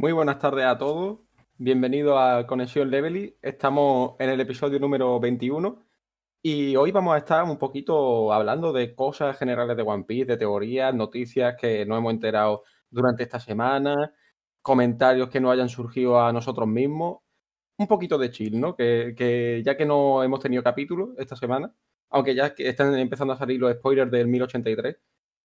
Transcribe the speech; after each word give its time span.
Muy 0.00 0.12
buenas 0.12 0.38
tardes 0.38 0.64
a 0.64 0.78
todos. 0.78 1.18
Bienvenidos 1.58 2.16
a 2.18 2.46
Conexión 2.46 2.90
Levely. 2.90 3.36
Estamos 3.42 4.14
en 4.18 4.30
el 4.30 4.40
episodio 4.40 4.80
número 4.80 5.20
21 5.20 5.84
y 6.40 6.74
hoy 6.76 6.90
vamos 6.90 7.14
a 7.14 7.18
estar 7.18 7.44
un 7.44 7.58
poquito 7.58 8.32
hablando 8.32 8.72
de 8.72 8.94
cosas 8.94 9.36
generales 9.36 9.76
de 9.76 9.82
One 9.82 10.04
Piece, 10.04 10.24
de 10.24 10.38
teorías, 10.38 10.94
noticias 10.94 11.54
que 11.60 11.84
nos 11.84 11.98
hemos 11.98 12.14
enterado 12.14 12.62
durante 12.88 13.24
esta 13.24 13.38
semana, 13.40 14.14
comentarios 14.62 15.28
que 15.28 15.38
nos 15.38 15.52
hayan 15.52 15.68
surgido 15.68 16.18
a 16.18 16.32
nosotros 16.32 16.66
mismos. 16.66 17.18
Un 17.76 17.86
poquito 17.86 18.16
de 18.16 18.30
chill, 18.30 18.58
¿no? 18.58 18.74
Que, 18.76 19.62
ya 19.62 19.76
que 19.76 19.84
no 19.84 20.22
hemos 20.22 20.40
tenido 20.40 20.62
capítulo 20.62 21.12
esta 21.18 21.36
semana, 21.36 21.74
aunque 22.08 22.34
ya 22.34 22.54
están 22.56 22.94
empezando 22.94 23.34
a 23.34 23.36
salir 23.36 23.60
los 23.60 23.74
spoilers 23.74 24.10
del 24.10 24.28
1083, 24.28 24.96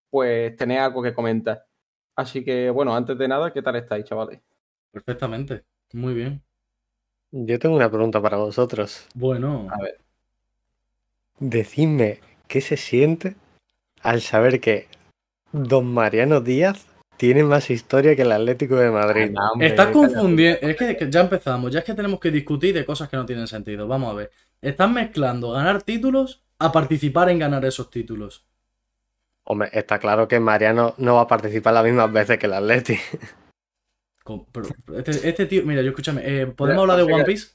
pues 0.09 0.55
tenéis 0.55 0.79
algo 0.79 1.03
que 1.03 1.13
comentar. 1.13 1.65
Así 2.15 2.43
que, 2.43 2.69
bueno, 2.69 2.95
antes 2.95 3.17
de 3.17 3.27
nada, 3.27 3.51
¿qué 3.51 3.61
tal 3.61 3.75
estáis, 3.75 4.05
chavales? 4.05 4.39
Perfectamente, 4.91 5.63
muy 5.93 6.13
bien. 6.13 6.41
Yo 7.31 7.59
tengo 7.59 7.75
una 7.75 7.89
pregunta 7.89 8.21
para 8.21 8.37
vosotros. 8.37 9.07
Bueno, 9.13 9.67
A 9.69 9.81
ver. 9.81 9.97
Decidme 11.37 12.21
qué 12.47 12.61
se 12.61 12.77
siente 12.77 13.35
al 14.01 14.21
saber 14.21 14.61
que 14.61 14.87
Don 15.51 15.85
Mariano 15.85 16.39
Díaz 16.39 16.87
tiene 17.17 17.43
más 17.43 17.69
historia 17.69 18.15
que 18.15 18.21
el 18.21 18.31
Atlético 18.31 18.75
de 18.77 18.89
Madrid. 18.89 19.35
Hombre, 19.51 19.67
estás 19.67 19.87
confundiendo. 19.87 20.59
Es 20.61 20.77
que, 20.77 20.95
que 20.95 21.11
ya 21.11 21.21
empezamos, 21.21 21.73
ya 21.73 21.79
es 21.79 21.85
que 21.85 21.93
tenemos 21.93 22.19
que 22.19 22.31
discutir 22.31 22.73
de 22.73 22.85
cosas 22.85 23.09
que 23.09 23.17
no 23.17 23.25
tienen 23.25 23.47
sentido. 23.47 23.87
Vamos 23.87 24.11
a 24.11 24.15
ver. 24.15 24.31
Estás 24.61 24.89
mezclando 24.89 25.51
ganar 25.51 25.81
títulos 25.83 26.43
a 26.59 26.71
participar 26.71 27.29
en 27.29 27.39
ganar 27.39 27.65
esos 27.65 27.89
títulos. 27.89 28.45
Hombre, 29.45 29.69
está 29.73 29.99
claro 29.99 30.27
que 30.27 30.39
Mariano 30.39 30.95
no 30.97 31.15
va 31.15 31.21
a 31.21 31.27
participar 31.27 31.73
las 31.73 31.83
mismas 31.85 32.11
veces 32.11 32.37
que 32.39 32.47
el 32.47 32.53
Atleti. 32.53 32.97
Este, 34.95 35.29
este 35.29 35.45
tío, 35.45 35.63
mira, 35.65 35.81
yo 35.83 35.89
escúchame, 35.89 36.21
eh, 36.25 36.47
¿podemos 36.47 36.83
Mira, 36.83 36.93
hablar 36.93 36.97
de 36.97 37.03
José, 37.03 37.13
One 37.13 37.23
que- 37.25 37.31
Piece? 37.31 37.47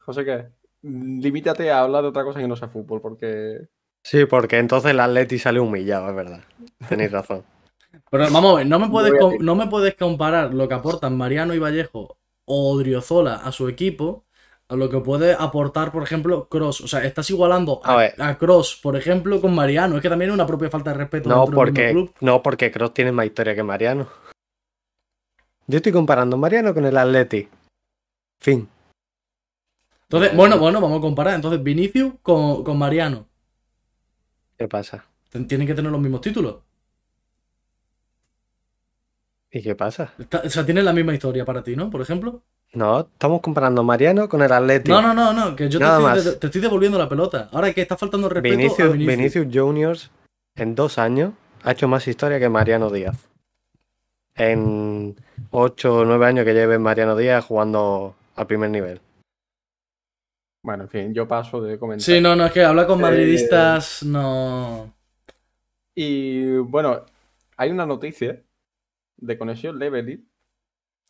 José, 0.00 0.24
¿qué? 0.24 0.46
Limítate 0.82 1.70
a 1.70 1.80
hablar 1.82 2.02
de 2.02 2.08
otra 2.08 2.24
cosa 2.24 2.40
que 2.40 2.48
no 2.48 2.56
sea 2.56 2.68
fútbol, 2.68 3.00
porque 3.00 3.68
Sí, 4.02 4.24
porque 4.24 4.58
entonces 4.58 4.90
el 4.92 5.00
Atleti 5.00 5.38
sale 5.38 5.60
humillado, 5.60 6.08
es 6.08 6.16
verdad. 6.16 6.40
Tenéis 6.88 7.12
razón. 7.12 7.44
Pero 8.10 8.24
vamos 8.32 8.54
a 8.54 8.56
ver, 8.58 8.66
no 8.66 8.78
me 8.80 8.88
puedes, 8.88 9.12
no 9.40 9.54
me 9.54 9.66
puedes 9.68 9.94
comparar 9.94 10.52
lo 10.54 10.66
que 10.68 10.74
aportan 10.74 11.16
Mariano 11.16 11.54
y 11.54 11.58
Vallejo 11.58 12.18
o 12.44 12.72
Odriozola 12.72 13.36
a 13.36 13.52
su 13.52 13.68
equipo 13.68 14.24
a 14.70 14.76
lo 14.76 14.88
que 14.88 15.00
puede 15.00 15.34
aportar, 15.38 15.90
por 15.92 16.02
ejemplo, 16.02 16.48
Cross. 16.48 16.80
O 16.82 16.88
sea, 16.88 17.04
estás 17.04 17.28
igualando 17.30 17.80
A 17.84 18.00
a, 18.18 18.28
a 18.28 18.38
Cross, 18.38 18.78
por 18.82 18.96
ejemplo, 18.96 19.40
con 19.40 19.54
Mariano. 19.54 19.96
Es 19.96 20.02
que 20.02 20.08
también 20.08 20.30
es 20.30 20.34
una 20.34 20.46
propia 20.46 20.70
falta 20.70 20.92
de 20.92 20.98
respeto 20.98 21.28
No 21.28 21.40
dentro 21.44 21.50
del 21.50 21.54
porque, 21.56 21.90
club. 21.90 22.14
no, 22.20 22.42
porque 22.42 22.70
Cross 22.70 22.94
tiene 22.94 23.12
más 23.12 23.26
historia 23.26 23.54
que 23.54 23.62
Mariano. 23.62 24.08
Yo 25.66 25.76
estoy 25.76 25.92
comparando 25.92 26.36
Mariano 26.36 26.72
con 26.72 26.84
el 26.84 26.96
Atleti. 26.96 27.48
Fin. 28.40 28.68
Entonces, 30.02 30.34
bueno, 30.36 30.58
bueno, 30.58 30.80
vamos 30.80 30.98
a 30.98 31.00
comparar. 31.00 31.34
Entonces, 31.34 31.62
Vinicius 31.62 32.14
con, 32.22 32.64
con 32.64 32.78
Mariano. 32.78 33.26
¿Qué 34.56 34.66
pasa? 34.68 35.04
Tienen 35.48 35.66
que 35.66 35.74
tener 35.74 35.90
los 35.92 36.00
mismos 36.00 36.20
títulos. 36.20 36.56
¿Y 39.52 39.62
qué 39.62 39.74
pasa? 39.74 40.12
Está- 40.18 40.42
o 40.44 40.50
sea, 40.50 40.64
tienen 40.64 40.84
la 40.84 40.92
misma 40.92 41.14
historia 41.14 41.44
para 41.44 41.62
ti, 41.62 41.74
¿no? 41.76 41.90
Por 41.90 42.00
ejemplo. 42.02 42.42
No, 42.72 43.00
estamos 43.00 43.40
comparando 43.40 43.82
Mariano 43.82 44.28
con 44.28 44.42
el 44.42 44.52
Atleti. 44.52 44.90
No, 44.90 45.02
no, 45.02 45.12
no, 45.12 45.32
no, 45.32 45.56
que 45.56 45.68
yo 45.68 45.80
te 45.80 46.18
estoy, 46.18 46.50
te, 46.50 46.60
devolviendo 46.60 46.98
la 46.98 47.08
pelota. 47.08 47.48
Ahora 47.52 47.72
que 47.72 47.82
está 47.82 47.96
faltando 47.96 48.28
el 48.28 48.34
respeto 48.34 48.54
a 48.54 48.56
Vinicius, 48.56 48.92
Vinicius. 48.92 49.16
Vinicius 49.16 49.46
Juniors 49.52 50.10
en 50.54 50.74
dos 50.76 50.98
años 50.98 51.32
ha 51.64 51.72
hecho 51.72 51.88
más 51.88 52.06
historia 52.06 52.38
que 52.38 52.48
Mariano 52.48 52.90
Díaz. 52.90 53.28
En 54.36 55.16
ocho 55.50 55.98
o 55.98 56.04
nueve 56.04 56.26
años 56.26 56.44
que 56.44 56.54
lleve 56.54 56.78
Mariano 56.78 57.16
Díaz 57.16 57.44
jugando 57.44 58.14
al 58.36 58.46
primer 58.46 58.70
nivel. 58.70 59.00
bueno, 60.62 60.84
en 60.84 60.88
fin, 60.88 61.14
yo 61.14 61.26
paso 61.26 61.60
de 61.60 61.76
comentar. 61.76 62.04
Sí, 62.04 62.20
no, 62.20 62.36
no, 62.36 62.46
es 62.46 62.52
que 62.52 62.62
hablar 62.62 62.86
con 62.86 63.00
Eh, 63.00 63.02
madridistas 63.02 64.04
no. 64.04 64.94
Y 65.94 66.56
bueno, 66.58 67.04
hay 67.56 67.70
una 67.70 67.84
noticia 67.84 68.40
de 69.16 69.38
Conexión 69.38 69.78
Levely. 69.78 70.24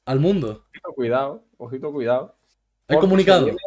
Al 0.06 0.19
mundo. 0.19 0.65
Cuidado, 0.94 1.44
ojito, 1.66 1.93
cuidado. 1.93 2.37
Hay 2.88 2.97
porque 2.97 2.98
comunicado. 2.98 3.44
viene- 3.47 3.59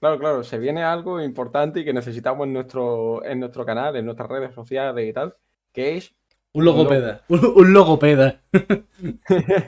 claro, 0.00 0.18
claro, 0.18 0.42
se 0.44 0.58
viene 0.58 0.82
algo 0.84 1.20
importante 1.22 1.80
y 1.80 1.84
que 1.84 1.92
necesitamos 1.92 2.46
en 2.46 2.52
nuestro, 2.54 3.24
en 3.24 3.40
nuestro 3.40 3.64
canal, 3.66 3.96
en 3.96 4.04
nuestras 4.06 4.28
redes 4.30 4.54
sociales 4.54 5.08
y 5.08 5.12
tal, 5.12 5.34
que 5.72 5.96
es 5.98 6.14
Un 6.52 6.64
logopeda. 6.64 7.22
Un, 7.28 7.44
un 7.56 7.72
logopeda. 7.72 8.40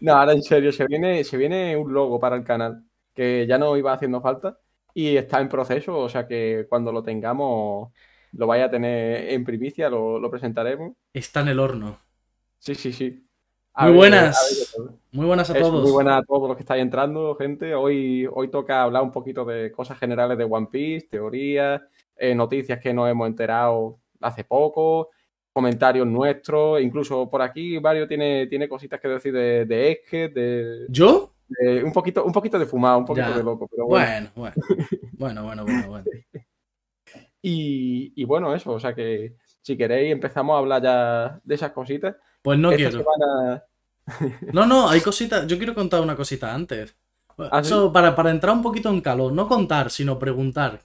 no, 0.00 0.12
ahora 0.14 0.32
en 0.32 0.42
serio, 0.42 0.72
se 0.72 0.86
viene, 0.86 1.24
se 1.24 1.36
viene 1.36 1.76
un 1.76 1.92
logo 1.92 2.18
para 2.20 2.36
el 2.36 2.44
canal 2.44 2.84
que 3.14 3.46
ya 3.46 3.58
no 3.58 3.76
iba 3.76 3.92
haciendo 3.92 4.20
falta 4.20 4.58
y 4.94 5.16
está 5.16 5.40
en 5.40 5.48
proceso, 5.48 5.96
o 5.98 6.08
sea 6.08 6.26
que 6.26 6.66
cuando 6.68 6.92
lo 6.92 7.02
tengamos 7.02 7.92
lo 8.32 8.46
vaya 8.46 8.66
a 8.66 8.70
tener 8.70 9.30
en 9.30 9.44
primicia, 9.44 9.88
lo, 9.88 10.18
lo 10.18 10.30
presentaremos. 10.30 10.92
Está 11.12 11.40
en 11.40 11.48
el 11.48 11.60
horno. 11.60 11.98
Sí, 12.58 12.74
sí, 12.74 12.92
sí. 12.92 13.24
A 13.74 13.84
Muy 13.84 13.92
ver, 13.92 13.98
buenas. 13.98 14.74
a 14.78 14.82
ver. 14.82 14.90
Muy 15.12 15.26
buenas 15.26 15.48
a 15.50 15.56
Eso, 15.58 15.68
todos. 15.70 15.82
muy 15.84 15.92
buenas 15.92 16.18
a 16.18 16.22
todos 16.22 16.48
los 16.48 16.56
que 16.56 16.62
estáis 16.62 16.82
entrando, 16.82 17.34
gente. 17.36 17.74
Hoy, 17.74 18.28
hoy 18.30 18.48
toca 18.50 18.82
hablar 18.82 19.02
un 19.02 19.10
poquito 19.10 19.44
de 19.44 19.72
cosas 19.72 19.98
generales 19.98 20.36
de 20.36 20.44
One 20.44 20.68
Piece, 20.70 21.08
teorías, 21.08 21.80
eh, 22.16 22.34
noticias 22.34 22.78
que 22.78 22.92
nos 22.92 23.08
hemos 23.08 23.26
enterado 23.26 23.98
hace 24.20 24.44
poco, 24.44 25.08
comentarios 25.52 26.06
nuestros, 26.06 26.80
incluso 26.82 27.28
por 27.30 27.40
aquí 27.40 27.80
Mario 27.80 28.06
tiene, 28.06 28.46
tiene 28.48 28.68
cositas 28.68 29.00
que 29.00 29.08
decir 29.08 29.32
de, 29.32 29.64
de 29.64 29.92
Esque, 29.92 30.28
de, 30.28 30.86
¿Yo? 30.90 31.32
de- 31.48 31.82
un 31.82 31.92
poquito, 31.92 32.24
un 32.24 32.32
poquito 32.32 32.58
de 32.58 32.66
fumado, 32.66 32.98
un 32.98 33.06
poquito 33.06 33.28
Ya. 33.30 33.36
de 33.38 33.42
loco, 33.42 33.66
pero 33.66 33.86
bueno. 33.86 34.28
Bueno, 34.34 34.54
bueno. 35.14 35.42
Bueno, 35.44 35.44
bueno, 35.44 35.64
bueno, 35.64 35.88
bueno. 35.88 36.04
Y, 37.40 38.12
y 38.20 38.24
bueno, 38.24 38.52
eso, 38.52 38.72
o 38.72 38.80
sea 38.80 38.92
que 38.94 39.36
si 39.62 39.76
queréis 39.76 40.10
empezamos 40.12 40.54
a 40.54 40.58
hablar 40.58 40.82
ya 40.82 41.40
de 41.44 41.54
esas 41.54 41.70
cositas. 41.70 42.16
Pues 42.42 42.58
no 42.58 42.72
Esta 42.72 42.90
quiero. 42.90 42.98
semana- 43.04 43.64
No, 44.50 44.66
no, 44.66 44.88
hay 44.88 45.00
cositas. 45.00 45.46
Yo 45.46 45.58
quiero 45.58 45.74
contar 45.74 46.00
una 46.00 46.16
cosita 46.16 46.54
antes. 46.54 46.96
¿Ah, 47.50 47.62
sí? 47.62 47.74
Para, 47.92 48.14
para 48.16 48.30
entrar 48.30 48.54
un 48.54 48.62
poquito 48.62 48.88
en 48.90 49.00
calor. 49.00 49.32
No 49.32 49.48
contar, 49.48 49.90
sino 49.90 50.18
preguntar. 50.18 50.82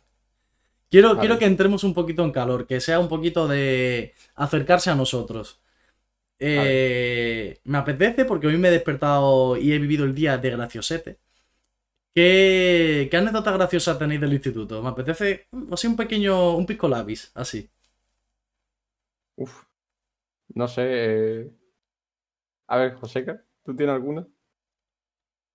Quiero, 0.89 1.09
Vale. 1.15 1.19
quiero 1.19 1.39
que 1.39 1.45
entremos 1.45 1.83
un 1.83 1.93
poquito 1.93 2.23
en 2.23 2.31
calor, 2.31 2.67
que 2.67 2.81
sea 2.81 2.99
un 2.99 3.09
poquito 3.09 3.47
de 3.47 4.13
acercarse 4.35 4.89
a 4.91 4.95
nosotros. 4.95 5.61
Eh, 6.39 7.59
me 7.65 7.77
apetece 7.79 8.25
porque 8.25 8.47
hoy 8.47 8.57
me 8.57 8.69
he 8.69 8.71
despertado 8.71 9.57
y 9.57 9.73
he 9.73 9.79
vivido 9.79 10.05
el 10.05 10.15
día 10.15 10.37
de 10.37 10.51
graciosete. 10.51 11.19
¿Qué, 12.15 13.07
qué 13.11 13.17
anécdota 13.17 13.51
graciosa 13.51 13.97
tenéis 13.97 14.21
del 14.21 14.33
instituto? 14.33 14.81
Me 14.83 14.89
apetece 14.89 15.47
mm, 15.51 15.73
así 15.73 15.87
un 15.87 15.95
pequeño, 15.95 16.55
un 16.55 16.65
pisco 16.65 16.87
labis, 16.87 17.31
así. 17.35 17.69
Uf, 19.35 19.65
no 20.55 20.67
sé. 20.67 20.83
eh, 20.85 21.51
A 22.67 22.77
ver, 22.77 22.95
Joseca, 22.95 23.41
¿tú 23.63 23.75
tienes 23.75 23.93
alguna? 23.95 24.27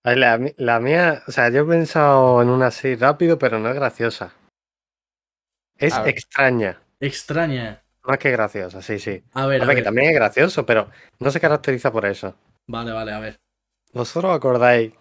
A 0.05 0.11
ver, 0.11 0.55
La, 0.59 0.81
mía, 0.81 1.23
o 1.27 1.33
sea, 1.33 1.51
yo 1.51 1.63
he 1.63 1.65
pensado 1.65 2.41
en 2.43 2.49
una 2.49 2.69
así 2.69 2.95
rápido, 2.95 3.39
pero 3.39 3.59
no 3.59 3.69
es 3.69 3.75
graciosa. 3.75 4.33
Es 5.77 5.97
extraña, 6.07 6.81
Extraña. 7.01 7.83
más 8.03 8.19
que 8.19 8.31
graciosa, 8.33 8.83
sí, 8.83 8.99
sí. 8.99 9.23
A 9.33 9.47
ver, 9.47 9.61
A 9.61 9.65
a 9.65 9.69
ver, 9.69 9.77
que 9.77 9.83
también 9.83 10.09
es 10.11 10.15
gracioso, 10.15 10.67
pero 10.67 10.89
no 11.21 11.31
se 11.31 11.41
caracteriza 11.41 11.93
por 11.93 12.05
eso. 12.07 12.35
Vale, 12.67 12.91
vale, 12.93 13.13
a 13.13 13.21
ver. 13.21 13.37
¿Vosotros 13.93 14.35
acordáis 14.35 14.93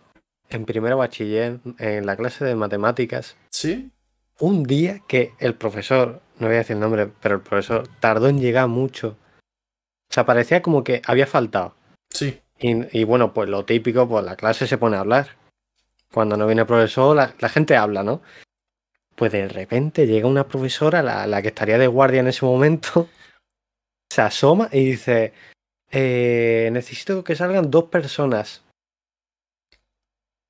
en 0.50 0.66
primero 0.66 0.98
bachiller, 0.98 1.60
en 1.80 2.06
la 2.06 2.16
clase 2.16 2.46
de 2.46 2.56
matemáticas, 2.56 3.36
¿Sí? 3.52 3.92
un 4.40 4.64
día 4.64 5.02
que 5.08 5.34
el 5.40 5.56
profesor, 5.56 6.22
no 6.40 6.48
voy 6.48 6.56
a 6.56 6.60
decir 6.60 6.76
el 6.76 6.80
nombre, 6.82 7.10
pero 7.22 7.36
el 7.36 7.42
profesor 7.42 7.88
tardó 8.00 8.30
en 8.30 8.40
llegar 8.40 8.68
mucho? 8.68 9.18
O 10.10 10.14
sea, 10.14 10.26
parecía 10.26 10.62
como 10.62 10.84
que 10.84 11.02
había 11.06 11.28
faltado. 11.28 11.76
Sí. 12.18 12.40
Y, 12.60 13.00
y 13.00 13.04
bueno, 13.04 13.34
pues 13.34 13.48
lo 13.50 13.66
típico, 13.66 14.08
pues 14.10 14.26
la 14.26 14.36
clase 14.36 14.66
se 14.68 14.78
pone 14.78 14.98
a 14.98 15.02
hablar. 15.02 15.38
Cuando 16.12 16.38
no 16.38 16.46
viene 16.48 16.62
el 16.62 16.68
profesor, 16.68 17.16
la, 17.16 17.34
la 17.40 17.50
gente 17.50 17.76
habla, 17.78 18.04
¿no? 18.04 18.22
Pues 19.16 19.32
de 19.32 19.48
repente 19.48 20.08
llega 20.08 20.28
una 20.28 20.48
profesora, 20.48 21.04
la, 21.04 21.28
la 21.28 21.42
que 21.42 21.50
estaría 21.50 21.78
de 21.78 21.88
guardia 21.88 22.22
en 22.22 22.28
ese 22.28 22.46
momento, 22.46 23.08
se 24.12 24.22
asoma 24.22 24.70
y 24.72 24.86
dice, 24.92 25.34
"Eh, 25.92 26.70
necesito 26.72 27.24
que 27.24 27.36
salgan 27.36 27.70
dos 27.70 27.86
personas. 27.86 28.64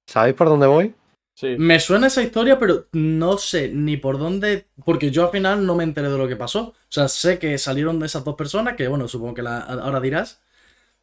¿Sabéis 0.10 0.36
por 0.36 0.48
dónde 0.48 0.68
voy? 0.68 0.96
Sí. 1.36 1.56
Me 1.60 1.80
suena 1.80 2.08
esa 2.08 2.24
historia, 2.24 2.58
pero 2.58 2.88
no 2.94 3.38
sé 3.38 3.70
ni 3.70 3.98
por 3.98 4.18
dónde. 4.18 4.68
Porque 4.86 5.12
yo 5.12 5.26
al 5.26 5.32
final 5.32 5.66
no 5.66 5.76
me 5.76 5.84
enteré 5.84 6.10
de 6.10 6.18
lo 6.18 6.28
que 6.28 6.36
pasó. 6.36 6.70
O 6.70 6.76
sea, 6.90 7.08
sé 7.08 7.38
que 7.38 7.58
salieron 7.58 8.00
de 8.00 8.06
esas 8.08 8.24
dos 8.24 8.36
personas, 8.36 8.76
que 8.76 8.88
bueno, 8.88 9.08
supongo 9.08 9.34
que 9.36 9.44
la- 9.44 9.60
ahora 9.60 10.00
dirás. 10.00 10.42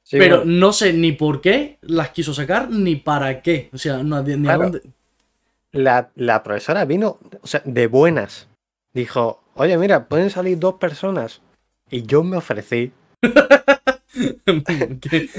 Sí, 0.04 0.18
pero 0.18 0.38
bueno, 0.38 0.52
no 0.52 0.72
sé 0.72 0.92
ni 0.92 1.12
por 1.12 1.40
qué 1.40 1.78
las 1.80 2.10
quiso 2.10 2.34
sacar 2.34 2.70
ni 2.70 2.96
para 2.96 3.40
qué. 3.40 3.70
O 3.72 3.78
sea, 3.78 4.02
no, 4.02 4.22
ni 4.22 4.48
a 4.48 4.56
dónde. 4.56 4.82
la, 5.72 6.10
la 6.14 6.42
profesora 6.42 6.84
vino, 6.84 7.18
o 7.40 7.46
sea, 7.46 7.62
de 7.64 7.86
buenas. 7.86 8.46
Dijo, 8.92 9.42
oye, 9.54 9.76
mira, 9.78 10.06
pueden 10.06 10.28
salir 10.28 10.58
dos 10.58 10.74
personas. 10.74 11.40
Y 11.90 12.02
yo 12.02 12.22
me 12.22 12.36
ofrecí. 12.36 12.92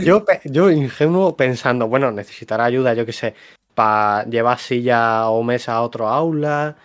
Yo, 0.04 0.26
yo 0.44 0.70
ingenuo 0.70 1.38
pensando, 1.38 1.88
bueno, 1.88 2.12
necesitará 2.12 2.66
ayuda, 2.66 2.94
yo 2.94 3.06
qué 3.06 3.14
sé, 3.14 3.34
para 3.74 4.26
llevar 4.26 4.60
silla 4.60 5.30
o 5.30 5.44
mesa 5.44 5.76
a 5.76 5.82
otro 5.82 6.10
aula. 6.10 6.76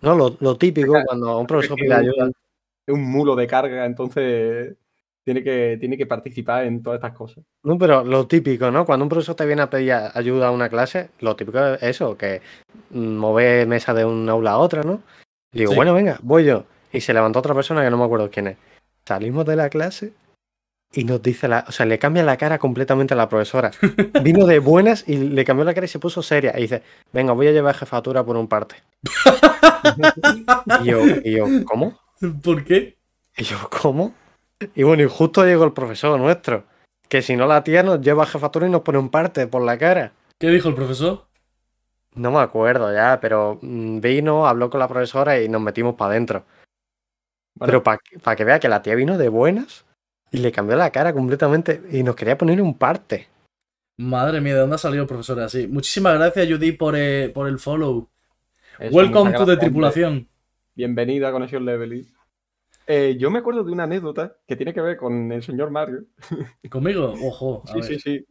No, 0.00 0.16
lo, 0.16 0.36
lo 0.40 0.56
típico 0.56 0.94
cuando 1.06 1.38
un 1.38 1.46
profesor 1.46 1.76
pide 1.76 1.94
ayuda. 1.94 2.30
Es 2.86 2.94
un 2.94 3.04
mulo 3.04 3.36
de 3.36 3.46
carga, 3.46 3.86
entonces 3.86 4.76
tiene 5.26 5.42
que, 5.42 5.76
tiene 5.80 5.96
que 5.98 6.06
participar 6.06 6.64
en 6.66 6.84
todas 6.84 6.98
estas 6.98 7.12
cosas. 7.12 7.42
No, 7.64 7.76
pero 7.76 8.04
lo 8.04 8.28
típico, 8.28 8.70
¿no? 8.70 8.86
Cuando 8.86 9.04
un 9.04 9.08
profesor 9.08 9.34
te 9.34 9.44
viene 9.44 9.60
a 9.62 9.68
pedir 9.68 9.92
ayuda 9.92 10.46
a 10.46 10.50
una 10.52 10.68
clase, 10.68 11.08
lo 11.18 11.34
típico 11.34 11.58
es 11.58 11.82
eso, 11.82 12.16
que 12.16 12.40
mm, 12.90 13.16
mover 13.16 13.66
mesa 13.66 13.92
de 13.92 14.04
un 14.04 14.28
aula 14.28 14.52
a 14.52 14.58
otra, 14.58 14.84
¿no? 14.84 15.02
Y 15.52 15.58
digo, 15.58 15.72
Sí. 15.72 15.76
bueno, 15.76 15.94
venga, 15.94 16.20
voy 16.22 16.44
yo. 16.44 16.64
Y 16.92 17.00
se 17.00 17.12
levantó 17.12 17.40
otra 17.40 17.54
persona 17.54 17.82
que 17.82 17.90
no 17.90 17.96
me 17.98 18.04
acuerdo 18.04 18.30
quién 18.30 18.46
es. 18.46 18.56
Salimos 19.04 19.44
de 19.46 19.56
la 19.56 19.68
clase 19.68 20.12
y 20.92 21.02
nos 21.02 21.20
dice 21.20 21.48
la, 21.48 21.64
o 21.66 21.72
sea, 21.72 21.86
le 21.86 21.98
cambia 21.98 22.22
la 22.22 22.36
cara 22.36 22.60
completamente 22.60 23.14
a 23.14 23.16
la 23.16 23.28
profesora. 23.28 23.72
Vino 24.22 24.46
de 24.46 24.60
buenas 24.60 25.08
y 25.08 25.16
le 25.16 25.44
cambió 25.44 25.64
la 25.64 25.74
cara 25.74 25.86
y 25.86 25.88
se 25.88 25.98
puso 25.98 26.22
seria. 26.22 26.56
Y 26.56 26.62
dice, 26.62 26.84
venga, 27.12 27.32
voy 27.32 27.48
a 27.48 27.52
llevar 27.52 27.74
jefatura 27.74 28.24
por 28.24 28.36
un 28.36 28.46
parte. 28.46 28.76
Y 30.82 30.86
yo, 30.86 31.00
y 31.24 31.32
yo, 31.32 31.46
¿cómo? 31.64 31.98
¿Por 32.42 32.64
qué? 32.64 32.96
Y 33.36 33.44
yo, 33.44 33.56
¿cómo? 33.70 34.14
Y 34.74 34.82
bueno, 34.82 35.02
y 35.02 35.08
justo 35.08 35.44
llegó 35.44 35.64
el 35.64 35.72
profesor 35.72 36.18
nuestro. 36.18 36.64
Que 37.08 37.22
si 37.22 37.36
no 37.36 37.46
la 37.46 37.62
tía 37.62 37.82
nos 37.82 38.00
lleva 38.00 38.24
a 38.24 38.26
jefatura 38.26 38.66
y 38.66 38.70
nos 38.70 38.82
pone 38.82 38.98
un 38.98 39.10
parte 39.10 39.46
por 39.46 39.62
la 39.62 39.78
cara. 39.78 40.12
¿Qué 40.38 40.48
dijo 40.50 40.68
el 40.68 40.74
profesor? 40.74 41.26
No 42.14 42.30
me 42.30 42.38
acuerdo 42.38 42.92
ya, 42.92 43.20
pero 43.20 43.58
mm, 43.60 44.00
vino, 44.00 44.46
habló 44.46 44.70
con 44.70 44.80
la 44.80 44.88
profesora 44.88 45.40
y 45.40 45.48
nos 45.48 45.60
metimos 45.60 45.94
para 45.94 46.12
adentro. 46.12 46.44
Bueno, 47.54 47.82
Pero 47.82 47.82
para 48.22 48.36
que 48.36 48.44
vea 48.44 48.58
que 48.58 48.68
la 48.68 48.82
tía 48.82 48.94
vino 48.94 49.16
de 49.16 49.28
buenas 49.28 49.84
y 50.30 50.38
le 50.38 50.52
cambió 50.52 50.76
la 50.76 50.90
cara 50.90 51.12
completamente 51.12 51.82
y 51.90 52.02
nos 52.02 52.16
quería 52.16 52.36
poner 52.36 52.60
un 52.60 52.76
parte. 52.76 53.28
Madre 53.98 54.40
mía, 54.40 54.54
¿de 54.54 54.60
dónde 54.60 54.74
ha 54.74 54.78
salido 54.78 55.02
el 55.02 55.08
profesor 55.08 55.40
así? 55.40 55.66
Muchísimas 55.66 56.14
gracias, 56.18 56.48
Judy, 56.48 56.72
por, 56.72 56.96
eh, 56.96 57.30
por 57.30 57.48
el 57.48 57.58
follow. 57.58 58.08
eso, 58.78 58.94
Welcome 58.94 59.32
to 59.32 59.46
the 59.46 59.56
tripulación. 59.56 60.28
Bienvenida 60.74 61.28
a 61.28 61.32
Conexión 61.32 61.64
Levely. 61.64 62.06
Eh, 62.86 63.16
yo 63.18 63.30
me 63.30 63.40
acuerdo 63.40 63.64
de 63.64 63.72
una 63.72 63.84
anécdota 63.84 64.36
que 64.46 64.54
tiene 64.56 64.72
que 64.72 64.80
ver 64.80 64.96
con 64.96 65.32
el 65.32 65.42
señor 65.42 65.70
Mario. 65.70 66.04
¿Conmigo? 66.70 67.14
Ojo. 67.22 67.62
a 67.66 67.68
Sí, 67.72 67.74
ver. 67.74 67.84
sí, 67.84 67.98
sí. 67.98 68.26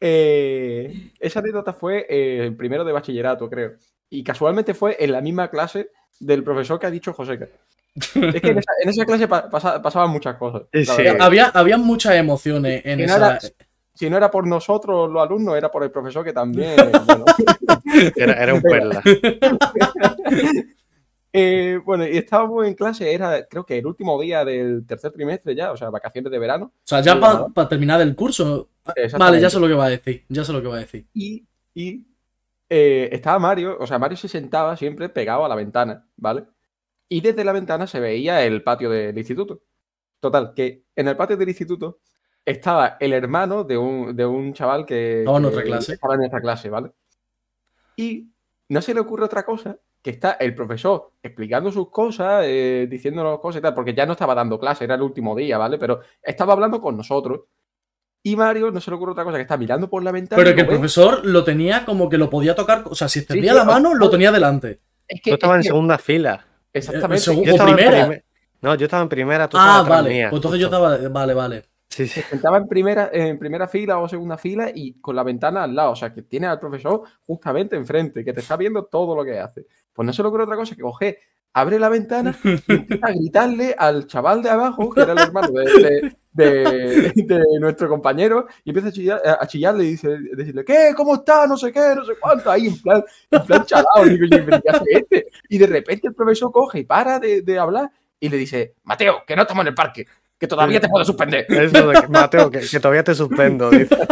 Eh, 0.00 1.12
esa 1.20 1.38
anécdota 1.40 1.72
fue 1.72 2.06
eh, 2.08 2.44
el 2.46 2.56
primero 2.56 2.84
de 2.84 2.92
bachillerato, 2.92 3.48
creo. 3.48 3.72
Y 4.10 4.22
casualmente 4.24 4.74
fue 4.74 4.96
en 4.98 5.12
la 5.12 5.20
misma 5.20 5.48
clase 5.48 5.90
del 6.20 6.42
profesor 6.44 6.78
que 6.78 6.86
ha 6.86 6.90
dicho 6.90 7.12
Joseca. 7.12 7.48
Es 7.96 8.10
que 8.12 8.48
en 8.50 8.58
esa, 8.58 8.72
en 8.82 8.88
esa 8.88 9.04
clase 9.06 9.28
pa- 9.28 9.48
pasa- 9.48 9.80
pasaban 9.80 10.10
muchas 10.10 10.36
cosas. 10.36 10.62
Sí. 10.72 11.06
Había, 11.20 11.46
había 11.46 11.78
muchas 11.78 12.14
emociones 12.16 12.82
en 12.84 12.98
no 12.98 13.04
esa. 13.04 13.16
era- 13.16 13.38
Si 13.94 14.10
no 14.10 14.16
era 14.16 14.30
por 14.30 14.46
nosotros, 14.46 15.08
los 15.10 15.22
alumnos, 15.22 15.56
era 15.56 15.70
por 15.70 15.84
el 15.84 15.92
profesor 15.92 16.24
que 16.24 16.32
también. 16.32 16.74
bueno. 17.06 17.24
Era, 18.16 18.32
era 18.42 18.54
un 18.54 18.62
perla. 18.62 19.00
Eh, 21.36 21.80
bueno, 21.84 22.06
y 22.06 22.16
estábamos 22.16 22.64
en 22.64 22.74
clase, 22.74 23.12
era 23.12 23.44
creo 23.48 23.66
que 23.66 23.78
el 23.78 23.86
último 23.86 24.20
día 24.22 24.44
del 24.44 24.86
tercer 24.86 25.10
trimestre 25.10 25.56
ya, 25.56 25.72
o 25.72 25.76
sea, 25.76 25.90
vacaciones 25.90 26.30
de 26.30 26.38
verano. 26.38 26.66
O 26.66 26.80
sea, 26.84 27.00
ya 27.00 27.18
para 27.18 27.48
¿no? 27.52 27.68
terminar 27.68 28.00
el 28.00 28.14
curso. 28.14 28.68
Vale, 29.18 29.40
ya 29.40 29.50
sé 29.50 29.58
lo 29.58 29.66
que 29.66 29.74
va 29.74 29.86
a 29.86 29.88
decir. 29.88 30.24
Ya 30.28 30.44
sé 30.44 30.52
lo 30.52 30.62
que 30.62 30.68
va 30.68 30.76
a 30.76 30.78
decir. 30.78 31.08
Y, 31.12 31.44
y, 31.74 32.06
eh, 32.70 33.08
estaba 33.10 33.40
Mario, 33.40 33.76
o 33.80 33.84
sea, 33.84 33.98
Mario 33.98 34.16
se 34.16 34.28
sentaba 34.28 34.76
siempre 34.76 35.08
pegado 35.08 35.44
a 35.44 35.48
la 35.48 35.56
ventana, 35.56 36.06
¿vale? 36.16 36.44
Y 37.08 37.20
desde 37.20 37.42
la 37.42 37.50
ventana 37.50 37.88
se 37.88 37.98
veía 37.98 38.44
el 38.44 38.62
patio 38.62 38.88
del 38.88 39.18
instituto. 39.18 39.60
Total, 40.20 40.52
que 40.54 40.84
en 40.94 41.08
el 41.08 41.16
patio 41.16 41.36
del 41.36 41.48
instituto 41.48 41.98
estaba 42.44 42.96
el 43.00 43.12
hermano 43.12 43.64
de 43.64 43.76
un, 43.76 44.14
de 44.14 44.24
un 44.24 44.54
chaval 44.54 44.86
que, 44.86 45.22
en 45.22 45.24
que 45.24 45.46
otra 45.48 45.62
clase. 45.64 45.94
estaba 45.94 46.14
en 46.14 46.20
nuestra 46.20 46.40
clase, 46.40 46.70
¿vale? 46.70 46.92
Y 47.96 48.28
no 48.74 48.82
se 48.82 48.92
le 48.92 49.00
ocurre 49.00 49.24
otra 49.24 49.44
cosa 49.44 49.76
que 50.02 50.10
está 50.10 50.32
el 50.32 50.54
profesor 50.54 51.12
explicando 51.22 51.70
sus 51.72 51.90
cosas, 51.90 52.42
eh, 52.46 52.86
diciéndonos 52.90 53.38
cosas 53.40 53.60
y 53.60 53.62
tal, 53.62 53.72
porque 53.74 53.94
ya 53.94 54.04
no 54.04 54.12
estaba 54.12 54.34
dando 54.34 54.58
clase, 54.58 54.84
era 54.84 54.96
el 54.96 55.02
último 55.02 55.34
día, 55.34 55.56
¿vale? 55.58 55.78
Pero 55.78 56.00
estaba 56.22 56.52
hablando 56.52 56.80
con 56.80 56.96
nosotros. 56.96 57.42
Y 58.26 58.36
Mario 58.36 58.70
no 58.70 58.80
se 58.80 58.90
le 58.90 58.96
ocurre 58.96 59.12
otra 59.12 59.24
cosa 59.24 59.36
que 59.36 59.42
está 59.42 59.56
mirando 59.56 59.88
por 59.88 60.02
la 60.02 60.10
ventana. 60.10 60.42
Pero 60.42 60.54
que 60.54 60.62
el 60.62 60.66
profesor 60.66 61.24
lo 61.24 61.44
tenía 61.44 61.84
como 61.84 62.08
que 62.08 62.18
lo 62.18 62.28
podía 62.30 62.54
tocar. 62.54 62.82
O 62.86 62.94
sea, 62.94 63.08
si 63.08 63.18
extendía 63.20 63.52
sí, 63.52 63.58
la 63.58 63.64
mano, 63.64 63.94
lo 63.94 64.08
tenía 64.10 64.32
delante. 64.32 64.80
Es 65.06 65.20
que, 65.22 65.30
Tú 65.30 65.34
estabas 65.34 65.56
en 65.56 65.62
que- 65.62 65.68
segunda 65.68 65.98
fila. 65.98 66.44
Exactamente. 66.72 67.16
Eh, 67.30 67.32
segu- 67.34 67.44
Yo 67.44 67.52
¿O 67.52 67.54
estaba 67.54 67.70
en 67.70 67.76
primera? 67.76 68.00
primer- 68.06 68.24
No, 68.62 68.74
yo 68.76 68.84
estaba 68.86 69.02
en 69.02 69.08
primera, 69.10 69.48
tú 69.48 69.56
Ah, 69.58 69.80
estabas 69.82 69.88
vale. 69.88 70.10
mía, 70.10 70.30
Pues 70.30 70.38
entonces 70.38 70.60
yo 70.60 70.66
estaba. 70.68 70.96
Vale, 71.08 71.34
vale. 71.34 71.64
Sí, 71.94 72.08
sí. 72.08 72.20
Estaba 72.32 72.56
en 72.56 72.66
primera, 72.66 73.08
en 73.12 73.38
primera 73.38 73.68
fila 73.68 74.00
o 74.00 74.08
segunda 74.08 74.36
fila 74.36 74.68
y 74.74 74.94
con 74.94 75.14
la 75.14 75.22
ventana 75.22 75.62
al 75.62 75.76
lado. 75.76 75.92
O 75.92 75.96
sea, 75.96 76.12
que 76.12 76.22
tiene 76.22 76.48
al 76.48 76.58
profesor 76.58 77.02
justamente 77.24 77.76
enfrente, 77.76 78.24
que 78.24 78.32
te 78.32 78.40
está 78.40 78.56
viendo 78.56 78.86
todo 78.86 79.14
lo 79.14 79.24
que 79.24 79.38
hace. 79.38 79.64
Pues 79.92 80.04
no 80.04 80.12
se 80.12 80.20
le 80.24 80.28
otra 80.28 80.56
cosa 80.56 80.74
que 80.74 80.82
coger, 80.82 81.18
abre 81.52 81.78
la 81.78 81.88
ventana 81.88 82.36
y 82.42 82.72
empieza 82.72 83.06
a 83.06 83.12
gritarle 83.12 83.76
al 83.78 84.08
chaval 84.08 84.42
de 84.42 84.50
abajo, 84.50 84.90
que 84.90 85.02
era 85.02 85.12
el 85.12 85.20
hermano 85.20 85.50
de, 86.32 87.12
nuestro 87.60 87.88
compañero, 87.88 88.48
y 88.64 88.70
empieza 88.70 88.88
a, 88.88 88.92
chillar, 88.92 89.22
a 89.24 89.46
chillarle 89.46 89.84
y 89.84 89.90
dice, 89.90 90.18
decirle, 90.32 90.64
¿qué? 90.64 90.94
¿Cómo 90.96 91.14
está? 91.14 91.46
No 91.46 91.56
sé 91.56 91.70
qué, 91.70 91.94
no 91.94 92.04
sé 92.04 92.14
cuánto. 92.20 92.50
Ahí 92.50 92.66
en 92.66 92.82
plan, 92.82 93.04
en 93.30 93.44
plan 93.44 93.64
chalado. 93.64 94.04
Digo, 94.04 94.26
yo, 94.28 94.44
¿pero 94.44 94.60
qué 94.60 94.68
hace 94.68 94.84
este? 94.90 95.26
Y 95.48 95.58
de 95.58 95.68
repente 95.68 96.08
el 96.08 96.14
profesor 96.14 96.50
coge 96.50 96.80
y 96.80 96.84
para 96.84 97.20
de 97.20 97.56
hablar 97.56 97.88
y 98.18 98.28
le 98.30 98.36
dice, 98.36 98.74
Mateo, 98.84 99.22
que 99.26 99.36
no 99.36 99.42
estamos 99.42 99.62
en 99.62 99.68
el 99.68 99.74
parque, 99.74 100.06
que 100.38 100.46
todavía 100.46 100.80
te 100.80 100.88
puedo 100.88 101.04
suspender. 101.04 101.46
Eso 101.48 101.88
de 101.88 102.00
que, 102.00 102.08
Mateo, 102.08 102.50
que, 102.50 102.60
que 102.60 102.80
todavía 102.80 103.04
te 103.04 103.14
suspendo. 103.14 103.70
dice. 103.70 103.96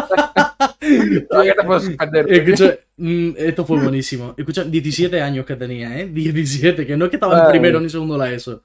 Todavía 1.28 1.54
te 1.54 1.64
puedo 1.64 1.80
suspender. 1.80 2.32
Escucha, 2.32 2.76
mm, 2.96 3.30
esto 3.36 3.64
fue 3.64 3.80
buenísimo. 3.80 4.34
Escucha, 4.36 4.64
17 4.64 5.20
años 5.20 5.46
que 5.46 5.56
tenía, 5.56 5.98
¿eh? 5.98 6.06
17, 6.06 6.86
que 6.86 6.96
no 6.96 7.04
es 7.06 7.10
que 7.10 7.16
estaba 7.16 7.44
en 7.44 7.50
primero 7.50 7.80
ni 7.80 7.88
segundo 7.88 8.18
la 8.18 8.32
ESO. 8.32 8.62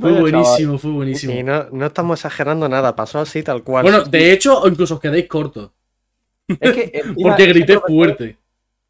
Fue 0.00 0.10
Vaya 0.12 0.20
buenísimo, 0.20 0.78
fue 0.78 0.90
Y 0.90 0.94
buenísimo. 0.94 1.34
no, 1.44 1.66
no 1.70 1.86
estamos 1.86 2.18
exagerando 2.18 2.68
nada, 2.68 2.94
pasó 2.96 3.18
así 3.18 3.42
tal 3.42 3.62
cual. 3.62 3.82
Bueno, 3.82 4.04
de 4.04 4.32
hecho, 4.32 4.62
incluso 4.66 4.94
os 4.94 5.00
quedéis 5.00 5.26
cortos. 5.26 5.70
Es 6.48 6.72
que, 6.72 6.90
encima, 6.94 7.14
Porque 7.30 7.46
grité 7.46 7.78
fuerte. 7.80 8.36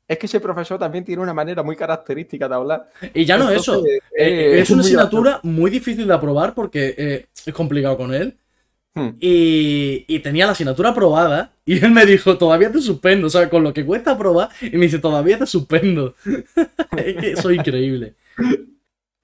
Es 0.07 0.19
que 0.19 0.27
ese 0.27 0.41
profesor 0.41 0.79
también 0.79 1.05
tiene 1.05 1.23
una 1.23 1.33
manera 1.33 1.63
muy 1.63 1.77
característica 1.77 2.49
de 2.49 2.55
hablar. 2.55 2.91
Y 3.15 3.25
ya 3.25 3.39
no 3.39 3.51
eso. 3.51 3.77
Entonces, 3.77 4.03
eh, 4.17 4.57
eh, 4.57 4.61
es 4.61 4.71
una 4.71 4.83
muy 4.83 4.87
asignatura 4.87 5.41
muy 5.43 5.71
difícil 5.71 6.07
de 6.07 6.15
aprobar 6.15 6.55
porque 6.55 6.95
eh, 6.97 7.27
es 7.47 7.55
complicado 7.55 7.97
con 7.97 8.13
él. 8.13 8.37
Hmm. 8.95 9.17
Y, 9.19 10.05
y 10.07 10.19
tenía 10.21 10.47
la 10.47 10.53
asignatura 10.53 10.91
aprobada 10.91 11.53
y 11.65 11.83
él 11.85 11.91
me 11.91 12.07
dijo, 12.07 12.37
todavía 12.37 12.71
te 12.71 12.81
suspendo, 12.81 13.27
o 13.27 13.31
sea, 13.31 13.49
con 13.49 13.65
lo 13.65 13.73
que 13.73 13.85
cuesta 13.85 14.13
aprobar, 14.13 14.51
y 14.61 14.77
me 14.77 14.85
dice, 14.85 14.99
todavía 14.99 15.39
te 15.39 15.47
suspendo. 15.47 16.15
es 16.97 17.17
que 17.17 17.31
eso 17.33 17.51
es 17.51 17.57
increíble. 17.57 18.15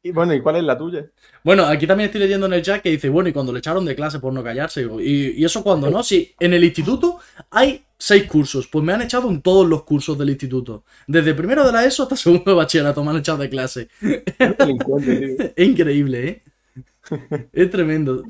Y 0.02 0.12
bueno, 0.12 0.32
¿y 0.32 0.40
cuál 0.40 0.56
es 0.56 0.62
la 0.62 0.78
tuya? 0.78 1.06
Bueno, 1.44 1.66
aquí 1.66 1.86
también 1.86 2.06
estoy 2.06 2.22
leyendo 2.22 2.46
en 2.46 2.54
el 2.54 2.62
chat 2.62 2.80
que 2.82 2.90
dice, 2.90 3.10
bueno, 3.10 3.28
y 3.28 3.32
cuando 3.34 3.52
le 3.52 3.58
echaron 3.58 3.84
de 3.84 3.94
clase 3.94 4.18
por 4.18 4.32
no 4.32 4.42
callarse, 4.42 4.80
digo, 4.80 4.98
y, 5.00 5.34
y 5.36 5.44
eso 5.44 5.62
cuando 5.62 5.90
no, 5.90 6.02
si 6.02 6.34
en 6.40 6.54
el 6.54 6.64
instituto 6.64 7.18
hay 7.50 7.84
seis 7.98 8.24
cursos, 8.24 8.66
pues 8.68 8.82
me 8.82 8.94
han 8.94 9.02
echado 9.02 9.28
en 9.28 9.42
todos 9.42 9.68
los 9.68 9.82
cursos 9.84 10.16
del 10.16 10.30
instituto. 10.30 10.84
Desde 11.06 11.34
primero 11.34 11.66
de 11.66 11.72
la 11.72 11.84
ESO 11.84 12.04
hasta 12.04 12.16
segundo 12.16 12.50
de 12.50 12.54
bachillerato 12.56 13.04
me 13.04 13.10
han 13.10 13.18
echado 13.18 13.38
de 13.38 13.50
clase. 13.50 13.88
Es 15.56 15.68
increíble, 15.68 16.28
¿eh? 16.28 16.42
Es 17.52 17.70
tremendo. 17.70 18.22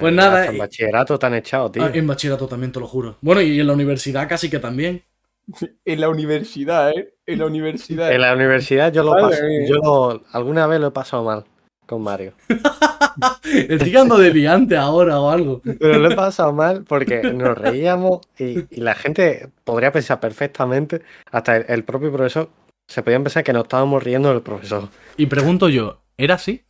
Pues 0.00 0.14
nada, 0.14 0.46
En 0.46 0.56
y- 0.56 0.58
bachillerato 0.58 1.18
te 1.18 1.26
han 1.26 1.34
echado, 1.34 1.70
tío. 1.70 1.84
Ah, 1.84 1.90
en 1.92 2.06
bachillerato 2.06 2.46
también, 2.48 2.72
te 2.72 2.80
lo 2.80 2.86
juro. 2.86 3.18
Bueno, 3.20 3.42
y 3.42 3.60
en 3.60 3.66
la 3.66 3.74
universidad 3.74 4.26
casi 4.28 4.48
que 4.48 4.58
también. 4.58 5.02
En 5.84 6.00
la 6.00 6.08
universidad, 6.08 6.90
¿eh? 6.90 7.14
En 7.26 7.38
la 7.40 7.46
universidad. 7.46 8.12
En 8.12 8.20
la 8.20 8.34
universidad 8.34 8.92
yo 8.92 9.02
lo 9.02 9.12
Madre 9.12 9.30
paso. 9.36 9.42
Yo 9.68 9.76
lo- 9.76 10.22
alguna 10.32 10.66
vez 10.66 10.80
lo 10.80 10.88
he 10.88 10.90
pasado 10.92 11.24
mal 11.24 11.44
con 11.86 12.02
Mario. 12.02 12.32
Estoy 13.44 13.90
quedando 13.90 14.18
de 14.18 14.32
liante 14.32 14.76
ahora 14.76 15.20
o 15.20 15.30
algo. 15.30 15.60
Pero 15.62 15.98
lo 15.98 16.10
he 16.10 16.14
pasado 16.16 16.52
mal 16.52 16.84
porque 16.86 17.22
nos 17.32 17.56
reíamos 17.56 18.20
y, 18.38 18.64
y 18.70 18.80
la 18.80 18.94
gente 18.94 19.48
podría 19.64 19.92
pensar 19.92 20.20
perfectamente, 20.20 21.02
hasta 21.30 21.56
el, 21.56 21.64
el 21.68 21.84
propio 21.84 22.12
profesor, 22.12 22.48
se 22.88 23.02
podían 23.02 23.22
pensar 23.24 23.42
que 23.44 23.52
nos 23.52 23.64
estábamos 23.64 24.02
riendo 24.02 24.28
del 24.30 24.42
profesor. 24.42 24.88
Y 25.16 25.26
pregunto 25.26 25.68
yo, 25.68 26.00
¿era 26.16 26.34
así? 26.34 26.62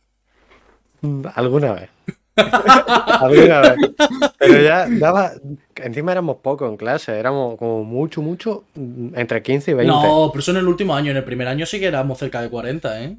Alguna 1.35 1.73
vez. 1.73 1.89
Alguna 3.21 3.61
vez. 3.61 3.75
Pero 4.37 4.61
ya 4.61 4.87
daba. 4.89 5.31
Encima 5.75 6.11
éramos 6.11 6.37
pocos 6.37 6.69
en 6.69 6.77
clase, 6.77 7.17
éramos 7.17 7.57
como 7.57 7.83
mucho, 7.83 8.21
mucho, 8.21 8.63
mm, 8.75 9.09
entre 9.15 9.41
15 9.43 9.71
y 9.71 9.73
20. 9.73 9.91
No, 9.93 10.29
pero 10.31 10.39
eso 10.39 10.51
en 10.51 10.57
el 10.57 10.67
último 10.67 10.95
año. 10.95 11.11
En 11.11 11.17
el 11.17 11.23
primer 11.23 11.47
año 11.47 11.65
sí 11.65 11.79
que 11.79 11.87
éramos 11.87 12.17
cerca 12.17 12.41
de 12.41 12.49
40, 12.49 13.03
¿eh? 13.03 13.17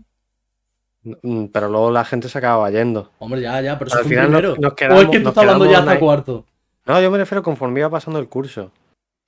Mm, 1.23 1.47
Pero 1.47 1.69
luego 1.69 1.91
la 1.91 2.05
gente 2.05 2.29
se 2.29 2.39
acababa 2.39 2.71
yendo. 2.71 3.11
Hombre, 3.19 3.41
ya, 3.41 3.61
ya, 3.61 3.79
pero 3.79 3.89
eso 3.89 3.99
Al 3.99 4.03
fue 4.05 4.11
final 4.11 4.31
nos- 4.33 4.41
primero. 4.41 4.61
nos 4.61 4.73
o 4.73 4.77
quedamos- 4.77 5.03
es 5.05 5.11
que 5.11 5.19
tú 5.19 5.25
nos 5.25 5.31
estás 5.33 5.43
hablando 5.45 5.67
ya 5.71 5.79
hasta 5.79 5.91
ahí. 5.93 5.99
cuarto. 5.99 6.45
No, 6.87 7.01
yo 7.01 7.11
me 7.11 7.19
refiero 7.19 7.43
conforme 7.43 7.81
iba 7.81 7.91
pasando 7.91 8.19
el 8.19 8.29
curso. 8.29 8.73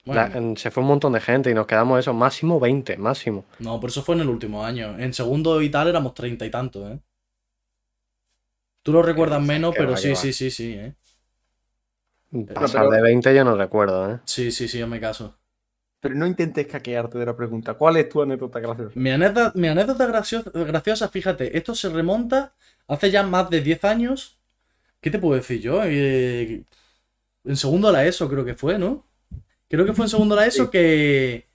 Bueno, 0.04 0.20
La- 0.28 0.36
en- 0.38 0.56
se 0.56 0.70
fue 0.70 0.82
un 0.82 0.88
montón 0.88 1.12
de 1.12 1.20
gente 1.20 1.50
y 1.50 1.54
nos 1.54 1.66
quedamos 1.66 1.98
eso, 2.00 2.14
máximo 2.14 2.58
20, 2.58 2.96
máximo. 2.96 3.44
no, 3.58 3.78
pero 3.78 3.90
eso 3.90 4.02
fue 4.02 4.14
en 4.14 4.22
el 4.22 4.28
último 4.28 4.64
año. 4.64 4.98
En 4.98 5.12
segundo 5.12 5.60
y 5.62 5.68
tal 5.70 5.88
éramos 5.88 6.14
treinta 6.14 6.46
y 6.46 6.50
tantos, 6.50 6.90
¿eh? 6.90 6.98
Tú 8.82 8.92
lo 8.92 9.02
recuerdas 9.02 9.42
menos, 9.42 9.74
pero 9.76 9.96
sí, 9.96 10.16
sí, 10.16 10.32
sí, 10.32 10.50
sí, 10.50 10.72
¿eh? 10.74 10.94
Pasar 12.54 12.82
pero- 12.82 12.90
de 12.92 13.02
20 13.02 13.34
yo 13.34 13.44
no 13.44 13.56
recuerdo, 13.56 14.10
¿eh? 14.12 14.20
Sí, 14.24 14.50
sí, 14.52 14.68
sí, 14.68 14.78
yo 14.78 14.86
me 14.86 15.00
caso. 15.00 15.36
Pero 16.00 16.14
no 16.14 16.26
intentes 16.26 16.66
caquearte 16.66 17.18
de 17.18 17.26
la 17.26 17.36
pregunta. 17.36 17.74
¿Cuál 17.74 17.98
es 17.98 18.08
tu 18.08 18.22
anécdota 18.22 18.58
graciosa? 18.60 18.92
Mi 18.94 19.10
anécdota, 19.10 19.52
mi 19.54 19.68
anécdota 19.68 20.06
graciosa, 20.06 20.50
graciosa, 20.54 21.08
fíjate, 21.08 21.56
esto 21.58 21.74
se 21.74 21.90
remonta 21.90 22.54
hace 22.88 23.10
ya 23.10 23.22
más 23.22 23.50
de 23.50 23.60
10 23.60 23.84
años. 23.84 24.38
¿Qué 25.00 25.10
te 25.10 25.18
puedo 25.18 25.34
decir 25.34 25.60
yo? 25.60 25.82
Eh, 25.84 26.64
en 27.44 27.56
segundo 27.56 27.92
la 27.92 28.06
ESO 28.06 28.28
creo 28.30 28.44
que 28.44 28.54
fue, 28.54 28.78
¿no? 28.78 29.06
Creo 29.68 29.84
que 29.84 29.92
fue 29.92 30.06
en 30.06 30.10
segundo 30.10 30.36
la 30.36 30.46
ESO 30.46 30.64
Sí. 30.66 30.70
que, 30.70 31.48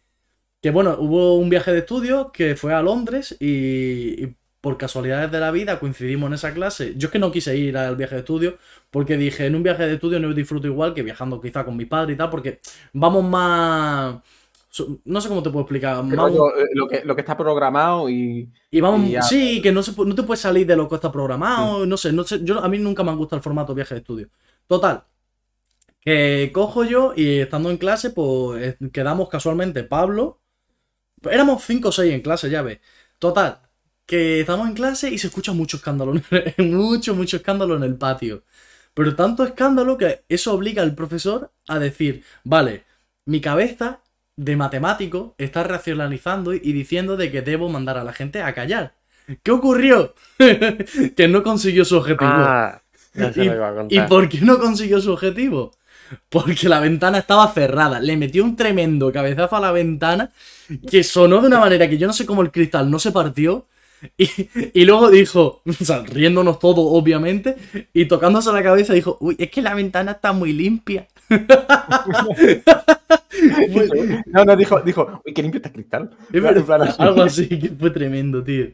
que, 0.62 0.72
bueno, 0.72 0.98
hubo 1.00 1.38
un 1.38 1.50
viaje 1.50 1.72
de 1.72 1.80
estudio 1.80 2.32
que 2.32 2.56
fue 2.56 2.74
a 2.74 2.82
Londres 2.84 3.36
y, 3.40 4.26
y 4.26 4.36
por 4.66 4.78
casualidades 4.78 5.32
de 5.32 5.40
la 5.40 5.52
vida 5.52 5.80
coincidimos 5.80 6.28
en 6.30 6.34
esa 6.36 6.54
clase. 6.54 6.94
Yo 6.98 7.08
es 7.08 7.12
que 7.14 7.20
no 7.20 7.32
quise 7.32 7.56
ir 7.58 7.78
al 7.78 7.96
viaje 7.96 8.16
de 8.16 8.22
estudio 8.22 8.58
porque 8.92 9.18
dije, 9.18 9.46
en 9.46 9.56
un 9.56 9.64
viaje 9.64 9.86
de 9.88 9.94
estudio 9.96 10.20
no 10.20 10.34
disfruto 10.34 10.68
igual 10.68 10.94
que 10.96 11.04
viajando 11.04 11.40
quizá 11.42 11.64
con 11.66 11.78
mi 11.78 11.86
padre 11.86 12.14
y 12.14 12.18
tal, 12.18 12.30
porque 12.32 12.60
vamos 12.94 13.24
más... 13.24 14.18
No 15.06 15.22
sé 15.22 15.30
cómo 15.30 15.42
te 15.42 15.50
puedo 15.50 15.62
explicar. 15.64 15.96
Vamos- 16.04 16.52
eh, 16.60 16.66
lo, 16.74 16.88
que, 16.90 17.02
lo 17.06 17.16
que 17.16 17.22
está 17.22 17.38
programado 17.38 18.10
y. 18.10 18.52
y 18.70 18.82
vamos, 18.82 19.08
Y 19.08 19.12
ya. 19.12 19.22
sí, 19.22 19.62
que 19.62 19.72
no, 19.72 19.82
se, 19.82 19.94
no 20.04 20.14
te 20.16 20.24
puedes 20.24 20.42
salir 20.42 20.68
de 20.68 20.76
lo 20.76 20.90
que 20.90 20.96
está 20.96 21.10
programado, 21.12 21.86
no 21.86 21.96
sé, 21.96 22.12
no 22.12 22.26
sé, 22.26 22.42
yo, 22.44 22.60
a 22.62 22.68
mí 22.68 22.78
nunca 22.78 23.02
me 23.04 23.12
han 23.12 23.18
gustado 23.18 23.38
el 23.38 23.44
formato 23.44 23.74
viaje 23.74 23.96
de 23.96 24.00
estudio. 24.02 24.28
Total, 24.68 25.06
que 26.02 26.52
cojo 26.54 26.84
yo 26.84 27.14
y 27.16 27.40
estando 27.40 27.70
en 27.72 27.78
clase, 27.78 28.12
pues 28.12 28.78
eh, 28.82 28.90
quedamos 28.92 29.30
casualmente 29.30 29.84
Pablo, 29.84 30.42
éramos 31.32 31.64
5 31.64 31.90
o 31.90 31.92
6 31.92 32.14
en 32.14 32.22
clase, 32.22 32.50
ya 32.50 32.62
ves. 32.64 32.80
Total, 33.20 33.62
que 34.06 34.42
estamos 34.42 34.68
en 34.68 34.76
clase 34.76 35.10
y 35.10 35.18
se 35.18 35.28
escucha 35.28 35.54
mucho 35.54 35.78
escándalo, 35.78 36.14
mucho, 36.58 37.16
mucho 37.16 37.38
escándalo 37.38 37.76
en 37.76 37.84
el 37.84 37.96
patio. 37.96 38.44
Pero 38.94 39.16
tanto 39.16 39.44
escándalo 39.44 39.98
que 39.98 40.24
eso 40.30 40.54
obliga 40.54 40.82
al 40.82 40.96
profesor 40.96 41.52
a 41.68 41.80
decir, 41.80 42.24
vale, 42.44 42.86
mi 43.26 43.42
cabeza 43.42 44.02
de 44.38 44.56
matemático 44.56 45.36
está 45.38 45.64
racionalizando 45.64 46.54
y 46.54 46.74
diciendo 46.74 47.18
de 47.18 47.32
que 47.32 47.42
debo 47.42 47.70
mandar 47.70 47.98
a 47.98 48.04
la 48.04 48.14
gente 48.14 48.42
a 48.42 48.54
callar. 48.54 48.94
¿Qué 49.44 49.52
ocurrió? 49.52 50.14
que 50.38 51.28
no 51.28 51.44
consiguió 51.44 51.84
su 51.84 51.98
objetivo. 51.98 52.32
Ah, 52.32 52.82
ya 53.14 53.34
se 53.34 53.44
¿Y, 53.44 53.48
lo 53.48 53.56
iba 53.56 53.70
a 53.70 53.86
¿Y 53.90 54.00
por 54.02 54.30
qué 54.30 54.42
no 54.42 54.60
consiguió 54.60 55.02
su 55.02 55.12
objetivo? 55.12 55.72
Porque 56.30 56.70
la 56.70 56.80
ventana 56.80 57.18
estaba 57.18 57.52
cerrada. 57.52 58.00
Le 58.00 58.18
metió 58.18 58.44
un 58.44 58.56
tremendo 58.56 59.12
cabezazo 59.12 59.56
a 59.56 59.60
la 59.60 59.72
ventana 59.72 60.32
que 60.90 61.04
sonó 61.04 61.42
de 61.42 61.48
una 61.48 61.60
manera 61.60 61.90
que 61.90 61.98
yo 61.98 62.08
no 62.08 62.14
sé 62.14 62.26
cómo 62.26 62.42
el 62.42 62.52
cristal 62.52 62.92
no 62.92 63.00
se 63.00 63.12
partió. 63.12 63.66
Y, 64.18 64.30
y 64.74 64.86
luego 64.86 65.10
dijo, 65.10 65.62
o 65.66 65.74
sea, 65.74 66.04
riéndonos 66.04 66.60
todo, 66.60 66.82
obviamente, 66.82 67.56
y 67.94 68.06
tocándose 68.06 68.52
la 68.52 68.64
cabeza 68.64 68.94
dijo, 68.94 69.18
uy, 69.20 69.36
es 69.38 69.50
que 69.50 69.62
la 69.62 69.74
ventana 69.74 70.14
está 70.14 70.34
muy 70.34 70.54
limpia. 70.54 71.08
No, 74.28 74.46
no, 74.46 74.56
dijo, 74.56 74.80
dijo, 74.82 75.22
uy, 75.26 75.34
qué 75.34 75.42
limpio 75.42 75.58
está 75.58 75.70
el 75.70 75.74
cristal. 75.74 76.10
es 76.32 76.42
verdad, 76.42 76.96
algo 76.98 77.22
así, 77.24 77.48
que 77.48 77.70
fue 77.70 77.92
tremendo, 77.92 78.44
tío. 78.44 78.68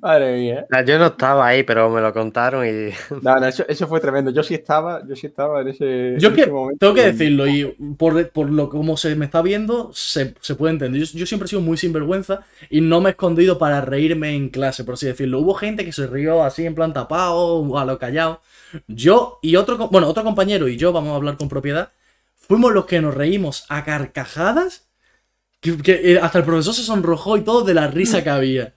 Madre 0.00 0.36
mía. 0.36 0.66
Yo 0.86 0.98
no 0.98 1.06
estaba 1.06 1.46
ahí, 1.46 1.62
pero 1.62 1.88
me 1.90 2.00
lo 2.00 2.12
contaron 2.12 2.66
y 2.66 2.90
No, 3.22 3.36
no, 3.36 3.46
eso, 3.46 3.64
eso 3.68 3.86
fue 3.86 4.00
tremendo. 4.00 4.30
Yo 4.30 4.42
sí 4.42 4.54
estaba, 4.54 5.02
yo 5.06 5.16
sí 5.16 5.26
estaba 5.26 5.60
en 5.62 5.68
ese, 5.68 6.14
Yo 6.18 6.28
en 6.28 6.34
que 6.34 6.42
ese 6.42 6.50
momento. 6.50 6.78
tengo 6.78 6.94
que 6.94 7.12
decirlo, 7.12 7.46
y 7.46 7.64
por, 7.98 8.30
por 8.30 8.50
lo 8.50 8.68
como 8.68 8.96
se 8.96 9.14
me 9.16 9.24
está 9.24 9.42
viendo, 9.42 9.90
se, 9.94 10.34
se 10.40 10.54
puede 10.54 10.72
entender. 10.74 11.02
Yo, 11.02 11.18
yo 11.18 11.26
siempre 11.26 11.46
he 11.46 11.48
sido 11.48 11.62
muy 11.62 11.76
sinvergüenza 11.76 12.44
y 12.70 12.80
no 12.80 13.00
me 13.00 13.10
he 13.10 13.12
escondido 13.12 13.58
para 13.58 13.80
reírme 13.80 14.34
en 14.34 14.48
clase, 14.50 14.84
por 14.84 14.94
así 14.94 15.06
decirlo. 15.06 15.40
Hubo 15.40 15.54
gente 15.54 15.84
que 15.84 15.92
se 15.92 16.06
rió 16.06 16.42
así 16.44 16.64
en 16.66 16.74
plan 16.74 16.92
tapado 16.92 17.36
o 17.56 17.78
a 17.78 17.84
lo 17.84 17.98
callado. 17.98 18.40
Yo 18.88 19.38
y 19.42 19.56
otro, 19.56 19.88
bueno, 19.88 20.08
otro 20.08 20.24
compañero 20.24 20.68
y 20.68 20.76
yo, 20.76 20.92
vamos 20.92 21.12
a 21.12 21.16
hablar 21.16 21.36
con 21.36 21.48
propiedad, 21.48 21.90
fuimos 22.36 22.72
los 22.72 22.86
que 22.86 23.00
nos 23.00 23.14
reímos 23.14 23.64
a 23.68 23.84
carcajadas, 23.84 24.88
que, 25.60 25.76
que, 25.78 26.12
eh, 26.14 26.20
hasta 26.20 26.38
el 26.38 26.44
profesor 26.44 26.74
se 26.74 26.84
sonrojó 26.84 27.36
y 27.36 27.42
todo 27.42 27.64
de 27.64 27.74
la 27.74 27.88
risa 27.88 28.22
que 28.24 28.30
había. 28.30 28.75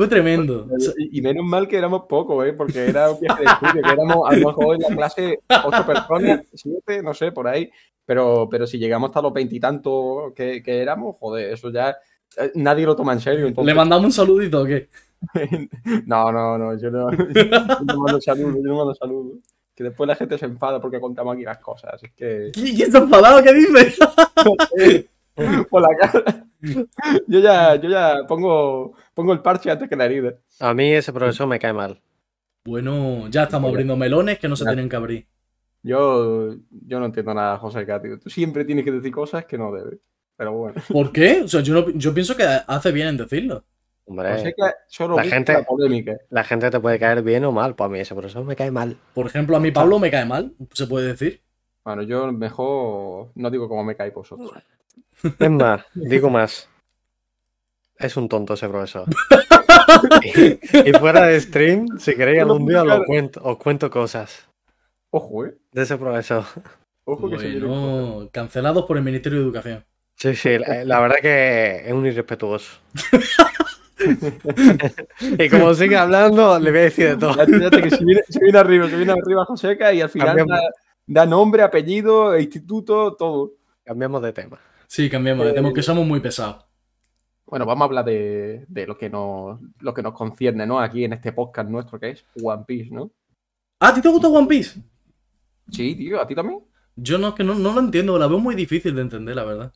Fue 0.00 0.08
tremendo. 0.08 0.66
Y, 0.96 1.20
menos 1.20 1.44
mal 1.44 1.68
que 1.68 1.76
éramos 1.76 2.04
pocos, 2.08 2.46
¿eh? 2.46 2.54
Porque 2.54 2.86
era 2.86 3.10
un 3.10 3.20
viaje 3.20 3.44
de 3.44 3.50
estudio, 3.50 3.82
que 3.82 3.92
éramos 3.92 4.30
a 4.30 4.34
lo 4.34 4.46
mejor 4.48 4.76
en 4.76 4.80
la 4.80 4.96
clase 4.96 5.40
ocho 5.62 5.84
personas, 5.84 6.40
siete, 6.54 7.02
no 7.02 7.12
sé, 7.12 7.32
por 7.32 7.46
ahí. 7.46 7.70
Pero, 8.06 8.48
pero 8.50 8.66
si 8.66 8.78
llegamos 8.78 9.10
hasta 9.10 9.20
los 9.20 9.34
veintitantos 9.34 10.32
que, 10.34 10.62
que 10.62 10.80
éramos, 10.80 11.16
joder, 11.20 11.52
eso 11.52 11.70
ya 11.70 11.98
eh, 12.38 12.50
nadie 12.54 12.86
lo 12.86 12.96
toma 12.96 13.12
en 13.12 13.20
serio. 13.20 13.46
Entonces, 13.46 13.66
¿Le 13.66 13.76
mandamos 13.76 14.06
un 14.06 14.12
saludito 14.12 14.62
o 14.62 14.64
qué? 14.64 14.88
No, 16.06 16.32
no, 16.32 16.56
no, 16.56 16.78
yo 16.78 16.90
no, 16.90 17.10
yo 17.34 17.44
no 17.84 17.98
mando 17.98 18.22
saludos, 18.22 18.56
yo 18.56 18.70
no 18.70 18.76
mando 18.76 18.94
saludos. 18.94 19.38
Que 19.74 19.84
después 19.84 20.08
la 20.08 20.16
gente 20.16 20.38
se 20.38 20.46
enfada 20.46 20.80
porque 20.80 20.98
contamos 20.98 21.34
aquí 21.34 21.44
las 21.44 21.58
cosas, 21.58 21.92
así 21.92 22.06
que... 22.16 22.50
¿Quién 22.54 22.74
quién 22.74 22.86
está 22.86 23.00
enfadado? 23.00 23.42
¿Qué 23.42 23.52
dices? 23.52 23.98
Por 25.70 25.82
la 25.82 25.88
cara. 25.96 26.46
Yo 27.26 27.40
ya, 27.40 27.76
yo 27.76 27.88
ya 27.88 28.16
pongo, 28.28 28.92
pongo 29.14 29.32
el 29.32 29.40
parche 29.40 29.70
antes 29.70 29.88
que 29.88 29.96
la 29.96 30.04
herida. 30.04 30.34
a 30.60 30.74
mí 30.74 30.92
ese 30.92 31.12
profesor 31.12 31.46
me 31.46 31.58
cae 31.58 31.72
mal. 31.72 32.00
Bueno, 32.64 33.28
ya 33.28 33.44
estamos 33.44 33.70
abriendo 33.70 33.96
melones 33.96 34.38
que 34.38 34.48
no 34.48 34.56
se 34.56 34.64
Ya. 34.64 34.70
tienen 34.70 34.88
que 34.88 34.96
abrir. 34.96 35.26
Yo, 35.82 36.54
yo 36.86 37.00
no 37.00 37.06
entiendo 37.06 37.32
nada, 37.32 37.56
José 37.56 37.86
Cátido. 37.86 38.18
Tú 38.18 38.28
siempre 38.28 38.64
tienes 38.66 38.84
que 38.84 38.92
decir 38.92 39.10
cosas 39.10 39.46
que 39.46 39.56
no 39.56 39.72
debes. 39.72 39.98
Pero 40.36 40.52
bueno. 40.52 40.80
¿Por 40.92 41.10
qué? 41.12 41.42
O 41.42 41.48
sea, 41.48 41.60
yo, 41.62 41.72
no- 41.74 41.90
yo 41.90 42.12
pienso 42.12 42.36
que 42.36 42.44
hace 42.44 42.92
bien 42.92 43.08
en 43.08 43.16
decirlo. 43.16 43.64
Hombre, 44.04 44.32
José 44.32 44.54
solo 44.88 45.16
la 45.16 45.24
gente- 45.24 45.52
la 45.52 45.62
polémica. 45.62 46.16
la 46.30 46.44
gente 46.44 46.68
te 46.70 46.80
puede 46.80 46.98
caer 46.98 47.22
bien 47.22 47.44
o 47.44 47.52
mal. 47.52 47.74
Pues 47.76 47.86
a 47.86 47.90
mí 47.92 48.00
ese 48.00 48.14
profesor 48.14 48.44
me 48.44 48.56
cae 48.56 48.70
mal. 48.70 48.96
Por 49.14 49.26
ejemplo, 49.26 49.56
a 49.56 49.60
mí 49.60 49.70
Pablo 49.70 49.98
me 49.98 50.10
cae 50.10 50.26
mal, 50.26 50.52
se 50.74 50.86
puede 50.86 51.06
decir. 51.06 51.40
Bueno, 51.84 52.02
yo 52.02 52.30
mejor 52.32 53.30
no 53.34 53.50
digo 53.50 53.68
cómo 53.68 53.84
me 53.84 53.94
cae 53.96 54.10
vosotros. 54.10 54.52
Es 55.38 55.50
más, 55.50 55.84
digo 55.94 56.30
más. 56.30 56.68
Es 57.96 58.16
un 58.16 58.28
tonto 58.28 58.54
ese 58.54 58.68
profesor. 58.68 59.06
y, 60.22 60.88
y 60.88 60.92
fuera 60.94 61.26
de 61.26 61.40
stream, 61.40 61.98
si 61.98 62.14
queréis 62.14 62.42
algún 62.42 62.66
día 62.66 62.84
lo 62.84 63.04
cuento, 63.04 63.40
os 63.42 63.58
cuento 63.58 63.90
cosas 63.90 64.48
Ojo, 65.10 65.46
eh. 65.46 65.56
de 65.72 65.82
ese 65.82 65.96
profesor. 65.96 66.44
Ojo 67.04 67.28
que 67.28 67.38
se. 67.38 67.58
Bueno, 67.58 68.28
cancelados 68.32 68.86
por 68.86 68.96
el 68.96 69.02
Ministerio 69.02 69.40
de 69.40 69.44
Educación. 69.44 69.84
Sí, 70.14 70.34
sí, 70.34 70.58
la, 70.58 70.84
la 70.84 71.00
verdad 71.00 71.16
que 71.20 71.82
es 71.86 71.92
un 71.92 72.06
irrespetuoso. 72.06 72.78
y 75.38 75.48
como 75.48 75.74
sigue 75.74 75.96
hablando, 75.96 76.58
le 76.58 76.70
voy 76.70 76.80
a 76.80 76.84
decir 76.84 77.08
de 77.08 77.16
todo. 77.16 77.36
Ya, 77.36 77.46
fíjate 77.46 77.82
que 77.82 77.90
se 77.90 78.04
viene, 78.04 78.22
se 78.28 78.40
viene 78.40 78.58
arriba, 78.58 78.88
se 78.88 78.96
viene 78.96 79.12
arriba 79.12 79.44
Joseca 79.44 79.92
y 79.92 80.00
al 80.00 80.10
final 80.10 80.36
da 81.06 81.26
nombre, 81.26 81.62
apellido, 81.62 82.38
instituto, 82.38 83.16
todo. 83.16 83.52
Cambiamos 83.84 84.22
de 84.22 84.32
tema. 84.32 84.60
Sí, 84.94 85.08
cambiamos 85.08 85.46
de 85.46 85.52
tema, 85.54 85.72
que 85.72 85.82
somos 85.82 86.04
muy 86.06 86.20
pesados. 86.20 86.64
Bueno, 87.46 87.66
vamos 87.66 87.82
a 87.82 87.86
hablar 87.86 88.04
de, 88.04 88.64
de 88.68 88.86
lo, 88.86 88.96
que 88.96 89.10
nos, 89.10 89.60
lo 89.80 89.92
que 89.94 90.02
nos 90.02 90.14
concierne, 90.14 90.66
¿no? 90.66 90.80
Aquí 90.80 91.04
en 91.04 91.12
este 91.12 91.32
podcast 91.32 91.68
nuestro 91.68 91.98
que 91.98 92.10
es 92.10 92.24
One 92.42 92.64
Piece, 92.66 92.90
¿no? 92.94 93.10
¿Ah, 93.80 93.88
¿A 93.88 93.94
ti 93.94 94.00
te 94.00 94.08
gusta 94.08 94.28
One 94.28 94.46
Piece? 94.46 94.80
Sí, 95.70 95.94
tío, 95.96 96.20
¿a 96.20 96.26
ti 96.26 96.34
también? 96.34 96.60
Yo 96.96 97.18
no, 97.18 97.34
que 97.34 97.42
no, 97.42 97.54
no 97.56 97.72
lo 97.72 97.80
entiendo, 97.80 98.16
la 98.18 98.28
veo 98.28 98.38
muy 98.38 98.54
difícil 98.54 98.94
de 98.94 99.02
entender, 99.02 99.34
la 99.34 99.44
verdad. 99.44 99.72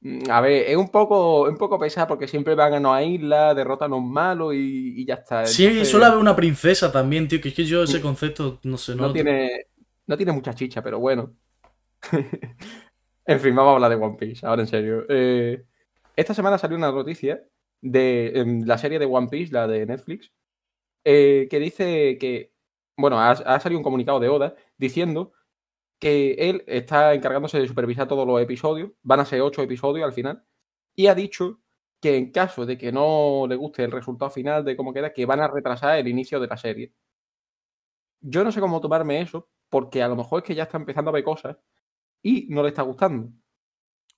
Mm, 0.00 0.30
A 0.30 0.40
ver, 0.40 0.64
es 0.70 0.76
un 0.76 0.88
poco, 0.90 1.42
un 1.48 1.56
poco 1.56 1.78
pesada 1.78 2.06
porque 2.06 2.28
siempre 2.28 2.54
van 2.54 2.74
a 2.74 2.78
una 2.78 3.02
isla, 3.02 3.54
derrotan 3.54 3.92
a 3.92 3.96
un 3.96 4.10
malo 4.12 4.52
y, 4.52 4.94
y 4.96 5.04
ya 5.06 5.14
está. 5.14 5.40
Sí, 5.46 5.64
Entonces, 5.64 5.88
suele 5.90 6.06
haber 6.06 6.18
una 6.18 6.36
princesa 6.36 6.92
también, 6.92 7.26
tío, 7.28 7.40
que 7.40 7.48
es 7.48 7.54
que 7.54 7.64
yo 7.64 7.82
ese 7.82 8.00
concepto, 8.00 8.60
no 8.64 8.76
sé, 8.78 8.94
no, 8.94 9.02
no 9.02 9.08
lo- 9.08 9.12
tiene, 9.14 9.66
no 10.06 10.16
tiene 10.16 10.32
mucha 10.32 10.54
chicha, 10.54 10.82
pero 10.82 10.98
bueno. 10.98 11.34
en 13.28 13.40
fin, 13.40 13.54
vamos 13.54 13.72
a 13.72 13.74
hablar 13.74 13.90
de 13.90 14.02
One 14.02 14.16
Piece, 14.18 14.46
ahora 14.46 14.62
en 14.62 14.68
serio. 14.68 15.04
Eh, 15.06 15.62
esta 16.16 16.32
semana 16.32 16.56
salió 16.56 16.78
una 16.78 16.90
noticia 16.90 17.44
de 17.82 18.62
la 18.64 18.78
serie 18.78 18.98
de 18.98 19.04
One 19.04 19.28
Piece, 19.28 19.52
la 19.52 19.66
de 19.66 19.84
Netflix, 19.84 20.32
eh, 21.04 21.46
que 21.50 21.60
dice 21.60 22.16
que, 22.18 22.54
bueno, 22.96 23.20
ha, 23.20 23.32
ha 23.32 23.60
salido 23.60 23.78
un 23.78 23.84
comunicado 23.84 24.18
de 24.18 24.30
Oda 24.30 24.54
diciendo 24.78 25.32
que 25.98 26.36
él 26.38 26.64
está 26.66 27.12
encargándose 27.12 27.60
de 27.60 27.68
supervisar 27.68 28.08
todos 28.08 28.26
los 28.26 28.40
episodios, 28.40 28.92
van 29.02 29.20
a 29.20 29.26
ser 29.26 29.42
ocho 29.42 29.60
episodios 29.60 30.06
al 30.06 30.14
final, 30.14 30.42
y 30.96 31.08
ha 31.08 31.14
dicho 31.14 31.60
que 32.00 32.16
en 32.16 32.32
caso 32.32 32.64
de 32.64 32.78
que 32.78 32.92
no 32.92 33.44
le 33.46 33.56
guste 33.56 33.84
el 33.84 33.92
resultado 33.92 34.30
final 34.30 34.64
de 34.64 34.74
cómo 34.74 34.94
queda, 34.94 35.12
que 35.12 35.26
van 35.26 35.40
a 35.40 35.48
retrasar 35.48 35.98
el 35.98 36.08
inicio 36.08 36.40
de 36.40 36.46
la 36.46 36.56
serie. 36.56 36.94
Yo 38.20 38.42
no 38.42 38.52
sé 38.52 38.60
cómo 38.60 38.80
tomarme 38.80 39.20
eso, 39.20 39.50
porque 39.68 40.02
a 40.02 40.08
lo 40.08 40.16
mejor 40.16 40.40
es 40.40 40.46
que 40.46 40.54
ya 40.54 40.62
está 40.62 40.78
empezando 40.78 41.10
a 41.10 41.12
ver 41.12 41.24
cosas 41.24 41.58
y 42.22 42.46
no 42.50 42.62
le 42.62 42.68
está 42.70 42.82
gustando. 42.82 43.30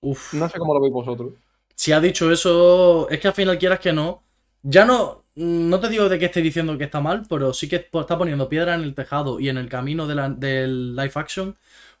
Uf. 0.01 0.33
No 0.33 0.49
sé 0.49 0.59
cómo 0.59 0.73
lo 0.73 0.81
veis 0.81 0.93
vosotros. 0.93 1.33
Si 1.75 1.91
ha 1.91 1.99
dicho 1.99 2.31
eso, 2.31 3.09
es 3.09 3.19
que 3.19 3.27
al 3.27 3.33
final 3.33 3.57
quieras 3.57 3.79
que 3.79 3.93
no. 3.93 4.23
Ya 4.63 4.85
no, 4.85 5.25
no 5.35 5.79
te 5.79 5.89
digo 5.89 6.07
de 6.09 6.19
que 6.19 6.25
esté 6.25 6.41
diciendo 6.41 6.77
que 6.77 6.83
está 6.85 6.99
mal, 7.01 7.23
pero 7.27 7.53
sí 7.53 7.67
que 7.67 7.77
está 7.77 8.17
poniendo 8.17 8.49
piedra 8.49 8.75
en 8.75 8.81
el 8.83 8.93
tejado 8.93 9.39
y 9.39 9.49
en 9.49 9.57
el 9.57 9.69
camino 9.69 10.07
de 10.07 10.15
la- 10.15 10.29
del 10.29 10.95
live 10.95 11.11
action. 11.15 11.57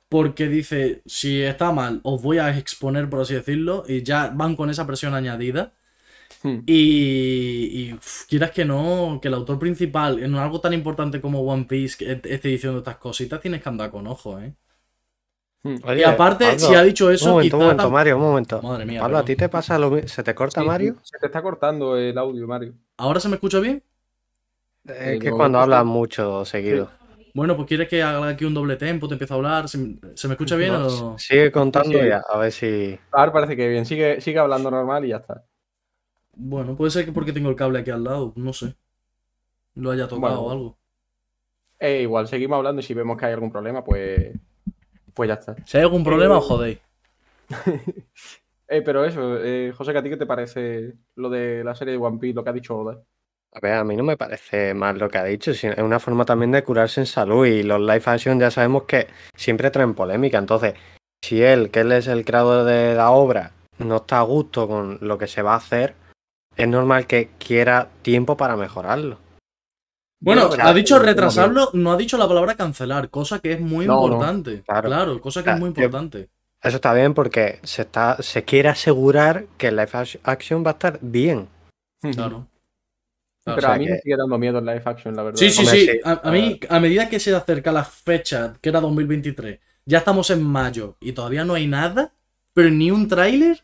Porque 0.09 0.47
dice, 0.49 1.01
si 1.05 1.41
está 1.41 1.71
mal, 1.73 2.01
os 2.03 2.21
voy 2.21 2.39
a 2.39 2.57
exponer, 2.57 3.09
por 3.09 3.21
así 3.21 3.33
decirlo, 3.35 3.83
y 3.87 4.03
ya 4.03 4.29
van 4.35 4.55
con 4.57 4.69
esa 4.69 4.87
presión 4.87 5.15
añadida. 5.15 5.73
Hmm. 6.43 6.67
Y, 6.67 7.89
y, 7.89 7.93
uf, 7.93 8.25
quieras 8.27 8.51
que 8.51 8.65
no, 8.65 9.19
que 9.21 9.27
el 9.29 9.33
autor 9.35 9.59
principal, 9.59 10.19
en 10.23 10.35
algo 10.35 10.61
tan 10.61 10.73
importante 10.73 11.21
como 11.21 11.41
One 11.41 11.65
Piece, 11.65 11.97
que 11.97 12.13
esté 12.33 12.49
diciendo 12.49 12.79
estas 12.79 12.97
cositas, 12.97 13.41
tienes 13.41 13.61
que 13.63 13.69
andar 13.69 13.91
con 13.91 14.07
ojo, 14.07 14.39
¿eh? 14.39 14.55
Hmm. 15.63 15.75
y 15.95 16.03
aparte, 16.03 16.45
Pablo, 16.45 16.59
si 16.59 16.73
ha 16.73 16.83
dicho 16.83 17.11
eso, 17.11 17.25
Un 17.25 17.31
momento, 17.33 17.45
quizá 17.45 17.57
un 17.57 17.63
momento, 17.63 17.91
Mario, 17.91 18.15
un 18.17 18.21
momento. 18.23 18.61
Madre 18.63 18.85
mía, 18.85 19.01
Pablo, 19.01 19.17
¿a 19.19 19.25
ti 19.25 19.35
te 19.35 19.47
pasa 19.47 19.77
lo 19.77 19.91
mismo? 19.91 20.07
¿Se 20.07 20.23
te 20.23 20.33
corta, 20.33 20.61
Sí, 20.61 20.67
Mario? 20.67 20.95
se 21.03 21.19
te 21.19 21.27
está 21.27 21.41
cortando 21.41 21.95
el 21.97 22.17
audio, 22.17 22.47
Mario. 22.47 22.73
¿Ahora 22.97 23.19
se 23.19 23.29
me 23.29 23.35
escucha 23.35 23.59
bien? 23.59 23.83
Es 24.85 24.95
Eh, 24.97 25.19
que 25.19 25.29
cuando 25.31 25.59
hablas 25.59 25.85
mucho 25.85 26.43
seguido. 26.45 26.89
Bueno, 27.35 27.55
pues 27.55 27.67
quieres 27.67 27.87
que 27.87 28.01
haga 28.01 28.27
aquí 28.27 28.43
un 28.43 28.53
doble 28.55 28.75
tempo, 28.75 29.07
te 29.07 29.13
empiezo 29.13 29.35
a 29.35 29.37
hablar. 29.37 29.69
¿Se, 29.69 29.77
me- 29.77 29.97
se 30.15 30.27
me 30.27 30.33
escucha 30.33 30.55
bien 30.55 30.73
No, 30.73 30.87
o.? 30.87 31.17
Sigue 31.19 31.51
contando 31.51 31.97
Sí. 31.99 32.05
y 32.07 32.09
a, 32.09 32.17
a 32.27 32.37
ver 32.37 32.51
si. 32.51 32.99
Ahora 33.11 33.31
parece 33.31 33.55
que 33.55 33.67
bien. 33.69 33.85
Sigue, 33.85 34.19
sigue 34.19 34.39
hablando 34.39 34.69
normal 34.71 35.05
y 35.05 35.09
ya 35.09 35.17
está. 35.17 35.45
Bueno, 36.33 36.75
puede 36.75 36.91
ser 36.91 37.05
que 37.05 37.11
porque 37.11 37.31
tengo 37.33 37.49
el 37.49 37.55
cable 37.55 37.79
aquí 37.79 37.91
al 37.91 38.03
lado, 38.03 38.33
no 38.35 38.51
sé. 38.51 38.75
Lo 39.75 39.91
haya 39.91 40.07
tocado 40.07 40.19
Bueno. 40.21 40.41
o 40.41 40.51
algo. 40.51 40.77
Eh, 41.79 42.01
igual, 42.01 42.27
seguimos 42.27 42.57
hablando 42.57 42.81
y 42.81 42.83
si 42.83 42.93
vemos 42.93 43.17
que 43.17 43.25
hay 43.27 43.33
algún 43.33 43.51
problema, 43.51 43.83
pues, 43.83 44.31
pues 45.21 45.27
ya 45.27 45.35
está. 45.35 45.55
Si 45.67 45.77
hay 45.77 45.83
algún 45.83 46.03
problema, 46.03 46.33
Eh, 46.33 46.37
os 46.37 46.45
jodéis. 46.45 46.79
Eh, 48.73 48.81
pero 48.81 49.03
eso, 49.03 49.37
eh, 49.37 49.73
José, 49.75 49.91
¿que 49.91 49.97
¿a 49.97 50.01
ti 50.01 50.09
qué 50.09 50.15
te 50.15 50.25
parece 50.25 50.93
lo 51.15 51.29
de 51.29 51.61
la 51.61 51.75
serie 51.75 51.91
de 51.91 51.99
One 51.99 52.17
Piece, 52.19 52.33
lo 52.33 52.41
que 52.41 52.49
ha 52.51 52.53
dicho 52.53 52.77
Oda? 52.77 53.03
A 53.53 53.59
ver, 53.59 53.73
a 53.73 53.83
mí 53.83 53.97
no 53.97 54.03
me 54.03 54.15
parece 54.15 54.73
mal 54.73 54.97
lo 54.97 55.09
que 55.09 55.17
ha 55.17 55.25
dicho, 55.25 55.53
sino 55.53 55.73
es 55.73 55.79
una 55.79 55.99
forma 55.99 56.23
también 56.23 56.51
de 56.53 56.63
curarse 56.63 57.01
en 57.01 57.05
salud 57.05 57.45
y 57.45 57.63
los 57.63 57.81
live 57.81 58.01
action 58.05 58.39
ya 58.39 58.49
sabemos 58.49 58.83
que 58.83 59.07
siempre 59.35 59.71
traen 59.71 59.93
polémica, 59.93 60.37
entonces 60.37 60.75
si 61.21 61.43
él, 61.43 61.69
que 61.69 61.81
él 61.81 61.91
es 61.91 62.07
el 62.07 62.23
creador 62.23 62.63
de 62.63 62.95
la 62.95 63.11
obra, 63.11 63.51
no 63.79 63.97
está 63.97 64.19
a 64.19 64.23
gusto 64.23 64.69
con 64.69 64.99
lo 65.01 65.17
que 65.17 65.27
se 65.27 65.41
va 65.41 65.55
a 65.55 65.57
hacer, 65.57 65.95
es 66.55 66.67
normal 66.69 67.07
que 67.07 67.31
quiera 67.37 67.89
tiempo 68.03 68.37
para 68.37 68.55
mejorarlo. 68.55 69.17
Bueno, 70.21 70.49
ha 70.59 70.73
dicho 70.73 70.99
retrasarlo, 70.99 71.71
no 71.73 71.91
ha 71.91 71.97
dicho 71.97 72.17
la 72.17 72.27
palabra 72.27 72.55
cancelar, 72.55 73.09
cosa 73.09 73.39
que 73.39 73.53
es 73.53 73.59
muy 73.59 73.85
No, 73.87 73.95
no. 74.01 74.13
importante. 74.13 74.61
Claro. 74.61 74.87
Claro, 74.89 75.19
cosa 75.21 75.43
que 75.43 75.49
es 75.49 75.55
Ah, 75.55 75.59
muy 75.59 75.73
yo- 75.73 75.83
importante. 75.83 76.29
Eso 76.61 76.75
está 76.75 76.93
bien 76.93 77.15
porque 77.15 77.59
se 77.63 77.81
está, 77.81 78.17
se 78.21 78.43
quiere 78.43 78.69
asegurar 78.69 79.45
que 79.57 79.69
el 79.69 79.75
live 79.77 79.89
action 80.23 80.63
va 80.63 80.69
a 80.69 80.73
estar 80.73 80.99
bien. 81.01 81.47
Claro. 82.01 82.13
Claro, 82.13 82.47
Pero 83.43 83.57
o 83.57 83.61
sea 83.61 83.73
a 83.73 83.77
mí 83.79 83.87
me 83.87 83.97
sigue 83.99 84.15
dando 84.15 84.37
miedo 84.37 84.59
el 84.59 84.65
live 84.65 84.83
action, 84.85 85.15
la 85.15 85.23
verdad. 85.23 85.39
Sí, 85.39 85.49
sí, 85.49 85.61
Hombre, 85.61 85.79
sí. 85.79 85.85
sí. 85.87 85.99
A, 86.03 86.21
a 86.23 86.31
mí, 86.31 86.59
a 86.69 86.79
medida 86.79 87.09
que 87.09 87.19
se 87.19 87.33
acerca 87.35 87.71
la 87.71 87.83
fecha, 87.83 88.53
que 88.61 88.69
era 88.69 88.79
2023, 88.79 89.59
ya 89.85 89.97
estamos 89.97 90.29
en 90.29 90.43
mayo 90.43 90.95
y 90.99 91.13
todavía 91.13 91.43
no 91.43 91.55
hay 91.55 91.65
nada, 91.65 92.13
pero 92.53 92.69
ni 92.69 92.91
un 92.91 93.07
tráiler, 93.07 93.63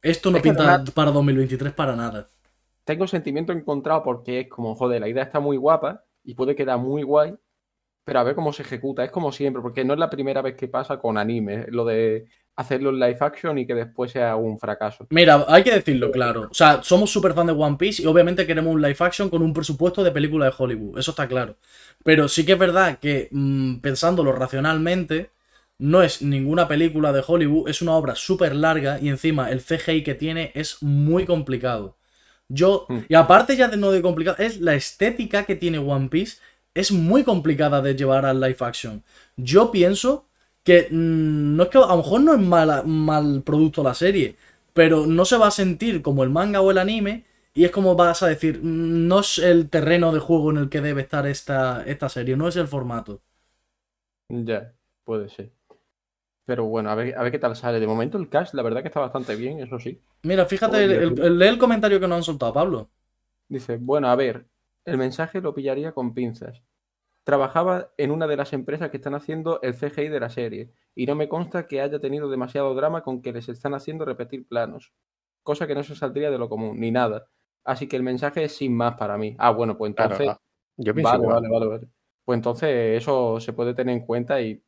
esto 0.00 0.30
no 0.30 0.38
Es 0.38 0.42
pinta 0.42 0.82
para 0.94 1.10
2023 1.10 1.74
para 1.74 1.94
nada. 1.94 2.30
Tengo 2.92 3.06
sentimiento 3.06 3.54
encontrado 3.54 4.02
porque 4.02 4.40
es 4.40 4.48
como, 4.50 4.74
joder, 4.74 5.00
la 5.00 5.08
idea 5.08 5.22
está 5.22 5.40
muy 5.40 5.56
guapa 5.56 6.04
y 6.22 6.34
puede 6.34 6.54
quedar 6.54 6.78
muy 6.78 7.02
guay, 7.02 7.34
pero 8.04 8.18
a 8.18 8.22
ver 8.22 8.34
cómo 8.34 8.52
se 8.52 8.64
ejecuta. 8.64 9.02
Es 9.02 9.10
como 9.10 9.32
siempre, 9.32 9.62
porque 9.62 9.82
no 9.82 9.94
es 9.94 9.98
la 9.98 10.10
primera 10.10 10.42
vez 10.42 10.56
que 10.56 10.68
pasa 10.68 10.98
con 10.98 11.16
anime, 11.16 11.64
lo 11.68 11.86
de 11.86 12.26
hacerlo 12.54 12.90
en 12.90 13.00
live 13.00 13.16
action 13.18 13.56
y 13.56 13.66
que 13.66 13.74
después 13.74 14.10
sea 14.10 14.36
un 14.36 14.58
fracaso. 14.58 15.06
Mira, 15.08 15.42
hay 15.48 15.62
que 15.62 15.72
decirlo 15.72 16.10
claro. 16.10 16.48
O 16.50 16.54
sea, 16.54 16.82
somos 16.82 17.10
súper 17.10 17.32
fan 17.32 17.46
de 17.46 17.54
One 17.54 17.78
Piece 17.78 18.02
y 18.02 18.04
obviamente 18.04 18.46
queremos 18.46 18.74
un 18.74 18.82
live 18.82 18.96
action 18.98 19.30
con 19.30 19.40
un 19.40 19.54
presupuesto 19.54 20.04
de 20.04 20.10
película 20.10 20.44
de 20.44 20.52
Hollywood. 20.58 20.98
Eso 20.98 21.12
está 21.12 21.26
claro. 21.26 21.56
Pero 22.04 22.28
sí 22.28 22.44
que 22.44 22.52
es 22.52 22.58
verdad 22.58 22.98
que, 22.98 23.30
mm, 23.30 23.76
pensándolo 23.76 24.32
racionalmente, 24.32 25.30
no 25.78 26.02
es 26.02 26.20
ninguna 26.20 26.68
película 26.68 27.10
de 27.10 27.24
Hollywood, 27.26 27.70
es 27.70 27.80
una 27.80 27.96
obra 27.96 28.16
súper 28.16 28.54
larga 28.54 29.00
y 29.00 29.08
encima 29.08 29.50
el 29.50 29.62
CGI 29.62 30.04
que 30.04 30.14
tiene 30.14 30.52
es 30.54 30.82
muy 30.82 31.24
complicado. 31.24 31.96
Yo, 32.48 32.86
Mm. 32.88 32.98
y 33.08 33.14
aparte 33.14 33.56
ya 33.56 33.68
de 33.68 33.76
no 33.76 33.90
de 33.90 34.02
complicado, 34.02 34.36
es 34.38 34.60
la 34.60 34.74
estética 34.74 35.44
que 35.44 35.56
tiene 35.56 35.78
One 35.78 36.08
Piece, 36.08 36.38
es 36.74 36.92
muy 36.92 37.24
complicada 37.24 37.80
de 37.82 37.94
llevar 37.94 38.24
al 38.26 38.40
live 38.40 38.56
action. 38.60 39.02
Yo 39.36 39.70
pienso 39.70 40.26
que 40.64 40.88
mm, 40.90 41.56
no 41.56 41.62
es 41.64 41.68
que 41.70 41.78
a 41.78 41.80
lo 41.86 41.96
mejor 41.98 42.20
no 42.22 42.34
es 42.34 42.40
mala, 42.40 42.82
mal 42.84 43.42
producto 43.44 43.82
la 43.82 43.94
serie, 43.94 44.36
pero 44.74 45.06
no 45.06 45.24
se 45.24 45.36
va 45.36 45.48
a 45.48 45.50
sentir 45.50 46.02
como 46.02 46.22
el 46.24 46.30
manga 46.30 46.60
o 46.60 46.70
el 46.70 46.78
anime 46.78 47.24
y 47.54 47.64
es 47.64 47.70
como 47.70 47.94
vas 47.96 48.22
a 48.22 48.28
decir, 48.28 48.58
mm, 48.62 49.06
no 49.08 49.20
es 49.20 49.38
el 49.38 49.68
terreno 49.70 50.12
de 50.12 50.20
juego 50.20 50.50
en 50.50 50.58
el 50.58 50.68
que 50.70 50.80
debe 50.80 51.02
estar 51.02 51.26
esta, 51.26 51.84
esta 51.86 52.08
serie, 52.08 52.36
no 52.36 52.48
es 52.48 52.56
el 52.56 52.68
formato. 52.68 53.20
Ya, 54.28 54.74
puede 55.04 55.28
ser. 55.28 55.52
Pero 56.44 56.64
bueno, 56.66 56.90
a 56.90 56.94
ver, 56.94 57.16
a 57.18 57.22
ver 57.22 57.32
qué 57.32 57.38
tal 57.38 57.56
sale. 57.56 57.80
De 57.80 57.86
momento 57.86 58.18
el 58.18 58.28
cast, 58.28 58.54
la 58.54 58.62
verdad 58.62 58.82
que 58.82 58.88
está 58.88 59.00
bastante 59.00 59.36
bien, 59.36 59.60
eso 59.60 59.78
sí. 59.78 60.00
Mira, 60.24 60.46
fíjate, 60.46 60.84
el, 60.84 60.92
el- 60.92 61.18
el- 61.20 61.38
lee 61.38 61.46
el 61.46 61.58
comentario 61.58 61.98
que 62.00 62.06
nos 62.08 62.16
han 62.18 62.22
soltado, 62.24 62.52
Pablo. 62.52 62.90
Dice, 63.48 63.76
bueno, 63.78 64.08
a 64.08 64.16
ver, 64.16 64.48
el 64.84 64.98
mensaje 64.98 65.40
lo 65.40 65.54
pillaría 65.54 65.92
con 65.92 66.14
pinzas. 66.14 66.62
Trabajaba 67.24 67.92
en 67.98 68.10
una 68.12 68.26
de 68.26 68.36
las 68.36 68.52
empresas 68.52 68.90
que 68.90 68.98
están 68.98 69.14
haciendo 69.14 69.60
el 69.62 69.74
CGI 69.74 70.08
de 70.08 70.20
la 70.20 70.30
serie, 70.30 70.72
y 70.94 71.06
no 71.06 71.14
me 71.16 71.28
consta 71.28 71.66
que 71.68 71.80
haya 71.80 72.00
tenido 72.00 72.30
demasiado 72.30 72.74
drama 72.74 73.02
con 73.02 73.22
que 73.22 73.32
les 73.32 73.48
están 73.48 73.74
haciendo 73.74 74.04
repetir 74.04 74.46
planos, 74.48 74.92
cosa 75.42 75.66
que 75.66 75.74
no 75.76 75.84
se 75.84 75.96
saldría 75.96 76.30
de 76.30 76.38
lo 76.38 76.48
común, 76.48 76.80
ni 76.80 76.90
nada. 76.90 77.28
Así 77.64 77.88
que 77.88 77.96
el 77.96 78.02
mensaje 78.04 78.44
es 78.44 78.56
sin 78.56 78.76
más 78.76 78.96
para 78.96 79.18
mí. 79.18 79.36
Ah, 79.38 79.50
bueno, 79.52 79.76
pues 79.78 79.90
Claro, 79.94 80.16
entonces... 80.16 80.28
ah, 80.28 80.38
yo 80.76 80.94
pienso 80.94 81.16
Vale, 81.16 81.26
vale, 81.26 81.48
vale, 81.48 81.66
vale. 81.66 81.88
Pues 82.24 82.36
entonces 82.38 83.02
eso 83.02 83.40
se 83.40 83.52
puede 83.52 83.74
tener 83.74 83.96
en 83.96 84.06
cuenta 84.06 84.40
y 84.40 84.62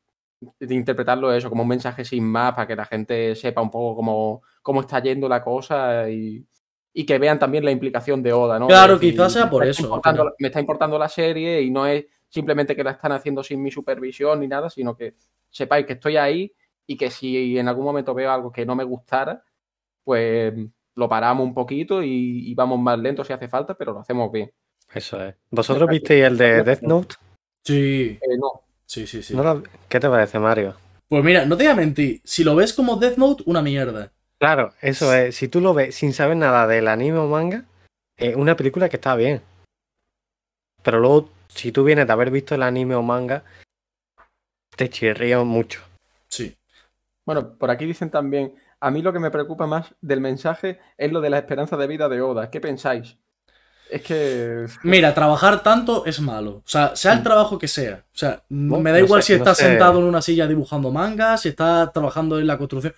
de 0.58 0.74
interpretarlo 0.74 1.32
eso 1.32 1.48
como 1.48 1.62
un 1.62 1.68
mensaje 1.68 2.04
sin 2.04 2.24
más 2.24 2.52
para 2.54 2.66
que 2.66 2.76
la 2.76 2.84
gente 2.84 3.34
sepa 3.34 3.60
un 3.60 3.70
poco 3.70 3.96
cómo, 3.96 4.42
cómo 4.62 4.80
está 4.80 5.00
yendo 5.00 5.28
la 5.28 5.42
cosa 5.42 6.08
y, 6.08 6.44
y 6.92 7.04
que 7.04 7.18
vean 7.18 7.38
también 7.38 7.64
la 7.64 7.70
implicación 7.70 8.22
de 8.22 8.32
Oda, 8.32 8.58
¿no? 8.58 8.66
Claro, 8.66 8.94
decir, 8.94 9.12
quizás 9.12 9.32
sea 9.32 9.50
por 9.50 9.64
eso, 9.66 10.00
me 10.38 10.48
está 10.48 10.60
importando 10.60 10.98
la 10.98 11.08
serie 11.08 11.60
y 11.62 11.70
no 11.70 11.86
es 11.86 12.06
simplemente 12.28 12.74
que 12.74 12.84
la 12.84 12.92
están 12.92 13.12
haciendo 13.12 13.42
sin 13.42 13.62
mi 13.62 13.70
supervisión 13.70 14.40
ni 14.40 14.48
nada, 14.48 14.68
sino 14.70 14.96
que 14.96 15.14
sepáis 15.50 15.86
que 15.86 15.94
estoy 15.94 16.16
ahí 16.16 16.52
y 16.86 16.96
que 16.96 17.10
si 17.10 17.58
en 17.58 17.68
algún 17.68 17.84
momento 17.84 18.14
veo 18.14 18.30
algo 18.30 18.50
que 18.52 18.66
no 18.66 18.74
me 18.74 18.84
gustara, 18.84 19.42
pues 20.02 20.52
lo 20.96 21.08
paramos 21.08 21.44
un 21.46 21.54
poquito 21.54 22.02
y, 22.02 22.50
y 22.50 22.54
vamos 22.54 22.78
más 22.78 22.98
lento 22.98 23.24
si 23.24 23.32
hace 23.32 23.48
falta, 23.48 23.74
pero 23.74 23.92
lo 23.92 24.00
hacemos 24.00 24.30
bien. 24.30 24.52
Eso 24.92 25.20
es. 25.24 25.34
¿Vosotros 25.50 25.88
visteis 25.88 26.24
el 26.24 26.36
de 26.36 26.62
Death 26.62 26.82
Note? 26.82 27.14
Sí, 27.64 28.18
Eh, 28.20 28.38
no, 28.38 28.63
sí, 28.86 29.06
sí, 29.06 29.22
sí. 29.22 29.34
¿No 29.34 29.42
lo- 29.42 29.62
¿Qué 29.88 30.00
te 30.00 30.08
parece, 30.08 30.38
Mario? 30.38 30.76
Pues 31.08 31.22
mira, 31.24 31.44
no 31.44 31.56
te 31.56 31.64
voy 31.64 31.72
a 31.72 31.76
mentir, 31.76 32.20
si 32.24 32.44
lo 32.44 32.54
ves 32.56 32.72
como 32.72 32.96
Death 32.96 33.16
Note, 33.18 33.42
una 33.46 33.62
mierda. 33.62 34.12
Claro, 34.38 34.72
eso 34.80 35.12
es. 35.14 35.36
Si 35.36 35.48
tú 35.48 35.60
lo 35.60 35.74
ves 35.74 35.94
sin 35.94 36.12
saber 36.12 36.36
nada 36.36 36.66
del 36.66 36.88
anime 36.88 37.18
o 37.18 37.28
manga, 37.28 37.64
es 38.16 38.34
una 38.36 38.56
película 38.56 38.88
que 38.88 38.96
está 38.96 39.14
bien. 39.14 39.42
Pero 40.82 40.98
luego, 41.00 41.30
si 41.48 41.72
tú 41.72 41.84
vienes 41.84 42.06
de 42.06 42.12
haber 42.12 42.30
visto 42.30 42.54
el 42.54 42.62
anime 42.62 42.94
o 42.94 43.02
manga, 43.02 43.44
te 44.76 44.88
chirría 44.90 45.42
mucho. 45.44 45.80
Sí. 46.28 46.56
Bueno, 47.24 47.56
por 47.56 47.70
aquí 47.70 47.86
dicen 47.86 48.10
también, 48.10 48.54
a 48.80 48.90
mí 48.90 49.00
lo 49.02 49.12
que 49.12 49.18
me 49.20 49.30
preocupa 49.30 49.66
más 49.66 49.94
del 50.00 50.20
mensaje 50.20 50.80
es 50.98 51.12
lo 51.12 51.20
de 51.20 51.30
la 51.30 51.38
esperanza 51.38 51.76
de 51.76 51.86
vida 51.86 52.08
de 52.08 52.20
Oda. 52.20 52.50
¿Qué 52.50 52.60
pensáis? 52.60 53.16
Es 53.90 54.02
que... 54.02 54.66
Mira, 54.82 55.14
trabajar 55.14 55.62
tanto 55.62 56.04
es 56.06 56.20
malo. 56.20 56.50
O 56.56 56.62
sea, 56.68 56.96
sea 56.96 57.12
el 57.12 57.20
Mm. 57.20 57.22
trabajo 57.22 57.58
que 57.58 57.68
sea. 57.68 58.04
O 58.14 58.18
sea, 58.18 58.42
No, 58.48 58.80
me 58.80 58.90
da 58.90 58.98
no 58.98 59.04
igual 59.04 59.22
sé, 59.22 59.26
si 59.28 59.32
no 59.34 59.38
estás 59.38 59.58
sé. 59.58 59.64
sentado 59.66 59.98
en 59.98 60.04
una 60.06 60.22
silla 60.22 60.46
dibujando 60.46 60.90
mangas, 60.90 61.42
si 61.42 61.50
estás 61.50 61.92
trabajando 61.92 62.38
en 62.38 62.46
la 62.46 62.58
construcción. 62.58 62.94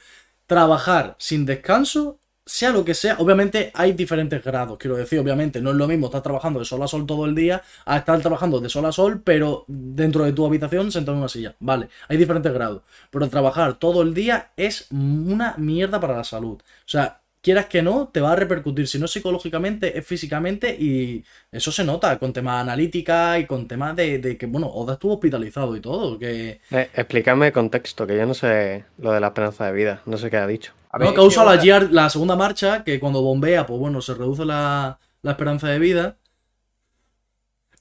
Trabajar 0.47 1.17
sin 1.19 1.45
descanso, 1.45 2.19
sea 2.49 2.71
lo 2.71 2.85
que 2.85 2.95
sea. 2.95 3.17
Obviamente 3.19 3.73
hay 3.75 3.93
diferentes 3.95 4.43
grados, 4.45 4.79
quiero 4.79 4.97
decir. 4.97 5.19
Obviamente 5.19 5.61
no 5.61 5.71
es 5.71 5.77
lo 5.77 5.89
mismo 5.89 6.07
estar 6.07 6.23
trabajando 6.23 6.61
de 6.61 6.65
sol 6.65 6.81
a 6.83 6.87
sol 6.89 7.05
todo 7.05 7.27
el 7.27 7.35
día 7.35 7.63
a 7.85 7.97
estar 7.99 8.21
trabajando 8.21 8.61
de 8.61 8.69
sol 8.69 8.85
a 8.87 8.93
sol, 8.93 9.21
pero 9.25 9.65
dentro 9.67 10.23
de 10.25 10.33
tu 10.33 10.47
habitación 10.47 10.93
sentado 10.93 11.15
en 11.17 11.19
una 11.19 11.29
silla. 11.29 11.57
Vale, 11.59 11.89
hay 12.09 12.17
diferentes 12.17 12.53
grados. 12.53 12.83
Pero 13.11 13.29
trabajar 13.29 13.75
todo 13.75 14.03
el 14.03 14.15
día 14.15 14.53
es 14.57 14.87
una 14.93 15.55
mierda 15.59 15.99
para 16.01 16.17
la 16.17 16.25
salud. 16.25 16.59
O 16.63 16.89
sea, 16.89 17.21
quieras 17.47 17.67
que 17.67 17.81
no, 17.81 18.09
te 18.09 18.21
va 18.21 18.33
a 18.33 18.35
repercutir, 18.35 18.89
si 18.89 18.99
no 18.99 19.07
psicológicamente, 19.07 19.97
es 19.97 20.05
físicamente 20.05 20.75
y 20.77 21.25
eso 21.53 21.71
se 21.71 21.85
nota 21.85 22.19
con 22.19 22.33
temas 22.33 22.61
analítica 22.61 23.39
y 23.39 23.47
con 23.47 23.69
temas 23.69 23.95
de, 23.95 24.19
de 24.19 24.37
que, 24.37 24.47
bueno, 24.47 24.67
Oda 24.67 24.95
estuvo 24.95 25.15
hospitalizado 25.15 25.77
y 25.77 25.81
todo, 25.81 26.19
que 26.19 26.61
Eh, 26.73 26.91
explícame 26.93 27.47
el 27.47 27.53
contexto, 27.53 28.05
que 28.05 28.17
yo 28.17 28.27
no 28.27 28.35
sé 28.35 28.85
lo 28.99 29.13
de 29.13 29.21
la 29.21 29.29
esperanza 29.29 29.65
de 29.67 29.73
vida, 29.73 30.03
no 30.07 30.17
sé 30.17 30.29
qué 30.29 30.39
ha 30.39 30.47
dicho. 30.49 30.73
A 30.91 30.99
no, 30.99 31.15
causa 31.15 31.45
la, 31.45 31.55
GR 31.55 32.11
segunda 32.11 32.35
marcha, 32.35 32.83
que 32.83 32.99
cuando 32.99 33.23
bombea, 33.23 33.65
pues 33.65 33.79
bueno, 33.79 34.03
se 34.03 34.15
reduce 34.15 34.45
la, 34.45 34.99
la 35.23 35.31
esperanza 35.31 35.69
de 35.69 35.79
vida. 35.79 36.17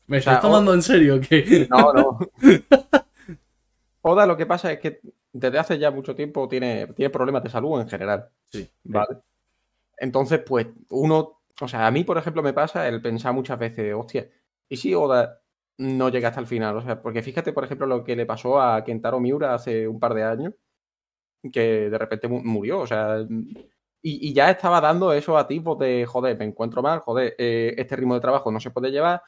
¿Me 0.05 0.19
O 0.19 0.21
sea, 0.21 0.33
estás 0.33 0.43
tomando 0.43 0.75
en 0.75 0.83
serio? 0.83 1.19
que 1.19 1.67
No, 1.71 1.91
no. 1.91 2.19
Oda 4.03 4.27
lo 4.27 4.37
que 4.37 4.45
pasa 4.45 4.71
es 4.71 4.79
que 4.79 5.01
desde 5.33 5.57
hace 5.57 5.79
ya 5.79 5.89
mucho 5.89 6.13
tiempo 6.13 6.47
tiene, 6.47 6.85
tiene 6.95 7.09
problemas 7.09 7.41
de 7.41 7.49
salud 7.49 7.81
en 7.81 7.89
general. 7.89 8.29
Sí. 8.51 8.69
¿Vale? 8.83 9.17
Entonces, 9.97 10.41
pues 10.45 10.67
uno, 10.89 11.41
o 11.61 11.67
sea, 11.67 11.87
a 11.87 11.91
mí, 11.91 12.03
por 12.03 12.17
ejemplo, 12.17 12.43
me 12.43 12.53
pasa 12.53 12.87
el 12.87 13.01
pensar 13.01 13.33
muchas 13.33 13.59
veces, 13.59 13.93
hostia, 13.95 14.29
¿y 14.69 14.77
si 14.77 14.93
Oda 14.93 15.41
no 15.77 16.09
llega 16.09 16.29
hasta 16.29 16.41
el 16.41 16.47
final? 16.47 16.77
O 16.77 16.81
sea, 16.81 17.01
porque 17.01 17.21
fíjate, 17.23 17.53
por 17.53 17.63
ejemplo, 17.65 17.87
lo 17.87 18.03
que 18.03 18.15
le 18.15 18.25
pasó 18.25 18.61
a 18.61 18.83
Kentaro 18.83 19.19
Miura 19.19 19.53
hace 19.53 19.87
un 19.87 19.99
par 19.99 20.13
de 20.13 20.23
años, 20.23 20.53
que 21.51 21.89
de 21.89 21.97
repente 21.97 22.27
mu- 22.27 22.43
murió, 22.43 22.79
o 22.79 22.87
sea, 22.87 23.19
y, 24.01 24.29
y 24.29 24.33
ya 24.33 24.49
estaba 24.51 24.81
dando 24.81 25.13
eso 25.13 25.37
a 25.37 25.47
tipos 25.47 25.77
de, 25.79 26.05
joder, 26.05 26.37
me 26.37 26.45
encuentro 26.45 26.81
mal, 26.81 26.99
joder, 26.99 27.35
eh, 27.37 27.73
este 27.77 27.95
ritmo 27.95 28.15
de 28.15 28.21
trabajo 28.21 28.51
no 28.51 28.59
se 28.59 28.71
puede 28.71 28.91
llevar, 28.91 29.21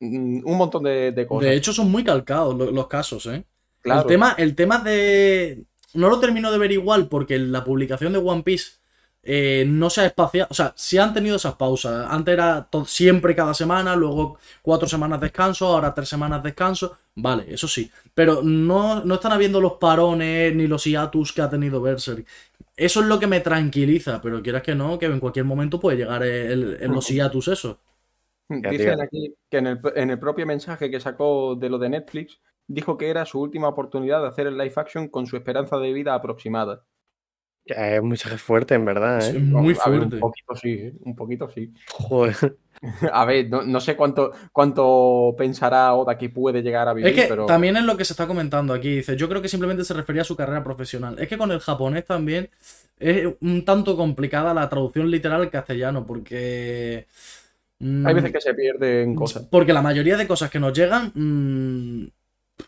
mm, 0.00 0.42
un 0.44 0.58
montón 0.58 0.84
de, 0.84 1.12
de 1.12 1.26
cosas. 1.26 1.50
De 1.50 1.56
hecho, 1.56 1.72
son 1.72 1.90
muy 1.90 2.04
calcados 2.04 2.56
lo- 2.56 2.70
los, 2.70 2.86
casos, 2.88 3.26
¿eh? 3.26 3.44
El, 3.84 4.04
tema, 4.06 4.34
el 4.38 4.54
tema 4.54 4.78
de. 4.78 5.64
No 5.94 6.08
lo 6.10 6.20
termino 6.20 6.52
de 6.52 6.58
ver 6.58 6.72
igual 6.72 7.08
porque 7.08 7.38
la 7.38 7.64
publicación 7.64 8.12
de 8.12 8.18
One 8.20 8.42
Piece 8.42 8.79
eh, 9.22 9.64
no 9.66 9.90
se 9.90 10.02
ha 10.02 10.06
espaciado. 10.06 10.48
O 10.50 10.54
sea, 10.54 10.72
sí 10.76 10.98
han 10.98 11.12
tenido 11.12 11.36
esas 11.36 11.54
pausas. 11.54 12.06
Antes 12.10 12.32
era 12.34 12.68
siempre 12.86 13.34
cada 13.34 13.54
semana, 13.54 13.94
luego 13.96 14.38
cuatro 14.62 14.88
semanas 14.88 15.20
descanso, 15.20 15.66
ahora 15.66 15.94
tres 15.94 16.08
semanas 16.08 16.42
descanso. 16.42 16.96
Vale, 17.14 17.44
eso 17.48 17.68
sí. 17.68 17.90
Pero 18.14 18.42
no, 18.42 19.04
no 19.04 19.14
están 19.14 19.32
habiendo 19.32 19.60
los 19.60 19.74
parones 19.74 20.54
ni 20.54 20.66
los 20.66 20.84
hiatus 20.84 21.32
que 21.32 21.42
ha 21.42 21.50
tenido 21.50 21.80
Berserk. 21.82 22.26
Eso 22.76 23.00
es 23.00 23.06
lo 23.06 23.18
que 23.18 23.26
me 23.26 23.40
tranquiliza, 23.40 24.20
pero 24.22 24.42
quieras 24.42 24.62
que 24.62 24.74
no, 24.74 24.98
que 24.98 25.06
en 25.06 25.20
cualquier 25.20 25.44
momento 25.44 25.78
puede 25.78 25.98
llegar 25.98 26.22
el, 26.22 26.78
el 26.80 26.90
los 26.90 27.08
hiatus 27.08 27.48
eso. 27.48 27.78
Dicen 28.48 29.00
aquí 29.00 29.34
que 29.48 29.58
en 29.58 29.66
el, 29.68 29.80
en 29.94 30.10
el 30.10 30.18
propio 30.18 30.44
mensaje 30.44 30.90
que 30.90 30.98
sacó 30.98 31.54
de 31.54 31.68
lo 31.68 31.78
de 31.78 31.90
Netflix, 31.90 32.40
dijo 32.66 32.96
que 32.98 33.08
era 33.08 33.24
su 33.24 33.40
última 33.40 33.68
oportunidad 33.68 34.22
de 34.22 34.28
hacer 34.28 34.46
el 34.46 34.58
live 34.58 34.72
action 34.74 35.08
con 35.08 35.26
su 35.26 35.36
esperanza 35.36 35.76
de 35.78 35.92
vida 35.92 36.14
aproximada. 36.14 36.84
Es 37.76 38.02
muy 38.02 38.16
fuerte, 38.16 38.74
en 38.74 38.84
verdad. 38.84 39.28
¿eh? 39.28 39.38
muy 39.38 39.74
fuerte. 39.74 40.16
un 40.16 40.20
poquito 40.20 40.56
sí, 40.56 40.72
¿eh? 40.72 40.94
un 41.04 41.16
poquito 41.16 41.50
sí. 41.50 41.72
Joder. 41.90 42.56
A 43.12 43.24
ver, 43.26 43.50
no, 43.50 43.80
sé 43.80 43.94
cuánto, 43.94 44.32
cuánto 44.52 45.34
pensará 45.36 45.92
Oda 45.94 46.16
que 46.16 46.30
puede 46.30 46.62
llegar 46.62 46.88
a 46.88 46.94
vivir. 46.94 47.18
Es 47.18 47.28
que 47.28 47.36
también 47.46 47.76
es 47.76 47.84
lo 47.84 47.94
que 47.94 48.06
se 48.06 48.14
está 48.14 48.26
comentando 48.26 48.72
aquí. 48.72 48.96
Dice, 48.96 49.16
yo 49.16 49.28
creo 49.28 49.42
que 49.42 49.48
simplemente 49.48 49.84
se 49.84 49.92
refería 49.92 50.22
a 50.22 50.24
su 50.24 50.34
carrera 50.34 50.64
profesional. 50.64 51.16
Es 51.18 51.28
que 51.28 51.36
con 51.36 51.52
el 51.52 51.60
japonés 51.60 52.06
también 52.06 52.48
es 52.98 53.28
un 53.40 53.66
tanto 53.66 53.96
complicada 53.98 54.54
la 54.54 54.68
traducción 54.68 55.10
literal 55.10 55.42
al 55.42 55.50
castellano, 55.50 56.06
porque. 56.06 57.06
Hay 57.80 58.14
veces 58.14 58.32
que 58.32 58.40
se 58.40 58.54
pierden 58.54 59.14
cosas. 59.14 59.46
Porque 59.50 59.74
la 59.74 59.82
mayoría 59.82 60.16
de 60.16 60.26
cosas 60.26 60.50
que 60.50 60.60
nos 60.60 60.72
llegan. 60.72 61.12
Mmm, 61.14 62.06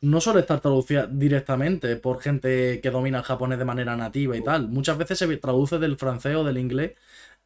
no 0.01 0.21
suele 0.21 0.41
estar 0.41 0.61
traducida 0.61 1.07
directamente 1.07 1.97
por 1.97 2.21
gente 2.21 2.81
que 2.81 2.91
domina 2.91 3.19
el 3.19 3.25
japonés 3.25 3.59
de 3.59 3.65
manera 3.65 3.97
nativa 3.97 4.37
y 4.37 4.43
tal. 4.43 4.69
Muchas 4.69 4.99
veces 4.99 5.19
se 5.19 5.37
traduce 5.37 5.79
del 5.79 5.97
francés 5.97 6.37
o 6.37 6.45
del 6.45 6.59
inglés 6.59 6.93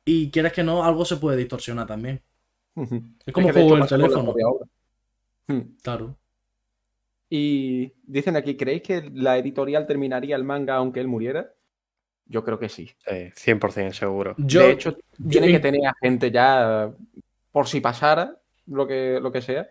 y 0.05 0.31
quieres 0.31 0.53
que 0.53 0.63
no, 0.63 0.85
algo 0.85 1.05
se 1.05 1.17
puede 1.17 1.37
distorsionar 1.37 1.87
también. 1.87 2.21
Es 3.25 3.33
como 3.33 3.53
juego 3.53 3.77
el 3.77 3.87
teléfono. 3.87 4.35
Hmm. 5.47 5.61
Claro. 5.83 6.17
Y 7.29 7.93
dicen 8.05 8.37
aquí, 8.37 8.57
¿creéis 8.57 8.83
que 8.83 9.11
la 9.13 9.37
editorial 9.37 9.87
terminaría 9.87 10.37
el 10.37 10.45
manga 10.45 10.77
aunque 10.77 11.01
él 11.01 11.09
muriera? 11.09 11.53
Yo 12.27 12.45
creo 12.45 12.59
que 12.59 12.69
sí. 12.69 12.91
100% 13.07 13.93
seguro. 13.93 14.35
de 14.37 14.71
hecho, 14.71 14.97
tiene 15.29 15.49
que 15.49 15.61
tener 15.61 15.87
a 15.87 15.95
gente 16.01 16.31
ya, 16.31 16.91
por 17.53 17.67
si 17.67 17.81
pasara 17.81 18.41
lo 18.67 18.87
que, 18.87 19.19
lo 19.21 19.33
que 19.33 19.43
sea, 19.43 19.69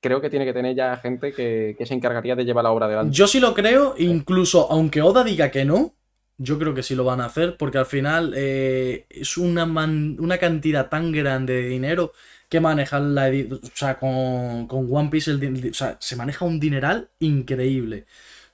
creo 0.00 0.20
que 0.20 0.30
tiene 0.30 0.44
que 0.44 0.52
tener 0.52 0.74
ya 0.74 0.96
gente 0.96 1.32
que, 1.32 1.76
se 1.84 1.94
encargaría 1.94 2.36
de 2.36 2.44
llevar 2.44 2.64
la 2.64 2.70
obra 2.70 2.86
adelante. 2.86 3.14
Yo 3.14 3.26
sí 3.26 3.40
lo 3.40 3.54
creo, 3.54 3.94
incluso 3.98 4.70
aunque 4.70 5.02
Oda 5.02 5.24
diga 5.24 5.50
que 5.50 5.64
no, 5.64 5.94
yo 6.38 6.58
creo 6.58 6.74
que 6.74 6.82
sí 6.82 6.94
lo 6.94 7.04
van 7.04 7.20
a 7.20 7.26
hacer, 7.26 7.56
porque 7.56 7.78
al 7.78 7.86
final 7.86 8.34
eh, 8.36 9.06
es 9.08 9.36
una, 9.36 9.64
una 9.64 10.38
cantidad 10.38 10.88
tan 10.88 11.12
grande 11.12 11.54
de 11.54 11.68
dinero 11.68 12.12
que 12.48 12.60
manejar 12.60 13.02
la 13.02 13.28
O 13.28 13.76
sea, 13.76 13.98
con, 13.98 14.68
One 14.70 15.08
Piece 15.10 15.32
o 15.32 15.74
sea, 15.74 15.96
se 15.98 16.16
maneja 16.16 16.44
un 16.44 16.60
dineral 16.60 17.08
increíble. 17.18 18.06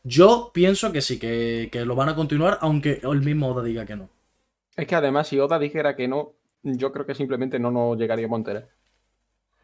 Yo 0.05 0.51
pienso 0.53 0.93
que 0.93 1.01
sí, 1.01 1.19
que, 1.19 1.71
lo 1.85 1.95
van 1.95 2.09
a 2.09 2.15
continuar, 2.15 2.59
aunque 2.61 3.01
el 3.03 3.21
mismo 3.21 3.49
Oda 3.49 3.63
diga 3.63 3.87
que 3.87 3.97
no. 3.97 4.09
Es 4.77 4.87
que 4.87 4.95
además, 4.95 5.29
si 5.29 5.39
Oda 5.39 5.59
dijera 5.59 5.95
que 5.95 6.09
no, 6.09 6.33
yo 6.63 6.93
creo 6.93 7.07
que 7.07 7.15
simplemente 7.15 7.59
no 7.59 7.71
nos 7.71 7.97
llegaría 7.99 8.27
a 8.27 8.29
Montera. 8.29 8.69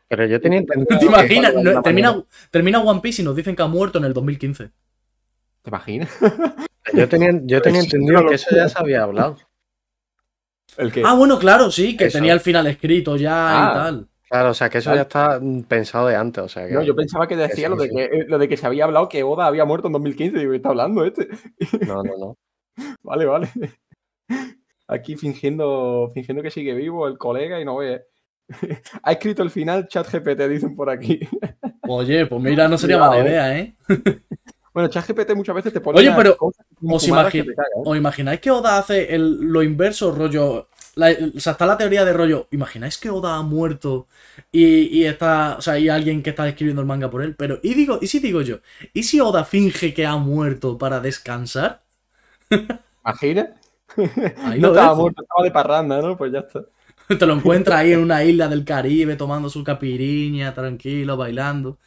Pero 0.08 0.26
yo 0.26 0.40
tenía 0.40 0.58
entendido. 0.60 0.98
¿Te 0.98 1.06
imaginas? 1.06 1.52
termina, 1.82 2.24
termina, 2.50 2.80
One 2.80 3.00
Piece 3.00 3.22
y 3.22 3.24
nos 3.24 3.36
dicen 3.36 3.54
que 3.54 3.62
ha 3.62 3.66
muerto 3.66 3.98
en 3.98 4.04
el 4.04 4.14
2015. 4.14 4.70
¿Te 5.62 5.70
imaginas? 5.70 6.10
Yo 6.94 7.06
tenía, 7.06 7.30
yo 7.44 7.60
tenía 7.60 7.82
entendido 7.82 8.26
que 8.26 8.36
eso 8.36 8.48
ya 8.56 8.66
se 8.66 8.78
había 8.78 9.02
hablado. 9.02 9.36
¿El 10.78 10.90
qué? 10.90 11.02
Ah, 11.04 11.12
bueno, 11.12 11.38
claro, 11.38 11.70
sí, 11.70 11.98
que 11.98 12.08
tenía 12.08 12.32
el 12.32 12.40
final 12.40 12.66
escrito 12.66 13.14
ya 13.16 13.28
y 13.28 13.60
ah. 13.60 13.72
tal. 13.74 14.08
Claro, 14.28 14.50
o 14.50 14.54
sea, 14.54 14.68
que 14.68 14.78
eso 14.78 14.94
ya 14.94 15.02
está 15.02 15.40
pensado 15.68 16.06
de 16.08 16.16
antes. 16.16 16.44
O 16.44 16.48
sea, 16.48 16.66
no, 16.68 16.82
yo 16.82 16.94
pensaba 16.94 17.26
que 17.26 17.36
decía 17.36 17.68
lo, 17.68 17.76
de 17.76 17.88
que, 17.88 18.04
eh, 18.04 18.24
lo 18.26 18.38
de 18.38 18.48
que 18.48 18.56
se 18.56 18.66
había 18.66 18.84
hablado 18.84 19.08
que 19.08 19.22
Oda 19.22 19.46
había 19.46 19.64
muerto 19.64 19.88
en 19.88 19.92
2015. 19.92 20.38
Digo, 20.38 20.50
¿qué 20.52 20.56
está 20.56 20.68
hablando 20.70 21.04
este? 21.04 21.28
No, 21.86 22.02
no, 22.02 22.16
no. 22.18 22.36
vale, 23.02 23.24
vale. 23.24 23.48
Aquí 24.86 25.16
fingiendo, 25.16 26.10
fingiendo 26.12 26.42
que 26.42 26.50
sigue 26.50 26.74
vivo 26.74 27.08
el 27.08 27.16
colega 27.16 27.60
y 27.60 27.64
no 27.64 27.76
ve. 27.76 28.04
ha 29.02 29.12
escrito 29.12 29.42
el 29.42 29.50
final 29.50 29.88
ChatGPT, 29.88 30.40
dicen 30.48 30.74
por 30.74 30.90
aquí. 30.90 31.20
Oye, 31.88 32.26
pues 32.26 32.42
mira, 32.42 32.68
no 32.68 32.78
sería 32.78 32.98
mala 32.98 33.20
idea, 33.20 33.58
¿eh? 33.58 33.74
bueno, 34.74 34.88
ChatGPT 34.88 35.34
muchas 35.34 35.54
veces 35.54 35.72
te 35.72 35.80
pone. 35.80 35.98
Oye, 35.98 36.12
pero 36.16 36.36
¿os, 36.40 36.54
¿os, 37.84 37.96
imagináis 37.96 38.40
que 38.40 38.50
Oda 38.50 38.78
hace 38.78 39.16
lo 39.18 39.62
inverso, 39.62 40.12
rollo? 40.12 40.68
o 40.96 41.40
sea, 41.40 41.52
está 41.52 41.64
la 41.64 41.78
teoría 41.78 42.04
de 42.04 42.12
rollo. 42.12 42.48
¿Imagináis 42.50 42.98
que 42.98 43.10
Oda 43.10 43.36
ha 43.36 43.42
muerto 43.42 44.08
y, 44.50 45.04
está. 45.04 45.56
O 45.58 45.62
sea, 45.62 45.74
hay 45.74 45.88
alguien 45.88 46.22
que 46.22 46.30
está 46.30 46.48
escribiendo 46.48 46.82
el 46.82 46.88
manga 46.88 47.08
por 47.08 47.22
él? 47.22 47.36
Pero, 47.36 47.60
y 47.62 47.74
digo, 47.74 47.98
¿y 48.00 48.08
si 48.08 48.18
digo 48.18 48.42
yo? 48.42 48.58
¿Y 48.92 49.04
si 49.04 49.20
Oda 49.20 49.44
finge 49.44 49.94
que 49.94 50.06
ha 50.06 50.16
muerto 50.16 50.76
para 50.76 51.00
descansar? 51.00 51.82
¿Imagina? 53.04 53.54
no 53.96 54.68
estaba 54.68 54.94
muerto, 54.94 55.22
estaba 55.22 55.44
de 55.44 55.50
parranda, 55.50 56.02
¿no? 56.02 56.16
Pues 56.16 56.32
ya 56.32 56.40
está. 56.40 56.64
Te 57.18 57.26
lo 57.26 57.34
encuentras 57.34 57.80
ahí 57.80 57.92
en 57.92 58.00
una 58.00 58.22
isla 58.22 58.48
del 58.48 58.64
Caribe 58.64 59.16
tomando 59.16 59.48
su 59.48 59.64
capiriña, 59.64 60.52
tranquilo, 60.52 61.16
bailando. 61.16 61.78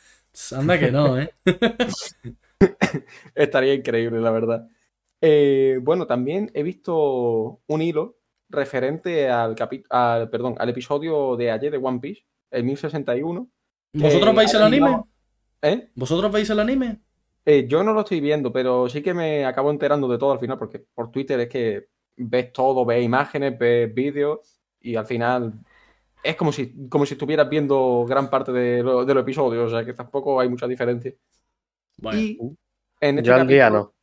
Anda 0.55 0.79
que 0.79 0.91
no, 0.91 1.19
¿eh? 1.19 1.33
Estaría 3.35 3.73
increíble, 3.73 4.19
la 4.19 4.31
verdad. 4.31 4.67
Eh, 5.19 5.79
bueno, 5.81 6.07
también 6.07 6.49
he 6.53 6.63
visto 6.63 7.61
un 7.67 7.81
hilo 7.81 8.17
referente 8.49 9.29
al, 9.29 9.55
al, 9.89 10.29
perdón, 10.29 10.55
al 10.57 10.69
episodio 10.69 11.35
de 11.35 11.51
ayer 11.51 11.71
de 11.71 11.77
One 11.77 11.99
Piece, 11.99 12.25
el 12.49 12.63
1061. 12.63 13.47
¿Vosotros 13.93 14.35
veis 14.35 14.53
el 14.55 14.63
anime? 14.63 15.03
¿Eh? 15.61 15.89
¿Vosotros 15.93 16.31
veis 16.31 16.49
el 16.49 16.59
anime? 16.59 16.99
Eh, 17.45 17.67
yo 17.67 17.83
no 17.83 17.93
lo 17.93 18.01
estoy 18.01 18.21
viendo, 18.21 18.51
pero 18.51 18.89
sí 18.89 19.03
que 19.03 19.13
me 19.13 19.45
acabo 19.45 19.69
enterando 19.69 20.07
de 20.07 20.17
todo 20.17 20.31
al 20.31 20.39
final, 20.39 20.57
porque 20.57 20.79
por 20.79 21.11
Twitter 21.11 21.39
es 21.41 21.49
que 21.49 21.89
ves 22.15 22.51
todo, 22.51 22.85
ves 22.85 23.03
imágenes, 23.03 23.57
ves 23.59 23.93
vídeos 23.93 24.60
y 24.81 24.95
al 24.95 25.05
final 25.05 25.53
es 26.23 26.35
como 26.35 26.51
si, 26.51 26.87
como 26.87 27.05
si 27.05 27.13
estuvieras 27.13 27.49
viendo 27.49 28.05
gran 28.07 28.29
parte 28.29 28.51
de, 28.51 28.83
los 28.83 29.09
episodios, 29.09 29.71
o 29.71 29.75
sea 29.75 29.85
que 29.85 29.93
tampoco 29.93 30.39
hay 30.39 30.49
mucha 30.49 30.67
diferencia. 30.67 31.13
Y 32.13 32.37
en 32.99 33.17
este, 33.17 33.29
capítulo, 33.29 33.93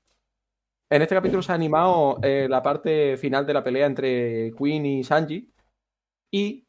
en 0.90 1.02
este 1.02 1.14
capítulo 1.14 1.42
se 1.42 1.52
ha 1.52 1.54
animado 1.54 2.18
eh, 2.22 2.46
la 2.48 2.62
parte 2.62 3.16
final 3.16 3.46
de 3.46 3.54
la 3.54 3.62
pelea 3.62 3.86
entre 3.86 4.52
Queen 4.56 4.86
y 4.86 5.04
Sanji. 5.04 5.52
Y 6.30 6.66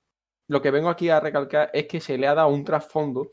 lo 0.47 0.61
que 0.61 0.71
vengo 0.71 0.89
aquí 0.89 1.09
a 1.09 1.19
recalcar 1.19 1.69
es 1.73 1.87
que 1.87 1.99
se 1.99 2.17
le 2.17 2.27
ha 2.27 2.35
dado 2.35 2.49
un 2.49 2.63
trasfondo 2.63 3.29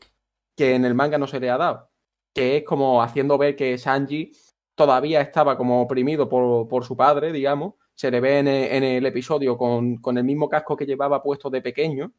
que 0.55 0.75
en 0.75 0.85
el 0.85 0.95
manga 0.95 1.17
no 1.17 1.27
se 1.27 1.39
le 1.39 1.49
ha 1.49 1.57
dado. 1.57 1.91
Que 2.33 2.57
es 2.57 2.63
como 2.63 3.01
haciendo 3.01 3.37
ver 3.37 3.55
que 3.55 3.77
Sanji 3.77 4.31
todavía 4.75 5.21
estaba 5.21 5.57
como 5.57 5.81
oprimido 5.81 6.29
por, 6.29 6.67
por 6.67 6.83
su 6.85 6.95
padre, 6.95 7.31
digamos, 7.31 7.75
se 7.97 8.11
le 8.11 8.21
ve 8.21 8.39
en 8.39 8.47
el, 8.83 9.05
episodio 9.07 9.57
con, 9.57 9.99
el 10.17 10.23
mismo 10.23 10.47
casco 10.47 10.77
que 10.77 10.85
llevaba 10.85 11.23
puesto 11.23 11.49
de 11.49 11.61
pequeño, 11.63 12.13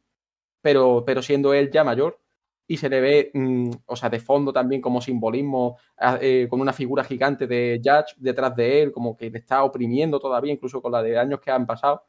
pero, 0.61 1.03
pero 1.05 1.21
siendo 1.21 1.53
él 1.53 1.71
ya 1.71 1.85
mayor. 1.85 2.19
Y 2.67 2.77
se 2.77 2.89
le 2.89 3.01
ve, 3.01 3.31
mm, 3.33 3.71
o 3.85 3.95
sea, 3.95 4.09
de 4.09 4.19
fondo 4.19 4.51
también 4.53 4.81
como 4.81 5.01
simbolismo, 5.01 5.77
eh, 6.21 6.47
con 6.49 6.59
una 6.61 6.73
figura 6.73 7.03
gigante 7.05 7.47
de 7.47 7.81
Judge 7.83 8.15
detrás 8.17 8.55
de 8.57 8.83
él, 8.83 8.91
como 8.91 9.15
que 9.15 9.29
le 9.31 9.39
está 9.39 9.63
oprimiendo 9.63 10.19
todavía, 10.19 10.53
incluso 10.53 10.81
con 10.81 10.91
la 10.91 11.01
de 11.01 11.17
años 11.17 11.39
que 11.39 11.49
han 11.49 11.65
pasado. 11.65 12.03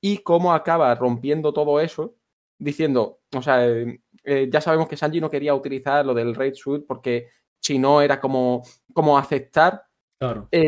Y 0.00 0.18
cómo 0.18 0.52
acaba 0.52 0.94
rompiendo 0.96 1.52
todo 1.52 1.80
eso, 1.80 2.16
diciendo, 2.58 3.20
o 3.34 3.42
sea, 3.42 3.66
eh, 3.68 4.00
eh, 4.24 4.48
ya 4.52 4.60
sabemos 4.60 4.88
que 4.88 4.96
Sanji 4.96 5.20
no 5.20 5.30
quería 5.30 5.54
utilizar 5.54 6.04
lo 6.04 6.12
del 6.14 6.34
Raid 6.34 6.54
Suit 6.54 6.84
porque 6.86 7.28
si 7.60 7.78
no 7.78 8.02
era 8.02 8.20
como, 8.20 8.62
como 8.92 9.16
aceptar 9.16 9.86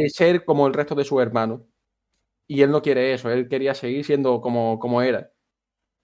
ser 0.09 0.45
como 0.45 0.67
el 0.67 0.75
resto 0.75 0.95
de 0.95 1.05
su 1.05 1.21
hermano 1.21 1.67
y 2.49 2.63
él 2.63 2.71
no 2.71 2.83
quiere 2.83 3.13
eso, 3.13 3.31
él 3.31 3.49
quería 3.49 3.75
seguir 3.75 4.05
siendo 4.05 4.41
como, 4.41 4.79
como 4.79 5.03
era. 5.03 5.33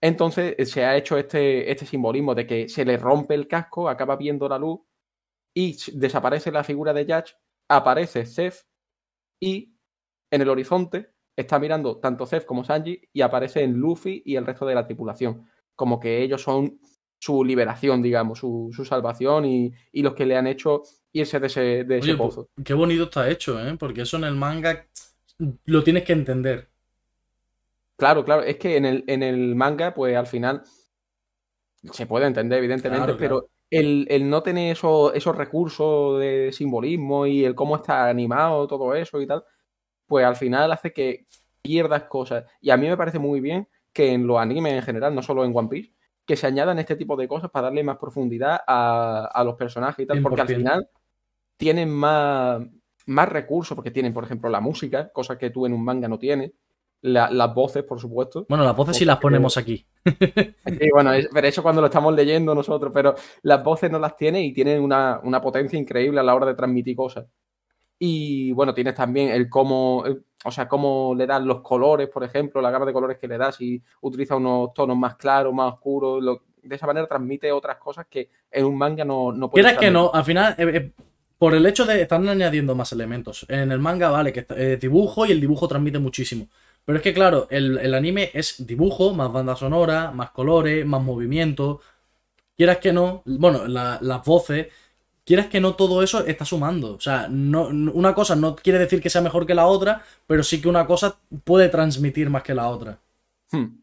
Entonces 0.00 0.54
eh, 0.58 0.66
se 0.66 0.84
ha 0.84 0.96
hecho 0.96 1.16
este, 1.16 1.70
este 1.70 1.86
simbolismo 1.86 2.34
de 2.34 2.46
que 2.46 2.68
se 2.68 2.84
le 2.84 2.96
rompe 2.96 3.34
el 3.34 3.46
casco, 3.46 3.88
acaba 3.88 4.16
viendo 4.16 4.48
la 4.48 4.58
luz 4.58 4.80
y 5.54 5.76
desaparece 5.92 6.50
la 6.50 6.64
figura 6.64 6.92
de 6.92 7.04
Judge, 7.04 7.36
aparece 7.68 8.26
Zef 8.26 8.62
y 9.40 9.76
en 10.30 10.42
el 10.42 10.48
horizonte 10.48 11.12
está 11.36 11.58
mirando 11.58 11.98
tanto 11.98 12.26
Zef 12.26 12.44
como 12.44 12.64
Sanji 12.64 13.00
y 13.12 13.20
aparece 13.20 13.62
en 13.62 13.74
Luffy 13.74 14.22
y 14.24 14.36
el 14.36 14.46
resto 14.46 14.66
de 14.66 14.74
la 14.74 14.84
tripulación. 14.84 15.46
Como 15.76 16.00
que 16.00 16.22
ellos 16.22 16.42
son 16.42 16.80
su 17.20 17.44
liberación, 17.44 18.02
digamos, 18.02 18.40
su, 18.40 18.70
salvación 18.84 19.44
y, 19.44 19.72
los 19.92 20.14
que 20.14 20.26
le 20.26 20.36
han 20.36 20.48
hecho 20.48 20.82
irse 21.12 21.38
de 21.38 21.46
ese, 21.46 21.84
de 21.84 21.98
ese 21.98 22.16
pues, 22.16 22.34
pozo. 22.34 22.48
Qué 22.64 22.74
bonito 22.74 23.04
está 23.04 23.30
hecho, 23.30 23.64
¿eh? 23.64 23.76
Porque 23.78 24.02
eso 24.02 24.16
en 24.16 24.24
el 24.24 24.34
manga 24.34 24.88
lo 25.38 25.82
tienes 25.82 26.04
que 26.04 26.12
entender. 26.12 26.68
Claro, 27.96 28.24
claro, 28.24 28.42
es 28.42 28.56
que 28.56 28.76
en 28.76 28.84
el, 28.84 29.04
en 29.06 29.22
el 29.22 29.54
manga, 29.54 29.94
pues 29.94 30.16
al 30.16 30.26
final 30.26 30.62
se 31.92 32.06
puede 32.06 32.26
entender, 32.26 32.58
evidentemente, 32.58 33.14
pero 33.14 33.48
el, 33.70 34.06
el 34.10 34.28
no 34.28 34.42
tener 34.42 34.72
esos, 34.72 35.14
esos 35.14 35.36
recursos 35.36 36.20
de 36.20 36.50
simbolismo 36.52 37.26
y 37.26 37.44
el 37.44 37.54
cómo 37.54 37.76
está 37.76 38.08
animado 38.08 38.66
todo 38.66 38.94
eso 38.94 39.20
y 39.20 39.26
tal, 39.26 39.44
pues 40.06 40.24
al 40.24 40.36
final 40.36 40.72
hace 40.72 40.92
que 40.92 41.26
pierdas 41.62 42.04
cosas. 42.04 42.44
Y 42.60 42.70
a 42.70 42.76
mí 42.76 42.88
me 42.88 42.96
parece 42.96 43.18
muy 43.18 43.40
bien 43.40 43.68
que 43.92 44.12
en 44.12 44.26
los 44.26 44.38
animes 44.38 44.74
en 44.74 44.82
general, 44.82 45.14
no 45.14 45.22
solo 45.22 45.44
en 45.44 45.56
One 45.56 45.68
Piece, 45.68 45.92
que 46.26 46.36
se 46.36 46.46
añadan 46.46 46.78
este 46.78 46.96
tipo 46.96 47.16
de 47.16 47.28
cosas 47.28 47.50
para 47.50 47.66
darle 47.66 47.82
más 47.82 47.98
profundidad 47.98 48.60
a, 48.66 49.26
a 49.32 49.44
los 49.44 49.56
personajes 49.56 50.04
y 50.04 50.06
tal, 50.06 50.22
porque 50.22 50.40
al 50.40 50.48
100%. 50.48 50.56
final 50.56 50.88
tienen 51.56 51.90
más, 51.90 52.62
más 53.06 53.28
recursos, 53.28 53.74
porque 53.74 53.90
tienen, 53.90 54.12
por 54.14 54.24
ejemplo, 54.24 54.48
la 54.50 54.60
música, 54.60 55.10
cosa 55.12 55.36
que 55.38 55.50
tú 55.50 55.66
en 55.66 55.72
un 55.72 55.84
manga 55.84 56.08
no 56.08 56.18
tienes, 56.18 56.52
la- 57.02 57.30
las 57.30 57.52
voces, 57.54 57.82
por 57.82 57.98
supuesto. 58.00 58.46
Bueno, 58.48 58.62
las 58.64 58.76
voces 58.76 58.96
sí 58.96 59.04
las 59.04 59.18
ponemos 59.18 59.56
aquí. 59.56 59.84
Sí, 60.80 60.88
bueno, 60.92 61.12
es- 61.12 61.28
pero 61.32 61.46
eso 61.48 61.62
cuando 61.62 61.80
lo 61.80 61.88
estamos 61.88 62.14
leyendo 62.14 62.54
nosotros, 62.54 62.92
pero 62.94 63.14
las 63.42 63.62
voces 63.64 63.90
no 63.90 63.98
las 63.98 64.16
tiene 64.16 64.42
y 64.42 64.52
tienen 64.52 64.80
una, 64.82 65.20
una 65.24 65.40
potencia 65.40 65.78
increíble 65.78 66.20
a 66.20 66.22
la 66.22 66.34
hora 66.34 66.46
de 66.46 66.54
transmitir 66.54 66.94
cosas. 66.96 67.26
Y 67.98 68.52
bueno, 68.52 68.74
tienes 68.74 68.94
también 68.94 69.28
el 69.30 69.48
cómo, 69.48 70.04
el- 70.06 70.24
o 70.44 70.50
sea, 70.50 70.66
cómo 70.68 71.14
le 71.16 71.26
das 71.26 71.42
los 71.42 71.60
colores, 71.60 72.08
por 72.08 72.24
ejemplo, 72.24 72.60
la 72.60 72.70
gama 72.70 72.86
de 72.86 72.92
colores 72.92 73.18
que 73.18 73.28
le 73.28 73.38
das, 73.38 73.56
si 73.56 73.80
utiliza 74.00 74.36
unos 74.36 74.72
tonos 74.74 74.96
más 74.96 75.16
claros, 75.16 75.52
más 75.54 75.72
oscuros, 75.74 76.22
lo- 76.22 76.42
de 76.62 76.76
esa 76.76 76.86
manera 76.86 77.06
transmite 77.06 77.50
otras 77.50 77.76
cosas 77.78 78.06
que 78.08 78.30
en 78.50 78.64
un 78.64 78.76
manga 78.78 79.04
no, 79.04 79.32
no 79.32 79.50
puedes 79.50 79.66
Quieras 79.66 79.80
que 79.80 79.90
no, 79.90 80.10
al 80.12 80.24
final, 80.24 80.54
eh, 80.58 80.70
eh, 80.76 80.92
por 81.42 81.56
el 81.56 81.66
hecho 81.66 81.84
de 81.84 82.00
estar 82.02 82.20
añadiendo 82.24 82.76
más 82.76 82.92
elementos. 82.92 83.44
En 83.48 83.72
el 83.72 83.80
manga, 83.80 84.10
vale, 84.10 84.32
que 84.32 84.46
es 84.56 84.78
dibujo 84.80 85.26
y 85.26 85.32
el 85.32 85.40
dibujo 85.40 85.66
transmite 85.66 85.98
muchísimo. 85.98 86.46
Pero 86.84 86.98
es 86.98 87.02
que, 87.02 87.12
claro, 87.12 87.48
el, 87.50 87.78
el 87.78 87.94
anime 87.94 88.30
es 88.32 88.64
dibujo, 88.64 89.12
más 89.12 89.32
banda 89.32 89.56
sonora, 89.56 90.12
más 90.12 90.30
colores, 90.30 90.86
más 90.86 91.02
movimiento. 91.02 91.80
Quieras 92.56 92.78
que 92.78 92.92
no, 92.92 93.24
bueno, 93.26 93.66
la- 93.66 93.98
las 94.02 94.24
voces, 94.24 94.68
quieras 95.24 95.48
que 95.48 95.60
no, 95.60 95.74
todo 95.74 96.04
eso 96.04 96.24
está 96.24 96.44
sumando. 96.44 96.94
O 96.94 97.00
sea, 97.00 97.26
no, 97.28 97.72
no- 97.72 97.90
una 97.90 98.14
cosa 98.14 98.36
no 98.36 98.54
quiere 98.54 98.78
decir 98.78 99.02
que 99.02 99.10
sea 99.10 99.20
mejor 99.20 99.44
que 99.44 99.56
la 99.56 99.66
otra, 99.66 100.00
pero 100.28 100.44
sí 100.44 100.62
que 100.62 100.68
una 100.68 100.86
cosa 100.86 101.16
puede 101.42 101.68
transmitir 101.68 102.30
más 102.30 102.44
que 102.44 102.54
la 102.54 102.68
otra. 102.68 103.00
Hmm. 103.50 103.80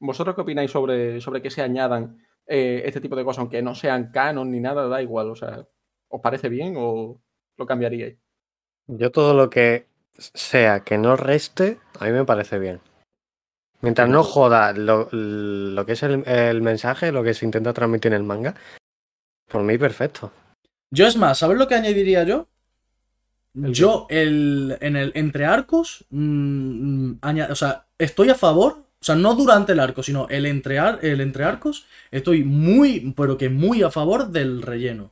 ¿Vosotros 0.00 0.34
qué 0.34 0.42
opináis 0.42 0.70
sobre, 0.70 1.18
sobre 1.22 1.40
que 1.40 1.48
se 1.48 1.62
añadan 1.62 2.18
eh, 2.46 2.82
este 2.84 3.00
tipo 3.00 3.16
de 3.16 3.24
cosas, 3.24 3.38
aunque 3.38 3.62
no 3.62 3.74
sean 3.74 4.10
canon 4.10 4.50
ni 4.50 4.60
nada, 4.60 4.86
da 4.86 5.00
igual? 5.00 5.30
O 5.30 5.34
sea, 5.34 5.66
¿os 6.14 6.20
parece 6.20 6.48
bien 6.48 6.74
o 6.76 7.20
lo 7.58 7.66
cambiaríais? 7.66 8.16
Yo 8.88 9.10
todo 9.10 9.34
lo 9.34 9.48
que 9.50 9.86
sea 10.18 10.80
que 10.80 10.98
no 10.98 11.16
reste, 11.16 11.78
a 11.98 12.04
mí 12.06 12.12
me 12.12 12.24
parece 12.24 12.58
bien. 12.58 12.80
Mientras 13.82 14.08
no 14.08 14.22
joda 14.22 14.72
lo, 14.72 15.08
lo 15.12 15.86
que 15.86 15.92
es 15.92 16.02
el, 16.02 16.22
el 16.28 16.60
mensaje, 16.60 17.12
lo 17.12 17.22
que 17.22 17.32
se 17.34 17.46
intenta 17.46 17.72
transmitir 17.72 18.12
en 18.12 18.18
el 18.18 18.24
manga, 18.24 18.54
por 19.50 19.62
mí 19.62 19.78
perfecto. 19.78 20.30
Yo 20.90 21.06
es 21.06 21.16
más, 21.16 21.38
¿sabes 21.38 21.56
lo 21.56 21.66
que 21.68 21.76
añadiría 21.76 22.24
yo? 22.24 22.46
¿El 23.54 23.72
Yo, 23.72 24.06
el, 24.10 24.76
en 24.80 24.96
el 24.96 25.12
entre 25.14 25.44
arcos, 25.46 26.04
mm, 26.10 27.14
aña- 27.22 27.48
o 27.50 27.54
sea, 27.56 27.86
estoy 27.98 28.30
a 28.30 28.34
favor, 28.34 28.84
o 29.00 29.04
sea, 29.04 29.16
no 29.16 29.34
durante 29.34 29.72
el 29.72 29.80
arco, 29.80 30.02
sino 30.02 30.28
el 30.28 30.46
entre, 30.46 30.78
ar- 30.78 31.00
el 31.02 31.20
entre 31.20 31.44
arcos, 31.44 31.86
estoy 32.10 32.44
muy, 32.44 33.12
pero 33.16 33.36
que 33.38 33.48
muy 33.48 33.82
a 33.82 33.90
favor 33.90 34.28
del 34.28 34.62
relleno. 34.62 35.10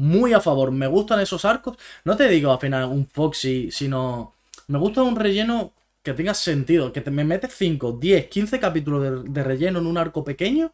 Muy 0.00 0.32
a 0.32 0.40
favor, 0.40 0.70
me 0.72 0.86
gustan 0.86 1.20
esos 1.20 1.44
arcos. 1.44 1.76
No 2.04 2.16
te 2.16 2.26
digo 2.28 2.52
apenas 2.52 2.88
un 2.88 3.06
Foxy, 3.06 3.70
sino 3.70 4.32
me 4.68 4.78
gusta 4.78 5.02
un 5.02 5.14
relleno 5.14 5.72
que 6.02 6.14
tenga 6.14 6.32
sentido, 6.32 6.90
que 6.92 7.02
te, 7.02 7.10
me 7.10 7.22
metes 7.24 7.52
5, 7.54 7.92
10, 8.00 8.28
15 8.28 8.58
capítulos 8.58 9.02
de, 9.02 9.30
de 9.30 9.44
relleno 9.44 9.78
en 9.78 9.86
un 9.86 9.98
arco 9.98 10.24
pequeño. 10.24 10.72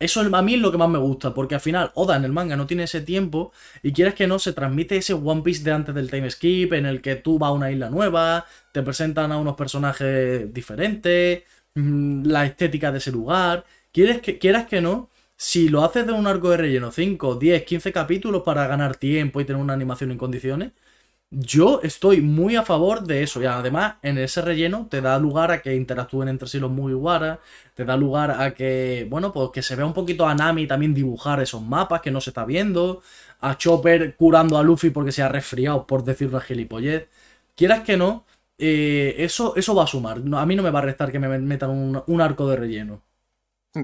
Eso 0.00 0.20
a 0.22 0.42
mí 0.42 0.54
es 0.54 0.60
lo 0.60 0.72
que 0.72 0.78
más 0.78 0.88
me 0.88 0.98
gusta, 0.98 1.34
porque 1.34 1.54
al 1.56 1.60
final 1.60 1.92
Oda 1.94 2.16
en 2.16 2.24
el 2.24 2.32
manga 2.32 2.56
no 2.56 2.66
tiene 2.66 2.84
ese 2.84 3.00
tiempo 3.00 3.52
y 3.82 3.92
quieres 3.92 4.14
que 4.14 4.26
no, 4.26 4.38
se 4.40 4.52
transmite 4.52 4.96
ese 4.96 5.14
One 5.14 5.42
Piece 5.42 5.64
de 5.64 5.72
antes 5.72 5.94
del 5.94 6.10
time 6.10 6.30
skip 6.30 6.72
en 6.72 6.86
el 6.86 7.02
que 7.02 7.16
tú 7.16 7.38
vas 7.38 7.50
a 7.50 7.52
una 7.52 7.70
isla 7.70 7.90
nueva, 7.90 8.46
te 8.72 8.82
presentan 8.82 9.32
a 9.32 9.38
unos 9.38 9.56
personajes 9.56 10.52
diferentes, 10.52 11.44
mm, 11.74 12.26
la 12.26 12.44
estética 12.46 12.92
de 12.92 12.98
ese 12.98 13.12
lugar. 13.12 13.64
Quieres 13.92 14.20
que, 14.20 14.38
quieras 14.38 14.66
que 14.66 14.80
no, 14.80 15.10
si 15.38 15.68
lo 15.70 15.84
haces 15.84 16.06
de 16.06 16.12
un 16.12 16.26
arco 16.26 16.50
de 16.50 16.58
relleno 16.58 16.92
5, 16.92 17.36
10, 17.36 17.64
15 17.64 17.92
capítulos 17.92 18.42
para 18.42 18.66
ganar 18.66 18.96
tiempo 18.96 19.40
y 19.40 19.46
tener 19.46 19.62
una 19.62 19.74
animación 19.74 20.10
en 20.10 20.18
condiciones, 20.18 20.72
yo 21.30 21.80
estoy 21.82 22.20
muy 22.22 22.56
a 22.56 22.64
favor 22.64 23.02
de 23.04 23.22
eso. 23.22 23.42
Y 23.42 23.46
además, 23.46 23.96
en 24.02 24.18
ese 24.18 24.42
relleno 24.42 24.88
te 24.90 25.00
da 25.02 25.18
lugar 25.18 25.50
a 25.50 25.62
que 25.62 25.74
interactúen 25.76 26.28
entre 26.28 26.48
sí 26.48 26.58
los 26.58 26.70
Mugiwara, 26.70 27.40
te 27.74 27.84
da 27.84 27.96
lugar 27.96 28.30
a 28.32 28.54
que, 28.54 29.06
bueno, 29.10 29.32
pues 29.32 29.50
que 29.52 29.62
se 29.62 29.76
vea 29.76 29.86
un 29.86 29.94
poquito 29.94 30.26
a 30.26 30.34
Nami 30.34 30.66
también 30.66 30.94
dibujar 30.94 31.40
esos 31.42 31.62
mapas 31.62 32.00
que 32.00 32.10
no 32.10 32.20
se 32.20 32.30
está 32.30 32.44
viendo, 32.44 33.02
a 33.40 33.56
Chopper 33.58 34.16
curando 34.16 34.58
a 34.58 34.62
Luffy 34.62 34.90
porque 34.90 35.12
se 35.12 35.22
ha 35.22 35.28
resfriado, 35.28 35.86
por 35.86 36.04
decir 36.04 36.28
una 36.28 36.40
gilipollez. 36.40 37.08
Quieras 37.56 37.82
que 37.82 37.96
no, 37.96 38.24
eh, 38.58 39.16
eso, 39.18 39.54
eso 39.56 39.74
va 39.74 39.84
a 39.84 39.86
sumar. 39.86 40.18
A 40.34 40.46
mí 40.46 40.56
no 40.56 40.62
me 40.62 40.70
va 40.70 40.80
a 40.80 40.82
restar 40.82 41.12
que 41.12 41.18
me 41.18 41.38
metan 41.38 41.70
un, 41.70 42.02
un 42.06 42.20
arco 42.20 42.48
de 42.48 42.56
relleno. 42.56 43.02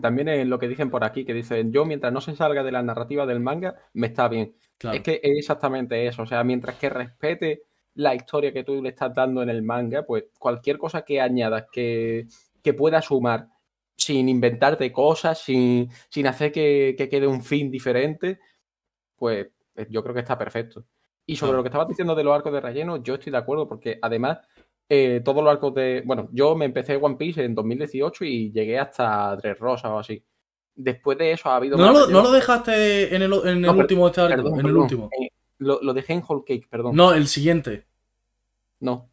También 0.00 0.28
es 0.28 0.46
lo 0.46 0.58
que 0.58 0.68
dicen 0.68 0.90
por 0.90 1.04
aquí, 1.04 1.24
que 1.24 1.34
dicen, 1.34 1.72
yo 1.72 1.84
mientras 1.84 2.12
no 2.12 2.20
se 2.20 2.34
salga 2.34 2.62
de 2.62 2.72
la 2.72 2.82
narrativa 2.82 3.26
del 3.26 3.40
manga, 3.40 3.74
me 3.92 4.08
está 4.08 4.28
bien. 4.28 4.56
Claro. 4.78 4.96
Es 4.96 5.02
que 5.02 5.20
es 5.22 5.38
exactamente 5.38 6.06
eso, 6.06 6.22
o 6.22 6.26
sea, 6.26 6.42
mientras 6.42 6.76
que 6.76 6.88
respete 6.90 7.62
la 7.94 8.14
historia 8.14 8.52
que 8.52 8.64
tú 8.64 8.82
le 8.82 8.88
estás 8.88 9.14
dando 9.14 9.42
en 9.42 9.50
el 9.50 9.62
manga, 9.62 10.02
pues 10.04 10.24
cualquier 10.38 10.78
cosa 10.78 11.02
que 11.02 11.20
añadas 11.20 11.66
que, 11.70 12.26
que 12.62 12.74
pueda 12.74 13.00
sumar 13.02 13.48
sin 13.96 14.28
inventarte 14.28 14.90
cosas, 14.90 15.38
sin, 15.38 15.88
sin 16.08 16.26
hacer 16.26 16.50
que, 16.50 16.94
que 16.98 17.08
quede 17.08 17.26
un 17.28 17.42
fin 17.42 17.70
diferente, 17.70 18.40
pues 19.16 19.46
eh, 19.76 19.86
yo 19.90 20.02
creo 20.02 20.14
que 20.14 20.20
está 20.20 20.36
perfecto. 20.38 20.84
Y 21.26 21.36
sobre 21.36 21.50
Claro. 21.50 21.56
lo 21.58 21.62
que 21.62 21.68
estabas 21.68 21.88
diciendo 21.88 22.14
de 22.14 22.24
los 22.24 22.34
arcos 22.34 22.52
de 22.52 22.60
relleno, 22.60 23.02
yo 23.02 23.14
estoy 23.14 23.30
de 23.32 23.38
acuerdo 23.38 23.68
porque 23.68 23.98
además 24.02 24.38
eh, 24.88 25.20
todos 25.24 25.42
los 25.42 25.52
arcos 25.52 25.74
de... 25.74 26.02
Bueno, 26.04 26.28
yo 26.32 26.54
me 26.56 26.66
empecé 26.66 26.96
One 26.96 27.16
Piece 27.16 27.44
en 27.44 27.54
2018 27.54 28.24
y 28.24 28.52
llegué 28.52 28.78
hasta 28.78 29.36
Tres 29.40 29.58
Rosas 29.58 29.90
o 29.90 29.98
así. 29.98 30.22
Después 30.76 31.16
de 31.18 31.32
eso 31.32 31.48
ha 31.48 31.56
habido... 31.56 31.76
¿No 31.76 31.92
lo, 31.92 32.00
relleno. 32.00 32.18
no 32.18 32.24
lo 32.24 32.32
dejaste 32.32 33.14
en 33.14 33.22
el, 33.22 33.32
en 33.32 33.48
el 33.48 33.60
No, 33.62 33.72
per- 33.72 33.80
último 33.82 34.06
este 34.08 34.20
arco? 34.20 34.36
Perdón, 34.36 34.52
en 34.52 34.58
el 34.58 34.64
perdón. 34.64 34.82
último. 34.82 35.10
Eh, 35.20 35.28
lo, 35.58 35.80
lo 35.82 35.94
dejé 35.94 36.12
en 36.14 36.22
Whole 36.26 36.42
Cake, 36.46 36.66
perdón. 36.68 36.94
No, 36.96 37.12
el 37.12 37.26
siguiente. 37.28 37.86
No. 38.80 39.08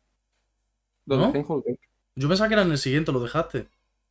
Lo 1.05 1.17
¿No? 1.17 1.25
dejé 1.27 1.37
en 1.39 1.45
Whole 1.47 1.63
Cake. 1.65 1.79
Yo 2.15 2.27
pensaba 2.27 2.47
que 2.49 2.53
era 2.55 2.63
en 2.63 2.71
el 2.71 2.77
siguiente, 2.77 3.11
lo 3.11 3.19
dejaste. 3.21 3.67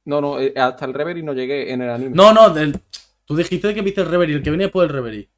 No, 0.06 0.20
no, 0.20 0.40
eh, 0.40 0.54
hasta 0.56 0.86
el 0.86 0.94
Reverie 0.94 1.22
no 1.22 1.34
llegué 1.34 1.72
en 1.72 1.82
el 1.82 1.90
anime. 1.90 2.10
No, 2.14 2.32
no, 2.32 2.50
del- 2.50 2.80
tú 3.26 3.36
dijiste 3.36 3.74
que 3.74 3.82
viste 3.82 4.00
el 4.00 4.08
Reverie, 4.08 4.36
el 4.36 4.42
que 4.42 4.50
venía 4.50 4.66
después 4.66 4.88
del 4.88 4.96
Reverie. 4.96 5.28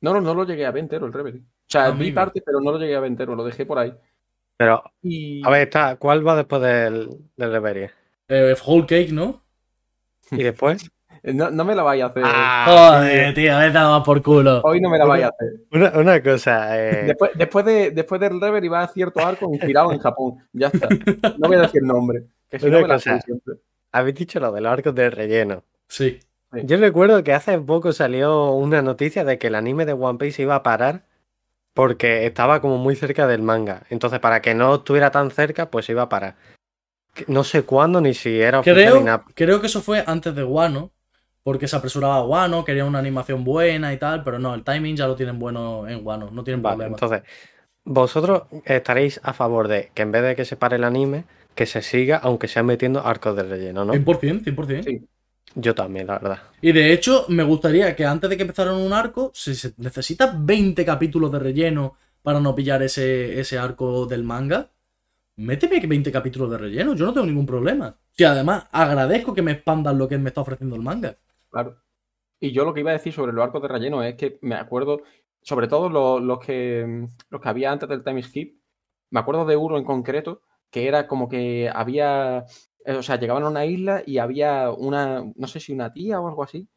no, 0.00 0.14
no, 0.14 0.20
no 0.20 0.34
lo 0.34 0.44
llegué 0.44 0.64
a 0.64 0.70
ver 0.70 0.82
entero 0.84 1.06
el 1.06 1.12
Reverie. 1.12 1.40
O 1.40 1.68
sea, 1.68 1.90
vi 1.90 2.04
Amigo. 2.06 2.14
parte, 2.14 2.42
pero 2.44 2.60
no 2.60 2.70
lo 2.72 2.78
llegué 2.78 2.94
a 2.96 3.00
ver 3.00 3.10
entero, 3.10 3.34
lo 3.34 3.44
dejé 3.44 3.66
por 3.66 3.78
ahí. 3.78 3.92
Pero, 4.56 4.82
Y... 5.02 5.46
a 5.46 5.50
ver, 5.50 5.62
está, 5.62 5.96
¿cuál 5.96 6.26
va 6.26 6.36
después 6.36 6.62
del, 6.62 7.08
del 7.36 7.52
Reverie? 7.52 7.90
Eh, 8.28 8.54
Whole 8.64 8.86
Cake, 8.86 9.12
¿no? 9.12 9.42
¿Y 10.30 10.42
después? 10.42 10.90
No, 11.22 11.50
no 11.50 11.64
me 11.64 11.74
la 11.74 11.82
vais 11.82 12.00
a 12.04 12.06
hacer. 12.06 12.22
Ah, 12.24 12.98
Joder, 13.00 13.34
tío, 13.34 13.58
vete 13.58 13.76
a 13.76 13.82
tomar 13.82 14.02
por 14.04 14.22
culo. 14.22 14.60
Hoy 14.62 14.80
no 14.80 14.88
me 14.88 14.96
la 14.96 15.06
vais 15.06 15.24
a 15.24 15.28
hacer. 15.30 15.54
Una, 15.72 15.90
una 15.98 16.22
cosa, 16.22 16.78
eh, 16.80 17.02
Después, 17.06 17.32
después, 17.34 17.64
de, 17.64 17.90
después 17.90 18.20
del 18.20 18.40
Reverie 18.40 18.70
va 18.70 18.82
a 18.82 18.86
cierto 18.88 19.26
arco 19.26 19.52
inspirado 19.52 19.90
en 19.90 19.98
Japón. 19.98 20.36
Ya 20.52 20.68
está. 20.68 20.88
No 21.36 21.48
voy 21.48 21.56
a 21.56 21.62
decir 21.62 21.82
nombre. 21.82 22.26
Que 22.48 22.60
si 22.60 22.66
Una 22.66 22.76
no 22.80 22.86
me 22.86 22.94
cosa. 22.94 23.20
siempre. 23.22 23.54
habéis 23.90 24.14
dicho 24.14 24.38
lo 24.38 24.52
de 24.52 24.60
los 24.60 24.70
arcos 24.72 24.94
de 24.94 25.10
relleno. 25.10 25.64
Sí. 25.88 26.20
Sí. 26.52 26.60
Yo 26.62 26.76
recuerdo 26.76 27.24
que 27.24 27.32
hace 27.32 27.58
poco 27.58 27.92
salió 27.92 28.52
una 28.52 28.80
noticia 28.82 29.24
de 29.24 29.36
que 29.36 29.48
el 29.48 29.56
anime 29.56 29.84
de 29.84 29.94
One 29.94 30.18
Piece 30.20 30.42
iba 30.42 30.54
a 30.54 30.62
parar 30.62 31.06
porque 31.76 32.24
estaba 32.24 32.62
como 32.62 32.78
muy 32.78 32.96
cerca 32.96 33.26
del 33.26 33.42
manga. 33.42 33.82
Entonces, 33.90 34.18
para 34.18 34.40
que 34.40 34.54
no 34.54 34.76
estuviera 34.76 35.10
tan 35.10 35.30
cerca, 35.30 35.70
pues 35.70 35.86
iba 35.90 36.00
a 36.00 36.08
parar. 36.08 36.34
No 37.28 37.44
sé 37.44 37.64
cuándo 37.64 38.00
ni 38.00 38.14
si 38.14 38.40
era 38.40 38.60
oficial 38.60 39.04
Creo, 39.04 39.18
ni 39.28 39.34
creo 39.34 39.60
que 39.60 39.66
eso 39.66 39.82
fue 39.82 40.02
antes 40.06 40.34
de 40.34 40.42
Wano, 40.42 40.90
porque 41.42 41.68
se 41.68 41.76
apresuraba 41.76 42.24
Wano, 42.24 42.64
quería 42.64 42.86
una 42.86 42.98
animación 42.98 43.44
buena 43.44 43.92
y 43.92 43.98
tal, 43.98 44.24
pero 44.24 44.38
no, 44.38 44.54
el 44.54 44.64
timing 44.64 44.96
ya 44.96 45.06
lo 45.06 45.16
tienen 45.16 45.38
bueno 45.38 45.86
en 45.86 46.04
Wano, 46.04 46.30
no 46.30 46.42
tienen 46.42 46.62
Vale, 46.62 46.76
problema. 46.76 46.96
entonces, 46.96 47.22
vosotros 47.84 48.44
estaréis 48.64 49.20
a 49.22 49.34
favor 49.34 49.68
de 49.68 49.90
que 49.92 50.00
en 50.00 50.12
vez 50.12 50.22
de 50.22 50.34
que 50.34 50.46
se 50.46 50.56
pare 50.56 50.76
el 50.76 50.84
anime, 50.84 51.24
que 51.54 51.66
se 51.66 51.82
siga, 51.82 52.16
aunque 52.16 52.48
sea 52.48 52.62
metiendo 52.62 53.06
arcos 53.06 53.36
de 53.36 53.42
relleno, 53.42 53.84
¿no? 53.84 53.92
100%, 53.92 54.44
100%. 54.44 54.82
Sí. 54.82 55.06
Yo 55.54 55.74
también, 55.74 56.06
la 56.06 56.18
verdad. 56.18 56.38
Y 56.60 56.72
de 56.72 56.92
hecho, 56.92 57.24
me 57.28 57.42
gustaría 57.42 57.94
que 57.96 58.04
antes 58.04 58.28
de 58.28 58.36
que 58.36 58.42
empezaran 58.42 58.74
un 58.74 58.92
arco, 58.92 59.30
si 59.34 59.54
se 59.54 59.72
necesita 59.78 60.34
20 60.36 60.84
capítulos 60.84 61.32
de 61.32 61.38
relleno 61.38 61.96
para 62.22 62.40
no 62.40 62.54
pillar 62.54 62.82
ese, 62.82 63.40
ese 63.40 63.58
arco 63.58 64.06
del 64.06 64.24
manga, 64.24 64.70
méteme 65.36 65.80
20 65.80 66.12
capítulos 66.12 66.50
de 66.50 66.58
relleno, 66.58 66.94
yo 66.94 67.06
no 67.06 67.14
tengo 67.14 67.26
ningún 67.26 67.46
problema. 67.46 67.96
Y 68.16 68.24
además, 68.24 68.66
agradezco 68.72 69.34
que 69.34 69.42
me 69.42 69.52
expandan 69.52 69.96
lo 69.96 70.08
que 70.08 70.18
me 70.18 70.28
está 70.28 70.40
ofreciendo 70.40 70.76
el 70.76 70.82
manga. 70.82 71.16
Claro. 71.50 71.76
Y 72.40 72.52
yo 72.52 72.64
lo 72.64 72.74
que 72.74 72.80
iba 72.80 72.90
a 72.90 72.94
decir 72.94 73.12
sobre 73.12 73.32
los 73.32 73.44
arcos 73.44 73.62
de 73.62 73.68
relleno 73.68 74.02
es 74.02 74.14
que 74.16 74.38
me 74.42 74.56
acuerdo, 74.56 75.02
sobre 75.40 75.68
todo 75.68 75.88
los, 75.88 76.22
los 76.22 76.38
que, 76.40 77.06
los 77.30 77.40
que 77.40 77.48
había 77.48 77.72
antes 77.72 77.88
del 77.88 78.04
time 78.04 78.22
skip, 78.22 78.60
me 79.10 79.20
acuerdo 79.20 79.46
de 79.46 79.56
uno 79.56 79.78
en 79.78 79.84
concreto 79.84 80.42
que 80.70 80.88
era 80.88 81.06
como 81.06 81.28
que 81.28 81.70
había, 81.72 82.44
o 82.86 83.02
sea, 83.02 83.18
llegaban 83.18 83.42
a 83.44 83.48
una 83.48 83.64
isla 83.66 84.02
y 84.06 84.18
había 84.18 84.70
una, 84.70 85.24
no 85.34 85.46
sé 85.48 85.60
si 85.60 85.72
una 85.72 85.92
tía 85.92 86.20
o 86.20 86.28
algo 86.28 86.42
así, 86.42 86.68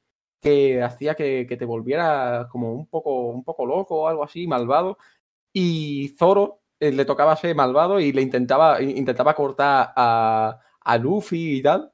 que 0.42 0.82
hacía 0.82 1.16
que, 1.16 1.46
que 1.48 1.58
te 1.58 1.66
volviera 1.66 2.48
como 2.52 2.74
un 2.74 2.88
poco, 2.88 3.28
un 3.30 3.44
poco 3.44 3.66
loco 3.66 4.02
o 4.04 4.08
algo 4.08 4.24
así, 4.24 4.48
malvado. 4.48 4.98
Y 5.54 6.16
Zoro 6.18 6.62
eh, 6.80 6.92
le 6.92 7.06
tocaba 7.06 7.36
ser 7.36 7.56
malvado 7.56 8.00
y 8.00 8.12
le 8.14 8.22
intentaba, 8.22 8.82
intentaba 8.82 9.34
cortar 9.36 9.92
a, 9.96 10.60
a 10.82 10.98
Luffy 10.98 11.58
y 11.58 11.62
tal. 11.62 11.92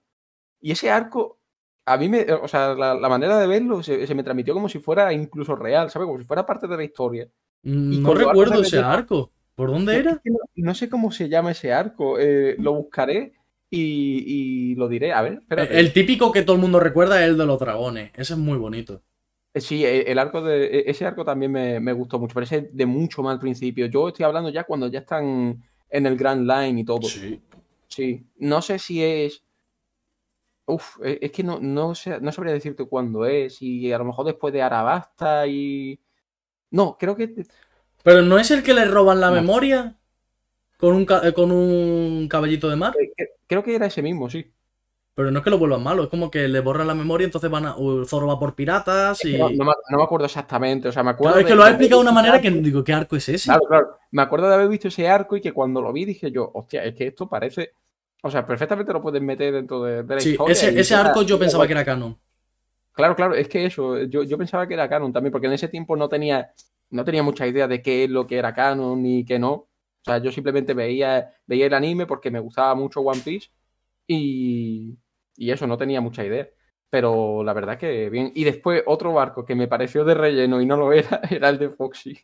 Y 0.62 0.72
ese 0.72 0.92
arco, 0.92 1.40
a 1.86 1.98
mí 1.98 2.10
me, 2.10 2.22
o 2.34 2.48
sea, 2.48 2.74
la, 2.76 2.94
la 2.96 3.10
manera 3.10 3.38
de 3.40 3.48
verlo 3.48 3.82
se, 3.84 4.06
se 4.08 4.16
me 4.16 4.24
transmitió 4.24 4.54
como 4.54 4.70
si 4.70 4.80
fuera 4.80 5.12
incluso 5.14 5.56
real, 5.56 5.90
¿sabes? 5.90 6.06
Como 6.08 6.20
si 6.20 6.26
fuera 6.26 6.46
parte 6.46 6.68
de 6.68 6.78
la 6.78 6.84
historia. 6.84 7.28
Mm, 7.64 8.02
No 8.02 8.10
con 8.10 8.18
los 8.20 8.28
recuerdo 8.28 8.62
ese 8.62 8.80
arco. 8.80 9.32
¿Por 9.56 9.72
dónde 9.72 9.98
era? 9.98 10.22
no, 10.26 10.38
no 10.56 10.76
sé 10.76 10.90
cómo 10.90 11.12
se 11.12 11.30
llama 11.30 11.52
ese 11.52 11.72
arco. 11.74 12.20
eh, 12.20 12.56
lo 12.60 12.74
buscaré 12.74 13.34
y, 13.76 14.24
y 14.72 14.76
lo 14.76 14.88
diré. 14.88 15.14
A 15.14 15.22
ver, 15.22 15.34
espérate. 15.42 15.80
El 15.80 15.94
típico 15.94 16.32
que 16.32 16.42
todo 16.44 16.56
el 16.56 16.62
mundo 16.62 16.80
recuerda 16.80 17.22
es 17.24 17.30
el 17.30 17.38
de 17.38 17.46
los 17.46 17.60
dragones. 17.60 18.12
Ese 18.16 18.34
es 18.34 18.40
muy 18.40 18.58
bonito. 18.58 19.02
Eh, 19.54 19.62
Sí, 19.62 19.86
eh, 19.86 20.12
el 20.12 20.20
arco 20.20 20.42
de 20.42 20.66
e- 20.66 20.84
ese 20.92 21.06
arco 21.06 21.24
también 21.24 21.52
me, 21.52 21.80
me 21.80 21.94
gustó 21.94 22.20
mucho, 22.20 22.34
pero 22.34 22.44
ese 22.46 22.58
es 22.58 22.76
de 22.76 22.86
mucho 22.86 23.24
más 23.24 23.34
al 23.34 23.40
principio. 23.40 23.86
Yo 23.88 24.08
estoy 24.10 24.26
hablando 24.26 24.50
ya 24.50 24.64
cuando 24.66 24.88
ya 24.88 25.00
están 25.00 25.64
en 25.90 26.06
el 26.06 26.18
Grand 26.18 26.50
Line 26.50 26.82
y 26.82 26.84
todo. 26.84 27.08
Sí. 27.08 27.42
Sí, 27.88 28.26
no 28.38 28.62
sé 28.62 28.80
si 28.80 29.04
es. 29.04 29.42
Uf, 30.68 30.98
eh, 31.04 31.20
es 31.22 31.32
que 31.32 31.44
no, 31.44 31.60
no, 31.62 31.94
sé, 31.94 32.20
no 32.20 32.32
sabría 32.32 32.54
decirte 32.54 32.86
cuándo 32.86 33.26
es. 33.26 33.62
Y 33.62 33.92
a 33.92 33.98
lo 34.00 34.06
mejor 34.06 34.26
después 34.26 34.54
de 34.54 34.62
Arabasta 34.62 35.46
y. 35.48 36.00
No, 36.72 36.98
creo 37.00 37.16
que. 37.16 37.46
Pero 38.04 38.22
no 38.24 38.38
es 38.40 38.52
el 38.52 38.64
que 38.64 38.74
le 38.74 38.86
roban 38.86 39.20
la 39.22 39.30
No. 39.30 39.36
memoria 39.36 39.98
con 40.86 40.96
un, 40.96 41.08
eh, 41.28 41.34
con 41.34 41.52
un 41.52 42.28
caballito 42.28 42.70
de 42.70 42.76
mar. 42.76 42.94
eh, 43.18 43.28
Creo 43.48 43.64
que 43.64 43.76
era 43.76 43.86
ese 43.88 44.02
mismo, 44.02 44.30
sí. 44.30 44.52
Pero 45.16 45.32
no 45.32 45.40
es 45.40 45.44
que 45.46 45.50
lo 45.50 45.58
vuelvan 45.58 45.82
malo, 45.82 46.04
es 46.04 46.10
como 46.10 46.30
que 46.30 46.48
le 46.48 46.60
borran 46.60 46.88
la 46.88 46.94
memoria, 46.96 47.26
entonces 47.26 47.50
van 47.50 47.66
a. 47.66 47.76
Zoro 48.06 48.28
va 48.28 48.38
por 48.38 48.54
piratas 48.54 49.24
y. 49.24 49.38
No, 49.38 49.50
no 49.50 49.64
me, 49.66 49.72
no 49.90 49.98
me 49.98 50.04
acuerdo 50.04 50.26
exactamente. 50.26 50.90
O 50.90 50.92
sea, 50.92 51.04
me 51.04 51.12
acuerdo. 51.12 51.36
Claro, 51.36 51.40
es 51.40 51.46
que 51.46 51.52
de- 51.52 51.56
lo 51.56 51.64
ha 51.64 51.70
explicado 51.70 52.02
de 52.02 52.08
una 52.10 52.12
manera 52.12 52.42
que 52.42 52.50
Claro, 52.50 52.64
digo, 52.66 52.84
¿qué 52.84 52.94
arco 52.94 53.16
es 53.16 53.30
ese? 53.30 53.52
claro. 53.68 53.98
Me 54.12 54.22
acuerdo 54.22 54.48
de 54.50 54.56
haber 54.56 54.68
visto 54.68 54.88
ese 54.90 55.08
arco 55.08 55.36
y 55.38 55.42
que 55.42 55.54
cuando 55.54 55.82
lo 55.82 55.92
vi 55.94 56.06
dije 56.06 56.32
yo, 56.32 56.52
hostia, 56.54 56.84
es 56.84 56.96
que 56.96 57.08
esto 57.08 57.30
parece. 57.30 57.72
O 58.24 58.30
sea, 58.32 58.46
perfectamente 58.46 58.92
lo 58.92 59.02
pueden 59.02 59.26
meter 59.26 59.54
dentro 59.54 59.84
de, 59.84 60.04
de 60.04 60.16
la 60.16 60.22
Sí, 60.22 60.32
historia. 60.32 60.54
ese, 60.54 60.74
y 60.74 60.80
ese 60.80 60.96
arco 60.96 61.22
yo 61.22 61.40
pensaba 61.40 61.66
que 61.68 61.74
era 61.74 61.86
canon. 61.86 62.18
Claro, 62.94 63.16
claro, 63.16 63.36
es 63.36 63.50
que 63.50 63.66
eso, 63.66 64.04
yo, 64.04 64.24
yo 64.24 64.38
pensaba 64.38 64.68
que 64.68 64.74
era 64.74 64.88
canon 64.88 65.12
también, 65.12 65.32
porque 65.32 65.48
en 65.48 65.54
ese 65.54 65.68
tiempo 65.68 65.98
no 65.98 66.08
tenía, 66.08 66.52
no 66.92 67.04
tenía 67.04 67.24
mucha 67.24 67.46
idea 67.46 67.68
de 67.68 67.82
qué 67.82 68.06
es 68.06 68.10
lo 68.10 68.26
que 68.26 68.38
era 68.38 68.54
canon 68.54 69.02
ni 69.04 69.26
qué 69.26 69.38
no. 69.38 69.68
O 70.06 70.12
sea, 70.12 70.20
yo 70.20 70.32
simplemente 70.32 70.76
veía, 70.76 71.34
veía 71.48 71.66
el 71.66 71.74
anime 71.74 72.06
porque 72.06 72.30
me 72.30 72.40
gustaba 72.40 72.76
mucho 72.76 73.02
One 73.02 73.22
Piece 73.26 73.50
y, 74.06 74.96
y 75.36 75.50
eso, 75.52 75.66
no 75.66 75.78
tenía 75.78 76.00
mucha 76.00 76.24
idea. 76.24 76.48
Pero 76.92 77.44
la 77.44 77.54
verdad 77.54 77.80
que 77.80 78.10
bien. 78.12 78.32
Y 78.36 78.44
después 78.44 78.84
otro 78.86 79.14
barco 79.14 79.44
que 79.46 79.56
me 79.56 79.68
pareció 79.68 80.06
de 80.06 80.14
relleno 80.14 80.62
y 80.62 80.68
no 80.68 80.78
lo 80.78 80.94
era, 80.94 81.22
era 81.32 81.50
el 81.50 81.58
de 81.58 81.70
Foxy. 81.72 82.20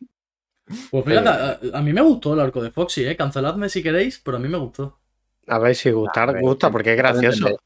Pues 0.92 1.04
fíjate, 1.04 1.28
a, 1.28 1.58
a 1.78 1.82
mí 1.82 1.92
me 1.92 2.02
gustó 2.02 2.34
el 2.34 2.40
arco 2.40 2.62
de 2.62 2.70
Foxy, 2.70 3.04
¿eh? 3.04 3.16
Canceladme 3.16 3.68
si 3.68 3.82
queréis, 3.82 4.20
pero 4.20 4.36
a 4.36 4.40
mí 4.40 4.48
me 4.48 4.58
gustó. 4.58 5.00
A 5.48 5.58
ver 5.58 5.74
si 5.74 5.90
gustar, 5.90 6.32
ver, 6.32 6.40
gusta, 6.40 6.70
porque 6.70 6.92
es 6.92 6.96
gracioso. 6.96 7.46
Pero 7.48 7.58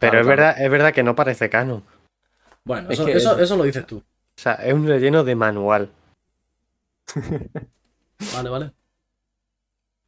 Claro, 0.00 0.18
es 0.18 0.26
claro. 0.26 0.26
verdad, 0.26 0.62
es 0.62 0.70
verdad 0.70 0.92
que 0.92 1.02
no 1.04 1.14
parece 1.14 1.48
canon. 1.48 1.84
Bueno, 2.64 2.90
Es 2.90 2.98
eso, 2.98 3.06
que- 3.06 3.12
eso, 3.12 3.38
eso 3.38 3.56
lo 3.56 3.62
dices 3.62 3.86
tú. 3.86 3.98
O 3.98 4.02
sea, 4.42 4.54
es 4.54 4.74
un 4.74 4.88
relleno 4.88 5.22
de 5.22 5.36
manual. 5.36 5.90
Vale, 8.34 8.48
vale. 8.50 8.72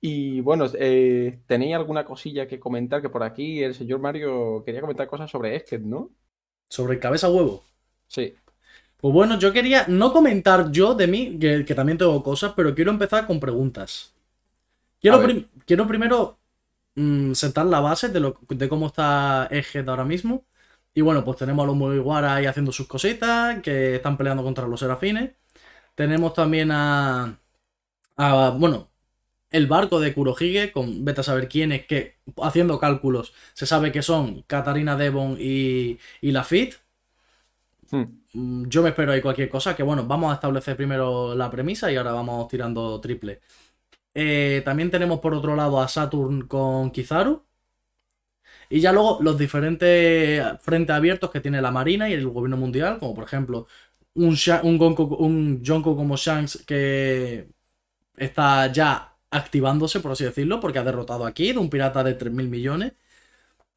Y 0.02 0.40
bueno, 0.42 0.66
eh, 0.78 1.40
¿tenéis 1.46 1.74
alguna 1.76 2.04
cosilla 2.04 2.46
que 2.48 2.60
comentar? 2.60 3.00
Que 3.02 3.08
por 3.08 3.22
aquí 3.22 3.62
el 3.62 3.74
señor 3.74 4.00
Mario 4.00 4.62
quería 4.64 4.80
comentar 4.82 5.06
cosas 5.08 5.30
sobre 5.30 5.56
Esket, 5.56 5.80
¿no? 5.82 6.10
Sobre 6.68 6.98
cabeza 6.98 7.28
huevo. 7.30 7.62
Sí. 8.08 8.38
Pues 8.98 9.12
bueno, 9.12 9.38
yo 9.38 9.52
quería 9.52 9.86
no 9.88 10.12
comentar 10.12 10.70
yo 10.70 10.94
de 10.94 11.06
mí, 11.08 11.38
que, 11.38 11.64
que 11.64 11.74
también 11.74 11.98
tengo 11.98 12.22
cosas, 12.22 12.52
pero 12.56 12.74
quiero 12.74 12.90
empezar 12.92 13.26
con 13.26 13.40
preguntas. 13.40 14.14
Quiero, 15.00 15.22
prim- 15.22 15.48
quiero 15.66 15.86
primero 15.88 16.38
mm, 16.96 17.32
sentar 17.34 17.66
la 17.66 17.80
base 17.80 18.10
de, 18.10 18.20
lo, 18.20 18.38
de 18.48 18.68
cómo 18.68 18.88
está 18.88 19.48
Egghead 19.50 19.88
ahora 19.88 20.04
mismo. 20.06 20.46
Y 20.94 21.02
bueno, 21.02 21.24
pues 21.24 21.38
tenemos 21.38 21.64
a 21.64 21.66
los 21.68 21.76
Mugiwara 21.76 22.36
ahí 22.36 22.46
haciendo 22.46 22.72
sus 22.72 22.88
cositas, 22.88 23.60
que 23.62 23.96
están 23.96 24.16
peleando 24.18 24.42
contra 24.44 24.66
los 24.68 24.80
serafines. 24.80 25.32
Tenemos 25.96 26.34
también 26.34 26.70
a, 26.72 27.38
a, 28.16 28.50
bueno, 28.58 28.91
el 29.52 29.66
barco 29.66 30.00
de 30.00 30.14
Kurohige, 30.14 30.72
con 30.72 31.04
vete 31.04 31.20
a 31.22 31.24
saber 31.24 31.48
quién 31.48 31.72
es, 31.72 31.86
que 31.86 32.16
haciendo 32.42 32.78
cálculos 32.80 33.34
se 33.54 33.66
sabe 33.66 33.92
que 33.92 34.02
son 34.02 34.42
Katarina 34.42 34.96
Devon 34.96 35.36
y, 35.38 35.98
y 36.20 36.32
Lafitte. 36.32 36.76
Hmm. 37.90 38.04
Mm, 38.34 38.68
Yo 38.68 38.82
me 38.82 38.90
espero 38.90 39.12
ahí 39.12 39.20
cualquier 39.20 39.48
cosa, 39.48 39.76
que 39.76 39.82
bueno, 39.82 40.06
vamos 40.06 40.30
a 40.30 40.34
establecer 40.34 40.76
primero 40.76 41.34
la 41.34 41.50
premisa 41.50 41.90
y 41.92 41.96
ahora 41.96 42.12
vamos 42.12 42.48
tirando 42.48 43.00
triple. 43.00 43.40
Eh, 44.14 44.62
también 44.64 44.90
tenemos 44.90 45.20
por 45.20 45.34
otro 45.34 45.56
lado 45.56 45.80
a 45.80 45.88
Saturn 45.88 46.48
con 46.48 46.90
Kizaru. 46.92 47.44
Y 48.70 48.80
ya 48.80 48.92
luego 48.92 49.18
los 49.22 49.36
diferentes 49.38 50.44
frentes 50.60 50.94
abiertos 50.94 51.30
que 51.30 51.40
tiene 51.40 51.60
la 51.62 51.70
Marina 51.70 52.08
y 52.08 52.14
el 52.14 52.28
gobierno 52.28 52.56
mundial, 52.56 52.98
como 52.98 53.14
por 53.14 53.24
ejemplo 53.24 53.66
un, 54.14 54.34
Sha- 54.34 54.62
un, 54.64 54.78
Gonko- 54.78 55.16
un 55.18 55.62
Yonko 55.62 55.96
como 55.96 56.16
Shanks 56.16 56.64
que 56.66 57.48
está 58.16 58.72
ya 58.72 59.11
activándose, 59.32 60.00
por 60.00 60.12
así 60.12 60.24
decirlo, 60.24 60.60
porque 60.60 60.78
ha 60.78 60.84
derrotado 60.84 61.26
a 61.26 61.32
Kid, 61.32 61.56
un 61.58 61.70
pirata 61.70 62.04
de 62.04 62.16
3.000 62.18 62.48
millones. 62.48 62.92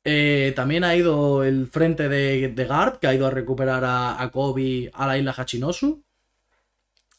Eh, 0.03 0.53
también 0.55 0.83
ha 0.83 0.95
ido 0.95 1.43
el 1.43 1.67
frente 1.67 2.07
de, 2.09 2.49
de 2.49 2.67
que 3.01 3.07
ha 3.07 3.13
ido 3.15 3.25
a 3.27 3.31
recuperar 3.31 3.83
a, 3.83 4.21
a 4.21 4.31
Kobe 4.31 4.91
a 4.93 5.07
la 5.07 5.17
isla 5.17 5.33
Hachinosu. 5.35 6.03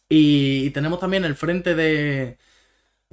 Y, 0.09 0.71
tenemos 0.71 1.01
también 1.01 1.25
el 1.25 1.35
frente 1.35 1.75
de, 1.75 2.39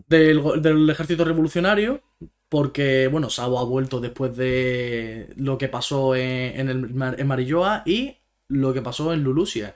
del, 0.08 0.62
del 0.62 0.90
ejército 0.90 1.26
revolucionario, 1.26 2.04
porque, 2.50 3.08
bueno, 3.08 3.30
Sabo 3.30 3.60
ha 3.60 3.64
vuelto 3.64 4.00
después 4.00 4.36
de 4.38 5.34
lo 5.38 5.58
que 5.58 5.70
pasó 5.70 6.16
en, 6.16 6.60
en, 6.60 6.70
el, 6.70 7.14
en 7.20 7.28
Marilloa 7.28 7.84
y 7.86 8.18
lo 8.50 8.74
que 8.74 8.82
pasó 8.84 9.14
en 9.14 9.24
Lulusia. 9.24 9.76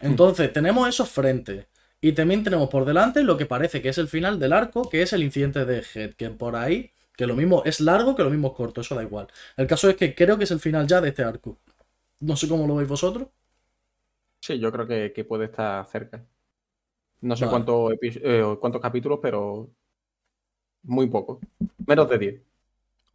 Entonces, 0.00 0.52
tenemos 0.52 0.88
esos 0.88 1.08
frentes. 1.08 1.66
Y 2.02 2.12
también 2.12 2.44
tenemos 2.44 2.68
por 2.68 2.84
delante 2.84 3.22
lo 3.24 3.38
que 3.38 3.46
parece 3.46 3.80
que 3.80 3.88
es 3.90 3.96
el 3.98 4.08
final 4.08 4.38
del 4.38 4.52
arco, 4.52 4.88
que 4.90 5.02
es 5.02 5.12
el 5.14 5.22
incidente 5.22 5.64
de 5.64 5.82
Head, 5.94 6.14
que 6.16 6.30
por 6.30 6.56
ahí, 6.56 6.92
que 7.16 7.26
lo 7.26 7.34
mismo 7.36 7.62
es 7.64 7.80
largo 7.80 8.14
que 8.16 8.24
lo 8.24 8.30
mismo 8.30 8.48
es 8.48 8.54
corto, 8.54 8.82
eso 8.82 8.94
da 8.94 9.02
igual. 9.04 9.28
El 9.56 9.66
caso 9.68 9.88
es 9.88 9.96
que 9.96 10.14
creo 10.14 10.36
que 10.38 10.44
es 10.44 10.50
el 10.50 10.60
final 10.60 10.86
ya 10.86 11.00
de 11.00 11.08
este 11.10 11.22
arco. 11.24 11.58
No 12.20 12.36
sé 12.36 12.48
cómo 12.48 12.66
lo 12.68 12.76
veis 12.76 12.88
vosotros. 12.88 13.28
Sí, 14.40 14.58
yo 14.58 14.70
creo 14.72 14.86
que, 14.86 15.12
que 15.14 15.24
puede 15.24 15.46
estar 15.46 15.86
cerca. 15.86 16.26
No 17.22 17.36
sé 17.36 17.46
Vale. 17.46 17.56
epi- 17.90 18.20
eh, 18.22 18.56
cuántos 18.60 18.80
capítulos, 18.82 19.18
pero 19.22 19.70
muy 20.84 21.08
poco. 21.08 21.40
Menos 21.86 22.08
de 22.08 22.18
10. 22.18 22.42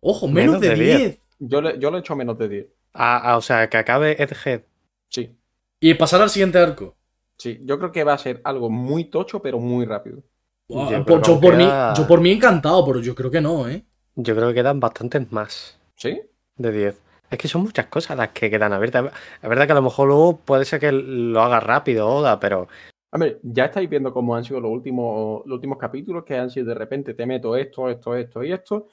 Ojo, 0.02 0.28
menos, 0.28 0.60
Menos 0.60 0.62
de 0.62 0.70
de 0.70 0.76
10. 0.76 1.08
10. 1.10 1.22
Yo 1.40 1.62
le, 1.62 1.80
yo 1.80 1.92
le 1.92 1.98
he 1.98 2.00
hecho 2.02 2.16
menos 2.16 2.38
de 2.38 2.50
10. 2.50 2.68
Ah, 2.94 3.22
ah, 3.24 3.38
o 3.38 3.42
sea, 3.42 3.70
que 3.70 3.78
acabe 3.78 4.22
Edhead. 4.22 4.64
Sí, 5.10 5.38
Y 5.80 5.96
pasar 5.96 6.22
al 6.22 6.30
siguiente 6.30 6.60
arco. 6.60 6.97
Sí. 7.38 7.60
Yo 7.64 7.78
creo 7.78 7.92
que 7.92 8.04
va 8.04 8.14
a 8.14 8.18
ser 8.18 8.42
algo 8.44 8.70
muy 8.70 9.06
tocho, 9.06 9.42
pero 9.42 9.60
muy 9.60 9.86
rápido. 9.86 10.24
Buah, 10.68 10.90
Yo 10.90 11.06
por- 11.06 11.24
yo, 11.26 11.40
mí, 11.58 11.66
yo 11.98 12.08
por 12.08 12.20
mí 12.22 12.32
encantado, 12.32 12.86
pero 12.86 13.00
yo 13.00 13.16
creo 13.16 13.32
que 13.32 13.42
no, 13.42 13.68
¿eh? 13.68 13.86
Yo 14.16 14.36
creo 14.36 14.50
que 14.50 14.56
quedan 14.56 14.80
bastantes 14.80 15.32
más 15.32 15.80
¿Sí? 15.96 16.22
de 16.56 16.72
10. 16.72 17.02
Es 17.30 17.38
que 17.38 17.48
son 17.48 17.62
muchas 17.64 17.88
cosas 17.88 18.18
las 18.18 18.30
que 18.30 18.50
quedan 18.50 18.74
abiertas. 18.74 19.12
Es 19.42 19.50
verdad 19.50 19.66
que 19.66 19.72
a 19.74 19.76
lo 19.76 19.82
mejor 19.82 20.08
luego 20.08 20.38
puede 20.38 20.66
ser 20.66 20.80
que 20.80 20.92
lo 20.92 21.42
haga 21.42 21.60
rápido 21.60 22.08
Oda, 22.08 22.40
pero 22.40 22.68
Hombre, 23.12 23.40
ya 23.42 23.66
estáis 23.66 23.90
viendo 23.90 24.12
cómo 24.14 24.36
han 24.36 24.44
sido 24.44 24.60
los 24.60 24.72
últimos, 24.72 25.42
los 25.46 25.56
últimos 25.56 25.78
capítulos, 25.78 26.26
que 26.26 26.36
han 26.38 26.50
sido 26.50 26.68
de 26.68 26.74
repente 26.76 27.14
te 27.14 27.26
meto 27.26 27.56
esto, 27.56 27.90
esto, 27.90 28.16
esto 28.16 28.44
y 28.44 28.52
esto, 28.52 28.88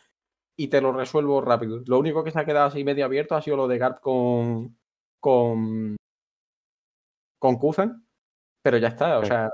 y 0.57 0.69
te 0.69 0.81
lo 0.81 0.93
resuelvo 0.93 1.41
rápido. 1.41 1.83
Lo 1.87 1.99
único 1.99 2.23
que 2.23 2.31
se 2.31 2.39
ha 2.39 2.45
quedado 2.45 2.67
así 2.67 2.85
medio 2.85 3.05
abierto 3.05 3.35
ha 3.35 3.43
sido 3.43 3.57
lo 3.57 3.67
de 3.67 3.79
Garp 3.79 4.01
con. 4.01 4.77
con. 5.19 5.97
con 7.39 7.57
Kuzan, 7.59 8.04
pero 8.65 8.79
ya 8.79 8.89
está, 8.89 9.19
o 9.19 9.25
sea. 9.25 9.51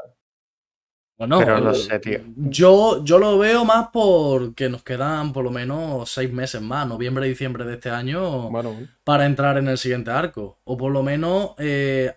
Bueno, 1.18 1.38
Pero 1.38 1.60
no 1.60 1.74
sé, 1.74 1.98
tío. 2.00 2.20
Yo, 2.34 3.04
yo 3.04 3.18
lo 3.18 3.38
veo 3.38 3.64
más 3.64 3.88
porque 3.92 4.68
nos 4.70 4.82
quedan 4.82 5.32
por 5.32 5.44
lo 5.44 5.50
menos 5.50 6.10
seis 6.10 6.32
meses 6.32 6.62
más, 6.62 6.86
noviembre 6.88 7.26
y 7.26 7.30
diciembre 7.30 7.64
de 7.64 7.74
este 7.74 7.90
año, 7.90 8.50
Bueno, 8.50 8.88
para 9.04 9.26
entrar 9.26 9.58
en 9.58 9.68
el 9.68 9.76
siguiente 9.78 10.10
arco. 10.10 10.60
O 10.64 10.76
por 10.78 10.90
lo 10.92 11.02
menos 11.02 11.50
eh, 11.58 12.14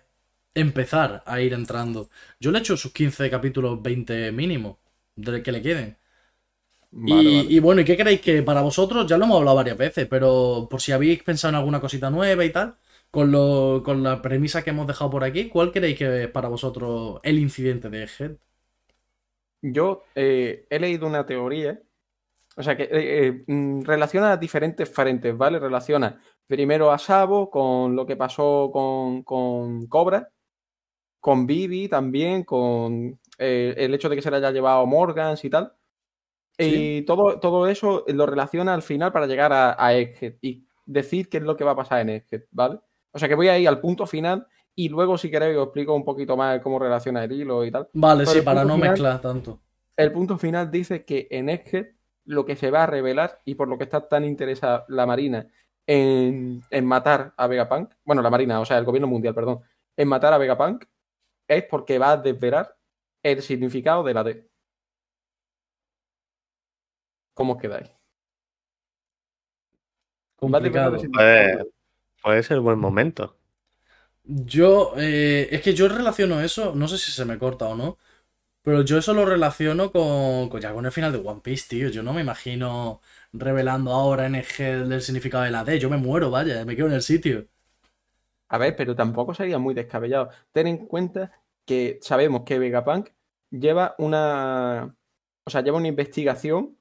empezar 0.54 1.22
a 1.26 1.40
ir 1.40 1.52
entrando. 1.52 2.08
Yo 2.40 2.50
le 2.50 2.58
he 2.58 2.60
hecho 2.60 2.76
sus 2.78 2.92
15 2.92 3.28
capítulos, 3.30 3.82
20 3.82 4.32
mínimo, 4.32 4.78
de 5.16 5.42
que 5.42 5.52
le 5.52 5.62
queden. 5.62 5.98
vale, 6.90 7.30
y, 7.30 7.34
vale. 7.34 7.54
y 7.54 7.58
bueno, 7.60 7.80
¿y 7.82 7.84
qué 7.84 7.96
creéis 7.96 8.20
que 8.20 8.42
para 8.42 8.62
vosotros? 8.62 9.06
Ya 9.06 9.18
lo 9.18 9.24
hemos 9.24 9.38
hablado 9.38 9.56
varias 9.56 9.76
veces, 9.76 10.06
pero 10.08 10.66
por 10.70 10.80
si 10.80 10.92
habéis 10.92 11.22
pensado 11.22 11.50
en 11.50 11.56
alguna 11.56 11.80
cosita 11.80 12.10
nueva 12.10 12.44
y 12.44 12.50
tal, 12.50 12.76
con, 13.14 13.30
lo, 13.30 13.80
con 13.84 14.02
la 14.02 14.20
premisa 14.20 14.64
que 14.64 14.70
hemos 14.70 14.88
dejado 14.88 15.08
por 15.08 15.22
aquí, 15.22 15.48
¿cuál 15.48 15.70
creéis 15.70 15.96
que 15.96 16.24
es 16.24 16.28
para 16.28 16.48
vosotros 16.48 17.20
el 17.22 17.38
incidente 17.38 17.88
de 17.88 18.02
Egghead? 18.02 18.32
Yo 19.62 20.02
eh, 20.16 20.66
he 20.68 20.80
leído 20.80 21.06
una 21.06 21.24
teoría, 21.24 21.80
o 22.56 22.62
sea, 22.64 22.76
que 22.76 22.82
eh, 22.82 22.88
eh, 22.90 23.44
mm, 23.46 23.82
relaciona 23.82 24.36
diferentes 24.36 24.90
frentes, 24.90 25.38
¿vale? 25.38 25.60
Relaciona 25.60 26.20
primero 26.48 26.90
a 26.90 26.98
Sabo 26.98 27.52
con 27.52 27.94
lo 27.94 28.04
que 28.04 28.16
pasó 28.16 28.70
con, 28.72 29.22
con 29.22 29.86
Cobra, 29.86 30.28
con 31.20 31.46
Vivi 31.46 31.88
también, 31.88 32.42
con 32.42 33.20
eh, 33.38 33.76
el 33.76 33.94
hecho 33.94 34.08
de 34.08 34.16
que 34.16 34.22
se 34.22 34.30
le 34.32 34.38
haya 34.38 34.50
llevado 34.50 34.84
Morgans 34.86 35.44
y 35.44 35.50
tal. 35.50 35.72
Y 36.58 37.02
todo, 37.02 37.38
todo 37.38 37.68
eso 37.68 38.04
lo 38.08 38.26
relaciona 38.26 38.74
al 38.74 38.82
final 38.82 39.12
para 39.12 39.28
llegar 39.28 39.52
a, 39.52 39.76
a 39.78 39.94
Egghead 39.94 40.34
y 40.42 40.66
decir 40.84 41.28
qué 41.28 41.36
es 41.36 41.44
lo 41.44 41.56
que 41.56 41.62
va 41.62 41.72
a 41.72 41.76
pasar 41.76 42.00
en 42.00 42.08
Egghead, 42.08 42.42
¿vale? 42.50 42.80
O 43.14 43.18
sea 43.18 43.28
que 43.28 43.34
voy 43.34 43.48
a 43.48 43.58
ir 43.58 43.68
al 43.68 43.80
punto 43.80 44.06
final 44.06 44.46
y 44.74 44.88
luego, 44.88 45.16
si 45.16 45.30
queréis, 45.30 45.56
os 45.56 45.64
explico 45.66 45.94
un 45.94 46.04
poquito 46.04 46.36
más 46.36 46.60
cómo 46.60 46.78
relaciona 46.80 47.22
el 47.24 47.32
hilo 47.32 47.64
y 47.64 47.70
tal. 47.70 47.88
Vale, 47.92 48.24
Pero 48.24 48.38
sí, 48.40 48.42
para 48.44 48.64
no 48.64 48.74
final- 48.74 48.90
mezclar 48.90 49.20
tanto. 49.20 49.60
El 49.96 50.10
punto 50.12 50.36
final 50.36 50.70
dice 50.70 51.04
que 51.04 51.28
en 51.30 51.48
Egghead 51.48 51.86
lo 52.24 52.44
que 52.44 52.56
se 52.56 52.70
va 52.72 52.82
a 52.82 52.86
revelar 52.86 53.40
y 53.44 53.54
por 53.54 53.68
lo 53.68 53.78
que 53.78 53.84
está 53.84 54.08
tan 54.08 54.24
interesada 54.24 54.84
la 54.88 55.06
Marina 55.06 55.46
en, 55.86 56.62
en 56.70 56.86
matar 56.86 57.32
a 57.36 57.46
Vegapunk, 57.46 57.92
bueno, 58.04 58.20
la 58.22 58.30
Marina, 58.30 58.58
o 58.60 58.64
sea, 58.64 58.78
el 58.78 58.84
gobierno 58.84 59.06
mundial, 59.06 59.34
perdón, 59.34 59.60
en 59.96 60.08
matar 60.08 60.32
a 60.32 60.38
Vegapunk, 60.38 60.84
es 61.46 61.62
porque 61.64 61.98
va 61.98 62.12
a 62.12 62.16
desvelar 62.16 62.74
el 63.22 63.42
significado 63.42 64.02
de 64.02 64.14
la 64.14 64.24
D. 64.24 64.48
¿Cómo 67.34 67.52
os 67.54 67.60
quedáis? 67.60 67.88
Va 70.42 70.58
a 70.58 70.60
desvelar 70.60 70.90
Complicado. 70.90 70.94
el 70.94 71.00
significado. 71.00 71.73
Puede, 72.24 72.42
ser 72.42 72.60
buen 72.60 72.78
momento. 72.78 73.36
Yo, 74.24 74.94
eh, 74.96 75.48
es 75.50 75.60
que 75.60 75.74
yo 75.74 75.88
relaciono 75.88 76.40
eso, 76.40 76.74
no 76.74 76.88
sé 76.88 76.96
si 76.96 77.12
se 77.12 77.26
me 77.26 77.38
corta 77.38 77.66
o 77.66 77.76
no, 77.76 77.98
pero 78.62 78.82
yo 78.82 78.98
eso 78.98 79.12
lo 79.12 79.26
relaciono 79.26 79.92
con, 79.92 80.48
con 80.48 80.60
ya 80.60 80.72
con 80.72 80.86
el 80.86 80.92
final 80.92 81.12
de 81.12 81.18
One 81.18 81.42
Piece, 81.42 81.68
tío. 81.68 81.90
Yo 81.90 82.02
no 82.02 82.14
me 82.14 82.22
imagino 82.22 83.02
revelando 83.32 83.92
ahora 83.92 84.26
en 84.26 84.36
el 84.36 84.44
G 84.44 84.90
el 84.92 85.02
significado 85.02 85.44
de 85.44 85.50
la 85.50 85.64
D. 85.64 85.78
Yo 85.78 85.90
me 85.90 85.98
muero, 85.98 86.30
vaya, 86.30 86.64
me 86.64 86.76
quedo 86.76 86.86
en 86.86 86.94
el 86.94 87.02
sitio. 87.02 87.46
A 88.48 88.58
ver, 88.58 88.76
pero 88.76 88.96
tampoco 88.96 89.34
sería 89.34 89.58
muy 89.58 89.74
descabellado. 89.74 90.30
Ten 90.52 90.66
en 90.68 90.86
cuenta 90.86 91.32
que 91.66 91.98
sabemos 92.02 92.42
que 92.44 92.58
Vegapunk 92.58 93.10
lleva 93.50 93.94
una. 93.98 94.96
O 95.44 95.50
sea, 95.50 95.62
lleva 95.62 95.78
una 95.78 95.88
investigación 95.88 96.78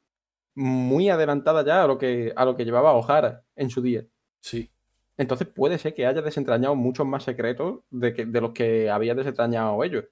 muy 0.55 1.09
adelantada 1.09 1.65
ya 1.65 1.83
a 1.83 1.87
lo 1.87 1.97
que, 1.97 2.33
a 2.35 2.45
lo 2.45 2.55
que 2.55 2.65
llevaba 2.65 2.93
O'Hara 2.93 3.43
en 3.55 3.69
su 3.69 3.81
día. 3.81 4.05
Sí. 4.41 4.72
Entonces 5.17 5.47
puede 5.47 5.77
ser 5.77 5.93
que 5.93 6.05
haya 6.05 6.21
desentrañado 6.21 6.75
muchos 6.75 7.05
más 7.05 7.23
secretos 7.23 7.81
de, 7.91 8.13
que, 8.13 8.25
de 8.25 8.41
los 8.41 8.51
que 8.51 8.89
había 8.89 9.13
desentrañado 9.13 9.83
ellos. 9.83 10.05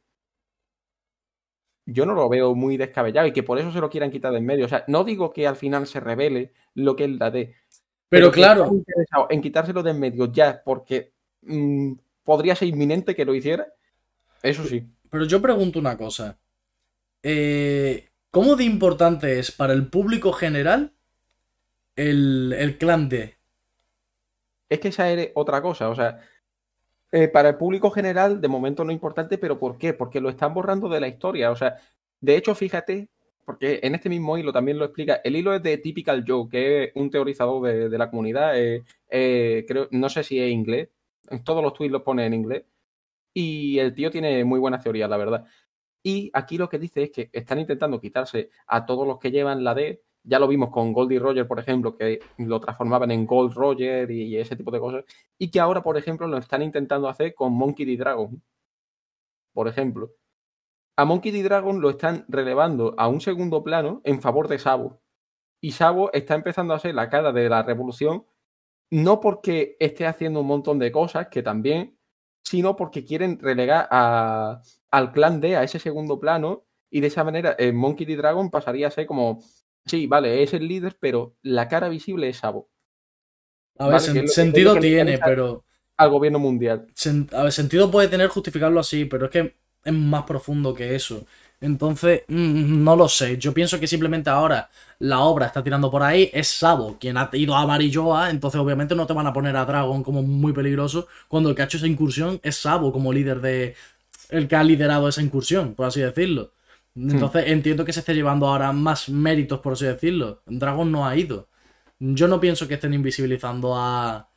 Yo 1.86 2.06
no 2.06 2.14
lo 2.14 2.30
veo 2.30 2.54
muy 2.54 2.78
descabellado 2.78 3.28
y 3.28 3.34
que 3.34 3.44
por 3.44 3.58
eso 3.58 3.72
se 3.72 3.80
lo 3.80 3.90
quieran 3.90 4.12
quitar 4.12 4.32
de 4.32 4.38
en 4.38 4.46
medio. 4.46 4.66
O 4.66 4.70
sea, 4.70 4.84
no 4.88 5.04
digo 5.04 5.34
que 5.34 5.48
al 5.48 5.56
final 5.56 5.88
se 5.88 6.00
revele 6.00 6.54
lo 6.76 6.96
que 6.96 7.06
es 7.06 7.12
la 7.12 7.32
D. 7.32 7.56
Pero 8.10 8.32
que 8.32 8.42
claro, 8.42 8.64
están 8.64 8.78
interesados 8.78 9.28
en 9.30 9.42
quitárselo 9.42 9.84
de 9.84 9.92
en 9.92 10.00
medio 10.00 10.32
ya 10.32 10.62
porque 10.64 11.14
mm, 11.42 11.94
podría 12.24 12.56
ser 12.56 12.68
inminente 12.68 13.16
que 13.16 13.26
lo 13.26 13.34
hiciera. 13.34 13.68
Eso 14.44 14.64
sí. 14.66 14.88
pero 15.10 15.26
yo 15.26 15.42
pregunto 15.42 15.80
una 15.80 15.98
cosa. 15.98 16.38
Eh, 17.24 18.10
¿cómo 18.32 18.56
de 18.56 18.64
importante 18.64 19.40
es 19.40 19.52
para 19.52 19.74
el 19.74 19.88
público 19.88 20.32
general 20.34 20.94
el, 21.96 22.54
el 22.58 22.78
clan 22.78 23.10
D? 23.10 23.41
Es 24.72 24.80
que 24.80 24.88
esa 24.88 25.12
es 25.12 25.32
otra 25.36 25.62
cosa. 25.62 25.90
O 25.90 25.96
sea, 25.96 26.20
eh, 27.12 27.28
para 27.28 27.50
el 27.50 27.58
público 27.58 27.92
general, 27.92 28.40
de 28.40 28.48
momento 28.48 28.86
no 28.86 28.92
es 28.92 28.96
importante, 28.96 29.38
pero 29.38 29.60
¿por 29.60 29.78
qué? 29.78 29.94
Porque 29.94 30.22
lo 30.22 30.30
están 30.30 30.54
borrando 30.54 30.88
de 30.88 31.02
la 31.02 31.10
historia. 31.10 31.52
O 31.52 31.58
sea, 31.58 31.76
de 32.22 32.38
hecho, 32.38 32.56
fíjate, 32.56 33.10
porque 33.46 33.82
en 33.84 33.96
este 33.96 34.08
mismo 34.08 34.38
hilo 34.38 34.54
también 34.54 34.80
lo 34.80 34.86
explica. 34.86 35.16
El 35.26 35.36
hilo 35.36 35.54
es 35.54 35.62
de 35.62 35.78
Typical 35.78 36.24
Joe, 36.26 36.48
que 36.50 36.84
es 36.86 36.92
un 36.96 37.10
teorizador 37.10 37.90
de, 37.90 37.98
la 37.98 38.10
comunidad. 38.10 38.58
eh, 38.58 38.84
eh, 39.10 39.66
creo, 39.68 39.90
no 39.92 40.10
sé 40.10 40.24
si 40.24 40.40
es 40.40 40.50
inglés. 40.50 40.90
Todos 41.44 41.62
los 41.64 41.74
tweets 41.74 41.92
lo 41.92 42.04
pone 42.06 42.26
en 42.26 42.34
inglés. 42.34 42.64
Y 43.34 43.78
el 43.80 43.94
tío 43.94 44.10
tiene 44.10 44.46
muy 44.46 44.60
buenas 44.60 44.84
teorías, 44.84 45.10
la 45.10 45.18
verdad. 45.18 45.46
Y 46.04 46.32
aquí 46.34 46.58
lo 46.58 46.70
que 46.70 46.80
dice 46.80 47.04
es 47.04 47.12
que 47.12 47.30
están 47.34 47.60
intentando 47.60 48.00
quitarse 48.00 48.52
a 48.68 48.86
todos 48.86 49.06
los 49.08 49.20
que 49.20 49.32
llevan 49.32 49.66
la 49.66 49.76
D. 49.76 50.02
Ya 50.24 50.40
lo 50.40 50.48
vimos 50.48 50.70
con 50.70 50.94
Goldie 50.94 51.20
Roger, 51.20 51.48
por 51.48 51.60
ejemplo, 51.60 51.98
que 51.98 52.20
lo 52.38 52.60
transformaban 52.60 53.12
en 53.12 53.26
Gold 53.26 53.54
Roger 53.54 54.10
y 54.12 54.38
ese 54.38 54.56
tipo 54.56 54.72
de 54.72 54.80
cosas. 54.80 55.06
Y 55.38 55.50
que 55.50 55.60
ahora, 55.60 55.82
por 55.82 55.98
ejemplo, 55.98 56.28
lo 56.28 56.38
están 56.38 56.62
intentando 56.62 57.08
hacer 57.10 57.34
con 57.34 57.54
Monkey 57.54 57.86
D. 57.86 57.98
Dragon. 57.98 58.42
Por 59.54 59.68
ejemplo. 59.68 60.12
A 60.96 61.06
Monkey 61.06 61.32
D. 61.32 61.42
Dragon 61.44 61.82
lo 61.82 61.90
están 61.90 62.26
relevando 62.28 62.94
a 62.98 63.08
un 63.08 63.22
segundo 63.22 63.64
plano 63.64 64.02
en 64.04 64.22
favor 64.22 64.48
de 64.48 64.60
Sabo. 64.60 65.02
Y 65.62 65.72
Sabo 65.72 66.12
está 66.14 66.36
empezando 66.36 66.74
a 66.74 66.80
ser 66.80 66.96
la 66.96 67.10
cara 67.10 67.32
de 67.32 67.50
la 67.50 67.64
revolución, 67.64 68.26
no 68.92 69.20
porque 69.20 69.78
esté 69.80 70.06
haciendo 70.06 70.42
un 70.42 70.48
montón 70.48 70.80
de 70.80 70.92
cosas, 70.92 71.28
que 71.30 71.44
también, 71.44 71.98
sino 72.44 72.76
porque 72.76 73.06
quieren 73.06 73.40
relegar 73.40 73.88
al 73.92 75.12
clan 75.14 75.42
D 75.42 75.56
a 75.56 75.64
ese 75.64 75.80
segundo 75.80 76.20
plano. 76.20 76.66
Y 76.90 77.00
de 77.00 77.08
esa 77.08 77.24
manera, 77.24 77.56
eh, 77.58 77.72
Monkey 77.72 78.06
D. 78.06 78.18
Dragon 78.18 78.52
pasaría 78.52 78.88
a 78.88 78.92
ser 78.92 79.06
como, 79.08 79.40
sí, 79.86 80.08
vale, 80.08 80.42
es 80.44 80.54
el 80.54 80.68
líder, 80.68 80.98
pero 81.00 81.36
la 81.44 81.68
cara 81.68 81.90
visible 81.90 82.30
es 82.30 82.38
Sabo. 82.38 82.70
A 83.78 83.88
ver, 83.90 84.00
Vale, 84.00 84.08
sen- 84.08 84.28
sentido 84.28 84.80
tiene, 84.80 85.20
pero... 85.20 85.66
Al 85.98 86.10
gobierno 86.10 86.40
mundial. 86.40 86.88
sen- 86.96 87.28
a 87.34 87.44
ver, 87.44 87.52
sentido 87.52 87.90
puede 87.92 88.08
tener 88.08 88.28
justificarlo 88.30 88.80
así, 88.80 89.06
pero 89.06 89.26
es 89.26 89.32
que 89.32 89.56
es 89.84 89.94
más 89.94 90.24
profundo 90.24 90.74
que 90.74 90.96
eso. 90.96 91.26
Entonces, 91.60 92.24
mm, 92.28 92.84
no 92.84 92.96
lo 92.96 93.08
sé. 93.08 93.38
Yo 93.38 93.54
pienso 93.54 93.80
que 93.80 93.88
simplemente 93.88 94.30
ahora 94.30 94.70
la 95.00 95.20
obra 95.22 95.46
está 95.48 95.64
tirando 95.64 95.92
por 95.92 96.02
ahí. 96.04 96.30
Es 96.34 96.48
Sabo 96.48 96.98
quien 97.00 97.18
ha 97.18 97.30
ido 97.34 97.56
a 97.56 97.66
Marilloa. 97.68 98.30
Entonces, 98.32 98.60
obviamente, 98.60 98.96
no 98.96 99.06
te 99.08 99.14
van 99.14 99.28
a 99.28 99.34
poner 99.34 99.56
a 99.56 99.66
Dragon 99.66 100.04
como 100.04 100.24
muy 100.24 100.54
peligroso. 100.54 101.08
Cuando 101.28 101.50
el 101.50 101.56
que 101.56 101.62
ha 101.62 101.66
hecho 101.66 101.78
esa 101.78 101.88
incursión 101.88 102.40
es 102.44 102.58
Sabo 102.58 102.92
como 102.92 103.14
líder 103.14 103.42
de. 103.42 103.76
El 104.30 104.48
que 104.48 104.56
ha 104.56 104.64
liderado 104.64 105.08
esa 105.10 105.22
incursión, 105.22 105.76
por 105.76 105.86
así 105.88 106.02
decirlo. 106.02 106.52
Entonces, 106.96 107.46
entiendo 107.48 107.86
que 107.86 107.94
se 107.94 108.02
esté 108.02 108.14
llevando 108.14 108.48
ahora 108.48 108.72
más 108.74 109.10
méritos, 109.10 109.60
por 109.62 109.74
así 109.74 109.86
decirlo. 109.86 110.44
Dragon 110.46 110.92
no 110.92 111.08
ha 111.08 111.16
ido. 111.16 111.50
Yo 112.00 112.28
no 112.28 112.40
pienso 112.40 112.68
que 112.68 112.76
estén 112.76 112.94
invisibilizando 112.94 113.76
a, 113.78 114.30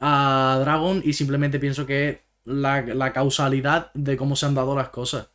a 0.00 0.58
Dragon 0.60 1.02
y 1.04 1.12
simplemente 1.14 1.58
pienso 1.60 1.86
que 1.86 2.08
es 2.10 2.18
la, 2.44 2.82
la 2.82 3.12
causalidad 3.12 3.92
de 3.94 4.16
cómo 4.16 4.36
se 4.36 4.46
han 4.46 4.54
dado 4.54 4.76
las 4.76 4.90
cosas. 4.90 5.30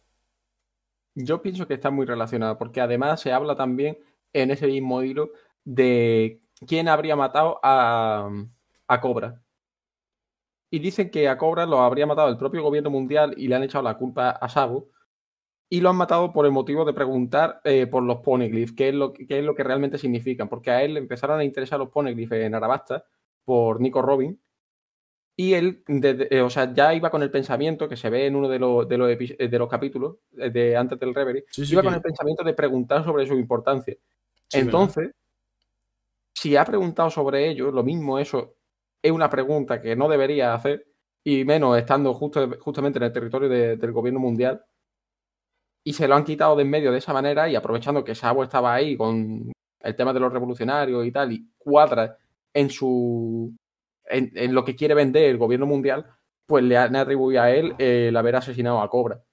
Yo 1.15 1.41
pienso 1.41 1.67
que 1.67 1.73
está 1.73 1.91
muy 1.91 2.05
relacionado, 2.05 2.57
porque 2.57 2.81
además 2.81 3.19
se 3.21 3.33
habla 3.33 3.55
también 3.55 3.97
en 4.33 4.51
ese 4.51 4.67
mismo 4.67 5.03
hilo 5.03 5.31
de 5.65 6.41
quién 6.67 6.87
habría 6.87 7.15
matado 7.15 7.59
a, 7.63 8.29
a 8.87 9.01
Cobra. 9.01 9.41
Y 10.69 10.79
dicen 10.79 11.09
que 11.11 11.27
a 11.29 11.37
Cobra 11.37 11.65
lo 11.65 11.81
habría 11.81 12.07
matado 12.07 12.29
el 12.29 12.37
propio 12.37 12.63
gobierno 12.63 12.89
mundial 12.89 13.33
y 13.37 13.47
le 13.47 13.55
han 13.55 13.63
echado 13.63 13.83
la 13.83 13.97
culpa 13.97 14.31
a 14.31 14.49
Sabo. 14.49 14.89
Y 15.73 15.79
lo 15.79 15.89
han 15.89 15.95
matado 15.95 16.33
por 16.33 16.45
el 16.45 16.51
motivo 16.51 16.83
de 16.83 16.91
preguntar 16.91 17.61
eh, 17.63 17.87
por 17.87 18.03
los 18.03 18.17
poneglyphs, 18.19 18.73
qué 18.73 18.89
es, 18.89 18.93
lo, 18.93 19.13
que- 19.13 19.25
qué 19.25 19.39
es 19.39 19.45
lo 19.45 19.55
que 19.55 19.63
realmente 19.63 19.97
significan. 19.97 20.49
Porque 20.49 20.69
a 20.69 20.83
él 20.83 20.95
le 20.95 20.99
empezaron 20.99 21.39
a 21.39 21.45
interesar 21.45 21.79
los 21.79 21.87
poneglyphs 21.89 22.33
en 22.33 22.53
Arabasta 22.53 23.05
por 23.45 23.79
Nico 23.79 24.01
Robin. 24.01 24.37
Y 25.37 25.53
él, 25.53 25.81
eh, 25.87 26.41
o 26.41 26.49
sea, 26.49 26.73
ya 26.73 26.93
iba 26.93 27.09
con 27.09 27.23
el 27.23 27.31
pensamiento 27.31 27.87
que 27.87 27.95
se 27.95 28.09
ve 28.09 28.25
en 28.25 28.35
uno 28.35 28.49
de 28.49 28.59
los, 28.59 28.85
de 28.85 28.97
los, 28.97 29.09
eh, 29.11 29.47
de 29.47 29.57
los 29.59 29.69
capítulos 29.69 30.17
de 30.29 30.75
antes 30.75 30.99
del 30.99 31.15
Reverie, 31.15 31.45
Sí, 31.49 31.65
sí, 31.65 31.71
iba 31.71 31.81
que- 31.81 31.85
con 31.87 31.93
el 31.95 32.01
pensamiento 32.01 32.43
de 32.43 32.53
preguntar 32.53 33.05
sobre 33.05 33.25
su 33.25 33.35
importancia. 33.35 33.95
sí, 34.49 34.59
Entonces, 34.59 35.11
si 36.33 36.57
ha 36.57 36.65
preguntado 36.65 37.09
sobre 37.09 37.47
ello, 37.49 37.71
lo 37.71 37.81
mismo 37.81 38.19
eso 38.19 38.55
es 39.01 39.11
una 39.11 39.29
pregunta 39.29 39.81
que 39.81 39.95
no 39.95 40.09
debería 40.09 40.53
hacer, 40.53 40.85
y 41.23 41.45
menos 41.45 41.77
estando 41.77 42.13
justo, 42.13 42.49
justamente 42.59 42.99
en 42.99 43.03
el 43.03 43.13
territorio 43.13 43.47
de- 43.47 43.77
del 43.77 43.91
gobierno 43.93 44.19
mundial, 44.19 44.61
y 45.83 45.93
se 45.93 46.07
lo 46.07 46.15
han 46.15 46.23
quitado 46.23 46.55
de 46.55 46.63
en 46.63 46.69
medio 46.69 46.91
de 46.91 46.99
esa 46.99 47.13
manera, 47.13 47.49
y 47.49 47.55
aprovechando 47.55 48.03
que 48.03 48.15
Sabo 48.15 48.43
estaba 48.43 48.73
ahí 48.73 48.95
con 48.97 49.51
el 49.79 49.95
tema 49.95 50.13
de 50.13 50.19
los 50.19 50.31
revolucionarios 50.31 51.05
y 51.05 51.11
tal, 51.11 51.31
y 51.31 51.47
cuadra 51.57 52.17
en 52.53 52.69
su 52.69 53.55
en, 54.05 54.53
lo 54.53 54.65
que 54.65 54.75
quiere 54.75 54.93
vender 54.93 55.23
el 55.23 55.37
gobierno 55.37 55.65
mundial, 55.65 56.05
pues 56.45 56.63
le 56.63 56.77
han 56.77 56.95
atribuido 56.95 57.41
a 57.41 57.51
él 57.51 57.75
el 57.77 58.15
haber 58.15 58.35
asesinado 58.35 58.81
a 58.81 58.89
Cobra. 58.89 59.23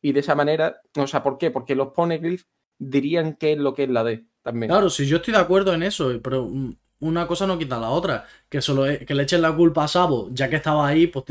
Y 0.00 0.12
de 0.12 0.20
esa 0.20 0.34
manera, 0.34 0.80
o 0.96 1.06
sea, 1.06 1.22
¿por 1.22 1.38
qué? 1.38 1.50
Porque 1.50 1.74
los 1.74 1.88
poneglyphs 1.88 2.46
dirían 2.78 3.34
qué 3.34 3.52
es 3.52 3.58
lo 3.58 3.74
que 3.74 3.84
es 3.84 3.90
la 3.90 4.04
D 4.04 4.26
también. 4.42 4.70
Claro, 4.70 4.90
si 4.90 5.06
yo 5.06 5.16
estoy 5.16 5.34
de 5.34 5.40
acuerdo 5.40 5.74
en 5.74 5.82
eso, 5.82 6.12
pero 6.22 6.46
mm, 6.46 6.76
una 7.00 7.26
cosa 7.26 7.46
no 7.46 7.58
quita 7.58 7.78
la 7.78 7.90
otra. 7.90 8.24
Que 8.48 8.60
solo 8.62 8.84
que 9.06 9.14
le 9.14 9.22
echen 9.24 9.42
la 9.42 9.54
culpa 9.54 9.84
a 9.84 9.88
Sabo, 9.88 10.28
ya 10.32 10.48
que 10.48 10.56
estaba 10.56 10.86
ahí, 10.86 11.06
pues 11.08 11.24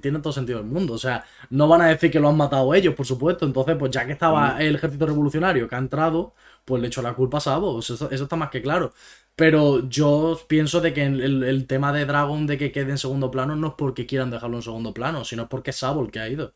tiene 0.00 0.18
todo 0.20 0.32
sentido 0.32 0.58
del 0.58 0.68
mundo. 0.68 0.94
O 0.94 0.98
sea, 0.98 1.24
no 1.50 1.68
van 1.68 1.82
a 1.82 1.86
decir 1.88 2.10
que 2.10 2.20
lo 2.20 2.28
han 2.28 2.36
matado 2.36 2.74
ellos, 2.74 2.94
por 2.94 3.06
supuesto. 3.06 3.44
Entonces, 3.46 3.76
pues 3.78 3.90
ya 3.90 4.06
que 4.06 4.12
estaba 4.12 4.60
el 4.62 4.76
ejército 4.76 5.06
revolucionario 5.06 5.68
que 5.68 5.74
ha 5.74 5.78
entrado, 5.78 6.34
pues 6.64 6.80
le 6.82 6.88
echó 6.88 7.02
la 7.02 7.14
culpa 7.14 7.38
a 7.38 7.40
Sabo. 7.40 7.78
Eso, 7.80 7.94
eso 8.10 8.22
está 8.24 8.36
más 8.36 8.50
que 8.50 8.62
claro. 8.62 8.92
Pero 9.36 9.88
yo 9.88 10.38
pienso 10.48 10.80
de 10.80 10.92
que 10.92 11.04
el, 11.04 11.42
el- 11.44 11.66
tema 11.66 11.92
de 11.92 12.04
Dragon 12.06 12.46
de 12.46 12.58
que 12.58 12.72
quede 12.72 12.90
en 12.92 12.98
segundo 12.98 13.30
plano 13.30 13.54
no 13.56 13.68
es 13.68 13.74
porque 13.78 14.06
quieran 14.06 14.30
dejarlo 14.30 14.56
en 14.56 14.62
segundo 14.62 14.92
plano, 14.94 15.24
sino 15.24 15.42
es 15.44 15.48
porque 15.48 15.70
es 15.70 15.76
Sabo 15.76 16.02
el 16.04 16.10
que 16.10 16.20
ha 16.20 16.28
ido. 16.28 16.54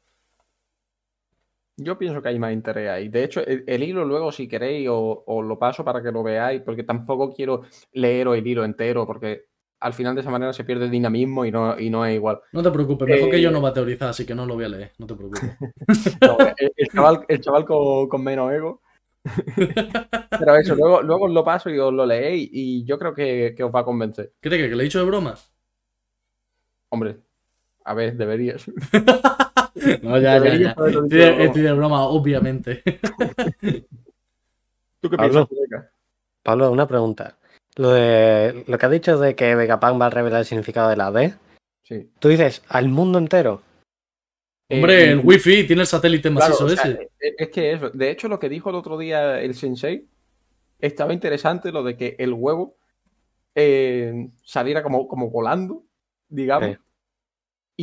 Yo 1.76 1.98
pienso 1.98 2.20
que 2.22 2.28
hay 2.28 2.38
más 2.38 2.52
interés 2.52 2.90
ahí. 2.90 3.08
De 3.08 3.24
hecho, 3.24 3.40
el, 3.44 3.64
el 3.66 3.82
hilo 3.82 4.04
luego, 4.04 4.30
si 4.30 4.46
queréis, 4.46 4.88
os, 4.90 5.18
os 5.26 5.44
lo 5.44 5.58
paso 5.58 5.84
para 5.84 6.02
que 6.02 6.12
lo 6.12 6.22
veáis, 6.22 6.60
porque 6.62 6.84
tampoco 6.84 7.32
quiero 7.32 7.62
leeros 7.92 8.36
el 8.36 8.46
hilo 8.46 8.64
entero, 8.64 9.06
porque 9.06 9.46
al 9.80 9.94
final 9.94 10.14
de 10.14 10.20
esa 10.20 10.30
manera 10.30 10.52
se 10.52 10.64
pierde 10.64 10.88
dinamismo 10.88 11.44
y 11.44 11.50
no, 11.50 11.78
y 11.78 11.90
no 11.90 12.04
es 12.06 12.14
igual. 12.14 12.40
No 12.52 12.62
te 12.62 12.70
preocupes, 12.70 13.08
mejor 13.08 13.30
que 13.30 13.40
yo 13.40 13.48
Eh, 13.48 13.52
no 13.52 13.62
va 13.62 13.70
a 13.70 13.72
teorizar, 13.72 14.08
así 14.10 14.24
que 14.26 14.34
no 14.34 14.46
lo 14.46 14.54
voy 14.54 14.64
a 14.64 14.68
leer, 14.68 14.92
no 14.98 15.06
te 15.06 15.14
preocupes. 15.14 15.50
No, 16.20 16.36
el, 16.56 16.72
el 16.76 16.88
chaval, 16.88 17.24
el 17.28 17.40
chaval 17.40 17.64
con, 17.64 18.08
con 18.08 18.22
menos 18.22 18.52
ego. 18.52 18.82
Pero 20.38 20.56
eso, 20.56 20.74
luego, 20.74 21.02
luego 21.02 21.24
os 21.26 21.32
lo 21.32 21.44
paso 21.44 21.70
y 21.70 21.78
os 21.78 21.92
lo 21.92 22.04
leéis 22.06 22.48
y 22.52 22.84
yo 22.84 22.98
creo 22.98 23.14
que, 23.14 23.54
que 23.56 23.64
os 23.64 23.74
va 23.74 23.80
a 23.80 23.84
convencer. 23.84 24.32
¿Qué 24.40 24.50
te 24.50 24.56
crees? 24.56 24.70
¿Que 24.70 24.76
le 24.76 24.82
he 24.82 24.84
dicho 24.84 24.98
de 24.98 25.04
broma? 25.06 25.34
Hombre, 26.90 27.20
a 27.84 27.94
ver, 27.94 28.16
deberías. 28.16 28.66
No, 30.02 30.18
ya, 30.18 30.38
ya, 30.38 30.54
ya. 30.56 30.70
Estoy 30.70 31.08
de 31.08 31.26
broma. 31.30 31.44
estoy 31.44 31.62
de 31.62 31.72
broma, 31.72 32.02
obviamente. 32.04 32.82
¿Tú 35.00 35.10
qué 35.10 35.16
Pablo. 35.16 35.46
piensas? 35.46 35.86
Pablo, 36.42 36.70
una 36.70 36.86
pregunta. 36.86 37.38
Lo 37.76 37.90
de 37.90 38.64
lo 38.66 38.78
que 38.78 38.86
has 38.86 38.92
dicho 38.92 39.18
de 39.18 39.34
que 39.34 39.54
Vegapunk 39.54 40.00
va 40.00 40.06
a 40.06 40.10
revelar 40.10 40.40
el 40.40 40.46
significado 40.46 40.90
de 40.90 40.96
la 40.96 41.10
D, 41.10 41.34
Sí. 41.84 42.10
tú 42.20 42.28
dices 42.28 42.62
al 42.68 42.88
mundo 42.88 43.18
entero. 43.18 43.62
Hombre, 44.70 45.04
Eh, 45.04 45.10
el 45.12 45.18
wifi 45.18 45.66
tiene 45.66 45.82
el 45.82 45.86
satélite 45.88 46.30
Claro, 46.30 46.46
macizo 46.54 46.64
o 46.64 46.68
sea, 46.68 46.82
ese. 46.90 47.10
es 47.18 47.34
es 47.38 47.48
que 47.50 47.72
eso, 47.72 47.90
de 47.90 48.10
hecho 48.10 48.28
lo 48.28 48.38
que 48.38 48.48
dijo 48.48 48.70
el 48.70 48.76
otro 48.76 48.96
día 48.96 49.40
el 49.40 49.54
sensei 49.54 50.06
estaba 50.78 51.12
interesante 51.12 51.72
lo 51.72 51.82
de 51.82 51.96
que 51.96 52.14
el 52.18 52.32
huevo 52.32 52.76
eh, 53.54 54.28
saliera 54.44 54.82
como, 54.82 55.06
como 55.08 55.28
volando, 55.30 55.84
digamos, 56.28 56.70
Sí. 56.70 56.76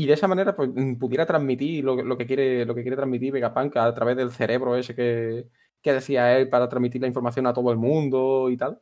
Y 0.03 0.07
de 0.07 0.13
esa 0.13 0.27
manera 0.27 0.55
pues, 0.55 0.69
mm, 0.73 0.95
pudiera 0.95 1.25
transmitir 1.25 1.83
lo, 1.83 1.95
que- 1.97 2.03
lo 2.03 2.17
que 2.17 2.25
quiere 2.25 2.65
lo 2.65 2.73
que 2.75 2.81
quiere 2.81 2.95
transmitir 2.97 3.31
Vegapunk 3.33 3.75
a 3.77 3.93
través 3.93 4.15
del 4.17 4.31
cerebro 4.31 4.75
ese 4.75 4.95
que, 4.95 5.47
que 5.81 5.93
decía 5.93 6.37
él 6.37 6.49
para 6.49 6.67
transmitir 6.69 7.01
la 7.01 7.07
información 7.07 7.47
a 7.47 7.53
todo 7.53 7.71
el 7.71 7.77
mundo 7.77 8.49
y 8.49 8.57
tal. 8.57 8.81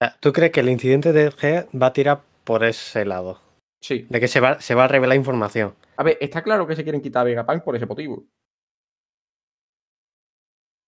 Sea, 0.00 0.16
¿Tú 0.20 0.32
crees 0.32 0.52
que 0.52 0.60
el 0.60 0.68
incidente 0.68 1.12
de 1.12 1.30
G 1.30 1.66
va 1.80 1.86
a 1.88 1.92
tirar 1.92 2.22
por 2.44 2.64
ese 2.64 3.04
lado? 3.04 3.40
Sí. 3.80 4.06
De 4.08 4.20
que 4.20 4.28
se 4.28 4.40
va, 4.40 4.60
se 4.60 4.74
va 4.74 4.84
a 4.84 4.88
revelar 4.88 5.16
información. 5.16 5.74
A 5.96 6.02
ver, 6.04 6.18
está 6.20 6.42
claro 6.42 6.66
que 6.66 6.76
se 6.76 6.82
quieren 6.84 7.00
quitar 7.02 7.22
a 7.22 7.24
Vegapunk 7.24 7.62
por 7.62 7.76
ese 7.76 7.86
motivo. 7.86 8.24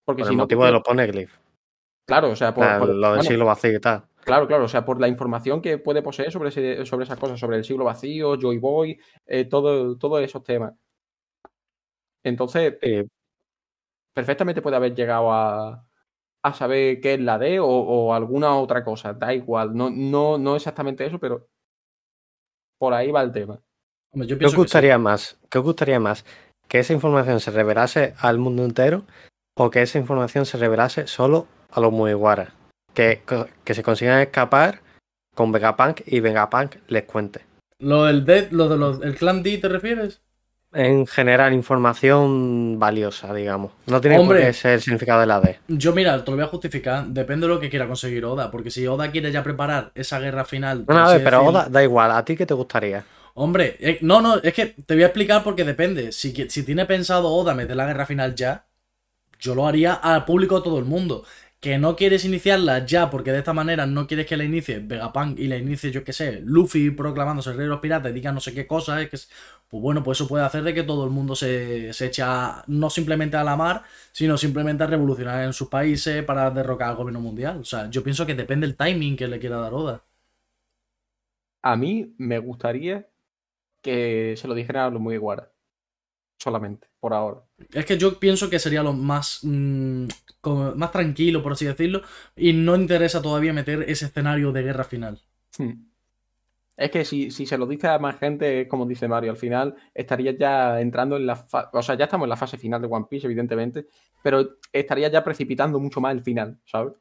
Porque 0.06 0.20
Por 0.22 0.28
si 0.28 0.32
el 0.32 0.36
no, 0.36 0.42
motivo 0.44 0.64
de 0.64 0.72
los 0.72 0.82
poneglyphs. 0.82 1.40
Claro, 2.06 2.30
o 2.30 2.36
sea, 2.36 2.52
por, 2.52 2.64
La- 2.64 2.78
por- 2.78 2.88
lo 2.88 2.94
del 2.94 3.00
bueno, 3.16 3.22
siglo 3.22 3.46
vacío 3.46 3.72
y 3.76 3.80
tal. 3.80 4.04
Claro, 4.24 4.46
claro, 4.46 4.64
o 4.64 4.68
sea, 4.68 4.84
por 4.84 5.00
la 5.00 5.08
información 5.08 5.60
que 5.60 5.78
puede 5.78 6.02
poseer 6.02 6.32
sobre, 6.32 6.48
ese- 6.48 6.86
sobre 6.86 7.04
esas 7.04 7.18
cosas, 7.18 7.38
sobre 7.38 7.58
el 7.58 7.64
siglo 7.64 7.84
vacío, 7.84 8.36
Joy 8.40 8.58
Boy, 8.58 8.98
eh, 9.26 9.44
todo, 9.44 9.96
todos 9.98 10.22
esos 10.22 10.42
temas. 10.42 10.72
Entonces, 12.22 12.78
Sí, 12.82 13.02
perfectamente 14.14 14.62
puede 14.62 14.76
haber 14.76 14.94
llegado 14.94 15.32
a, 15.32 15.84
a 16.42 16.52
saber 16.54 17.00
qué 17.00 17.14
es 17.14 17.20
la 17.20 17.38
D 17.38 17.60
o, 17.60 17.66
o 17.66 18.14
alguna 18.14 18.56
otra 18.56 18.84
cosa, 18.84 19.12
da 19.12 19.34
igual, 19.34 19.74
no, 19.76 19.90
no, 19.90 20.38
no 20.38 20.56
exactamente 20.56 21.04
eso, 21.04 21.18
pero 21.18 21.48
por 22.78 22.94
ahí 22.94 23.10
va 23.10 23.22
el 23.22 23.32
tema. 23.32 23.60
Yo 24.14 24.26
¿Qué 24.26 24.34
os 24.34 24.38
pienso 24.38 24.56
que 24.56 24.56
sí. 24.56 24.62
gustaría 24.62 24.98
más? 24.98 25.38
¿Qué 25.50 25.58
os 25.58 25.64
gustaría 25.64 26.00
más? 26.00 26.24
¿Que 26.68 26.78
esa 26.78 26.92
información 26.92 27.40
se 27.40 27.50
revelase 27.50 28.14
al 28.18 28.38
mundo 28.38 28.64
entero 28.64 29.02
o 29.56 29.70
que 29.70 29.82
esa 29.82 29.98
información 29.98 30.46
se 30.46 30.56
revelase 30.58 31.06
solo 31.06 31.46
a 31.70 31.80
los 31.80 31.92
Mugiwara? 31.92 32.52
Que, 32.94 33.22
que 33.64 33.74
se 33.74 33.82
consigan 33.82 34.20
escapar 34.20 34.80
con 35.34 35.52
Vegapunk 35.52 36.02
y 36.06 36.20
Vegapunk 36.20 36.76
les 36.88 37.04
cuente. 37.04 37.40
¿Lo 37.80 38.04
del 38.04 38.24
Dead, 38.24 38.50
lo 38.50 38.68
de 38.68 38.76
los, 38.76 39.02
el 39.02 39.16
clan 39.16 39.42
D 39.42 39.58
te 39.58 39.68
refieres? 39.68 40.20
En 40.72 41.06
general, 41.06 41.52
información 41.52 42.78
valiosa, 42.80 43.32
digamos. 43.32 43.72
No 43.86 44.00
tiene 44.00 44.18
Hombre. 44.18 44.40
por 44.40 44.46
qué 44.46 44.52
ser 44.52 44.72
el 44.72 44.80
significado 44.80 45.20
de 45.20 45.26
la 45.26 45.40
D. 45.40 45.60
Yo, 45.68 45.92
mira, 45.92 46.24
te 46.24 46.30
lo 46.30 46.36
voy 46.36 46.44
a 46.44 46.48
justificar. 46.48 47.06
Depende 47.06 47.46
de 47.46 47.54
lo 47.54 47.60
que 47.60 47.70
quiera 47.70 47.86
conseguir 47.86 48.24
Oda. 48.24 48.50
Porque 48.50 48.72
si 48.72 48.84
Oda 48.86 49.10
quiere 49.12 49.30
ya 49.30 49.44
preparar 49.44 49.92
esa 49.94 50.18
guerra 50.18 50.44
final. 50.44 50.84
No, 50.88 50.94
no, 50.94 51.18
pero 51.22 51.44
Oda, 51.44 51.68
da 51.68 51.82
igual. 51.82 52.10
¿A 52.10 52.24
ti 52.24 52.36
qué 52.36 52.44
te 52.44 52.54
gustaría? 52.54 53.04
Hombre, 53.34 53.76
eh, 53.78 53.98
no, 54.00 54.20
no, 54.20 54.36
es 54.36 54.52
que 54.52 54.66
te 54.66 54.94
voy 54.94 55.04
a 55.04 55.06
explicar 55.06 55.44
porque 55.44 55.64
depende. 55.64 56.10
Si, 56.10 56.32
si 56.48 56.62
tiene 56.64 56.86
pensado 56.86 57.28
Oda 57.28 57.54
meter 57.54 57.76
la 57.76 57.86
guerra 57.86 58.06
final 58.06 58.34
ya, 58.34 58.66
yo 59.38 59.54
lo 59.54 59.68
haría 59.68 59.94
al 59.94 60.24
público 60.24 60.56
a 60.56 60.62
todo 60.62 60.78
el 60.80 60.84
mundo. 60.84 61.24
Que 61.64 61.78
no 61.78 61.96
quieres 61.96 62.26
iniciarla 62.26 62.84
ya 62.84 63.08
porque 63.08 63.32
de 63.32 63.38
esta 63.38 63.54
manera 63.54 63.86
no 63.86 64.06
quieres 64.06 64.26
que 64.26 64.36
la 64.36 64.44
inicie 64.44 64.80
Vegapunk 64.80 65.38
y 65.38 65.48
la 65.48 65.56
inicie, 65.56 65.90
yo 65.90 66.04
qué 66.04 66.12
sé, 66.12 66.40
Luffy 66.44 66.90
proclamándose 66.90 67.50
el 67.50 67.56
rey 67.56 67.64
de 67.64 67.70
los 67.70 67.80
piratas, 67.80 68.12
diga 68.12 68.32
no 68.32 68.40
sé 68.40 68.52
qué 68.52 68.66
cosa, 68.66 69.00
es 69.00 69.30
pues 69.68 69.82
bueno, 69.82 70.02
pues 70.02 70.18
eso 70.18 70.28
puede 70.28 70.44
hacer 70.44 70.62
de 70.62 70.74
que 70.74 70.82
todo 70.82 71.04
el 71.04 71.10
mundo 71.10 71.34
se, 71.34 71.94
se 71.94 72.06
echa 72.06 72.64
no 72.66 72.90
simplemente 72.90 73.38
a 73.38 73.44
la 73.44 73.56
mar, 73.56 73.82
sino 74.12 74.36
simplemente 74.36 74.84
a 74.84 74.88
revolucionar 74.88 75.42
en 75.42 75.54
sus 75.54 75.68
países 75.68 76.22
para 76.24 76.50
derrocar 76.50 76.90
al 76.90 76.96
gobierno 76.96 77.20
mundial. 77.20 77.60
O 77.60 77.64
sea, 77.64 77.88
yo 77.90 78.02
pienso 78.04 78.26
que 78.26 78.34
depende 78.34 78.66
del 78.66 78.76
timing 78.76 79.16
que 79.16 79.26
le 79.26 79.38
quiera 79.38 79.56
dar 79.56 79.72
Oda. 79.72 80.04
A 81.62 81.76
mí 81.76 82.14
me 82.18 82.38
gustaría 82.38 83.08
que 83.82 84.34
se 84.36 84.48
lo 84.48 84.54
dijeran 84.54 84.84
a 84.86 84.90
los 84.90 85.00
Mugiwara. 85.00 85.50
Solamente, 86.38 86.88
por 87.00 87.14
ahora. 87.14 87.44
Es 87.72 87.84
que 87.86 87.98
yo 87.98 88.18
pienso 88.18 88.50
que 88.50 88.58
sería 88.58 88.82
lo 88.82 88.92
más, 88.92 89.40
mm, 89.42 90.06
como- 90.40 90.74
más 90.74 90.92
tranquilo, 90.92 91.42
por 91.42 91.52
así 91.52 91.64
decirlo, 91.64 92.02
y 92.36 92.52
no 92.52 92.76
interesa 92.76 93.22
todavía 93.22 93.52
meter 93.52 93.82
ese 93.88 94.06
escenario 94.06 94.52
de 94.52 94.62
guerra 94.62 94.84
final. 94.84 95.20
Hmm. 95.58 95.72
Es 96.76 96.90
que 96.90 97.04
si, 97.04 97.30
si 97.30 97.46
se 97.46 97.56
lo 97.56 97.66
dice 97.66 97.86
a 97.88 97.98
más 98.00 98.18
gente, 98.18 98.66
como 98.66 98.84
dice 98.86 99.06
Mario, 99.06 99.30
al 99.30 99.36
final 99.36 99.76
estaría 99.94 100.32
ya 100.36 100.80
entrando 100.80 101.16
en 101.16 101.26
la 101.26 101.36
fase. 101.36 101.68
O 101.72 101.82
sea, 101.82 101.94
ya 101.96 102.04
estamos 102.06 102.26
en 102.26 102.30
la 102.30 102.36
fase 102.36 102.58
final 102.58 102.82
de 102.82 102.88
One 102.88 103.06
Piece, 103.08 103.26
evidentemente, 103.26 103.86
pero 104.22 104.56
estaría 104.72 105.08
ya 105.08 105.22
precipitando 105.22 105.78
mucho 105.78 106.00
más 106.00 106.12
el 106.14 106.22
final, 106.22 106.58
¿sabes? 106.64 106.94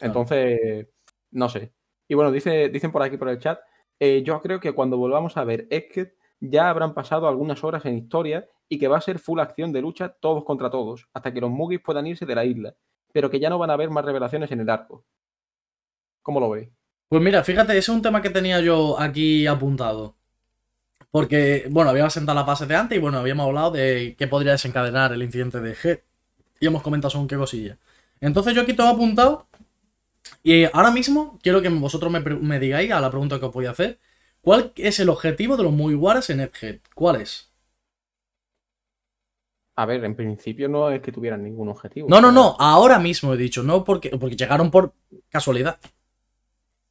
Entonces, 0.00 0.88
no 1.32 1.48
sé. 1.48 1.72
Y 2.08 2.14
bueno, 2.14 2.32
dice, 2.32 2.68
dicen 2.70 2.92
por 2.92 3.02
aquí 3.02 3.16
por 3.16 3.28
el 3.28 3.38
chat, 3.38 3.60
eh, 3.98 4.22
yo 4.24 4.40
creo 4.40 4.60
que 4.60 4.72
cuando 4.72 4.96
volvamos 4.98 5.36
a 5.36 5.44
ver 5.44 5.66
Egghead 5.70 6.08
ya 6.40 6.70
habrán 6.70 6.94
pasado 6.94 7.28
algunas 7.28 7.62
horas 7.64 7.84
en 7.86 7.98
historia 7.98 8.48
y 8.70 8.78
que 8.78 8.88
va 8.88 8.96
a 8.96 9.02
ser 9.02 9.18
full 9.18 9.40
acción 9.40 9.72
de 9.72 9.82
lucha 9.82 10.08
todos 10.08 10.44
contra 10.44 10.70
todos, 10.70 11.08
hasta 11.12 11.34
que 11.34 11.40
los 11.40 11.50
Mugis 11.50 11.80
puedan 11.80 12.06
irse 12.06 12.24
de 12.24 12.34
la 12.34 12.44
isla, 12.46 12.74
pero 13.12 13.28
que 13.28 13.40
ya 13.40 13.50
no 13.50 13.58
van 13.58 13.68
a 13.68 13.74
haber 13.74 13.90
más 13.90 14.04
revelaciones 14.04 14.50
en 14.52 14.60
el 14.60 14.70
arco. 14.70 15.04
¿Cómo 16.22 16.38
lo 16.38 16.48
veis? 16.48 16.68
Pues 17.08 17.20
mira, 17.20 17.42
fíjate, 17.42 17.72
ese 17.72 17.78
es 17.78 17.88
un 17.88 18.00
tema 18.00 18.22
que 18.22 18.30
tenía 18.30 18.60
yo 18.60 18.98
aquí 18.98 19.44
apuntado. 19.48 20.14
Porque, 21.10 21.66
bueno, 21.68 21.90
habíamos 21.90 22.12
sentado 22.12 22.36
las 22.36 22.46
bases 22.46 22.68
de 22.68 22.76
antes 22.76 22.96
y 22.96 23.00
bueno, 23.00 23.18
habíamos 23.18 23.48
hablado 23.48 23.72
de 23.72 24.14
qué 24.16 24.28
podría 24.28 24.52
desencadenar 24.52 25.12
el 25.12 25.24
incidente 25.24 25.60
de 25.60 25.74
G. 25.74 26.02
Y 26.60 26.66
hemos 26.66 26.82
comentado 26.82 27.10
según 27.10 27.26
qué 27.26 27.36
cosilla. 27.36 27.76
Entonces 28.20 28.54
yo 28.54 28.62
aquí 28.62 28.74
tengo 28.74 28.90
apuntado. 28.90 29.48
Y 30.44 30.66
ahora 30.66 30.92
mismo 30.92 31.40
quiero 31.42 31.60
que 31.60 31.68
vosotros 31.68 32.12
me, 32.12 32.60
digáis 32.60 32.92
a 32.92 33.00
la 33.00 33.10
pregunta 33.10 33.40
que 33.40 33.46
os 33.46 33.52
voy 33.52 33.66
a 33.66 33.72
hacer. 33.72 33.98
¿Cuál 34.40 34.72
es 34.76 35.00
el 35.00 35.08
objetivo 35.08 35.56
de 35.56 35.64
los 35.64 35.72
Mugiwaras 35.72 36.30
en 36.30 36.40
Egghead? 36.40 36.78
¿Cuál 36.94 37.22
es? 37.22 37.49
A 39.80 39.86
ver, 39.86 40.04
en 40.04 40.14
principio 40.14 40.68
no 40.68 40.90
es 40.90 41.00
que 41.00 41.10
tuvieran 41.10 41.42
ningún 41.42 41.70
objetivo. 41.70 42.06
No, 42.06 42.20
no, 42.20 42.30
no, 42.30 42.54
ahora 42.58 42.98
mismo 42.98 43.32
he 43.32 43.38
dicho, 43.38 43.62
no 43.62 43.82
porque, 43.82 44.10
porque 44.10 44.36
llegaron 44.36 44.70
por 44.70 44.92
casualidad. 45.30 45.78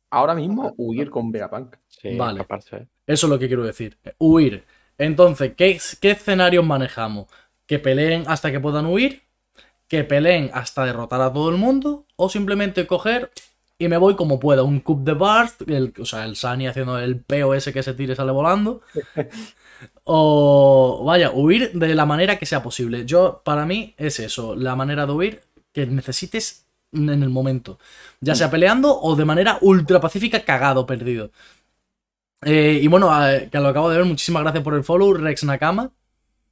Ahora 0.09 0.33
mismo 0.33 0.73
huir 0.75 1.11
con 1.11 1.31
Vegapunk. 1.31 1.75
Sí, 1.87 2.17
Vale. 2.17 2.39
escaparse. 2.39 2.87
Eso 3.05 3.27
es 3.27 3.29
lo 3.29 3.37
que 3.37 3.45
quiero 3.45 3.63
decir. 3.63 3.99
Huir. 4.17 4.63
Entonces, 4.97 5.53
¿qué, 5.55 5.79
qué 6.01 6.09
escenarios 6.09 6.65
manejamos? 6.65 7.27
¿Que 7.67 7.77
peleen 7.77 8.23
hasta 8.25 8.51
que 8.51 8.59
puedan 8.59 8.87
huir? 8.87 9.21
¿Que 9.87 10.03
peleen 10.03 10.49
hasta 10.55 10.83
derrotar 10.83 11.21
a 11.21 11.31
todo 11.31 11.51
el 11.51 11.57
mundo? 11.57 12.07
¿O 12.15 12.27
simplemente 12.27 12.87
coger 12.87 13.29
y 13.77 13.87
me 13.87 13.97
voy 13.97 14.15
como 14.15 14.39
pueda? 14.39 14.63
Un 14.63 14.79
cup 14.79 15.03
de 15.03 15.13
Barth, 15.13 15.61
el, 15.69 15.93
o 15.99 16.05
sea, 16.05 16.25
el 16.25 16.35
Sunny 16.35 16.65
haciendo 16.65 16.97
el 16.97 17.21
peo 17.21 17.53
ese 17.53 17.71
que 17.71 17.83
se 17.83 17.93
tire 17.93 18.13
y 18.13 18.15
sale 18.15 18.31
volando. 18.31 18.81
O 20.03 21.03
vaya, 21.05 21.31
huir 21.31 21.71
de 21.73 21.95
la 21.95 22.05
manera 22.05 22.37
que 22.37 22.45
sea 22.45 22.63
posible. 22.63 23.05
Yo, 23.05 23.41
para 23.43 23.65
mí, 23.65 23.93
es 23.97 24.19
eso, 24.19 24.55
la 24.55 24.75
manera 24.75 25.05
de 25.05 25.11
huir 25.11 25.41
que 25.71 25.85
necesites 25.85 26.65
en 26.91 27.09
el 27.09 27.29
momento. 27.29 27.79
Ya 28.19 28.35
sea 28.35 28.49
peleando 28.49 28.99
o 28.99 29.15
de 29.15 29.25
manera 29.25 29.57
ultra 29.61 29.99
pacífica, 29.99 30.43
cagado, 30.43 30.85
perdido. 30.85 31.31
Eh, 32.41 32.79
y 32.81 32.87
bueno, 32.87 33.09
eh, 33.27 33.49
que 33.51 33.59
lo 33.59 33.67
acabo 33.67 33.89
de 33.89 33.97
ver, 33.97 34.05
muchísimas 34.05 34.43
gracias 34.43 34.63
por 34.63 34.73
el 34.73 34.83
follow, 34.83 35.13
Rex 35.13 35.43
Nakama. 35.43 35.91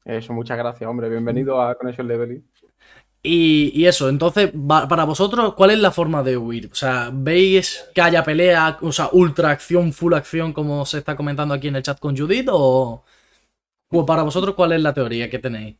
Eso, 0.05 0.34
muchas 0.34 0.57
gracias, 0.57 0.89
hombre. 0.89 1.09
Bienvenido 1.09 1.61
a 1.61 1.75
Conexión 1.75 2.07
Level. 2.07 2.43
Y, 3.23 3.71
y 3.73 3.86
eso, 3.88 4.07
entonces, 4.07 4.51
para 4.67 5.03
vosotros, 5.03 5.53
¿cuál 5.55 5.71
es 5.71 5.80
la 5.80 5.91
forma 5.91 6.23
de 6.23 6.38
huir? 6.38 6.69
O 6.71 6.75
sea, 6.75 7.09
¿veis 7.11 7.86
que 7.93 8.01
haya 8.01 8.23
pelea, 8.23 8.78
o 8.82 8.91
sea, 8.91 9.09
ultra 9.11 9.49
acción, 9.49 9.91
full 9.91 10.13
acción, 10.13 10.53
como 10.53 10.86
se 10.86 10.99
está 10.99 11.15
comentando 11.15 11.53
aquí 11.53 11.67
en 11.67 11.75
el 11.75 11.84
chat 11.84 11.99
con 11.99 12.15
Judith? 12.15 12.47
¿O, 12.51 13.03
o 13.89 14.05
para 14.05 14.23
vosotros, 14.23 14.55
cuál 14.55 14.73
es 14.73 14.81
la 14.81 14.93
teoría 14.93 15.29
que 15.29 15.39
tenéis? 15.39 15.75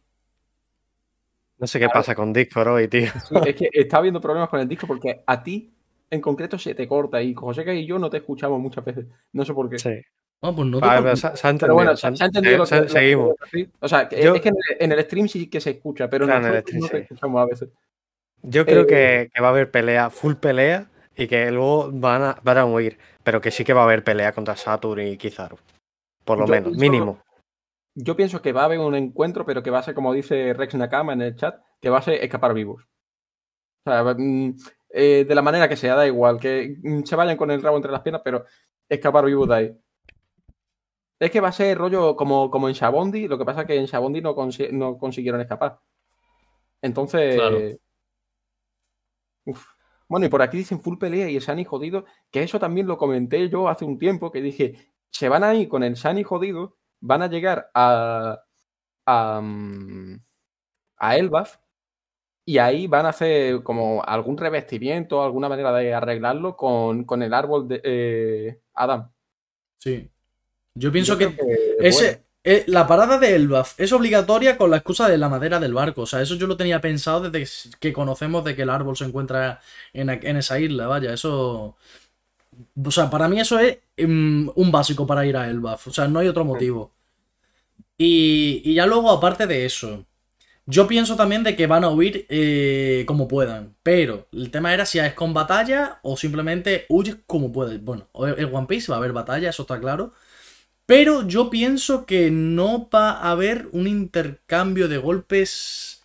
No 1.58 1.66
sé 1.68 1.80
qué 1.80 1.90
pasa 1.90 2.14
con 2.14 2.32
Discord 2.34 2.68
hoy, 2.70 2.88
tío. 2.88 3.10
Sí, 3.28 3.36
es 3.46 3.56
que 3.56 3.70
está 3.74 3.98
habiendo 3.98 4.22
problemas 4.22 4.50
con 4.50 4.60
el 4.60 4.68
disco 4.68 4.86
porque 4.86 5.24
a 5.26 5.42
ti, 5.44 5.74
en 6.10 6.22
concreto, 6.22 6.58
se 6.60 6.76
te 6.76 6.88
corta 6.88 7.22
y 7.22 7.34
José 7.34 7.74
y 7.76 7.86
yo 7.86 7.98
no 7.98 8.10
te 8.10 8.18
escuchamos 8.18 8.60
muchas 8.60 8.86
veces. 8.86 9.06
No 9.34 9.44
sé 9.44 9.54
por 9.54 9.70
qué. 9.70 9.80
Sí. 9.80 10.00
No, 10.40 10.56
pues 10.56 10.68
no 10.68 10.80
te 10.80 10.86
Vale, 10.86 11.02
pero 11.02 11.12
preocupes. 11.16 11.32
se, 11.32 11.38
se 11.42 11.48
ha 11.48 11.50
entendido. 11.50 11.68
Pero 11.68 11.74
bueno, 11.74 11.98
se 11.98 12.16
se, 12.16 12.24
ha- 12.24 12.28
entendido 12.28 12.58
lo 12.58 12.64
que, 12.64 12.70
se- 12.70 12.76
lo 12.76 12.84
que- 12.84 12.90
Seguimos. 12.90 13.34
O 13.80 13.88
sea, 13.88 14.08
que- 14.08 14.24
Yo- 14.24 14.36
es 14.36 14.42
que 14.42 14.50
en 14.50 14.56
el, 14.56 14.78
en 14.84 14.92
el 14.92 15.00
stream 15.06 15.28
sí 15.28 15.48
que 15.50 15.60
se 15.60 15.72
escucha, 15.72 16.08
pero 16.10 16.26
Claro, 16.28 16.46
en 16.48 16.54
el 16.54 16.62
stream 16.62 16.82
no 16.82 16.88
te 16.90 16.98
sí. 16.98 17.04
escuchamos 17.04 17.42
a 17.42 17.46
veces. 17.46 17.70
Yo 18.44 18.64
creo 18.66 18.84
Eh, 18.84 18.88
que, 18.88 19.30
que 19.34 19.42
va 19.42 19.48
a 19.48 19.52
haber 19.52 19.72
pelea, 19.72 20.12
full 20.12 20.36
pelea, 20.36 20.88
y 21.16 21.26
que 21.26 21.50
luego 21.50 21.90
van 21.92 22.22
a, 22.22 22.38
van 22.44 22.58
a 22.60 22.66
huir. 22.66 23.00
pero 23.24 23.42
que 23.42 23.50
sí 23.50 23.64
que 23.66 23.74
va 23.74 23.82
a 23.82 23.86
haber 23.86 24.04
pelea 24.04 24.32
contra 24.32 24.56
Saturn 24.56 25.02
y 25.08 25.18
Kizaru. 25.18 25.58
Por 26.24 26.38
lo 26.38 26.46
Yo 26.46 26.52
menos, 26.52 26.70
pienso- 26.70 26.80
mínimo. 26.82 27.20
Yo 28.00 28.16
pienso 28.16 28.42
que 28.44 28.54
va 28.54 28.62
a 28.62 28.66
haber 28.66 28.78
un 28.78 28.94
encuentro, 28.94 29.44
pero 29.44 29.64
que 29.64 29.72
va 29.72 29.80
a 29.80 29.84
ser, 29.84 29.96
como 29.96 30.14
dice 30.14 30.54
Rex 30.54 30.76
Nakama 30.76 31.14
en 31.14 31.24
el 31.24 31.36
chat, 31.36 31.60
que 31.82 31.90
va 31.90 31.98
a 31.98 32.02
ser 32.04 32.24
escapar 32.24 32.54
vivos. 32.54 32.84
O 33.86 33.90
sea, 33.90 34.04
mm, 34.16 34.56
eh, 34.90 35.26
de 35.28 35.36
la 35.36 35.42
manera 35.42 35.68
que 35.68 35.76
sea, 35.76 35.96
da 35.96 36.06
igual, 36.06 36.40
que 36.40 36.78
mm, 36.84 37.04
se 37.04 37.16
vayan 37.16 37.38
con 37.38 37.50
el 37.50 37.62
rabo 37.62 37.78
entre 37.78 37.92
las 37.92 38.02
piernas, 38.02 38.22
pero 38.24 38.46
escapar 38.88 39.26
vivos 39.26 39.48
de 39.50 39.56
ahí. 39.56 39.78
Es 41.20 41.32
que 41.32 41.42
va 41.42 41.48
a 41.48 41.52
ser 41.52 41.76
rollo 41.76 42.16
como, 42.16 42.52
como 42.52 42.68
en 42.70 42.76
Shabondi, 42.76 43.28
lo 43.28 43.40
que 43.40 43.46
pasa 43.46 43.62
es 43.62 43.68
que 43.68 43.76
en 43.76 43.86
Shabondi 43.88 44.22
no, 44.22 44.36
consi- 44.36 44.70
no 44.72 45.00
consiguieron 45.00 45.42
escapar. 45.42 45.80
Entonces. 46.82 47.36
Claro. 47.36 47.58
uf. 49.46 49.66
Bueno, 50.08 50.26
y 50.26 50.30
por 50.30 50.42
aquí 50.42 50.58
dicen 50.58 50.80
full 50.80 50.98
pelea 50.98 51.30
y 51.30 51.36
el 51.36 51.42
Shani 51.42 51.66
jodido, 51.66 52.06
que 52.32 52.44
eso 52.44 52.60
también 52.60 52.88
lo 52.88 52.98
comenté 52.98 53.50
yo 53.50 53.68
hace 53.68 53.84
un 53.84 53.98
tiempo, 53.98 54.32
que 54.32 54.42
dije, 54.42 54.94
se 55.10 55.28
van 55.28 55.44
a 55.44 55.54
ir 55.56 55.68
con 55.68 55.84
el 55.84 55.96
Shani 55.96 56.24
jodido, 56.24 56.77
van 57.02 57.22
a 57.24 57.28
llegar 57.30 57.70
a. 57.74 58.44
a. 59.06 59.42
mm, 59.42 60.20
a 60.98 61.18
Elbaf, 61.18 61.58
y 62.46 62.58
ahí 62.60 62.88
van 62.88 63.06
a 63.06 63.10
hacer 63.10 63.64
como 63.64 64.04
algún 64.04 64.38
revestimiento, 64.38 65.24
alguna 65.24 65.50
manera 65.50 65.74
de 65.74 65.94
arreglarlo 65.94 66.56
con, 66.58 67.04
con 67.06 67.24
el 67.24 67.34
árbol 67.34 67.68
de 67.68 67.82
eh, 67.84 68.62
Adam. 68.74 69.12
Sí. 69.80 70.10
Yo 70.76 70.92
pienso 70.92 71.18
Yo 71.18 71.20
que, 71.20 71.36
ese, 71.80 72.06
bueno. 72.06 72.24
eh, 72.44 72.64
la 72.68 72.88
parada 72.88 73.18
de 73.20 73.36
Elbaf 73.36 73.80
es 73.80 73.92
obligatoria 73.94 74.58
con 74.58 74.72
la 74.72 74.78
excusa 74.78 75.10
de 75.10 75.18
la 75.18 75.30
madera 75.30 75.60
del 75.60 75.74
barco. 75.74 76.04
O 76.04 76.06
sea, 76.06 76.22
eso 76.22 76.36
yo 76.36 76.48
lo 76.48 76.58
tenía 76.58 76.82
pensado 76.82 77.30
desde 77.30 77.72
que 77.80 77.94
conocemos 77.94 78.44
de 78.46 78.56
que 78.56 78.64
el 78.64 78.70
árbol 78.70 78.98
se 78.98 79.06
encuentra 79.06 79.62
en, 79.94 80.10
en 80.10 80.38
esa 80.38 80.60
isla. 80.60 80.88
Vaya, 80.88 81.14
eso. 81.14 81.78
O 82.84 82.92
sea, 82.92 83.10
para 83.10 83.28
mí 83.28 83.40
eso 83.40 83.60
es 83.60 83.80
mm, 83.98 84.50
un 84.56 84.72
básico 84.72 85.06
para 85.08 85.26
ir 85.26 85.38
a 85.38 85.50
Elbaf. 85.50 85.88
O 85.88 85.94
sea, 85.94 86.08
no 86.08 86.20
hay 86.20 86.28
otro 86.28 86.46
motivo. 86.46 86.94
Y, 87.98 88.62
y 88.66 88.76
ya 88.76 88.86
luego, 88.86 89.10
aparte 89.12 89.48
de 89.48 89.66
eso, 89.66 90.06
yo 90.70 90.86
pienso 90.86 91.16
también 91.16 91.44
de 91.44 91.56
que 91.56 91.66
van 91.66 91.86
a 91.86 91.90
huir 91.90 92.26
eh, 92.30 93.06
como 93.08 93.28
puedan. 93.28 93.76
Pero 93.84 94.28
el 94.34 94.52
tema 94.52 94.74
era 94.74 94.86
si 94.86 95.00
es 95.00 95.14
con 95.14 95.34
batalla 95.34 96.00
o 96.04 96.18
simplemente 96.18 96.86
huyes 96.90 97.18
como 97.26 97.52
puedes. 97.54 97.82
Bueno, 97.84 98.08
en 98.14 98.54
One 98.54 98.68
Piece 98.68 98.92
va 98.92 98.98
a 98.98 99.00
haber 99.00 99.14
batalla, 99.14 99.50
eso 99.50 99.64
está 99.64 99.80
claro. 99.80 100.14
Pero 100.86 101.28
yo 101.28 101.50
pienso 101.50 102.06
que 102.06 102.32
no 102.32 102.90
va 102.90 103.12
a 103.12 103.32
haber 103.32 103.70
un 103.74 103.88
intercambio 103.88 104.88
de 104.88 104.98
golpes 104.98 106.04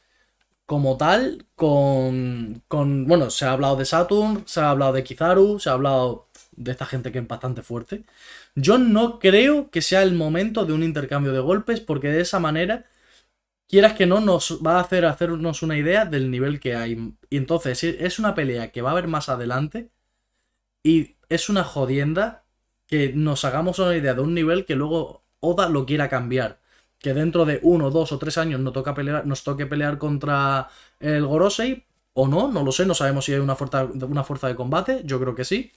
como 0.67 0.97
tal 0.97 1.47
con, 1.57 2.63
con... 2.69 3.07
Bueno, 3.07 3.31
se 3.31 3.45
ha 3.47 3.53
hablado 3.53 3.77
de 3.77 3.85
Saturn, 3.85 4.45
se 4.47 4.61
ha 4.61 4.71
hablado 4.71 4.93
de 4.93 5.05
Kizaru, 5.05 5.61
se 5.61 5.71
ha 5.71 5.75
hablado 5.75 6.29
de 6.63 6.73
esta 6.73 6.87
gente 6.87 7.13
que 7.13 7.19
es 7.19 7.29
bastante 7.29 7.63
fuerte. 7.63 8.05
Yo 8.55 8.79
no 8.79 9.19
creo 9.19 9.71
que 9.71 9.83
sea 9.83 10.03
el 10.03 10.15
momento 10.15 10.65
de 10.65 10.73
un 10.73 10.83
intercambio 10.83 11.33
de 11.33 11.41
golpes 11.41 11.81
porque 11.81 12.09
de 12.09 12.21
esa 12.23 12.41
manera, 12.41 12.87
quieras 13.69 13.95
que 13.95 14.07
no, 14.07 14.21
nos 14.21 14.61
va 14.65 14.79
a 14.79 14.81
hacer 14.81 15.05
hacernos 15.07 15.63
una 15.63 15.77
idea 15.79 16.05
del 16.07 16.31
nivel 16.31 16.61
que 16.61 16.77
hay. 16.77 17.15
Y 17.31 17.37
entonces 17.37 17.79
si 17.79 17.97
es 17.99 18.19
una 18.19 18.35
pelea 18.35 18.73
que 18.73 18.83
va 18.83 18.91
a 18.91 18.93
haber 18.93 19.09
más 19.09 19.29
adelante 19.29 19.91
y 20.83 21.17
es 21.29 21.49
una 21.49 21.65
jodienda 21.65 22.45
que 22.87 23.13
nos 23.15 23.45
hagamos 23.45 23.79
una 23.79 23.97
idea 23.97 24.15
de 24.15 24.21
un 24.21 24.35
nivel 24.35 24.65
que 24.67 24.77
luego 24.77 25.25
Oda 25.41 25.69
lo 25.69 25.87
quiera 25.87 26.09
cambiar. 26.09 26.61
Que 26.99 27.15
dentro 27.15 27.45
de 27.45 27.59
uno, 27.63 27.91
dos 27.91 28.13
o 28.13 28.19
tres 28.19 28.39
años 28.39 28.61
nos, 28.61 28.73
toca 28.73 28.95
pelear, 28.95 29.27
nos 29.27 29.43
toque 29.43 29.67
pelear 29.67 29.99
contra 29.99 30.69
el 31.01 31.27
Gorosei, 31.27 31.85
o 32.15 32.29
no, 32.29 32.51
no 32.53 32.63
lo 32.63 32.73
sé, 32.73 32.87
no 32.87 32.95
sabemos 32.95 33.25
si 33.25 33.33
hay 33.33 33.41
una 33.41 33.57
fuerza 33.57 34.49
de 34.49 34.55
combate, 34.55 35.03
yo 35.05 35.19
creo 35.21 35.35
que 35.35 35.45
sí. 35.45 35.73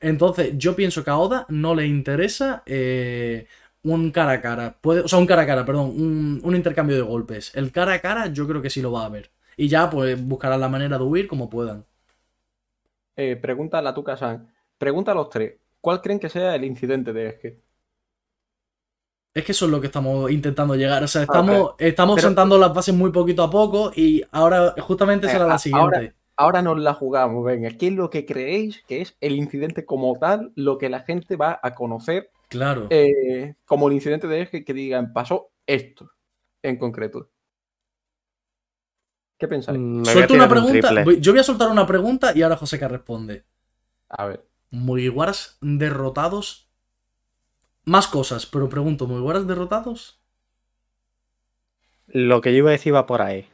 Entonces, 0.00 0.52
yo 0.56 0.76
pienso 0.76 1.02
que 1.04 1.10
a 1.10 1.18
Oda 1.18 1.46
no 1.48 1.74
le 1.74 1.86
interesa 1.86 2.62
eh, 2.66 3.46
un 3.82 4.10
cara 4.10 4.32
a 4.32 4.40
cara. 4.40 4.76
Puede, 4.80 5.00
o 5.00 5.08
sea, 5.08 5.18
un 5.18 5.26
cara 5.26 5.42
a 5.42 5.46
cara, 5.46 5.64
perdón, 5.64 5.90
un, 5.90 6.40
un 6.42 6.56
intercambio 6.56 6.96
de 6.96 7.02
golpes. 7.02 7.52
El 7.54 7.72
cara 7.72 7.94
a 7.94 8.00
cara 8.00 8.26
yo 8.28 8.46
creo 8.46 8.62
que 8.62 8.70
sí 8.70 8.80
lo 8.82 8.92
va 8.92 9.02
a 9.02 9.06
haber. 9.06 9.30
Y 9.56 9.68
ya, 9.68 9.90
pues, 9.90 10.20
buscarán 10.24 10.60
la 10.60 10.68
manera 10.68 10.98
de 10.98 11.04
huir 11.04 11.26
como 11.26 11.50
puedan. 11.50 11.84
Eh, 13.16 13.34
pregunta 13.36 13.78
a 13.78 13.82
la 13.82 13.92
Tuca 13.94 14.16
San. 14.16 14.48
Pregunta 14.78 15.10
a 15.12 15.14
los 15.16 15.28
tres. 15.30 15.54
¿Cuál 15.80 16.00
creen 16.00 16.20
que 16.20 16.28
sea 16.28 16.54
el 16.54 16.64
incidente 16.64 17.12
de 17.12 17.26
Esque? 17.28 17.60
Es 19.34 19.44
que 19.44 19.52
eso 19.52 19.64
es 19.66 19.70
lo 19.70 19.80
que 19.80 19.86
estamos 19.88 20.30
intentando 20.30 20.74
llegar. 20.74 21.02
O 21.02 21.08
sea, 21.08 21.22
estamos, 21.22 21.74
estamos 21.78 22.16
Pero- 22.16 22.28
sentando 22.28 22.58
las 22.58 22.72
bases 22.74 22.94
muy 22.94 23.10
poquito 23.12 23.42
a 23.42 23.50
poco 23.50 23.92
y 23.94 24.22
ahora 24.32 24.74
justamente 24.80 25.26
Eh, 25.26 25.30
será 25.30 25.46
la 25.46 25.58
siguiente. 25.58 25.96
ahora- 25.96 26.14
Ahora 26.40 26.62
nos 26.62 26.78
la 26.78 26.94
jugamos, 26.94 27.44
venga. 27.44 27.68
¿Qué 27.70 27.88
es 27.88 27.94
lo 27.94 28.10
que 28.10 28.24
creéis 28.24 28.84
que 28.86 29.00
es 29.00 29.16
el 29.20 29.34
incidente 29.34 29.84
como 29.84 30.16
tal, 30.20 30.52
lo 30.54 30.78
que 30.78 30.88
la 30.88 31.00
gente 31.00 31.34
va 31.34 31.58
a 31.60 31.74
conocer 31.74 32.30
Claro. 32.48 32.86
eh, 32.90 33.56
como 33.66 33.88
el 33.88 33.94
incidente 33.94 34.28
de 34.28 34.42
Esque 34.42 34.64
que 34.64 34.72
digan, 34.72 35.12
pasó 35.12 35.50
esto 35.66 36.12
en 36.62 36.76
concreto? 36.78 37.28
¿Qué 39.36 39.48
pensáis? 39.48 39.78
Mm, 39.80 39.98
Me 39.98 40.04
Suelto 40.04 40.34
una 40.34 40.44
un 40.44 40.50
pregunta. 40.50 41.04
Yo 41.18 41.32
voy 41.32 41.40
a 41.40 41.44
soltar 41.44 41.70
una 41.70 41.86
pregunta 41.88 42.32
y 42.36 42.42
ahora 42.42 42.56
Joseca 42.56 42.86
responde. 42.86 43.44
A 44.08 44.26
ver. 44.26 44.44
Mugiwaras 44.70 45.58
derrotados. 45.60 46.70
Más 47.84 48.06
cosas, 48.06 48.46
pero 48.46 48.68
pregunto, 48.68 49.08
¿Mugiwaras 49.08 49.46
derrotados? 49.46 50.20
Lo 52.06 52.40
que 52.40 52.52
yo 52.52 52.58
iba 52.58 52.68
a 52.70 52.72
decir 52.72 52.94
va 52.94 53.06
por 53.06 53.22
ahí. 53.22 53.48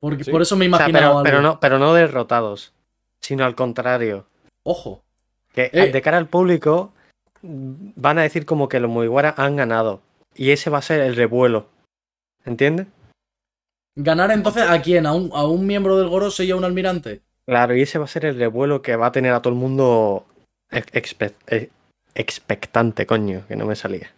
Porque 0.00 0.24
Sí. 0.24 0.30
por 0.30 0.42
eso 0.42 0.56
me 0.56 0.66
O 0.66 0.76
sea, 0.76 0.88
imaginaba 0.88 1.06
pero, 1.06 1.10
algo. 1.10 1.22
pero 1.24 1.42
no, 1.42 1.60
pero 1.60 1.78
no 1.78 1.92
derrotados, 1.94 2.72
sino 3.20 3.44
al 3.44 3.54
contrario. 3.54 4.26
Ojo. 4.64 5.02
Que 5.52 5.70
Eh. 5.72 5.90
de 5.92 6.02
cara 6.02 6.18
al 6.18 6.28
público 6.28 6.92
van 7.42 8.18
a 8.18 8.22
decir 8.22 8.44
como 8.46 8.68
que 8.68 8.80
los 8.80 8.90
Mugiwara 8.90 9.34
han 9.36 9.56
ganado. 9.56 10.00
Y 10.34 10.50
ese 10.50 10.70
va 10.70 10.78
a 10.78 10.82
ser 10.82 11.00
el 11.00 11.16
revuelo. 11.16 11.66
¿Entiendes? 12.44 12.86
¿Ganar 13.96 14.30
entonces 14.30 14.62
a 14.68 14.80
quién? 14.80 15.06
¿A 15.06 15.12
un, 15.12 15.30
a 15.32 15.44
un 15.46 15.66
miembro 15.66 15.96
del 15.98 16.08
Gorose 16.08 16.44
y 16.44 16.50
a 16.52 16.56
un 16.56 16.64
almirante? 16.64 17.20
Claro, 17.46 17.74
y 17.74 17.82
ese 17.82 17.98
va 17.98 18.04
a 18.04 18.08
ser 18.08 18.24
el 18.26 18.38
revuelo 18.38 18.82
que 18.82 18.94
va 18.94 19.06
a 19.06 19.12
tener 19.12 19.32
a 19.32 19.42
todo 19.42 19.52
el 19.52 19.58
mundo 19.58 20.26
eh, 20.70 21.70
expectante, 22.14 23.06
coño, 23.06 23.44
que 23.48 23.56
no 23.56 23.66
me 23.66 23.74
salía. 23.74 24.12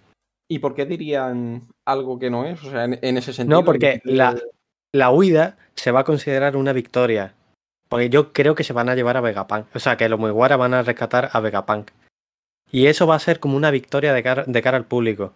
¿Y 0.49 0.59
por 0.59 0.75
qué 0.75 0.85
dirían 0.85 1.63
algo 1.87 2.19
que 2.19 2.29
no 2.29 2.45
es? 2.45 2.63
O 2.65 2.71
sea, 2.71 2.85
en, 2.85 2.99
en 3.01 3.17
ese 3.17 3.33
sentido. 3.33 3.61
No, 3.61 3.65
porque 3.65 4.01
la, 4.05 4.37
la 4.93 5.11
huida 5.11 5.57
se 5.75 5.91
va 5.91 6.01
a 6.01 6.05
considerar 6.05 6.57
una 6.57 6.73
victoria. 6.73 7.35
Porque 7.89 8.09
yo 8.09 8.33
creo 8.33 8.55
que 8.55 8.65
se 8.65 8.73
van 8.73 8.89
a 8.89 8.95
llevar 8.95 9.17
a 9.17 9.21
Vegapunk. 9.21 9.67
O 9.75 9.79
sea, 9.81 9.97
que 9.97 10.09
los 10.09 10.21
Mugiwara 10.21 10.57
van 10.57 10.75
a 10.75 10.83
rescatar 10.83 11.31
a 11.33 11.41
Vegapunk. 11.41 11.91
Y 12.71 12.87
eso 12.87 13.07
va 13.07 13.17
a 13.17 13.21
ser 13.21 13.41
como 13.41 13.57
una 13.57 13.73
victoria 13.73 14.13
de 14.13 14.23
cara, 14.23 14.45
de 14.47 14.63
cara 14.63 14.77
al 14.77 14.85
público. 14.87 15.33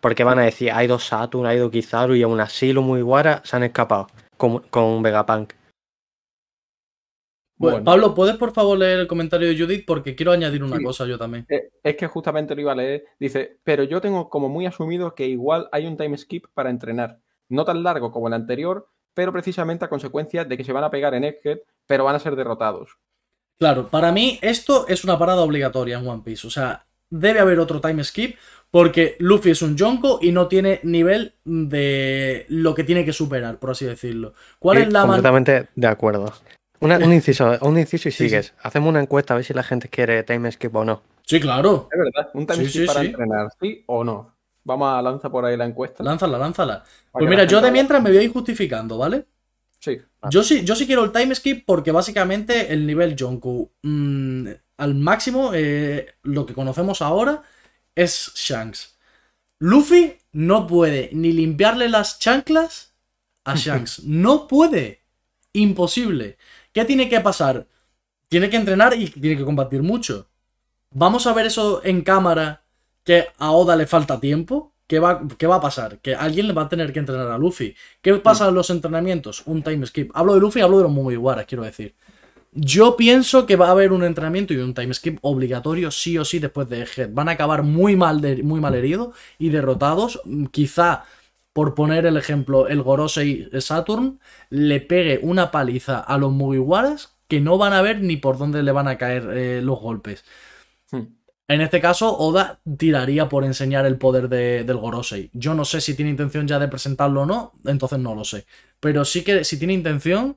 Porque 0.00 0.22
van 0.22 0.38
a 0.38 0.44
decir, 0.44 0.70
hay 0.70 0.86
dos 0.86 1.04
Saturn, 1.08 1.46
hay 1.46 1.58
dos 1.58 1.72
Kizaru 1.72 2.14
y 2.14 2.22
aún 2.22 2.40
así 2.40 2.72
los 2.72 2.84
Mugiwara 2.84 3.42
se 3.44 3.56
han 3.56 3.64
escapado 3.64 4.06
con, 4.36 4.60
con 4.70 5.02
Vegapunk. 5.02 5.54
Bueno, 7.56 7.78
Bueno. 7.78 7.84
Pablo, 7.84 8.14
¿puedes 8.14 8.36
por 8.36 8.52
favor 8.52 8.78
leer 8.78 9.00
el 9.00 9.08
comentario 9.08 9.48
de 9.48 9.58
Judith? 9.58 9.84
Porque 9.84 10.14
quiero 10.14 10.30
añadir 10.30 10.62
una 10.62 10.76
Sí. 10.76 10.84
cosa 10.84 11.04
yo 11.06 11.18
también. 11.18 11.44
Eh, 11.48 11.70
Es 11.82 11.96
que 11.96 12.06
justamente 12.06 12.54
lo 12.54 12.60
iba 12.60 12.70
a 12.72 12.76
leer. 12.76 13.04
Dice, 13.18 13.58
pero 13.64 13.82
yo 13.82 14.00
tengo 14.00 14.30
como 14.30 14.48
muy 14.48 14.66
asumido 14.66 15.16
que 15.16 15.26
igual 15.26 15.68
hay 15.72 15.86
un 15.86 15.96
time 15.96 16.16
skip 16.16 16.46
para 16.54 16.70
entrenar. 16.70 17.18
No 17.48 17.64
tan 17.64 17.82
largo 17.82 18.12
como 18.12 18.28
el 18.28 18.34
anterior, 18.34 18.88
pero 19.14 19.32
precisamente 19.32 19.84
a 19.84 19.88
consecuencia 19.88 20.44
de 20.44 20.56
que 20.56 20.64
se 20.64 20.72
van 20.72 20.84
a 20.84 20.90
pegar 20.90 21.14
en 21.14 21.24
Egghead, 21.24 21.58
pero 21.86 22.04
van 22.04 22.14
a 22.16 22.20
ser 22.20 22.36
derrotados. 22.36 22.98
Claro, 23.58 23.88
para 23.88 24.12
mí 24.12 24.38
esto 24.42 24.86
es 24.86 25.02
una 25.04 25.18
parada 25.18 25.42
obligatoria 25.42 25.98
en 25.98 26.06
One 26.06 26.22
Piece. 26.24 26.46
O 26.46 26.50
sea, 26.50 26.86
debe 27.10 27.40
haber 27.40 27.58
otro 27.58 27.80
time 27.80 28.04
skip 28.04 28.36
porque 28.70 29.16
Luffy 29.18 29.50
es 29.50 29.62
un 29.62 29.76
Yonko 29.76 30.18
y 30.22 30.30
no 30.30 30.46
tiene 30.46 30.78
nivel 30.84 31.32
de 31.44 32.46
lo 32.48 32.74
que 32.74 32.84
tiene 32.84 33.04
que 33.04 33.12
superar, 33.12 33.58
por 33.58 33.70
así 33.70 33.84
decirlo. 33.86 34.34
¿Cuál 34.58 34.76
Sí, 34.78 34.82
es 34.84 34.92
la 34.92 35.00
completamente 35.02 35.68
de 35.74 35.86
acuerdo. 35.88 36.32
Una- 36.80 36.98
un 36.98 37.12
inciso, 37.12 37.58
un 37.62 37.78
inciso 37.78 38.08
y 38.08 38.12
Sí, 38.12 38.18
sí. 38.24 38.28
sigues. 38.28 38.54
Hacemos 38.62 38.90
una 38.90 39.00
encuesta 39.00 39.34
a 39.34 39.38
ver 39.38 39.44
si 39.44 39.54
la 39.54 39.62
gente 39.64 39.88
quiere 39.88 40.22
time 40.22 40.52
skip 40.52 40.76
o 40.76 40.84
no. 40.84 41.02
Sí, 41.24 41.40
claro. 41.40 41.88
Es 41.90 41.98
verdad, 41.98 42.30
un 42.34 42.46
time 42.46 42.62
Sí, 42.64 42.68
skip 42.70 42.80
sí, 42.82 42.86
para 42.86 43.00
sí. 43.00 43.06
entrenar, 43.06 43.48
¿sí 43.60 43.82
o 43.86 44.04
no? 44.04 44.34
Vamos 44.68 44.92
a 44.92 45.00
lanzar 45.00 45.30
por 45.30 45.46
ahí 45.46 45.56
la 45.56 45.64
encuesta. 45.64 46.04
Lánzala, 46.04 46.36
lánzala. 46.36 46.84
Pues 47.10 47.26
mira, 47.26 47.44
yo 47.44 47.62
de 47.62 47.70
mientras 47.70 48.02
me 48.02 48.10
voy 48.10 48.18
a 48.18 48.22
ir 48.22 48.30
justificando, 48.30 48.98
¿vale? 48.98 49.24
Sí. 49.80 49.96
vale. 50.20 50.30
Yo 50.30 50.42
sí, 50.42 50.62
yo 50.62 50.74
sí 50.76 50.86
quiero 50.86 51.04
el 51.04 51.10
time 51.10 51.34
skip 51.34 51.64
porque 51.64 51.90
básicamente 51.90 52.70
el 52.70 52.86
nivel 52.86 53.16
Jonku 53.18 53.72
mm, 53.80 54.48
al 54.76 54.94
máximo, 54.94 55.52
eh, 55.54 56.16
lo 56.22 56.44
que 56.44 56.52
conocemos 56.52 57.00
ahora, 57.00 57.42
es 57.94 58.30
Shanks. 58.34 58.98
Luffy 59.58 60.18
no 60.32 60.66
puede 60.66 61.08
ni 61.14 61.32
limpiarle 61.32 61.88
las 61.88 62.18
chanclas 62.18 62.92
a 63.44 63.54
Shanks. 63.56 64.04
No 64.04 64.46
puede. 64.46 65.00
Imposible. 65.54 66.36
¿Qué 66.72 66.84
tiene 66.84 67.08
que 67.08 67.20
pasar? 67.22 67.66
Tiene 68.28 68.50
que 68.50 68.58
entrenar 68.58 68.92
y 68.92 69.08
tiene 69.08 69.38
que 69.38 69.46
combatir 69.46 69.82
mucho. 69.82 70.28
Vamos 70.90 71.26
a 71.26 71.32
ver 71.32 71.46
eso 71.46 71.82
en 71.84 72.02
cámara, 72.02 72.64
que 73.08 73.18
a 73.38 73.48
Oda 73.52 73.74
le 73.76 73.86
falta 73.86 74.20
tiempo. 74.20 74.72
¿Qué 74.86 74.98
va, 75.00 75.22
qué 75.38 75.46
va 75.46 75.56
a 75.56 75.60
pasar? 75.68 75.98
Que 76.04 76.14
alguien 76.14 76.46
le 76.48 76.52
va 76.54 76.62
a 76.62 76.68
tener 76.68 76.92
que 76.92 76.98
entrenar 76.98 77.28
a 77.30 77.38
Luffy. 77.38 77.74
¿Qué 78.02 78.14
pasa 78.28 78.48
en 78.48 78.54
los 78.54 78.70
entrenamientos? 78.70 79.42
Un 79.46 79.62
time 79.62 79.84
skip. 79.86 80.10
Hablo 80.14 80.34
de 80.34 80.40
Luffy, 80.40 80.60
hablo 80.60 80.78
de 80.78 80.84
los 80.84 80.92
Mugiwaras, 80.92 81.46
quiero 81.46 81.64
decir. 81.64 81.94
Yo 82.52 82.96
pienso 82.96 83.46
que 83.46 83.56
va 83.56 83.68
a 83.68 83.72
haber 83.72 83.92
un 83.92 84.02
entrenamiento 84.04 84.52
y 84.54 84.58
un 84.58 84.74
time 84.74 84.92
skip 84.94 85.18
obligatorio 85.22 85.90
sí 85.90 86.16
o 86.18 86.24
sí 86.24 86.38
después 86.38 86.68
de 86.68 86.86
Head. 86.96 87.10
Van 87.12 87.28
a 87.28 87.32
acabar 87.32 87.62
muy 87.62 87.96
mal, 87.96 88.20
de- 88.20 88.42
muy 88.42 88.60
mal 88.60 88.74
heridos 88.74 89.14
y 89.38 89.48
derrotados. 89.50 90.20
Mm, 90.24 90.46
Quizá, 90.46 91.04
por 91.54 91.74
poner 91.74 92.06
el 92.06 92.16
ejemplo, 92.16 92.68
el 92.68 92.82
Gorosei 92.82 93.48
Saturn 93.60 94.20
le 94.50 94.80
pegue 94.80 95.20
una 95.22 95.50
paliza 95.50 96.00
a 96.00 96.18
los 96.18 96.32
Mugiwaras 96.32 97.14
que 97.28 97.40
no 97.40 97.58
van 97.58 97.72
a 97.74 97.82
ver 97.82 98.00
ni 98.00 98.16
por 98.16 98.38
dónde 98.38 98.62
le 98.62 98.72
van 98.72 98.88
a 98.88 98.96
caer 98.98 99.22
eh, 99.34 99.60
los 99.62 99.78
golpes. 99.80 100.24
Hmm. 100.90 101.17
En 101.50 101.62
este 101.62 101.80
caso, 101.80 102.14
Oda 102.18 102.60
tiraría 102.76 103.28
por 103.28 103.44
enseñar 103.44 103.86
el 103.86 103.96
poder 103.96 104.28
de- 104.28 104.64
del 104.64 104.76
Gorosei. 104.76 105.30
Yo 105.32 105.54
no 105.54 105.64
sé 105.64 105.80
si 105.80 105.94
tiene 105.94 106.10
intención 106.10 106.46
ya 106.46 106.58
de 106.58 106.68
presentarlo 106.68 107.22
o 107.22 107.26
no, 107.26 107.54
entonces 107.64 107.98
no 107.98 108.14
lo 108.14 108.24
sé. 108.24 108.44
Pero 108.80 109.04
sí 109.06 109.24
que 109.24 109.44
si 109.44 109.58
tiene 109.58 109.72
intención, 109.72 110.36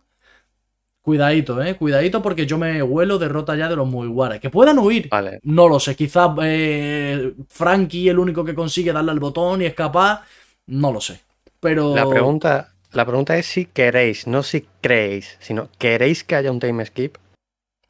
cuidadito, 1.01 1.61
eh, 1.61 1.75
cuidadito 1.75 2.21
porque 2.21 2.45
yo 2.45 2.57
me 2.57 2.81
huelo 2.81 3.17
derrota 3.19 3.55
ya 3.55 3.67
de 3.67 3.75
los 3.75 3.87
Mugiwara. 3.87 4.39
Que 4.39 4.49
puedan 4.49 4.79
huir, 4.79 5.09
Vale. 5.09 5.39
no 5.43 5.67
lo 5.67 5.79
sé. 5.79 5.95
Quizás 5.95 6.29
eh, 6.43 7.33
Frankie 7.49 8.07
el 8.09 8.17
único 8.19 8.45
que 8.45 8.55
consigue 8.55 8.93
darle 8.93 9.11
al 9.11 9.19
botón 9.19 9.61
y 9.61 9.65
escapar, 9.65 10.21
no 10.67 10.93
lo 10.93 11.01
sé. 11.01 11.19
Pero 11.59 11.93
La 11.95 12.07
pregunta, 12.09 12.73
la 12.93 13.05
pregunta 13.05 13.37
es 13.37 13.45
si 13.47 13.65
queréis, 13.65 14.27
no 14.27 14.43
si 14.43 14.65
creéis, 14.79 15.37
sino 15.41 15.69
¿queréis 15.77 16.23
que 16.23 16.35
haya 16.35 16.51
un 16.51 16.59
time 16.59 16.85
skip? 16.85 17.17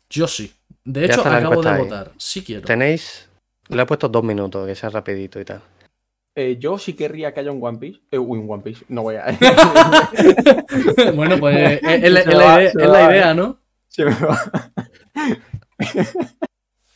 yo 0.10 0.28
sí. 0.28 0.52
De 0.84 1.06
hecho, 1.06 1.22
acabo 1.22 1.62
de 1.62 1.70
ahí. 1.70 1.82
votar. 1.82 2.12
Sí 2.18 2.44
quiero. 2.44 2.66
Tenéis. 2.66 3.30
Le 3.70 3.82
he 3.82 3.86
puesto 3.86 4.10
dos 4.10 4.24
minutos, 4.24 4.68
que 4.68 4.76
sea 4.76 4.90
rapidito 4.90 5.40
y 5.40 5.46
tal. 5.46 5.62
Eh, 6.36 6.58
yo 6.60 6.78
sí 6.78 6.94
querría 6.94 7.34
que 7.34 7.42
haya 7.42 7.52
un 7.52 7.64
One 7.64 7.78
Piece. 7.78 8.00
Eh, 8.10 8.18
uy, 8.18 8.40
un 8.40 8.50
One 8.50 8.64
Piece. 8.64 8.86
No 8.88 9.04
voy 9.04 9.16
a. 9.16 9.26
bueno, 11.16 11.38
pues 11.40 11.82
es, 11.84 12.04
es 12.04 12.12
la, 12.12 12.20
es 12.22 12.28
idea, 12.28 12.56
se 12.58 12.66
es 12.68 12.76
la 12.76 12.88
va, 12.88 13.12
idea, 13.12 13.32
eh. 13.32 13.36
¿no? 13.36 13.60
Se 13.88 14.06
me 14.06 14.12
va. 14.16 14.72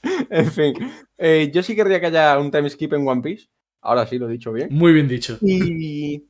en 0.30 0.52
fin. 0.52 0.74
eh, 1.18 1.52
yo 1.54 1.64
sí 1.64 1.76
querría 1.76 2.00
que 2.00 2.08
haya 2.08 2.40
un 2.40 2.52
time 2.52 2.70
skip 2.70 2.94
en 2.94 3.08
One 3.08 3.22
Piece. 3.22 3.48
Ahora 3.82 4.08
sí 4.08 4.18
lo 4.18 4.28
he 4.28 4.32
dicho 4.32 4.52
bien. 4.52 4.70
Muy 4.72 4.94
bien 4.94 5.08
dicho. 5.08 5.38
Y. 5.42 6.24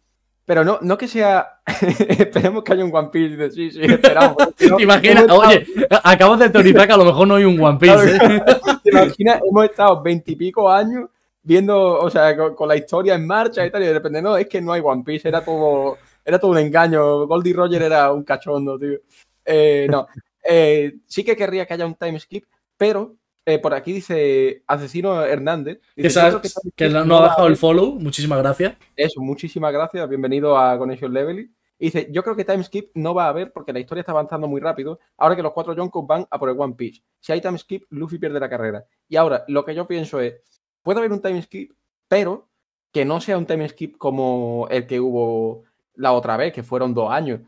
Pero 0.46 0.64
no, 0.64 0.78
no 0.82 0.98
que 0.98 1.08
sea. 1.08 1.60
Esperemos 2.20 2.64
que 2.64 2.74
haya 2.74 2.86
un 2.86 2.96
One 2.96 3.10
Piece. 3.12 3.36
de- 3.36 3.52
Sí, 3.52 3.72
sí, 3.72 3.82
esperamos. 3.82 4.38
¿Te 4.58 4.84
imaginas? 4.84 5.22
estado- 5.24 5.40
Oye, 5.40 5.66
acabas 6.04 6.40
de 6.40 6.50
teorizar 6.50 6.86
que 6.88 6.94
a 6.94 6.98
lo 6.98 7.06
mejor 7.06 7.28
no 7.28 7.36
hay 7.36 7.46
un 7.46 7.60
One 7.60 7.80
Piece, 7.80 8.16
¿eh? 8.16 8.44
¿Te 8.84 8.92
imaginas? 8.92 9.40
Hemos 9.50 9.66
estado 9.66 10.02
veintipico 10.04 10.70
años 10.70 11.10
viendo, 11.42 12.00
o 12.00 12.10
sea, 12.10 12.36
con, 12.38 12.56
con 12.56 12.68
la 12.68 12.76
historia 12.76 13.16
en 13.16 13.26
marcha 13.28 13.66
y 13.66 13.72
tal, 13.72 13.84
y 13.84 13.88
de 13.88 13.94
repente, 13.94 14.22
no, 14.22 14.36
es 14.38 14.48
que 14.48 14.62
no 14.62 14.72
hay 14.74 14.82
One 14.84 15.04
Piece, 15.04 15.28
era 15.28 15.44
todo, 15.44 15.98
era 16.24 16.40
todo 16.40 16.52
un 16.52 16.58
engaño. 16.60 17.26
Goldie 17.28 17.54
Roger 17.54 17.82
era 17.82 18.12
un 18.12 18.24
cachondo, 18.24 18.78
tío. 18.80 19.00
Eh, 19.46 19.88
no, 19.90 20.08
Eh, 20.48 20.98
sí 21.08 21.24
que 21.24 21.36
querría 21.36 21.66
que 21.66 21.74
haya 21.74 21.88
un 21.88 21.96
time 21.96 22.20
skip, 22.20 22.46
pero 22.78 23.16
eh, 23.46 23.60
por 23.60 23.74
aquí 23.74 23.94
dice 23.94 24.64
Asesino 24.68 25.22
Hernández. 25.24 25.80
Que, 25.96 26.04
Dice, 26.04 26.10
sabes- 26.16 26.34
"Yo 26.34 26.40
creo 26.42 26.52
time 26.52 26.72
que 26.76 26.86
skip 26.90 26.94
no 27.00 27.06
no 27.06 27.18
ha 27.20 27.24
dejado 27.24 27.42
el 27.44 27.46
haber". 27.54 27.58
follow, 27.58 27.92
muchísimas 28.00 28.40
gracias. 28.40 28.76
Eso, 28.96 29.22
muchísimas 29.22 29.72
gracias. 29.72 30.08
Bienvenido 30.10 30.58
a 30.58 30.78
Connection 30.78 31.14
Level. 31.14 31.52
Y 31.78 31.86
dice, 31.88 32.08
yo 32.10 32.24
creo 32.24 32.36
que 32.38 32.46
time 32.46 32.64
skip 32.64 32.92
no 32.96 33.14
va 33.14 33.26
a 33.26 33.30
haber 33.30 33.52
porque 33.52 33.74
la 33.74 33.80
historia 33.80 34.00
está 34.00 34.14
avanzando 34.14 34.48
muy 34.48 34.62
rápido. 34.62 35.00
Ahora 35.18 35.36
que 35.36 35.44
los 35.44 35.52
cuatro 35.52 35.74
Yonkos 35.76 36.08
van 36.08 36.26
a 36.32 36.40
por 36.40 36.50
el 36.50 36.60
One 36.60 36.74
Piece. 36.76 37.02
Si 37.20 37.34
hay 37.34 37.42
time 37.42 37.58
skip, 37.58 37.84
Luffy 37.90 38.18
pierde 38.18 38.40
la 38.40 38.50
carrera. 38.50 38.86
Y 39.10 39.18
ahora, 39.18 39.44
lo 39.50 39.66
que 39.66 39.76
yo 39.76 39.86
pienso 39.86 40.20
es, 40.22 40.36
puede 40.82 41.00
haber 41.00 41.12
un 41.12 41.22
time 41.22 41.42
skip, 41.42 41.74
pero 42.08 42.48
que 42.94 43.04
no 43.04 43.20
sea 43.20 43.38
un 43.38 43.46
time 43.46 43.68
skip 43.68 43.98
como 43.98 44.68
el 44.72 44.88
que 44.88 45.02
hubo 45.02 45.64
la 45.96 46.14
otra 46.14 46.38
vez, 46.38 46.54
que 46.54 46.64
fueron 46.64 46.94
dos 46.94 47.12
años. 47.12 47.42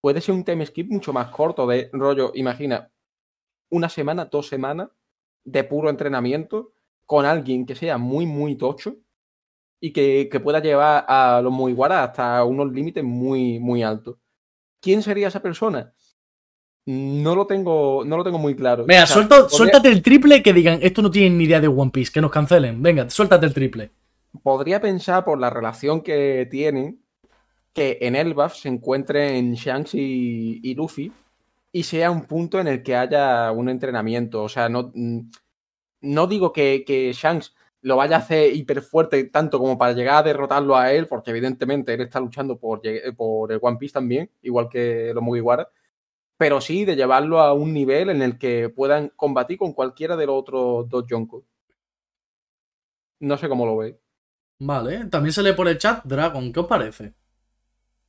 Puede 0.00 0.20
ser 0.22 0.34
un 0.34 0.44
time 0.44 0.64
skip 0.64 0.90
mucho 0.90 1.12
más 1.12 1.28
corto, 1.28 1.66
de 1.66 1.90
rollo, 1.92 2.32
imagina, 2.34 2.90
una 3.70 3.88
semana, 3.90 4.24
dos 4.24 4.48
semanas 4.48 4.88
de 5.44 5.64
puro 5.64 5.90
entrenamiento 5.90 6.72
con 7.06 7.26
alguien 7.26 7.66
que 7.66 7.74
sea 7.74 7.98
muy, 7.98 8.26
muy 8.26 8.56
tocho 8.56 8.96
y 9.80 9.92
que, 9.92 10.28
que 10.30 10.40
pueda 10.40 10.60
llevar 10.60 11.04
a 11.06 11.40
los 11.42 11.52
Mugiwara 11.52 12.02
hasta 12.04 12.42
unos 12.44 12.72
límites 12.72 13.04
muy, 13.04 13.58
muy 13.58 13.82
altos. 13.82 14.16
¿Quién 14.80 15.02
sería 15.02 15.28
esa 15.28 15.42
persona? 15.42 15.92
No 16.86 17.34
lo 17.34 17.46
tengo, 17.46 18.04
no 18.04 18.16
lo 18.16 18.24
tengo 18.24 18.38
muy 18.38 18.54
claro. 18.54 18.84
Venga, 18.84 19.04
O 19.04 19.06
sea, 19.06 19.14
suelta- 19.16 19.36
podría- 19.36 19.56
suéltate 19.56 19.88
el 19.88 20.02
triple 20.02 20.42
que 20.42 20.52
digan, 20.52 20.78
esto 20.82 21.00
no 21.02 21.10
tienen 21.10 21.38
ni 21.38 21.44
idea 21.44 21.60
de 21.60 21.68
One 21.68 21.90
Piece, 21.90 22.12
que 22.12 22.20
nos 22.20 22.30
cancelen. 22.30 22.82
Venga, 22.82 23.08
suéltate 23.10 23.46
el 23.46 23.54
triple. 23.54 23.90
podría 24.42 24.80
pensar 24.80 25.24
por 25.24 25.38
la 25.38 25.48
relación 25.48 26.00
que 26.02 26.46
tienen 26.50 27.00
que 27.72 27.98
en 28.02 28.16
Elbaf 28.16 28.54
se 28.56 28.68
encuentren 28.68 29.54
Shanks 29.54 29.94
y, 29.94 30.60
y 30.62 30.74
Luffy 30.74 31.12
y 31.74 31.82
sea 31.82 32.12
un 32.12 32.24
punto 32.26 32.60
en 32.60 32.68
el 32.68 32.84
que 32.84 32.94
haya 32.94 33.50
un 33.50 33.68
entrenamiento. 33.68 34.44
O 34.44 34.48
sea, 34.48 34.68
no, 34.68 34.92
mm, 34.94 35.20
no 36.02 36.26
digo 36.28 36.52
que, 36.52 36.84
que 36.86 37.12
Shanks 37.12 37.52
lo 37.80 37.96
vaya 37.96 38.16
a 38.16 38.18
hacer 38.20 38.54
hiper 38.54 38.80
fuerte 38.80 39.24
tanto 39.24 39.58
como 39.58 39.76
para 39.76 39.92
llegar 39.92 40.18
a 40.18 40.22
derrotarlo 40.22 40.76
a 40.76 40.92
él, 40.92 41.08
porque 41.08 41.32
evidentemente 41.32 41.92
él 41.92 42.02
está 42.02 42.20
luchando 42.20 42.58
por, 42.58 42.80
por 43.16 43.50
el 43.50 43.58
One 43.60 43.76
Piece 43.78 43.92
también, 43.92 44.30
igual 44.42 44.68
que 44.68 45.10
los 45.12 45.22
Mugiwara, 45.22 45.68
pero 46.36 46.60
sí 46.60 46.84
de 46.84 46.94
llevarlo 46.94 47.40
a 47.40 47.52
un 47.54 47.74
nivel 47.74 48.08
en 48.10 48.22
el 48.22 48.38
que 48.38 48.68
puedan 48.68 49.08
combatir 49.16 49.58
con 49.58 49.72
cualquiera 49.72 50.16
de 50.16 50.26
los 50.26 50.36
otros 50.38 50.88
dos 50.88 51.04
Yonkos. 51.08 51.42
No 53.18 53.36
sé 53.36 53.48
cómo 53.48 53.66
lo 53.66 53.78
veis. 53.78 53.96
Vale, 54.60 55.06
también 55.06 55.32
se 55.32 55.42
lee 55.42 55.54
por 55.54 55.66
el 55.66 55.78
chat 55.78 56.04
Dragon, 56.04 56.52
¿qué 56.52 56.60
os 56.60 56.66
parece? 56.68 57.14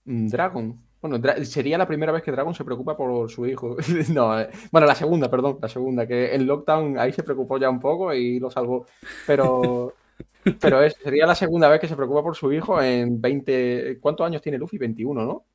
Mm, 0.03 0.27
Dragon. 0.27 0.84
Bueno, 1.07 1.45
sería 1.45 1.77
la 1.77 1.87
primera 1.87 2.11
vez 2.11 2.23
que 2.23 2.31
Dragon 2.31 2.55
se 2.55 2.65
preocupa 2.65 2.97
por 2.97 3.29
su 3.29 3.45
hijo. 3.45 3.77
no, 4.13 4.39
eh, 4.39 4.49
bueno, 4.71 4.87
la 4.87 4.95
segunda, 4.95 5.29
perdón, 5.29 5.59
la 5.61 5.67
segunda, 5.67 6.07
que 6.07 6.33
en 6.33 6.47
Lockdown 6.47 6.97
ahí 6.97 7.11
se 7.13 7.21
preocupó 7.21 7.59
ya 7.59 7.69
un 7.69 7.79
poco 7.79 8.11
y 8.13 8.39
lo 8.39 8.49
salvó. 8.49 8.87
Pero, 9.27 9.93
pero 10.59 10.81
es, 10.81 10.95
sería 11.03 11.27
la 11.27 11.35
segunda 11.35 11.69
vez 11.69 11.79
que 11.79 11.87
se 11.87 11.95
preocupa 11.95 12.23
por 12.23 12.35
su 12.35 12.51
hijo 12.51 12.81
en 12.81 13.21
20. 13.21 13.99
¿Cuántos 13.99 14.25
años 14.25 14.41
tiene 14.41 14.57
Luffy? 14.57 14.79
21, 14.79 15.25
¿no? 15.25 15.45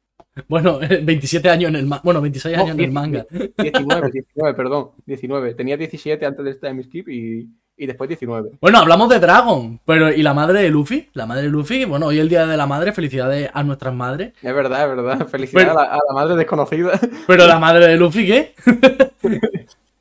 Bueno, 0.47 0.79
27 0.79 1.51
años 1.51 1.71
en 1.71 1.77
el 1.77 1.87
manga. 1.87 2.03
Bueno, 2.05 2.21
26 2.21 2.57
No, 2.57 2.63
años 2.63 2.75
en 2.75 2.81
el 2.81 2.87
10, 2.87 2.93
manga. 2.93 3.27
19, 3.31 4.11
19, 4.13 4.55
perdón, 4.55 4.91
19. 5.05 5.55
Tenía 5.55 5.77
17 5.77 6.25
antes 6.25 6.45
del 6.45 6.61
time 6.61 6.83
skip 6.85 7.09
y, 7.09 7.49
y 7.83 7.87
después 7.87 8.09
19. 8.09 8.51
Bueno, 8.61 8.79
hablamos 8.79 9.09
de 9.09 9.19
Dragon, 9.19 9.81
pero 9.87 10.13
¿y 10.13 10.23
la 10.23 10.35
madre 10.35 10.61
de 10.63 10.69
Luffy? 10.71 11.09
La 11.15 11.25
madre 11.25 11.45
de 11.45 11.49
Luffy, 11.49 11.87
bueno, 11.87 12.07
hoy 12.07 12.17
es 12.17 12.21
el 12.21 12.29
día 12.29 12.47
de 12.47 12.57
la 12.57 12.67
madre, 12.67 12.93
felicidades 12.93 13.51
a 13.55 13.63
nuestras 13.63 13.95
madres. 13.95 14.35
Es 14.43 14.55
verdad, 14.55 14.83
es 14.83 14.97
verdad. 14.97 15.27
Felicidades 15.27 15.69
Pero- 15.69 15.79
a, 15.81 15.85
la, 15.87 15.93
a 15.95 15.99
la 16.07 16.13
madre 16.15 16.37
desconocida. 16.37 16.93
Pero 17.27 17.47
la 17.47 17.59
madre 17.59 17.87
de 17.87 17.97
Luffy, 17.97 18.27
¿qué? 18.27 18.55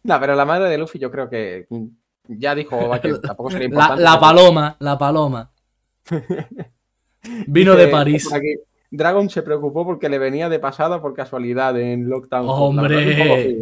no, 0.04 0.20
pero 0.20 0.36
la 0.36 0.46
madre 0.46 0.70
de 0.70 0.78
Luffy 0.78 1.00
yo 1.00 1.10
creo 1.10 1.30
que 1.30 1.68
ya 2.28 2.54
dijo 2.54 2.78
que 3.02 3.14
tampoco 3.20 3.50
sería 3.52 3.70
La, 3.70 3.74
importante. 3.76 4.04
la 4.04 4.10
pero- 4.12 4.20
paloma, 4.22 4.76
la 4.80 4.98
paloma. 4.98 5.52
Vino 7.48 7.76
de 7.76 7.88
París. 7.88 8.30
Dragon 8.92 9.30
se 9.30 9.44
preocupó 9.44 9.86
porque 9.86 10.10
le 10.10 10.18
venía 10.18 10.50
de 10.50 10.58
pasada 10.60 11.00
por 11.02 11.14
casualidad 11.14 11.80
en 11.80 12.10
Lockdown. 12.10 12.46
La 12.48 12.52
Hombre. 12.52 13.58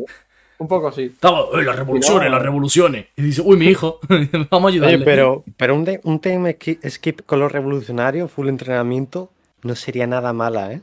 Un 0.59 0.67
poco 0.67 0.91
sí. 0.91 1.03
Estaba, 1.03 1.41
"Eh, 1.53 1.63
las 1.63 1.75
revoluciones, 1.75 2.31
las 2.31 2.41
revoluciones. 2.41 3.05
Y 3.15 3.21
dice, 3.21 3.41
uy, 3.43 3.57
mi 3.57 3.67
hijo, 3.67 3.99
vamos 4.49 4.69
a 4.69 4.73
ayudarle. 4.73 4.95
Oye, 4.97 5.05
pero, 5.05 5.43
pero 5.55 5.75
un, 5.75 5.85
de- 5.85 6.01
un 6.03 6.19
ski- 6.19 6.79
skip 6.89 7.21
con 7.25 7.39
los 7.39 7.51
revolucionarios, 7.51 8.31
full 8.31 8.47
entrenamiento, 8.49 9.31
no 9.63 9.75
sería 9.75 10.07
nada 10.07 10.33
mala, 10.33 10.73
¿eh? 10.73 10.81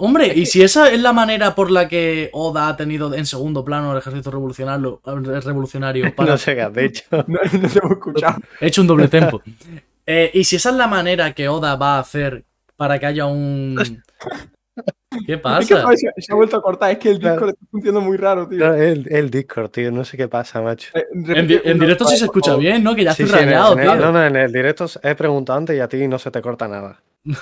Hombre, 0.00 0.32
y 0.32 0.46
si 0.46 0.62
esa 0.62 0.92
es 0.92 1.00
la 1.00 1.12
manera 1.12 1.56
por 1.56 1.72
la 1.72 1.88
que 1.88 2.30
Oda 2.32 2.68
ha 2.68 2.76
tenido 2.76 3.12
en 3.14 3.26
segundo 3.26 3.64
plano 3.64 3.90
el 3.90 3.98
ejército 3.98 4.30
revolucionario, 4.30 5.00
eh, 5.04 5.40
revolucionario 5.40 6.12
para... 6.16 6.30
No 6.32 6.38
sé 6.38 6.54
qué 6.54 6.62
has 6.62 6.72
dicho. 6.72 7.02
No, 7.10 7.22
no 7.26 7.68
te 7.68 7.78
hemos 7.80 7.90
escuchado. 7.92 8.36
He 8.60 8.68
hecho 8.68 8.80
un 8.82 8.86
doble 8.86 9.08
tempo. 9.08 9.42
Eh, 10.10 10.30
y 10.32 10.44
si 10.44 10.56
esa 10.56 10.70
es 10.70 10.76
la 10.76 10.86
manera 10.86 11.34
que 11.34 11.50
Oda 11.50 11.76
va 11.76 11.96
a 11.96 11.98
hacer 11.98 12.42
para 12.76 12.98
que 12.98 13.04
haya 13.04 13.26
un... 13.26 13.76
¿Qué 15.26 15.32
Es 15.60 15.66
que 15.68 15.74
pasa? 15.76 15.96
se, 15.96 16.12
se 16.18 16.32
ha 16.32 16.36
vuelto 16.36 16.56
a 16.56 16.62
cortar. 16.62 16.90
Es 16.92 16.98
que 16.98 17.10
el 17.10 17.18
Claro. 17.18 17.34
Discord 17.36 17.50
está 17.50 17.66
funcionando 17.70 18.00
muy 18.06 18.16
raro, 18.16 18.46
tío. 18.48 18.58
No, 18.58 18.74
el, 18.74 19.06
el 19.10 19.30
Discord, 19.30 19.70
tío, 19.70 19.90
no 19.90 20.04
sé 20.04 20.16
qué 20.16 20.28
pasa, 20.28 20.60
macho. 20.60 20.90
Eh, 20.94 21.04
En, 21.34 21.46
directo 21.78 22.04
sí 22.06 22.16
se 22.16 22.24
escucha 22.26 22.56
bien, 22.56 22.82
¿no? 22.84 22.94
Que 22.94 23.04
ya 23.04 23.12
Sí, 23.12 23.24
estoy 23.24 23.40
sí, 23.40 23.44
rayado, 23.46 23.72
en 23.74 23.80
el- 23.80 23.86
tío. 23.90 23.96
no, 23.96 24.12
no, 24.12 24.24
en 24.26 24.36
el 24.36 24.52
directo 24.52 24.86
he 25.02 25.14
preguntado 25.14 25.58
antes 25.58 25.76
y 25.76 25.80
a 25.80 25.88
ti 25.88 26.06
no 26.08 26.18
se 26.18 26.30
te 26.30 26.40
corta 26.42 26.68
nada. 26.68 27.00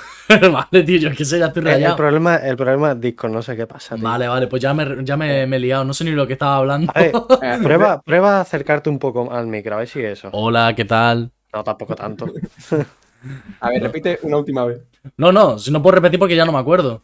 vale, 0.53 0.83
tío, 0.85 0.99
yo 0.99 1.09
es 1.11 1.17
que 1.17 1.25
sé, 1.25 1.39
ya 1.39 1.47
estoy 1.47 1.63
El, 1.63 1.69
el 1.69 1.75
rayado. 1.75 1.97
problema, 1.97 2.37
el 2.37 2.57
problema 2.57 2.93
es 2.93 3.01
Discord, 3.01 3.31
no 3.33 3.43
sé 3.43 3.57
qué 3.57 3.67
pasa. 3.67 3.95
tío. 3.95 4.05
Vale, 4.05 4.27
vale, 4.27 4.47
pues 4.47 4.63
ya 4.63 4.73
me, 4.75 5.05
ya 5.05 5.17
me, 5.17 5.47
me 5.47 5.57
he 5.57 5.61
liado, 5.61 5.85
no 5.85 5.93
sé 5.95 6.05
ni 6.05 6.11
lo 6.13 6.27
que 6.27 6.33
estaba 6.33 6.57
hablando. 6.57 6.93
Ver, 6.95 7.13
prueba, 7.63 8.01
prueba 8.03 8.39
a 8.39 8.41
acercarte 8.41 8.91
un 8.91 8.99
poco 8.99 9.31
al 9.33 9.47
micro, 9.47 9.75
a 9.75 9.79
ver 9.79 9.89
si 9.89 10.01
eso. 10.01 10.29
Hola, 10.33 10.73
¿qué 10.75 10.85
tal? 10.85 11.31
No, 11.53 11.63
tampoco 11.63 11.95
tanto. 11.95 12.27
A 13.61 13.71
ver, 13.71 13.83
repite 13.83 14.19
una 14.23 14.39
última 14.39 14.65
vez. 14.65 14.85
No, 15.17 15.33
no, 15.33 15.59
si 15.59 15.71
no 15.71 15.83
puedo 15.83 15.97
repetir 15.97 16.19
porque 16.19 16.37
ya 16.37 16.45
no 16.45 16.53
me 16.53 16.59
acuerdo. 16.59 17.03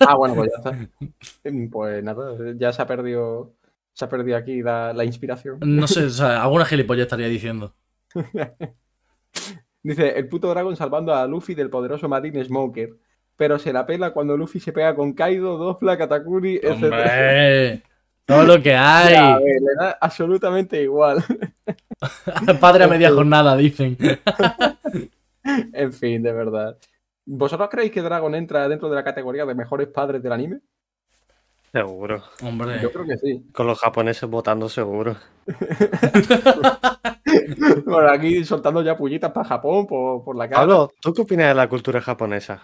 Ah, 0.00 0.16
bueno, 0.16 0.34
pues 0.34 0.50
ya 0.52 0.56
está. 0.58 1.50
Mm, 1.50 1.68
Pues 1.68 2.02
nada, 2.02 2.34
ya 2.56 2.72
se 2.72 2.82
ha 2.82 2.86
perdido. 2.86 3.52
Se 3.92 4.04
ha 4.04 4.08
perdido 4.08 4.36
aquí 4.36 4.62
la, 4.62 4.92
la 4.92 5.04
inspiración. 5.04 5.58
No 5.62 5.86
sé, 5.86 6.04
o 6.04 6.10
sea, 6.10 6.42
alguna 6.42 6.64
gilipollas 6.66 7.04
estaría 7.04 7.28
diciendo. 7.28 7.74
Dice, 9.82 10.18
el 10.18 10.28
puto 10.28 10.50
Dragon 10.50 10.76
salvando 10.76 11.14
a 11.14 11.26
Luffy 11.26 11.54
del 11.54 11.70
poderoso 11.70 12.08
Marine 12.08 12.44
Smoker. 12.44 12.90
Pero 13.36 13.58
se 13.58 13.72
la 13.72 13.86
pela 13.86 14.12
cuando 14.12 14.36
Luffy 14.36 14.60
se 14.60 14.72
pega 14.72 14.94
con 14.94 15.12
Kaido, 15.12 15.58
Dofla, 15.58 15.96
Katakuri, 15.96 16.58
etc. 16.62 17.82
Todo 18.24 18.42
lo 18.42 18.60
que 18.60 18.74
hay. 18.74 19.14
Ver, 19.14 19.60
le 19.60 19.74
da 19.78 19.98
absolutamente 20.00 20.82
igual. 20.82 21.22
Padre 22.60 22.84
a 22.84 22.88
media 22.88 23.10
jornada, 23.12 23.56
dicen. 23.56 23.96
En 25.72 25.92
fin, 25.92 26.22
de 26.22 26.32
verdad. 26.32 26.78
¿Vosotros 27.24 27.68
creéis 27.70 27.92
que 27.92 28.02
Dragon 28.02 28.34
entra 28.34 28.68
dentro 28.68 28.88
de 28.88 28.94
la 28.94 29.04
categoría 29.04 29.44
de 29.44 29.54
mejores 29.54 29.88
padres 29.88 30.22
del 30.22 30.32
anime? 30.32 30.60
Seguro. 31.72 32.22
Hombre. 32.42 32.78
Yo 32.80 32.92
creo 32.92 33.04
que 33.04 33.18
sí. 33.18 33.44
Con 33.52 33.66
los 33.66 33.78
japoneses 33.80 34.28
votando 34.28 34.68
seguro. 34.68 35.16
Bueno, 37.84 38.08
aquí 38.10 38.44
soltando 38.44 38.82
ya 38.82 38.96
pullitas 38.96 39.32
para 39.32 39.48
Japón 39.48 39.86
por, 39.86 40.24
por 40.24 40.36
la 40.36 40.48
cara. 40.48 40.60
Pablo, 40.60 40.92
¿tú 41.00 41.12
qué 41.12 41.22
opinas 41.22 41.48
de 41.48 41.54
la 41.54 41.68
cultura 41.68 42.00
japonesa? 42.00 42.62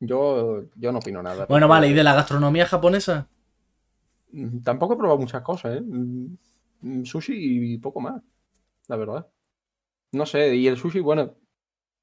Yo, 0.00 0.62
yo 0.76 0.92
no 0.92 0.98
opino 0.98 1.22
nada. 1.22 1.46
Bueno, 1.46 1.68
vale, 1.68 1.88
¿y 1.88 1.92
de 1.92 2.02
la 2.04 2.14
gastronomía 2.14 2.66
japonesa? 2.66 3.28
Mm, 4.32 4.60
Tampoco 4.62 4.94
he 4.94 4.96
probado 4.96 5.18
muchas 5.18 5.42
cosas, 5.42 5.76
¿eh? 5.76 5.80
Mm, 5.82 7.04
Sushi 7.04 7.74
y 7.74 7.78
poco 7.78 8.00
más, 8.00 8.22
la 8.86 8.96
verdad. 8.96 9.26
No 10.12 10.24
sé, 10.24 10.54
y 10.54 10.66
el 10.68 10.76
sushi, 10.76 11.00
bueno, 11.00 11.34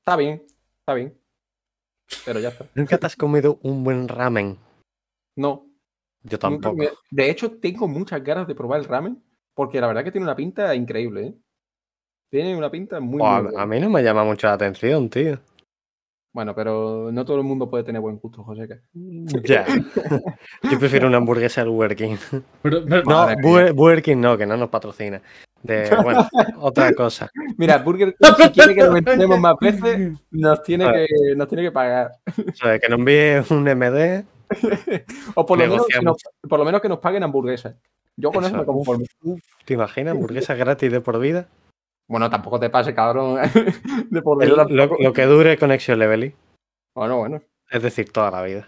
está 0.06 0.16
bien, 0.18 0.44
está 0.82 0.94
bien. 0.94 1.18
Pero 2.26 2.40
ya 2.40 2.50
está. 2.50 2.68
¿Nunca 2.76 2.98
te 3.00 3.08
has 3.08 3.16
comido 3.16 3.58
un 3.64 3.84
buen 3.84 4.08
ramen? 4.08 4.58
No, 5.36 5.66
Yo 6.24 6.38
tampoco. 6.38 6.76
me- 6.76 6.90
De 7.10 7.30
hecho, 7.32 7.58
tengo 7.60 7.88
muchas 7.88 8.24
ganas 8.24 8.48
de 8.48 8.54
probar 8.54 8.80
el 8.82 8.86
ramen, 8.86 9.24
porque 9.56 9.82
la 9.82 9.88
verdad 9.88 10.04
que 10.04 10.12
tiene 10.12 10.26
una 10.26 10.36
pinta 10.36 10.76
increíble, 10.76 11.28
¿eh? 11.28 11.36
Tiene 12.32 12.56
una 12.56 12.70
pinta 12.70 13.00
muy, 13.00 13.20
Oh, 13.22 13.26
muy 13.26 13.36
a, 13.36 13.42
buena. 13.42 13.62
a 13.62 13.66
mí 13.66 13.80
no 13.80 13.90
me 13.90 14.04
llama 14.04 14.24
mucho 14.24 14.46
la 14.48 14.54
atención, 14.54 15.10
tío. 15.10 15.40
Bueno, 16.34 16.54
pero 16.54 17.12
no 17.12 17.24
todo 17.26 17.38
el 17.38 17.44
mundo 17.44 17.70
puede 17.70 17.84
tener 17.84 18.02
buen 18.02 18.18
gusto, 18.18 18.44
José. 18.44 18.68
Ya. 19.44 19.66
Yo 20.70 20.80
prefiero 20.80 21.08
una 21.08 21.18
hamburguesa 21.18 21.62
del 21.62 21.72
Burger 21.72 21.96
King. 21.98 22.18
Pero- 22.62 22.86
pero- 22.86 23.04
No, 23.04 23.74
Burger 23.74 24.04
King 24.04 24.18
no, 24.18 24.38
que 24.38 24.46
no 24.46 24.56
nos 24.58 24.70
patrocina. 24.70 25.22
De, 25.66 25.90
bueno, 26.04 26.28
otra 26.60 26.94
cosa. 26.94 27.30
Mira, 27.58 27.80
Burger 27.80 28.16
King, 28.16 28.32
si 28.38 28.50
quiere 28.52 28.76
que 28.76 28.84
lo 28.84 28.92
mencionemos 28.92 29.40
más 29.40 29.56
veces, 29.60 30.14
nos 30.30 30.62
tiene 30.62 30.86
que, 30.92 31.36
nos 31.36 31.48
tiene 31.48 31.64
que 31.64 31.72
pagar. 31.72 32.12
O 32.28 32.56
sea, 32.56 32.78
que 32.78 32.88
nos 32.88 33.00
envíe 33.00 33.44
un 33.50 33.64
MD. 33.64 34.26
O 35.34 35.44
por 35.44 35.58
lo, 35.58 35.68
menos 35.68 35.88
que 35.88 36.02
nos, 36.02 36.18
por 36.48 36.60
lo 36.60 36.66
menos 36.66 36.80
que 36.80 36.88
nos 36.88 37.00
paguen 37.00 37.24
hamburguesas. 37.24 37.76
Yo 38.16 38.32
con 38.32 38.44
eso, 38.44 38.54
Eso, 38.54 38.60
me 38.60 38.66
conformo. 38.66 39.06
Uf, 39.24 39.42
¿Te 39.66 39.74
imaginas? 39.74 40.14
Hamburguesa 40.14 40.54
gratis 40.54 40.92
de 40.92 41.02
por 41.02 41.20
vida. 41.20 41.48
Bueno, 42.08 42.30
tampoco 42.30 42.60
te 42.60 42.70
pase, 42.70 42.94
cabrón. 42.94 43.40
de 44.12 44.22
por 44.22 44.38
vida 44.38 44.68
lo, 44.70 44.86
lo- 44.86 45.14
que 45.14 45.26
dure 45.26 45.58
Conexión 45.58 45.98
Levely. 45.98 46.36
Bueno, 46.94 47.18
bueno. 47.18 47.42
Es 47.72 47.82
decir, 47.82 48.12
toda 48.12 48.30
la 48.30 48.44
vida. 48.44 48.68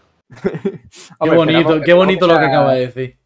Qué 1.22 1.30
bonito, 1.30 1.80
qué 1.82 1.93
bonito 1.93 2.26
lo 2.26 2.39
que 2.39 2.45
acaba 2.45 2.74
de 2.74 2.88
decir. 2.88 3.18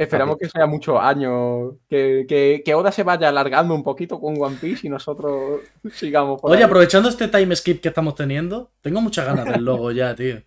Esperamos 0.00 0.38
que 0.38 0.48
sea 0.48 0.66
muchos 0.66 0.98
años. 0.98 1.74
Que, 1.86 2.24
que, 2.26 2.62
que 2.64 2.74
Oda 2.74 2.90
se 2.90 3.02
vaya 3.02 3.28
alargando 3.28 3.74
un 3.74 3.82
poquito 3.82 4.18
con 4.18 4.40
One 4.40 4.56
Piece 4.58 4.86
y 4.86 4.90
nosotros 4.90 5.60
sigamos 5.92 6.40
por 6.40 6.50
Oye, 6.50 6.60
ahí. 6.60 6.64
aprovechando 6.64 7.10
este 7.10 7.28
time 7.28 7.54
skip 7.54 7.82
que 7.82 7.88
estamos 7.88 8.14
teniendo, 8.14 8.72
tengo 8.80 9.02
muchas 9.02 9.26
ganas 9.26 9.44
del 9.44 9.62
logo 9.62 9.92
ya, 9.92 10.14
tío. 10.14 10.42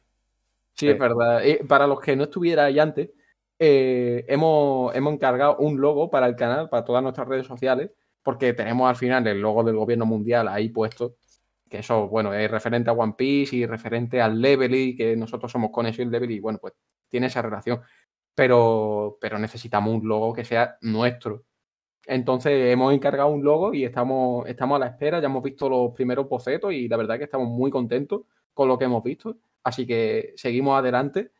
Sí, 0.73 0.89
es 0.89 0.97
verdad. 0.97 1.45
Eh, 1.45 1.63
para 1.67 1.85
los 1.85 1.99
que 1.99 2.15
no 2.15 2.23
estuvierais 2.23 2.75
antes, 2.79 3.11
eh, 3.59 4.25
hemos, 4.27 4.95
hemos 4.95 5.13
encargado 5.13 5.57
un 5.57 5.79
logo 5.79 6.09
para 6.09 6.25
el 6.25 6.35
canal, 6.35 6.67
para 6.67 6.83
todas 6.83 7.03
nuestras 7.03 7.27
redes 7.27 7.45
sociales, 7.45 7.91
porque 8.23 8.53
tenemos 8.53 8.89
al 8.89 8.95
final 8.95 9.27
el 9.27 9.39
logo 9.39 9.63
del 9.63 9.75
gobierno 9.75 10.07
mundial 10.07 10.47
ahí 10.47 10.69
puesto. 10.69 11.17
Que 11.69 11.79
eso, 11.79 12.07
bueno, 12.07 12.33
es 12.33 12.49
referente 12.49 12.89
a 12.89 12.93
One 12.93 13.13
Piece 13.15 13.55
y 13.55 13.67
referente 13.67 14.19
al 14.19 14.41
Levely, 14.41 14.95
que 14.95 15.15
nosotros 15.15 15.51
somos 15.51 15.69
Conexión 15.69 16.09
Levely, 16.09 16.35
y 16.37 16.39
bueno, 16.39 16.57
pues 16.59 16.73
tiene 17.07 17.27
esa 17.27 17.43
relación. 17.43 17.79
Pero, 18.36 19.17
pero 19.21 19.38
necesitamos 19.38 19.93
un 20.01 20.07
logo 20.07 20.34
que 20.34 20.45
sea 20.45 20.77
nuestro. 20.81 21.43
Entonces 22.05 22.71
hemos 22.71 22.93
encargado 22.93 23.29
un 23.29 23.43
logo 23.43 23.73
y 23.73 23.86
estamos, 23.86 24.47
estamos 24.47 24.75
a 24.75 24.79
la 24.79 24.88
espera, 24.88 25.19
ya 25.19 25.27
hemos 25.27 25.43
visto 25.43 25.69
los 25.69 25.91
primeros 25.93 26.27
bocetos 26.27 26.73
y 26.73 26.88
la 26.88 26.97
verdad 26.97 27.17
que 27.17 27.23
estamos 27.25 27.47
muy 27.47 27.71
contentos 27.71 28.21
con 28.53 28.67
lo 28.67 28.77
que 28.77 28.86
hemos 28.86 29.03
visto. 29.03 29.38
Así 29.63 29.86
que 29.86 30.34
seguimos 30.36 30.77
adelante 30.77 31.31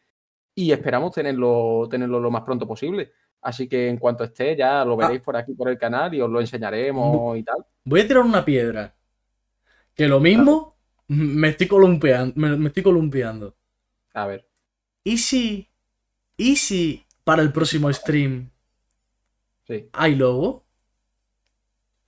y 0.56 0.72
esperamos 0.72 1.12
tenerlo, 1.12 1.88
tenerlo 1.89 2.20
lo 2.20 2.32
más 2.32 2.44
pronto 2.44 2.68
posible. 2.68 3.12
Así 3.41 3.68
que 3.68 3.89
en 3.89 3.98
cuanto 3.98 4.24
esté, 4.24 4.56
ya 4.56 4.86
lo 4.86 4.96
veréis 4.96 5.22
por 5.22 5.36
aquí 5.36 5.54
por 5.54 5.68
el 5.68 5.78
canal 5.78 6.14
y 6.14 6.22
os 6.22 6.30
lo 6.30 6.39
enseñaremos 6.39 7.38
y 7.38 7.44
tal. 7.44 7.66
Voy 7.84 8.02
a 8.02 8.08
tirar 8.08 8.24
una 8.24 8.46
piedra. 8.46 8.96
Que 9.94 10.08
lo 10.08 10.22
mismo 10.22 10.78
me 11.08 11.50
estoy 11.50 11.68
columpiando. 11.68 12.34
Me, 12.38 12.56
me 12.56 12.68
estoy 12.68 12.84
columpiando. 12.84 13.56
A 14.14 14.26
ver. 14.28 14.48
¿Y 15.04 15.18
si. 15.18 15.70
¿Y 16.44 16.56
si 16.58 17.06
para 17.24 17.41
el 17.41 17.52
próximo 17.54 17.91
stream 17.94 18.50
Sí. 19.66 19.88
hay 19.94 20.16
logo? 20.16 20.64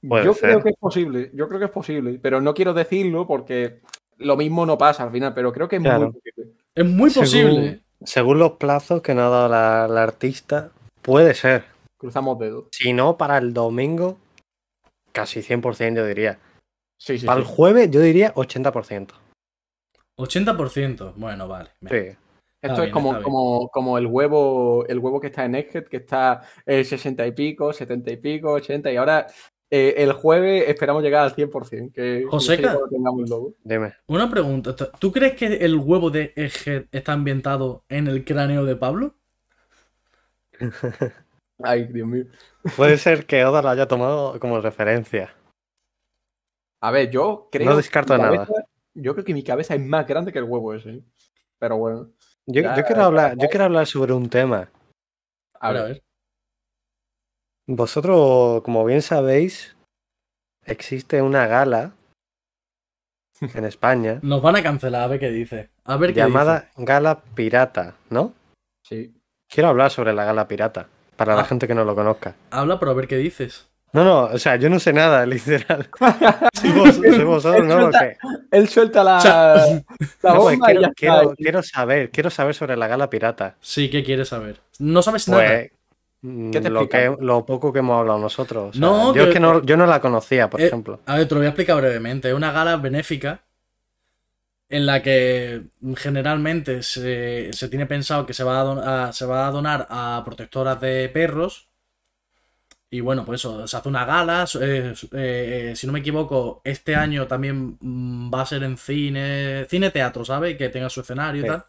Puede 0.08 0.26
yo 0.26 0.34
ser. 0.34 0.50
creo 0.50 0.64
que 0.64 0.70
es 0.70 0.78
posible, 0.78 1.32
yo 1.34 1.48
creo 1.48 1.60
que 1.60 1.66
es 1.66 1.72
posible, 1.72 2.20
pero 2.22 2.42
no 2.42 2.54
quiero 2.54 2.74
decirlo 2.74 3.26
porque 3.26 3.80
lo 4.18 4.36
mismo 4.38 4.66
no 4.66 4.78
pasa 4.78 5.04
al 5.04 5.12
final, 5.12 5.34
pero 5.34 5.52
creo 5.52 5.68
que 5.68 5.78
es 5.78 5.82
Claro. 5.82 6.12
muy 6.12 6.14
posible. 6.14 6.52
Es 6.76 6.86
muy 6.86 7.10
Según- 7.10 7.26
posible. 7.26 7.82
Según 8.04 8.40
los 8.40 8.52
plazos 8.54 9.02
que 9.02 9.16
nos 9.16 9.24
ha 9.24 9.30
dado 9.30 9.48
la, 9.50 9.88
la 9.88 10.04
artista, 10.04 10.70
puede 11.02 11.34
ser. 11.34 11.64
Cruzamos 11.98 12.38
dedos. 12.38 12.66
Si 12.72 12.92
no, 12.94 13.18
para 13.18 13.38
el 13.38 13.54
domingo, 13.54 14.18
casi 15.14 15.42
100% 15.42 15.96
yo 16.02 16.06
diría. 16.06 16.38
Sí, 16.98 17.18
sí, 17.18 17.26
Para 17.26 17.42
sí. 17.42 17.48
el 17.48 17.56
jueves, 17.56 17.90
yo 17.90 18.02
diría 18.02 18.34
80%. 18.36 19.16
80%. 20.18 21.14
Bueno, 21.16 21.48
vale. 21.48 21.72
Sí. 21.90 22.18
Esto 22.66 22.84
es 22.84 22.92
como, 22.92 23.22
como, 23.22 23.70
como 23.70 23.98
el 23.98 24.08
huevo, 24.08 24.86
el 24.88 25.00
huevo 25.00 25.20
que 25.20 25.28
está 25.28 25.46
en 25.46 25.56
Egghead, 25.56 25.86
que 25.86 25.98
está 25.98 26.42
eh, 26.66 26.84
60 26.84 27.26
y 27.28 27.32
pico, 27.32 27.72
70 27.74 28.12
y 28.12 28.18
pico, 28.18 28.52
80, 28.54 28.92
y 28.92 28.96
ahora 28.98 29.28
eh, 29.70 29.96
el 29.98 30.14
jueves 30.14 30.66
esperamos 30.68 31.02
llegar 31.04 31.24
al 31.24 31.36
100%. 31.36 31.92
Que, 31.94 32.20
que 32.22 32.26
Joseca. 32.30 32.78
logo. 33.28 33.54
Dime. 33.64 33.94
Una 34.08 34.30
pregunta. 34.30 34.76
¿Tú 35.00 35.12
crees 35.12 35.34
que 35.36 35.48
el 35.48 35.76
huevo 35.78 36.10
de 36.12 36.34
Egghead 36.36 36.86
está 36.92 37.14
ambientado 37.14 37.84
en 37.90 38.08
el 38.08 38.24
cráneo 38.24 38.66
de 38.66 38.76
Pablo? 38.76 39.16
Ay, 41.64 41.86
Dios 41.86 42.08
mío. 42.08 42.26
Puede 42.76 42.98
ser 42.98 43.26
que 43.26 43.46
Oda 43.46 43.62
lo 43.62 43.70
haya 43.70 43.88
tomado 43.88 44.40
como 44.40 44.60
referencia. 44.60 45.34
A 46.82 46.92
ver, 46.92 47.10
yo 47.10 47.50
creo. 47.52 47.70
No 47.70 47.78
descarto 47.78 48.18
nada. 48.18 48.46
cabeza- 48.46 48.66
yo 48.94 49.14
creo 49.14 49.26
que 49.26 49.34
mi 49.34 49.44
cabeza 49.44 49.76
es 49.76 49.82
más 49.82 50.08
grande 50.08 50.32
que 50.32 50.40
el 50.40 50.46
huevo 50.46 50.74
ese. 50.74 50.90
¿eh? 50.90 51.02
Pero 51.60 51.78
bueno, 51.78 52.10
Yo, 52.48 52.62
quiero 52.86 53.04
hablar, 53.04 53.38
yo 53.38 53.48
quiero 53.50 53.66
hablar 53.66 53.88
sobre 53.88 54.14
un 54.14 54.30
tema. 54.30 54.70
a 55.60 55.68
A 55.70 55.72
ver, 55.72 55.82
a 55.82 55.86
ver. 55.86 56.04
Vosotros, 57.68 58.62
como 58.62 58.86
bien 58.86 59.02
sabéis, 59.02 59.76
existe 60.66 61.22
una 61.22 61.48
gala 61.48 61.94
en 63.42 63.66
España 63.66 64.20
Nos 64.22 64.42
van 64.42 64.56
a 64.56 64.64
cancelar, 64.64 65.02
a 65.04 65.08
ver 65.08 65.20
qué 65.20 65.30
dice. 65.32 65.70
A 65.84 65.98
ver 65.98 66.14
qué 66.14 66.20
llamada 66.20 66.70
Gala 66.78 67.22
Pirata, 67.36 67.96
¿no? 68.10 68.34
Sí. 68.84 69.14
Quiero 69.50 69.70
hablar 69.70 69.92
sobre 69.92 70.14
la 70.14 70.26
Gala 70.26 70.48
Pirata, 70.48 70.88
para 71.16 71.36
la 71.36 71.42
Ah. 71.42 71.46
gente 71.46 71.68
que 71.68 71.76
no 71.76 71.84
lo 71.86 71.96
conozca. 71.96 72.36
Habla, 72.52 72.80
pero 72.80 72.92
a 72.92 72.96
ver 72.96 73.08
qué 73.08 73.18
dices. 73.18 73.68
No, 73.96 74.04
no, 74.04 74.24
o 74.26 74.38
sea, 74.38 74.58
yo 74.58 74.70
no 74.70 74.80
sé 74.80 74.94
nada, 74.94 75.26
literal. 75.26 75.88
Si 76.62 76.72
vos, 76.72 76.96
si 77.02 77.24
vosotros 77.24 77.66
no, 77.66 77.80
porque 77.90 78.18
Él 78.52 78.68
suelta 78.70 79.04
la, 79.04 79.18
O 79.18 79.22
sea, 79.22 79.56
la 79.56 79.64
no, 79.64 79.84
pues 80.22 80.36
bomba 80.36 80.54
y 80.54 80.60
quiero, 80.60 80.82
ya 80.82 80.92
quiero- 80.96 81.22
está. 81.22 81.36
quiero 81.36 81.64
saber, 81.64 82.12
quiero 82.12 82.30
saber 82.30 82.54
sobre 82.56 82.78
la 82.78 82.88
Gala 82.88 83.10
Pirata. 83.10 83.56
Sí, 83.62 83.90
¿qué 83.90 84.04
quieres 84.04 84.28
saber? 84.30 84.60
No 84.80 85.02
sabes 85.02 85.28
nada. 85.28 85.44
Pues 85.48 85.72
mm, 86.22 86.52
¿Qué 86.52 86.62
te 86.62 86.70
lo, 86.70 86.88
que, 86.90 87.16
lo 87.20 87.46
poco 87.46 87.72
que 87.74 87.80
hemos 87.80 88.00
hablado 88.00 88.20
nosotros. 88.20 88.70
o 88.70 88.72
sea, 88.74 88.82
No, 88.82 89.08
yo 89.16 89.24
que- 89.24 89.30
es 89.30 89.34
que 89.34 89.40
no, 89.40 89.64
yo 89.64 89.78
no 89.78 89.86
la 89.88 90.02
conocía, 90.02 90.50
por 90.50 90.60
Eh, 90.62 90.66
ejemplo. 90.68 91.00
A 91.06 91.16
ver, 91.18 91.28
te 91.28 91.34
lo 91.36 91.40
voy 91.40 91.46
a 91.48 91.50
explicar 91.50 91.78
brevemente. 91.78 92.28
Es 92.30 92.34
una 92.36 92.52
gala 92.52 92.78
benéfica 92.78 93.42
en 94.68 94.86
la 94.88 95.02
que 95.04 95.62
generalmente 95.96 96.82
se, 96.84 97.54
se 97.54 97.70
tiene 97.70 97.86
pensado 97.86 98.26
que 98.26 98.34
se 98.34 98.44
va, 98.44 98.60
a 98.60 98.64
don- 98.64 98.80
a- 98.80 99.14
se 99.14 99.26
va 99.26 99.48
a 99.48 99.52
donar 99.52 99.86
a 99.90 100.22
protectoras 100.26 100.82
de 100.82 101.08
perros. 101.14 101.70
Y 102.96 103.02
bueno, 103.02 103.26
pues 103.26 103.42
eso, 103.42 103.68
se 103.68 103.76
hace 103.76 103.90
una 103.90 104.06
gala. 104.06 104.46
eh, 104.62 104.94
eh, 105.12 105.74
si 105.76 105.86
no 105.86 105.92
me 105.94 106.00
equivoco, 106.00 106.62
este 106.64 106.96
año 106.96 107.28
también 107.28 107.78
mm, 107.80 108.34
va 108.34 108.42
a 108.42 108.46
ser 108.46 108.64
en 108.64 108.78
cine, 108.78 109.66
cine 109.70 109.92
teatro, 109.92 110.24
¿sabes? 110.24 110.58
Que 110.58 110.70
tenga 110.70 110.90
su 110.90 111.02
escenario 111.02 111.42
y 111.44 111.46
tal. 111.46 111.66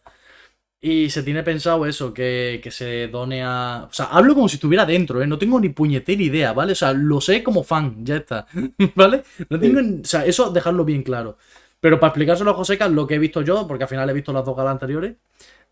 Y 0.81 1.11
se 1.11 1.23
tiene 1.25 1.43
pensado 1.43 1.87
eso, 1.87 2.15
que, 2.15 2.61
que 2.63 2.71
se 2.71 3.09
done 3.09 3.43
a... 3.43 3.89
O 3.91 3.93
sea, 3.93 4.07
hablo 4.07 4.35
como 4.35 4.49
si 4.49 4.57
estuviera 4.57 4.87
dentro, 4.87 5.21
¿eh? 5.23 5.27
No 5.27 5.39
tengo 5.39 5.59
ni 5.59 5.71
puñetera 5.71 6.23
idea, 6.23 6.53
¿vale? 6.53 6.73
O 6.73 6.75
sea, 6.77 6.93
lo 6.93 7.21
sé 7.21 7.43
como 7.43 7.65
fan, 7.65 8.05
ya 8.05 8.17
está, 8.17 8.47
¿vale? 8.95 9.25
No 9.49 9.59
tengo... 9.59 9.81
O 10.03 10.05
sea, 10.05 10.25
eso 10.25 10.51
dejarlo 10.53 10.85
bien 10.85 11.03
claro. 11.03 11.39
Pero 11.81 11.99
para 11.99 12.11
explicárselo 12.11 12.53
a 12.53 12.55
Joseca, 12.55 12.89
lo 12.89 13.07
que 13.07 13.17
he 13.17 13.19
visto 13.19 13.43
yo, 13.43 13.67
porque 13.67 13.85
al 13.85 13.91
final 13.91 14.09
he 14.11 14.13
visto 14.13 14.33
las 14.33 14.45
dos 14.45 14.57
galas 14.57 14.73
anteriores, 14.73 15.17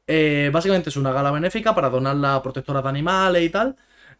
eh, 0.06 0.50
básicamente 0.52 0.90
es 0.90 0.96
una 0.96 1.12
gala 1.12 1.30
benéfica 1.30 1.74
para 1.74 1.90
donar 1.90 2.16
a 2.24 2.42
protectoras 2.42 2.82
de 2.82 2.88
animales 2.88 3.42
y 3.44 3.50
tal. 3.50 3.76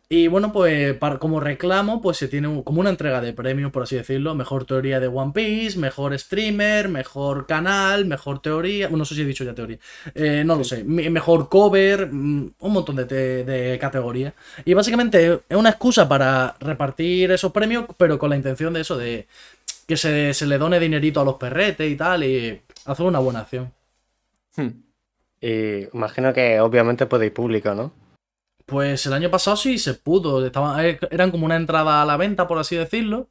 Y 0.09 0.29
bueno, 0.29 0.53
pues 0.53 0.95
para- 0.99 1.19
como 1.19 1.41
reclamo, 1.41 2.01
pues 2.03 2.19
se 2.19 2.29
tiene 2.29 2.47
un- 2.47 2.63
como 2.63 2.81
una 2.81 2.91
entrega 2.91 3.21
de 3.23 3.33
premios, 3.33 3.73
por 3.73 3.83
así 3.85 3.97
decirlo. 3.97 4.35
Mejor 4.35 4.65
teoría 4.67 5.01
de 5.01 5.09
One 5.09 5.33
Piece, 5.35 5.79
mejor 5.79 6.17
streamer, 6.19 6.89
mejor 6.89 7.47
canal, 7.47 8.05
mejor 8.05 8.41
teoría. 8.41 8.87
Bueno, 8.89 8.99
no 8.99 9.05
sé 9.07 9.15
si 9.15 9.23
he 9.23 9.25
dicho 9.25 9.45
ya 9.45 9.55
teoría. 9.55 9.79
Eh, 10.15 10.43
no 10.45 10.57
lo 10.57 10.63
sé. 10.65 10.85
Me- 10.85 11.09
Mejor 11.11 11.49
cover, 11.49 12.09
mm, 12.13 12.51
un 12.61 12.73
montón 12.73 12.97
de, 12.97 13.07
te- 13.07 13.45
de 13.45 13.79
categorías. 13.79 14.35
Y 14.65 14.75
básicamente 14.75 15.41
es 15.49 15.57
una 15.57 15.71
excusa 15.71 16.07
para 16.09 16.55
repartir 16.61 17.31
esos 17.33 17.51
premios, 17.51 17.87
pero 17.97 18.19
con 18.19 18.31
la 18.31 18.37
intención 18.37 18.75
de 18.75 18.83
eso, 18.83 18.97
de 18.99 19.27
que 19.89 19.97
se, 19.97 20.35
se 20.35 20.47
le 20.47 20.59
done 20.59 20.79
dinerito 20.81 21.21
a 21.21 21.25
los 21.25 21.37
perretes 21.37 21.91
y 21.91 21.97
tal, 21.97 22.25
y 22.25 22.61
hacer 22.85 23.07
una 23.07 23.19
buena 23.21 23.41
acción. 23.41 23.73
Hmm. 24.57 24.69
Y 25.41 25.89
imagino 25.95 26.33
que 26.33 26.61
obviamente 26.61 27.07
puede 27.07 27.27
ir 27.27 27.33
público, 27.35 27.75
¿no? 27.75 27.93
Pues 28.67 29.05
el 29.07 29.13
año 29.13 29.31
pasado 29.31 29.57
sí 29.57 29.79
se 29.79 29.95
pudo. 29.95 30.45
Estaban, 30.45 30.85
eh, 30.85 30.99
eran 31.11 31.31
como 31.31 31.45
una 31.47 31.57
entrada 31.57 32.03
a 32.03 32.07
la 32.07 32.17
venta, 32.17 32.47
por 32.47 32.59
así 32.59 32.77
decirlo. 32.77 33.29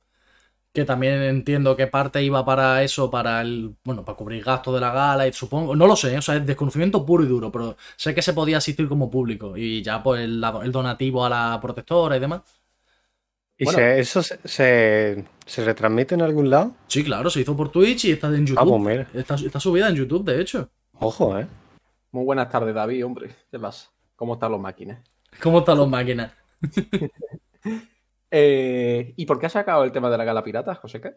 Que 0.74 0.86
también 0.86 1.22
entiendo 1.22 1.76
que 1.76 1.86
parte 1.86 2.24
iba 2.24 2.44
para 2.46 2.82
eso, 2.84 3.12
para 3.12 3.42
el. 3.42 3.76
Bueno, 3.84 4.04
para 4.04 4.16
cubrir 4.18 4.44
gastos 4.44 4.74
de 4.74 4.80
la 4.82 4.92
gala, 4.92 5.28
y 5.28 5.34
supongo. 5.34 5.76
No 5.76 5.86
lo 5.86 5.96
sé, 5.96 6.18
o 6.18 6.22
sea, 6.22 6.36
es 6.38 6.46
desconocimiento 6.48 7.06
puro 7.06 7.24
y 7.24 7.28
duro, 7.28 7.52
pero 7.52 7.78
sé 7.96 8.16
que 8.16 8.24
se 8.24 8.34
podía 8.34 8.58
asistir 8.58 8.88
como 8.90 9.10
público. 9.12 9.56
Y 9.56 9.84
ya, 9.84 10.02
pues, 10.02 10.22
el, 10.22 10.42
donativo 10.72 11.26
a 11.26 11.30
la 11.30 11.60
protectora 11.62 12.18
y 12.18 12.20
demás. 12.20 12.42
¿Y 13.56 13.66
Bueno. 13.66 13.78
se- 13.78 14.00
eso 14.00 14.24
se, 14.24 14.40
se, 14.48 15.24
se 15.46 15.64
retransmite 15.64 16.16
en 16.16 16.24
algún 16.24 16.50
lado? 16.50 16.72
Sí, 16.88 17.04
claro, 17.04 17.30
se 17.30 17.42
hizo 17.42 17.56
por 17.56 17.70
Twitch 17.70 18.06
y 18.06 18.12
está 18.14 18.28
en 18.28 18.34
Ah, 18.34 18.38
pues 18.38 18.50
YouTube. 18.66 18.80
mira. 18.80 19.08
está, 19.14 19.36
está 19.36 19.60
subida 19.60 19.90
en 19.90 19.96
YouTube, 19.96 20.24
de 20.26 20.42
hecho. 20.42 20.70
Ojo, 21.00 21.38
¿eh? 21.38 21.48
Muy 22.12 22.26
buenas 22.26 22.50
tardes, 22.50 22.74
David, 22.74 23.06
hombre. 23.06 23.36
¿Qué 23.52 23.60
pasa? 23.60 23.92
¿Cómo 24.16 24.34
están 24.34 24.52
los 24.52 24.60
máquinas? 24.60 25.00
¿Cómo 25.42 25.60
están 25.60 25.78
los 25.78 25.90
máquinas? 25.90 26.32
Eh, 28.36 29.14
¿Y 29.16 29.28
por 29.28 29.38
qué 29.40 29.46
has 29.46 29.52
sacado 29.52 29.84
el 29.84 29.92
tema 29.92 30.10
de 30.10 30.18
la 30.18 30.24
gala 30.24 30.44
pirata, 30.44 30.74
José? 30.74 31.00
¿Qué? 31.00 31.14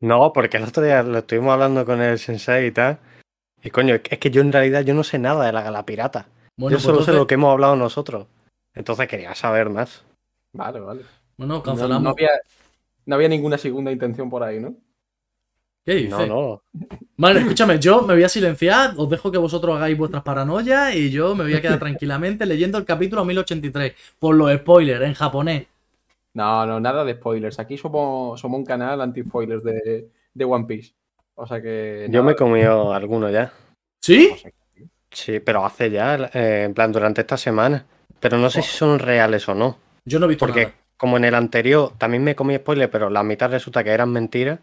No, 0.00 0.32
porque 0.32 0.56
el 0.56 0.64
otro 0.64 0.82
día 0.82 1.00
lo 1.04 1.18
estuvimos 1.18 1.52
hablando 1.52 1.86
con 1.86 2.02
el 2.02 2.18
sensei 2.18 2.66
y 2.66 2.72
tal. 2.72 2.98
Y 3.62 3.70
coño, 3.70 3.94
es 3.94 4.18
que 4.18 4.30
yo 4.30 4.40
en 4.42 4.50
realidad 4.50 4.80
yo 4.82 4.92
no 4.92 5.04
sé 5.04 5.20
nada 5.20 5.46
de 5.46 5.52
la 5.52 5.62
gala 5.62 5.86
pirata. 5.86 6.26
Bueno, 6.56 6.72
yo 6.72 6.78
pues 6.78 6.82
solo 6.82 7.02
sé 7.04 7.12
lo 7.12 7.28
que 7.28 7.34
hemos 7.34 7.52
hablado 7.52 7.76
nosotros. 7.76 8.26
Entonces 8.74 9.06
quería 9.06 9.36
saber 9.36 9.70
más. 9.70 10.04
Vale, 10.52 10.80
vale. 10.80 11.02
bueno, 11.36 11.58
No, 11.58 11.62
cancelamos. 11.62 12.02
no 12.02 12.10
había, 12.10 12.30
no 13.06 13.14
había 13.14 13.28
ninguna 13.28 13.56
segunda 13.56 13.92
intención 13.92 14.28
por 14.28 14.42
ahí, 14.42 14.58
¿no? 14.58 14.74
¿Qué 15.84 15.94
dices? 15.94 16.10
No, 16.10 16.26
no. 16.26 16.62
Vale, 17.16 17.40
escúchame, 17.40 17.78
yo 17.78 18.02
me 18.02 18.14
voy 18.14 18.22
a 18.22 18.28
silenciar, 18.28 18.94
os 18.96 19.10
dejo 19.10 19.32
que 19.32 19.38
vosotros 19.38 19.76
hagáis 19.76 19.98
vuestras 19.98 20.22
paranoias 20.22 20.94
y 20.94 21.10
yo 21.10 21.34
me 21.34 21.42
voy 21.44 21.54
a 21.54 21.60
quedar 21.60 21.78
tranquilamente 21.78 22.46
leyendo 22.46 22.78
el 22.78 22.84
capítulo 22.84 23.24
1083 23.24 23.94
por 24.18 24.36
los 24.36 24.52
spoilers 24.54 25.04
en 25.04 25.14
japonés. 25.14 25.66
No, 26.34 26.64
no, 26.66 26.80
nada 26.80 27.04
de 27.04 27.14
spoilers. 27.14 27.58
Aquí 27.58 27.76
somos, 27.76 28.40
somos 28.40 28.58
un 28.58 28.64
canal 28.64 29.00
anti-spoilers 29.00 29.62
de, 29.64 30.08
de 30.32 30.44
One 30.44 30.64
Piece. 30.66 30.92
O 31.34 31.46
sea 31.46 31.60
que. 31.60 32.06
Yo 32.10 32.22
me 32.22 32.32
he 32.32 32.36
comido 32.36 32.92
alguno 32.94 33.28
ya. 33.30 33.52
¿Sí? 34.00 34.30
Sí, 35.10 35.40
pero 35.40 35.64
hace 35.64 35.90
ya, 35.90 36.30
eh, 36.32 36.64
en 36.64 36.74
plan, 36.74 36.90
durante 36.92 37.20
esta 37.20 37.36
semana. 37.36 37.84
Pero 38.20 38.38
no 38.38 38.48
sé 38.50 38.62
si 38.62 38.70
son 38.70 38.98
reales 38.98 39.48
o 39.48 39.54
no. 39.54 39.76
Yo 40.04 40.18
no 40.18 40.26
he 40.26 40.28
visto 40.30 40.46
Porque 40.46 40.62
nada. 40.66 40.74
como 40.96 41.16
en 41.16 41.24
el 41.24 41.34
anterior 41.34 41.92
también 41.98 42.24
me 42.24 42.34
comí 42.34 42.56
spoiler, 42.56 42.88
pero 42.90 43.10
la 43.10 43.22
mitad 43.22 43.50
resulta 43.50 43.82
que 43.84 43.90
eran 43.90 44.10
mentiras. 44.10 44.60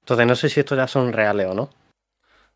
Entonces 0.00 0.26
no 0.26 0.34
sé 0.34 0.48
si 0.48 0.60
estos 0.60 0.76
ya 0.76 0.86
son 0.86 1.12
reales 1.12 1.46
o 1.46 1.54
no. 1.54 1.70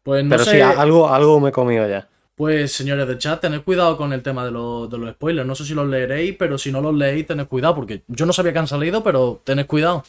Pues 0.03 0.25
no 0.25 0.31
pero 0.31 0.45
sé, 0.45 0.53
sí, 0.53 0.61
algo, 0.61 1.09
algo 1.09 1.41
me 1.41 1.49
he 1.49 1.53
comido 1.53 1.89
ya. 1.89 2.09
pues 2.37 2.73
señores 2.73 3.07
del 3.07 3.19
chat, 3.19 3.41
tened 3.41 3.63
cuidado 3.63 3.97
con 3.97 4.13
el 4.13 4.23
tema 4.23 4.45
de, 4.45 4.51
los- 4.51 4.91
de 4.91 4.99
los 4.99 5.11
spoilers. 5.13 5.47
No 5.47 5.55
sé 5.55 5.65
si 5.65 5.75
los 5.75 5.87
leeréis, 5.89 6.37
pero 6.37 6.59
si 6.59 6.73
no 6.73 6.81
los 6.81 6.95
leéis, 6.95 7.27
tened 7.27 7.47
cuidado, 7.47 7.75
porque 7.77 8.03
yo 8.09 8.27
no 8.27 8.33
sabía 8.33 8.53
que 8.53 8.59
han 8.59 8.67
salido, 8.67 9.03
pero 9.05 9.41
tened 9.45 9.67
cuidado. 9.67 10.03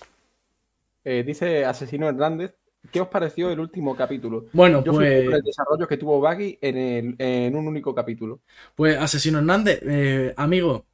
Eh, 1.04 1.24
dice 1.26 1.66
Asesino 1.66 2.08
Hernández. 2.10 2.56
¿Qué 2.92 3.02
os 3.02 3.08
pareció 3.08 3.50
el 3.50 3.60
último 3.60 3.96
capítulo? 3.96 4.46
Bueno, 4.54 4.84
Yo 4.84 4.94
pues, 4.94 5.26
con 5.26 5.34
el 5.36 5.42
desarrollo 5.42 5.88
que 5.88 5.98
tuvo 5.98 6.20
Baggy 6.22 6.58
en, 6.62 6.78
el- 6.78 7.16
en 7.18 7.56
un 7.56 7.68
único 7.68 7.96
capítulo. 7.96 8.42
pues 8.76 8.98
Asesino 8.98 9.40
Hernández, 9.40 9.80
eh, 9.84 10.34
amigo, 10.38 10.86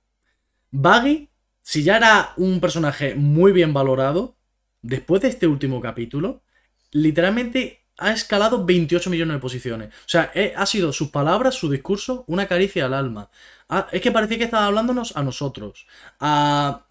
Baggy, 0.72 1.30
si 1.62 1.84
ya 1.84 1.98
era 1.98 2.34
un 2.38 2.62
personaje 2.62 3.16
muy 3.16 3.52
bien 3.52 3.74
valorado, 3.74 4.36
después 4.82 5.22
de 5.22 5.30
este 5.30 5.48
último 5.48 5.82
capítulo, 5.82 6.44
literalmente 6.92 7.82
ha 7.98 8.12
escalado 8.12 8.66
28 8.66 9.10
millones 9.10 9.36
de 9.36 9.40
posiciones. 9.40 9.90
O 9.90 10.10
sea, 10.10 10.32
eh, 10.34 10.54
ha 10.56 10.66
sido 10.66 10.92
sus 10.92 11.10
palabras, 11.10 11.56
su 11.56 11.70
discurso, 11.70 12.24
una 12.28 12.48
caricia 12.48 12.86
al 12.86 12.94
alma. 12.94 13.30
Ah, 13.70 13.88
es 13.92 14.02
que 14.02 14.12
parecía 14.12 14.38
que 14.38 14.46
estaba 14.46 14.66
hablándonos 14.66 15.16
a 15.16 15.24
nosotros. 15.24 15.88
A 16.20 16.86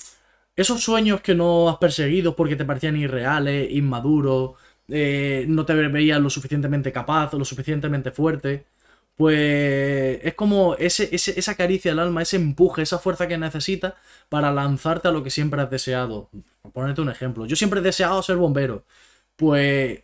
esos 0.57 0.83
sueños 0.83 1.21
que 1.21 1.35
no 1.35 1.69
has 1.69 1.79
perseguido 1.79 2.37
porque 2.37 2.57
te 2.57 2.65
parecían 2.65 2.97
irreales, 2.97 3.71
inmaduros, 3.73 4.53
eh, 4.89 5.45
no 5.49 5.65
te 5.65 5.75
veías 5.75 6.21
lo 6.21 6.31
suficientemente 6.31 6.93
capaz, 6.93 7.33
lo 7.35 7.45
suficientemente 7.45 8.11
fuerte. 8.11 8.67
Pues 9.21 10.19
es 10.25 10.35
como 10.35 10.77
ese, 10.77 11.09
ese- 11.15 11.39
esa 11.39 11.55
caricia 11.55 11.93
al 11.93 11.99
alma, 11.99 12.23
ese 12.23 12.37
empuje, 12.37 12.81
esa 12.83 12.99
fuerza 12.99 13.29
que 13.29 13.37
necesitas 13.37 13.93
para 14.31 14.51
lanzarte 14.51 15.09
a 15.09 15.11
lo 15.13 15.23
que 15.23 15.31
siempre 15.31 15.61
has 15.61 15.71
deseado. 15.71 16.31
Por 16.63 16.73
ponerte 16.73 17.03
un 17.03 17.11
ejemplo. 17.11 17.45
Yo 17.47 17.55
siempre 17.57 17.81
he 17.81 17.83
deseado 17.83 18.23
ser 18.23 18.37
bombero. 18.37 18.87
Pues, 19.37 20.01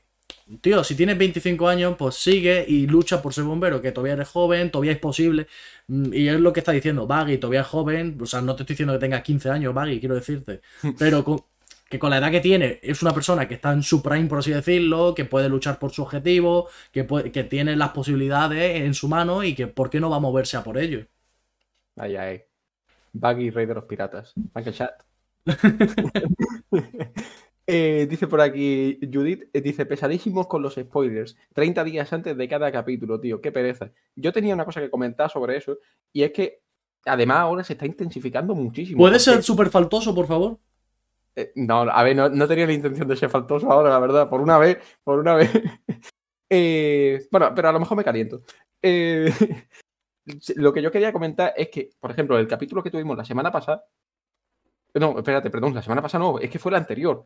tío, 0.61 0.85
si 0.85 0.95
tienes 0.95 1.19
25 1.19 1.69
años, 1.69 1.97
pues 1.99 2.17
sigue 2.17 2.64
y 2.69 2.87
lucha 2.87 3.23
por 3.23 3.33
ser 3.35 3.45
bombero, 3.45 3.81
que 3.83 3.93
todavía 3.93 4.14
eres 4.14 4.29
joven, 4.29 4.71
todavía 4.71 4.93
es 4.93 4.99
posible. 4.99 5.47
Mm, 5.89 6.12
Y 6.14 6.29
es 6.29 6.41
lo 6.41 6.53
que 6.53 6.61
está 6.61 6.73
diciendo, 6.73 7.07
Baggy, 7.07 7.39
todavía 7.39 7.62
es 7.62 7.67
joven. 7.67 8.19
O 8.21 8.27
sea, 8.27 8.41
no 8.43 8.55
te 8.57 8.62
estoy 8.64 8.75
diciendo 8.75 8.93
que 8.95 8.99
tengas 9.01 9.23
15 9.23 9.49
años, 9.51 9.73
Baggy, 9.75 9.99
quiero 10.01 10.14
decirte. 10.14 10.61
Pero 10.99 11.25
con- 11.25 11.43
que 11.89 11.99
con 11.99 12.11
la 12.11 12.18
edad 12.18 12.30
que 12.30 12.41
tiene 12.41 12.80
es 12.82 13.03
una 13.03 13.12
persona 13.14 13.47
que 13.47 13.55
está 13.55 13.72
en 13.72 13.82
su 13.82 14.03
prime, 14.03 14.26
por 14.28 14.39
así 14.39 14.51
decirlo, 14.51 15.14
que 15.14 15.24
puede 15.24 15.49
luchar 15.49 15.78
por 15.78 15.93
su 15.93 16.03
objetivo, 16.03 16.68
que, 16.93 17.05
puede- 17.05 17.30
que 17.32 17.45
tiene 17.45 17.76
las 17.76 17.91
posibilidades 17.91 18.82
en 18.82 18.95
su 18.95 19.09
mano 19.09 19.45
y 19.45 19.55
que 19.55 19.66
por 19.68 19.89
qué 19.91 20.01
no 20.01 20.11
va 20.11 20.16
a 20.16 20.20
moverse 20.20 20.57
a 20.57 20.64
por 20.64 20.78
ello. 20.78 21.07
Ay, 21.97 22.16
ay. 22.16 22.43
Baggy, 23.12 23.51
rey 23.51 23.66
de 23.66 23.74
los 23.74 23.84
piratas. 23.84 24.32
Michael 24.55 24.74
Chat. 24.74 25.03
Eh, 27.68 28.07
dice 28.09 28.28
por 28.28 28.41
aquí 28.41 28.97
Judith, 29.12 29.49
eh, 29.53 29.61
dice, 29.61 29.87
pesadísimos 29.87 30.47
con 30.47 30.62
los 30.62 30.74
spoilers. 30.76 31.37
30 31.53 31.82
días 31.82 32.12
antes 32.12 32.37
de 32.37 32.47
cada 32.49 32.70
capítulo, 32.70 33.18
tío, 33.18 33.41
qué 33.41 33.51
pereza. 33.51 33.91
Yo 34.14 34.32
tenía 34.32 34.55
una 34.55 34.64
cosa 34.64 34.80
que 34.80 34.89
comentar 34.89 35.28
sobre 35.30 35.57
eso, 35.57 35.76
y 36.12 36.22
es 36.22 36.30
que 36.30 36.61
además 37.05 37.39
ahora 37.39 37.64
se 37.64 37.72
está 37.72 37.84
intensificando 37.84 38.55
muchísimo. 38.55 38.99
¿Puede 38.99 39.14
porque- 39.14 39.24
ser 39.24 39.43
súper 39.43 39.70
faltoso, 39.70 40.14
por 40.14 40.28
favor? 40.28 40.59
Eh, 41.37 41.53
no, 41.55 41.82
a 41.82 42.03
ver, 42.03 42.16
no, 42.16 42.30
no 42.30 42.49
tenía 42.49 42.66
la 42.66 42.72
intención 42.72 43.07
de 43.07 43.14
ser 43.14 43.28
faltoso 43.28 43.70
ahora, 43.70 43.91
la 43.91 43.99
verdad, 43.99 44.28
por 44.28 44.41
una 44.41 44.59
vez, 44.59 44.78
por 45.05 45.18
una 45.18 45.34
vez. 45.34 45.51
Eh, 46.49 47.26
bueno, 47.32 47.53
pero 47.57 47.68
a 47.68 47.72
lo 47.72 47.80
mejor 47.80 47.97
me 47.97 48.05
caliento. 48.05 48.43
Eh, 48.80 49.28
lo 50.55 50.72
que 50.72 50.80
yo 50.80 50.93
quería 50.93 51.12
comentar 51.12 51.53
es 51.57 51.70
que, 51.70 51.91
por 51.99 52.12
ejemplo, 52.12 52.39
el 52.39 52.47
capítulo 52.47 52.84
que 52.84 52.91
tuvimos 52.93 53.16
la 53.16 53.24
semana 53.24 53.51
pasada. 53.51 53.84
No, 54.95 55.18
espérate, 55.18 55.51
perdón, 55.51 55.74
la 55.74 55.82
semana 55.82 56.03
pasada 56.03 56.22
no, 56.22 56.39
es 56.39 56.49
que 56.49 56.61
fue 56.61 56.70
la 56.70 56.78
anterior. 56.78 57.24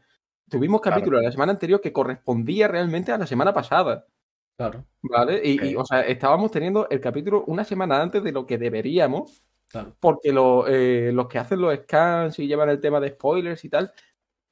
Tuvimos 0.49 0.81
capítulo 0.81 1.21
la 1.21 1.31
semana 1.31 1.53
anterior 1.53 1.83
que 1.83 1.93
correspondía 1.93 2.67
realmente 2.67 3.13
a 3.13 3.19
la 3.19 3.27
semana 3.27 3.53
pasada. 3.53 4.07
Claro, 4.57 4.87
¿Vale? 5.03 5.43
Y, 5.45 5.69
y, 5.69 5.77
o 5.77 5.85
sea, 5.85 6.01
estábamos 6.01 6.51
teniendo 6.51 6.89
el 6.89 7.03
capítulo 7.03 7.45
una 7.47 7.65
semana 7.65 8.01
antes 8.01 8.25
de 8.25 8.33
lo 8.33 8.47
que 8.47 8.57
deberíamos, 8.57 9.45
claro. 9.71 9.97
porque 10.01 10.33
lo- 10.33 10.67
eh, 10.69 11.11
los 11.13 11.29
que 11.29 11.39
hacen 11.39 11.61
los 11.61 11.75
scans 11.75 12.39
y 12.39 12.47
llevan 12.47 12.69
el 12.71 12.81
tema 12.81 13.01
de 13.01 13.11
spoilers 13.11 13.65
y 13.65 13.69
tal, 13.71 13.93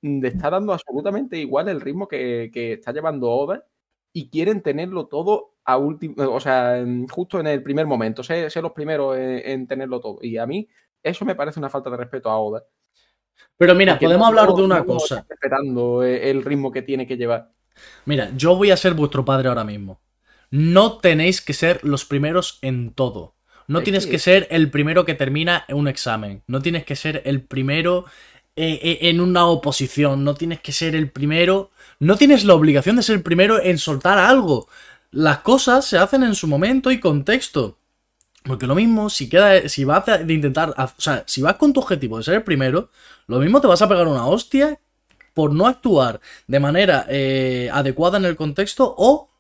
le 0.03 0.29
está 0.29 0.49
dando 0.51 0.73
absolutamente 0.73 1.37
igual 1.39 1.69
el 1.69 1.81
ritmo 1.81 2.07
que, 2.09 2.51
que 2.53 2.75
está 2.75 2.93
llevando 2.93 3.31
Oda 3.31 3.67
y 4.13 4.31
quieren 4.31 4.63
tenerlo 4.63 5.07
todo 5.07 5.57
a 5.65 5.77
último, 5.77 6.15
o 6.33 6.41
sea, 6.41 6.83
justo 7.11 7.41
en 7.41 7.47
el 7.49 7.63
primer 7.63 7.87
momento, 7.87 8.23
ser, 8.23 8.51
ser 8.51 8.63
los 8.63 8.73
primeros 8.73 9.19
en, 9.19 9.43
en 9.45 9.67
tenerlo 9.67 10.01
todo. 10.01 10.19
Y 10.23 10.39
a 10.39 10.47
mí 10.47 10.67
eso 11.03 11.25
me 11.25 11.35
parece 11.35 11.59
una 11.61 11.69
falta 11.69 11.91
de 11.91 11.97
respeto 11.99 12.31
a 12.31 12.39
Oda. 12.39 12.65
Pero 13.57 13.75
mira, 13.75 13.95
porque 13.95 14.07
podemos 14.07 14.29
hablar 14.29 14.55
de 14.55 14.63
una 14.63 14.85
cosa. 14.85 15.19
está 15.19 15.27
respetando 15.29 16.03
eh, 16.05 16.31
el 16.31 16.45
ritmo 16.45 16.71
que 16.73 16.83
tiene 16.83 17.07
que 17.07 17.17
llevar. 17.17 17.53
Mira, 18.07 18.31
yo 18.37 18.57
voy 18.57 18.71
a 18.71 18.77
ser 18.77 18.95
vuestro 18.95 19.25
padre 19.25 19.49
ahora 19.49 19.65
mismo. 19.65 20.01
No 20.51 20.99
tenéis 20.99 21.41
que 21.41 21.53
ser 21.53 21.85
los 21.85 22.05
primeros 22.05 22.59
en 22.63 22.95
todo. 22.95 23.35
No 23.69 23.79
Es 23.79 23.85
tienes 23.85 24.07
que- 24.07 24.13
que 24.13 24.19
ser 24.19 24.49
el 24.51 24.71
primero 24.71 25.05
que 25.05 25.15
termina 25.15 25.65
un 25.69 25.87
examen. 25.89 26.43
No 26.47 26.61
tienes 26.61 26.85
que 26.85 26.97
ser 26.97 27.23
el 27.25 27.43
primero 27.43 28.07
eh, 28.57 28.81
eh, 28.83 28.99
en 29.03 29.21
una 29.21 29.47
oposición. 29.47 30.25
No 30.25 30.35
tienes 30.35 30.61
que 30.61 30.73
ser 30.73 30.97
el 30.97 31.11
primero. 31.11 31.71
No 32.01 32.17
tienes 32.17 32.45
la 32.45 32.55
obligación 32.55 32.97
de 32.97 33.03
ser 33.05 33.17
el 33.17 33.23
primero 33.23 33.63
en 33.63 33.79
soltar 33.79 34.19
algo. 34.19 34.69
Las 35.13 35.39
cosas 35.41 35.85
se 35.85 35.97
hacen 35.99 36.25
en 36.25 36.35
su 36.35 36.49
momento 36.49 36.91
y 36.91 36.99
contexto. 36.99 37.79
Porque 38.45 38.67
lo 38.67 38.75
mismo, 38.75 39.11
si 39.11 39.29
queda, 39.29 39.69
si 39.69 39.85
vas 39.85 40.05
de 40.07 40.33
intentar, 40.33 40.75
o 40.77 41.01
sea, 41.01 41.23
si 41.27 41.43
vas 41.43 41.55
con 41.57 41.73
tu 41.73 41.81
objetivo 41.81 42.19
de 42.19 42.25
ser 42.25 42.35
el 42.35 42.43
primero, 42.43 42.91
lo 43.27 43.39
mismo 43.39 43.61
te 43.61 43.67
vas 43.67 43.83
a 43.83 43.89
pegar 43.89 44.09
una 44.09 44.27
hostia 44.27 44.81
por 45.35 45.53
no 45.53 45.67
actuar 45.67 46.21
de 46.47 46.59
manera 46.59 47.07
eh, 47.09 47.69
adecuada 47.73 48.19
en 48.19 48.25
el 48.25 48.37
contexto 48.37 48.95
o 48.97 49.31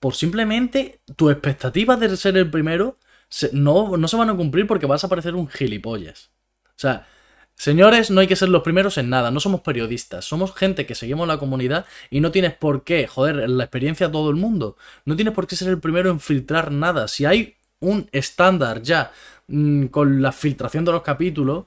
por 0.00 0.14
simplemente 0.14 1.00
tus 1.16 1.30
expectativas 1.32 1.98
de 2.00 2.16
ser 2.16 2.36
el 2.36 2.50
primero 2.50 2.98
se- 3.30 3.50
no, 3.54 3.96
no 3.96 4.08
se 4.08 4.16
van 4.18 4.30
a 4.30 4.36
cumplir 4.36 4.66
porque 4.66 4.86
vas 4.86 5.04
a 5.04 5.08
parecer 5.08 5.34
un 5.36 5.48
gilipollas. 5.48 6.30
O 6.70 6.78
sea, 6.78 7.06
Señores, 7.54 8.10
no 8.10 8.22
hay 8.22 8.26
que 8.26 8.36
ser 8.36 8.48
los 8.48 8.62
primeros 8.62 8.96
en 8.96 9.10
nada, 9.10 9.30
no 9.30 9.38
somos 9.38 9.60
periodistas, 9.60 10.24
somos 10.24 10.54
gente 10.54 10.86
que 10.86 10.94
seguimos 10.94 11.28
la 11.28 11.36
comunidad 11.38 11.84
y 12.08 12.20
no 12.20 12.30
tienes 12.30 12.54
por 12.54 12.84
qué, 12.84 13.06
joder, 13.06 13.50
la 13.50 13.64
experiencia 13.64 14.06
a 14.06 14.10
todo 14.10 14.30
el 14.30 14.36
mundo. 14.36 14.78
No 15.04 15.14
tienes 15.14 15.34
por 15.34 15.46
qué 15.46 15.56
ser 15.56 15.68
el 15.68 15.78
primero 15.78 16.08
en 16.10 16.20
filtrar 16.20 16.72
nada. 16.72 17.06
Si 17.06 17.26
hay 17.26 17.56
un 17.80 18.08
estándar 18.12 18.80
ya 18.80 19.12
mm, 19.48 19.86
con 19.88 20.22
la 20.22 20.32
filtración 20.32 20.86
de 20.86 20.92
los 20.92 21.02
capítulos, 21.02 21.66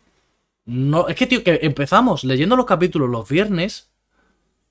no, 0.66 1.08
es 1.08 1.16
que, 1.16 1.28
tío, 1.28 1.44
que 1.44 1.60
empezamos 1.62 2.24
leyendo 2.24 2.56
los 2.56 2.66
capítulos 2.66 3.10
los 3.10 3.30
viernes 3.30 3.92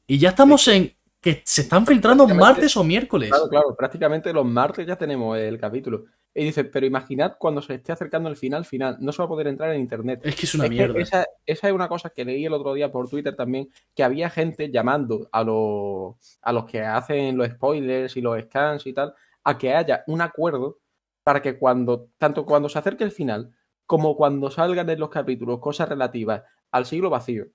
y 0.06 0.18
ya 0.18 0.30
estamos 0.30 0.66
en 0.68 0.94
que 1.20 1.42
se 1.44 1.62
están 1.62 1.86
filtrando 1.86 2.26
martes 2.26 2.76
o 2.76 2.82
miércoles. 2.82 3.30
Claro, 3.30 3.48
claro, 3.48 3.76
prácticamente 3.76 4.32
los 4.32 4.44
martes 4.44 4.86
ya 4.86 4.96
tenemos 4.96 5.38
el 5.38 5.58
capítulo. 5.58 6.06
Y 6.34 6.44
dice, 6.44 6.64
pero 6.64 6.86
imaginad 6.86 7.36
cuando 7.38 7.60
se 7.60 7.74
esté 7.74 7.92
acercando 7.92 8.28
el 8.28 8.36
final 8.36 8.64
final, 8.64 8.96
no 9.00 9.12
se 9.12 9.18
va 9.18 9.26
a 9.26 9.28
poder 9.28 9.48
entrar 9.48 9.70
en 9.72 9.80
internet. 9.80 10.20
Es 10.24 10.34
que 10.34 10.46
es 10.46 10.54
una 10.54 10.66
mierda. 10.68 10.98
esa, 10.98 11.26
esa, 11.44 11.68
es 11.68 11.74
una 11.74 11.88
cosa 11.88 12.10
que 12.10 12.24
leí 12.24 12.46
el 12.46 12.54
otro 12.54 12.72
día 12.72 12.90
por 12.90 13.08
Twitter 13.08 13.36
también, 13.36 13.68
que 13.94 14.02
había 14.02 14.30
gente 14.30 14.70
llamando 14.70 15.28
a 15.30 15.44
los, 15.44 16.16
a 16.40 16.52
los 16.52 16.64
que 16.64 16.80
hacen 16.80 17.36
los 17.36 17.48
spoilers 17.48 18.16
y 18.16 18.22
los 18.22 18.40
scans 18.44 18.86
y 18.86 18.94
tal, 18.94 19.14
a 19.44 19.58
que 19.58 19.74
haya 19.74 20.04
un 20.06 20.22
acuerdo 20.22 20.78
para 21.22 21.42
que 21.42 21.58
cuando, 21.58 22.08
tanto 22.18 22.46
cuando 22.46 22.68
se 22.68 22.78
acerque 22.78 23.04
el 23.04 23.12
final, 23.12 23.54
como 23.86 24.16
cuando 24.16 24.50
salgan 24.50 24.88
en 24.88 25.00
los 25.00 25.10
capítulos 25.10 25.60
cosas 25.60 25.88
relativas 25.88 26.42
al 26.70 26.86
siglo 26.86 27.10
vacío, 27.10 27.46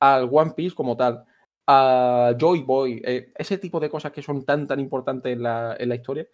al 0.00 0.28
One 0.30 0.52
Piece 0.56 0.76
como 0.76 0.96
tal, 0.96 1.24
a 1.66 2.34
Joy 2.38 2.62
Boy, 2.62 3.02
eh, 3.04 3.32
ese 3.36 3.58
tipo 3.58 3.80
de 3.80 3.90
cosas 3.90 4.12
que 4.12 4.22
son 4.22 4.44
tan, 4.44 4.66
tan 4.66 4.80
importantes 4.80 5.32
en 5.32 5.42
la, 5.42 5.76
en 5.78 5.88
la 5.88 5.94
historia, 5.96 6.26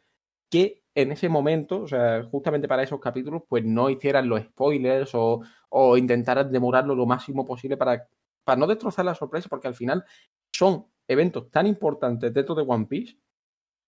que 0.50 0.82
en 1.00 1.12
ese 1.12 1.28
momento, 1.28 1.82
o 1.82 1.88
sea, 1.88 2.24
justamente 2.24 2.66
para 2.66 2.82
esos 2.82 2.98
capítulos, 3.00 3.42
pues 3.48 3.64
no 3.64 3.88
hicieran 3.88 4.28
los 4.28 4.42
spoilers 4.42 5.14
o, 5.14 5.40
o 5.68 5.96
intentaran 5.96 6.50
demorarlo 6.50 6.94
lo 6.94 7.06
máximo 7.06 7.44
posible 7.44 7.76
para, 7.76 8.08
para 8.44 8.58
no 8.58 8.66
destrozar 8.66 9.04
la 9.04 9.14
sorpresa, 9.14 9.48
porque 9.48 9.68
al 9.68 9.74
final 9.74 10.04
son 10.52 10.86
eventos 11.06 11.50
tan 11.50 11.66
importantes 11.66 12.34
dentro 12.34 12.54
de 12.54 12.64
One 12.66 12.86
Piece 12.86 13.16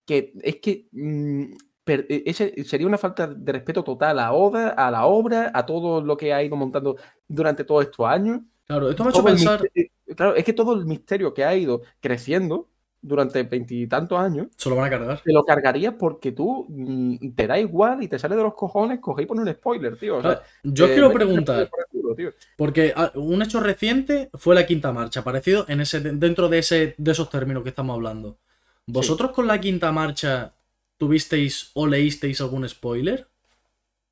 que 0.06 0.32
es 0.42 0.56
que 0.56 0.88
mmm, 0.92 1.52
e, 1.86 2.22
ese 2.26 2.64
sería 2.64 2.86
una 2.86 2.98
falta 2.98 3.26
de 3.26 3.52
respeto 3.52 3.82
total 3.82 4.18
a 4.18 4.32
Oda, 4.32 4.70
a 4.70 4.90
la 4.90 5.06
obra, 5.06 5.50
a 5.52 5.66
todo 5.66 6.00
lo 6.00 6.16
que 6.16 6.32
ha 6.32 6.42
ido 6.42 6.56
montando 6.56 6.96
durante 7.26 7.64
todos 7.64 7.84
estos 7.84 8.06
años. 8.06 8.40
Claro, 8.66 8.90
esto 8.90 9.02
me 9.02 9.08
ha 9.08 9.12
hecho 9.12 9.24
pensar. 9.24 9.70
Claro, 10.16 10.34
es 10.36 10.44
que 10.44 10.52
todo 10.52 10.74
el 10.74 10.86
misterio 10.86 11.34
que 11.34 11.44
ha 11.44 11.54
ido 11.56 11.82
creciendo 12.00 12.68
durante 13.02 13.42
veintitantos 13.44 14.18
años. 14.18 14.48
Se 14.56 14.68
lo 14.68 14.76
van 14.76 14.86
a 14.86 14.90
cargar. 14.90 15.20
Te 15.22 15.32
lo 15.32 15.42
cargarías 15.42 15.94
porque 15.98 16.32
tú 16.32 16.66
mm, 16.68 17.34
te 17.34 17.46
da 17.46 17.58
igual 17.58 18.02
y 18.02 18.08
te 18.08 18.18
sale 18.18 18.36
de 18.36 18.42
los 18.42 18.54
cojones, 18.54 19.00
y 19.18 19.26
pone 19.26 19.42
un 19.42 19.52
spoiler, 19.52 19.96
tío. 19.96 20.18
O 20.18 20.22
sea, 20.22 20.42
yo 20.62 20.86
eh, 20.86 20.92
quiero 20.92 21.12
preguntar. 21.12 21.68
Por 21.70 21.86
culo, 21.88 22.32
porque 22.56 22.92
ah, 22.94 23.12
un 23.14 23.42
hecho 23.42 23.60
reciente 23.60 24.30
fue 24.34 24.54
la 24.54 24.66
quinta 24.66 24.92
marcha, 24.92 25.24
parecido 25.24 25.64
en 25.68 25.80
ese, 25.80 26.00
dentro 26.00 26.48
de, 26.48 26.58
ese, 26.58 26.94
de 26.98 27.10
esos 27.10 27.30
términos 27.30 27.62
que 27.62 27.70
estamos 27.70 27.94
hablando. 27.94 28.38
¿Vosotros 28.86 29.30
sí. 29.30 29.34
con 29.34 29.46
la 29.46 29.60
quinta 29.60 29.92
marcha 29.92 30.54
tuvisteis 30.96 31.70
o 31.74 31.86
leísteis 31.86 32.40
algún 32.40 32.68
spoiler? 32.68 33.28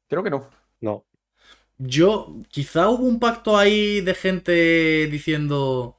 Creo 0.09 0.23
que 0.23 0.31
no. 0.31 0.49
No. 0.81 1.05
Yo, 1.77 2.43
quizá 2.49 2.89
hubo 2.89 3.05
un 3.05 3.21
pacto 3.21 3.57
ahí 3.57 4.01
de 4.01 4.15
gente 4.15 5.09
diciendo 5.11 5.98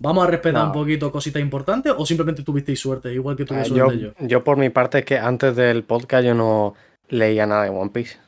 vamos 0.00 0.24
a 0.24 0.30
respetar 0.30 0.62
no. 0.62 0.66
un 0.66 0.72
poquito 0.72 1.12
cositas 1.12 1.40
importantes 1.42 1.92
o 1.96 2.04
simplemente 2.06 2.42
tuvisteis 2.42 2.80
suerte, 2.80 3.12
igual 3.12 3.36
que 3.36 3.44
tuve 3.44 3.60
Ah, 3.60 3.64
suerte 3.64 3.98
yo, 3.98 4.12
yo. 4.18 4.26
yo 4.26 4.42
por 4.44 4.56
mi 4.56 4.70
parte 4.70 4.98
es 5.00 5.04
que 5.04 5.18
antes 5.18 5.54
del 5.54 5.84
podcast 5.84 6.24
yo 6.24 6.34
no 6.34 6.74
leía 7.08 7.46
nada 7.46 7.64
de 7.64 7.70
One 7.70 7.90
Piece. 7.90 8.18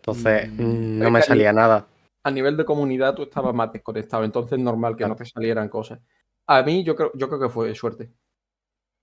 Entonces 0.00 0.48
Mm, 0.50 0.62
mm, 0.62 0.98
no 1.00 1.10
me 1.10 1.22
salía 1.22 1.52
nada. 1.52 1.86
A 2.24 2.30
nivel 2.30 2.56
de 2.56 2.64
comunidad 2.64 3.14
tú 3.14 3.22
estabas 3.24 3.54
más 3.54 3.72
desconectado, 3.72 4.24
entonces 4.24 4.58
es 4.58 4.64
normal 4.64 4.96
que 4.96 5.06
no 5.06 5.16
te 5.16 5.24
salieran 5.24 5.68
cosas. 5.68 6.00
A 6.46 6.62
mí 6.62 6.82
yo 6.84 6.94
creo, 6.96 7.10
yo 7.14 7.28
creo 7.28 7.40
que 7.40 7.48
fue 7.48 7.74
suerte. 7.74 8.10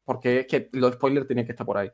Porque 0.04 0.42
es 0.42 0.48
que 0.48 0.70
los 0.74 0.94
spoilers 0.94 1.28
tienen 1.28 1.46
que 1.46 1.52
estar 1.52 1.66
por 1.66 1.78
ahí. 1.78 1.92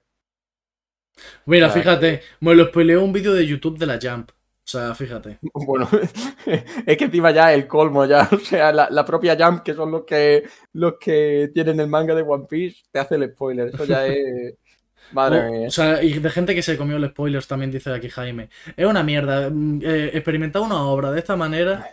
Mira, 1.45 1.67
O 1.67 1.69
sea, 1.69 1.81
fíjate, 1.81 2.21
me 2.41 2.55
lo 2.55 2.65
spoileó 2.65 3.03
un 3.03 3.13
vídeo 3.13 3.33
de 3.33 3.45
YouTube 3.45 3.77
de 3.77 3.85
la 3.85 3.99
Jump. 4.01 4.31
O 4.65 4.69
sea, 4.71 4.95
fíjate. 4.95 5.39
Bueno, 5.53 5.89
es 6.85 6.97
que 6.97 7.05
encima 7.05 7.31
ya 7.31 7.53
el 7.53 7.67
colmo 7.67 8.05
ya, 8.05 8.29
o 8.31 8.39
sea, 8.39 8.71
la, 8.71 8.89
la 8.89 9.05
propia 9.05 9.35
Jump, 9.39 9.63
que 9.63 9.73
son 9.73 9.91
los 9.91 10.05
que 10.05 10.43
los 10.73 10.95
que 10.99 11.49
tienen 11.53 11.79
el 11.79 11.87
manga 11.87 12.15
de 12.15 12.21
One 12.23 12.45
Piece, 12.49 12.83
te 12.91 12.99
hace 12.99 13.15
el 13.15 13.31
spoiler. 13.33 13.67
Eso 13.69 13.85
ya 13.85 14.05
es. 14.07 14.55
Madre 15.11 15.41
O, 15.41 15.43
mía. 15.43 15.69
o 15.69 15.71
sea, 15.71 16.03
y 16.03 16.13
de 16.19 16.29
gente 16.29 16.55
que 16.55 16.61
se 16.63 16.77
comió 16.77 16.99
los 16.99 17.11
spoilers 17.11 17.47
también 17.47 17.71
dice 17.71 17.91
aquí 17.93 18.09
Jaime. 18.09 18.49
Es 18.75 18.85
una 18.85 19.03
mierda. 19.03 19.49
mm, 19.49 19.81
eh, 19.83 20.11
experimentar 20.13 20.61
una 20.61 20.83
obra 20.83 21.11
de 21.11 21.19
esta 21.19 21.35
manera, 21.35 21.89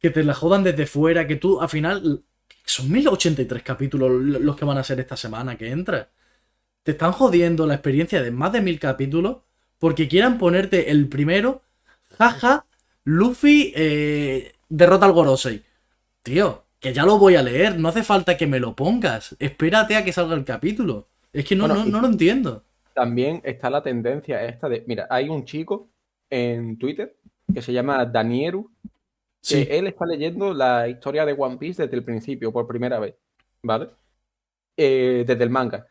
que 0.00 0.10
te 0.10 0.24
la 0.24 0.34
jodan 0.34 0.64
desde 0.64 0.86
fuera, 0.86 1.26
que 1.26 1.36
tú 1.36 1.60
al 1.60 1.68
final. 1.70 2.24
Son 2.66 2.90
1083 2.90 3.62
capítulos 3.62 4.10
los 4.12 4.56
que 4.56 4.64
van 4.64 4.78
a 4.78 4.84
ser 4.84 5.00
esta 5.00 5.16
semana 5.16 5.56
que 5.58 5.70
entra. 5.70 6.10
Te 6.82 6.92
están 6.92 7.12
jodiendo 7.12 7.66
la 7.66 7.74
experiencia 7.74 8.22
de 8.22 8.30
más 8.30 8.52
de 8.52 8.60
mil 8.62 8.78
capítulos 8.80 9.38
porque 9.78 10.08
quieran 10.08 10.38
ponerte 10.38 10.90
el 10.90 11.08
primero. 11.08 11.62
Jaja, 12.18 12.66
Luffy 13.04 13.72
eh, 13.76 14.52
derrota 14.68 15.06
al 15.06 15.12
Gorosei. 15.12 15.62
Tío, 16.22 16.64
que 16.80 16.92
ya 16.92 17.04
lo 17.04 17.18
voy 17.18 17.36
a 17.36 17.42
leer. 17.42 17.78
No 17.78 17.88
hace 17.88 18.02
falta 18.02 18.36
que 18.36 18.46
me 18.46 18.60
lo 18.60 18.74
pongas. 18.74 19.36
Espérate 19.38 19.96
a 19.96 20.04
que 20.04 20.12
salga 20.12 20.34
el 20.34 20.44
capítulo. 20.44 21.08
Es 21.32 21.44
que 21.44 21.54
no, 21.54 21.66
Bueno, 21.66 21.84
no, 21.84 21.90
no 21.90 22.00
lo 22.00 22.08
entiendo. 22.08 22.64
También 22.94 23.42
está 23.44 23.70
la 23.70 23.82
tendencia 23.82 24.44
esta 24.44 24.68
de. 24.68 24.84
Mira, 24.86 25.06
hay 25.10 25.28
un 25.28 25.44
chico 25.44 25.90
en 26.30 26.78
Twitter 26.78 27.16
que 27.52 27.62
se 27.62 27.72
llama 27.72 28.04
Danieru, 28.04 28.70
que 29.42 29.62
él 29.78 29.86
está 29.86 30.06
leyendo 30.06 30.52
la 30.52 30.88
historia 30.88 31.24
de 31.24 31.32
One 31.32 31.58
Piece 31.58 31.82
desde 31.82 31.96
el 31.96 32.04
principio, 32.04 32.52
por 32.52 32.66
primera 32.66 32.98
vez, 32.98 33.14
¿vale? 33.62 33.90
Eh, 34.76 35.24
desde 35.26 35.44
el 35.44 35.50
manga. 35.50 35.86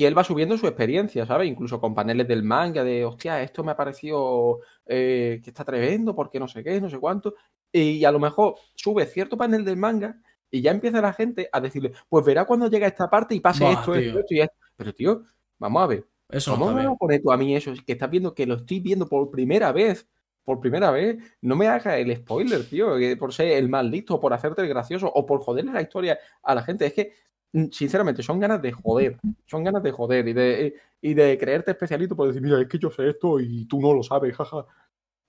Y 0.00 0.06
él 0.06 0.16
va 0.16 0.24
subiendo 0.24 0.56
su 0.56 0.66
experiencia, 0.66 1.26
¿sabes? 1.26 1.46
Incluso 1.46 1.78
con 1.78 1.94
paneles 1.94 2.26
del 2.26 2.42
manga, 2.42 2.82
de, 2.82 3.04
hostia, 3.04 3.42
esto 3.42 3.62
me 3.62 3.72
ha 3.72 3.76
parecido 3.76 4.60
eh, 4.86 5.42
que 5.44 5.50
está 5.50 5.62
tremendo, 5.62 6.14
porque 6.14 6.40
no 6.40 6.48
sé 6.48 6.64
qué, 6.64 6.80
no 6.80 6.88
sé 6.88 6.98
cuánto. 6.98 7.34
Y 7.70 8.02
a 8.06 8.10
lo 8.10 8.18
mejor 8.18 8.54
sube 8.74 9.04
cierto 9.04 9.36
panel 9.36 9.62
del 9.62 9.76
manga 9.76 10.18
y 10.50 10.62
ya 10.62 10.70
empieza 10.70 11.02
la 11.02 11.12
gente 11.12 11.50
a 11.52 11.60
decirle, 11.60 11.92
pues 12.08 12.24
verá 12.24 12.46
cuando 12.46 12.70
llega 12.70 12.86
esta 12.86 13.10
parte 13.10 13.34
y 13.34 13.40
pase 13.40 13.62
Buah, 13.62 13.72
esto, 13.74 13.94
esto, 13.94 14.20
esto 14.20 14.34
y 14.34 14.40
esto. 14.40 14.54
Pero 14.74 14.94
tío, 14.94 15.22
vamos 15.58 15.82
a 15.82 15.86
ver. 15.86 16.06
Eso 16.30 16.52
¿Cómo 16.52 16.72
me 16.72 16.86
vas 16.86 16.94
a 16.94 16.96
poner 16.96 17.20
tú 17.20 17.30
a 17.30 17.36
mí 17.36 17.54
eso? 17.54 17.70
Que 17.84 17.92
estás 17.92 18.08
viendo 18.08 18.34
que 18.34 18.46
lo 18.46 18.54
estoy 18.54 18.80
viendo 18.80 19.06
por 19.06 19.30
primera 19.30 19.70
vez. 19.70 20.08
Por 20.44 20.60
primera 20.60 20.90
vez. 20.90 21.18
No 21.42 21.56
me 21.56 21.68
hagas 21.68 21.98
el 21.98 22.16
spoiler, 22.16 22.64
tío. 22.64 22.94
por 23.18 23.34
ser 23.34 23.48
el 23.48 23.68
más 23.68 23.84
listo, 23.84 24.18
por 24.18 24.32
hacerte 24.32 24.62
el 24.62 24.68
gracioso, 24.68 25.12
o 25.12 25.26
por 25.26 25.42
joderle 25.42 25.74
la 25.74 25.82
historia 25.82 26.18
a 26.42 26.54
la 26.54 26.62
gente. 26.62 26.86
Es 26.86 26.94
que, 26.94 27.12
sinceramente, 27.70 28.22
son 28.22 28.38
ganas 28.40 28.60
de 28.62 28.72
joder. 28.72 29.18
Son 29.46 29.64
ganas 29.64 29.82
de 29.82 29.90
joder 29.90 30.28
y 30.28 30.32
de, 30.32 30.74
y 31.00 31.14
de 31.14 31.36
creerte 31.38 31.72
especialito 31.72 32.14
por 32.16 32.28
decir, 32.28 32.42
mira, 32.42 32.60
es 32.60 32.68
que 32.68 32.78
yo 32.78 32.90
sé 32.90 33.08
esto 33.10 33.40
y 33.40 33.64
tú 33.66 33.80
no 33.80 33.92
lo 33.92 34.02
sabes, 34.02 34.36
jaja. 34.36 34.66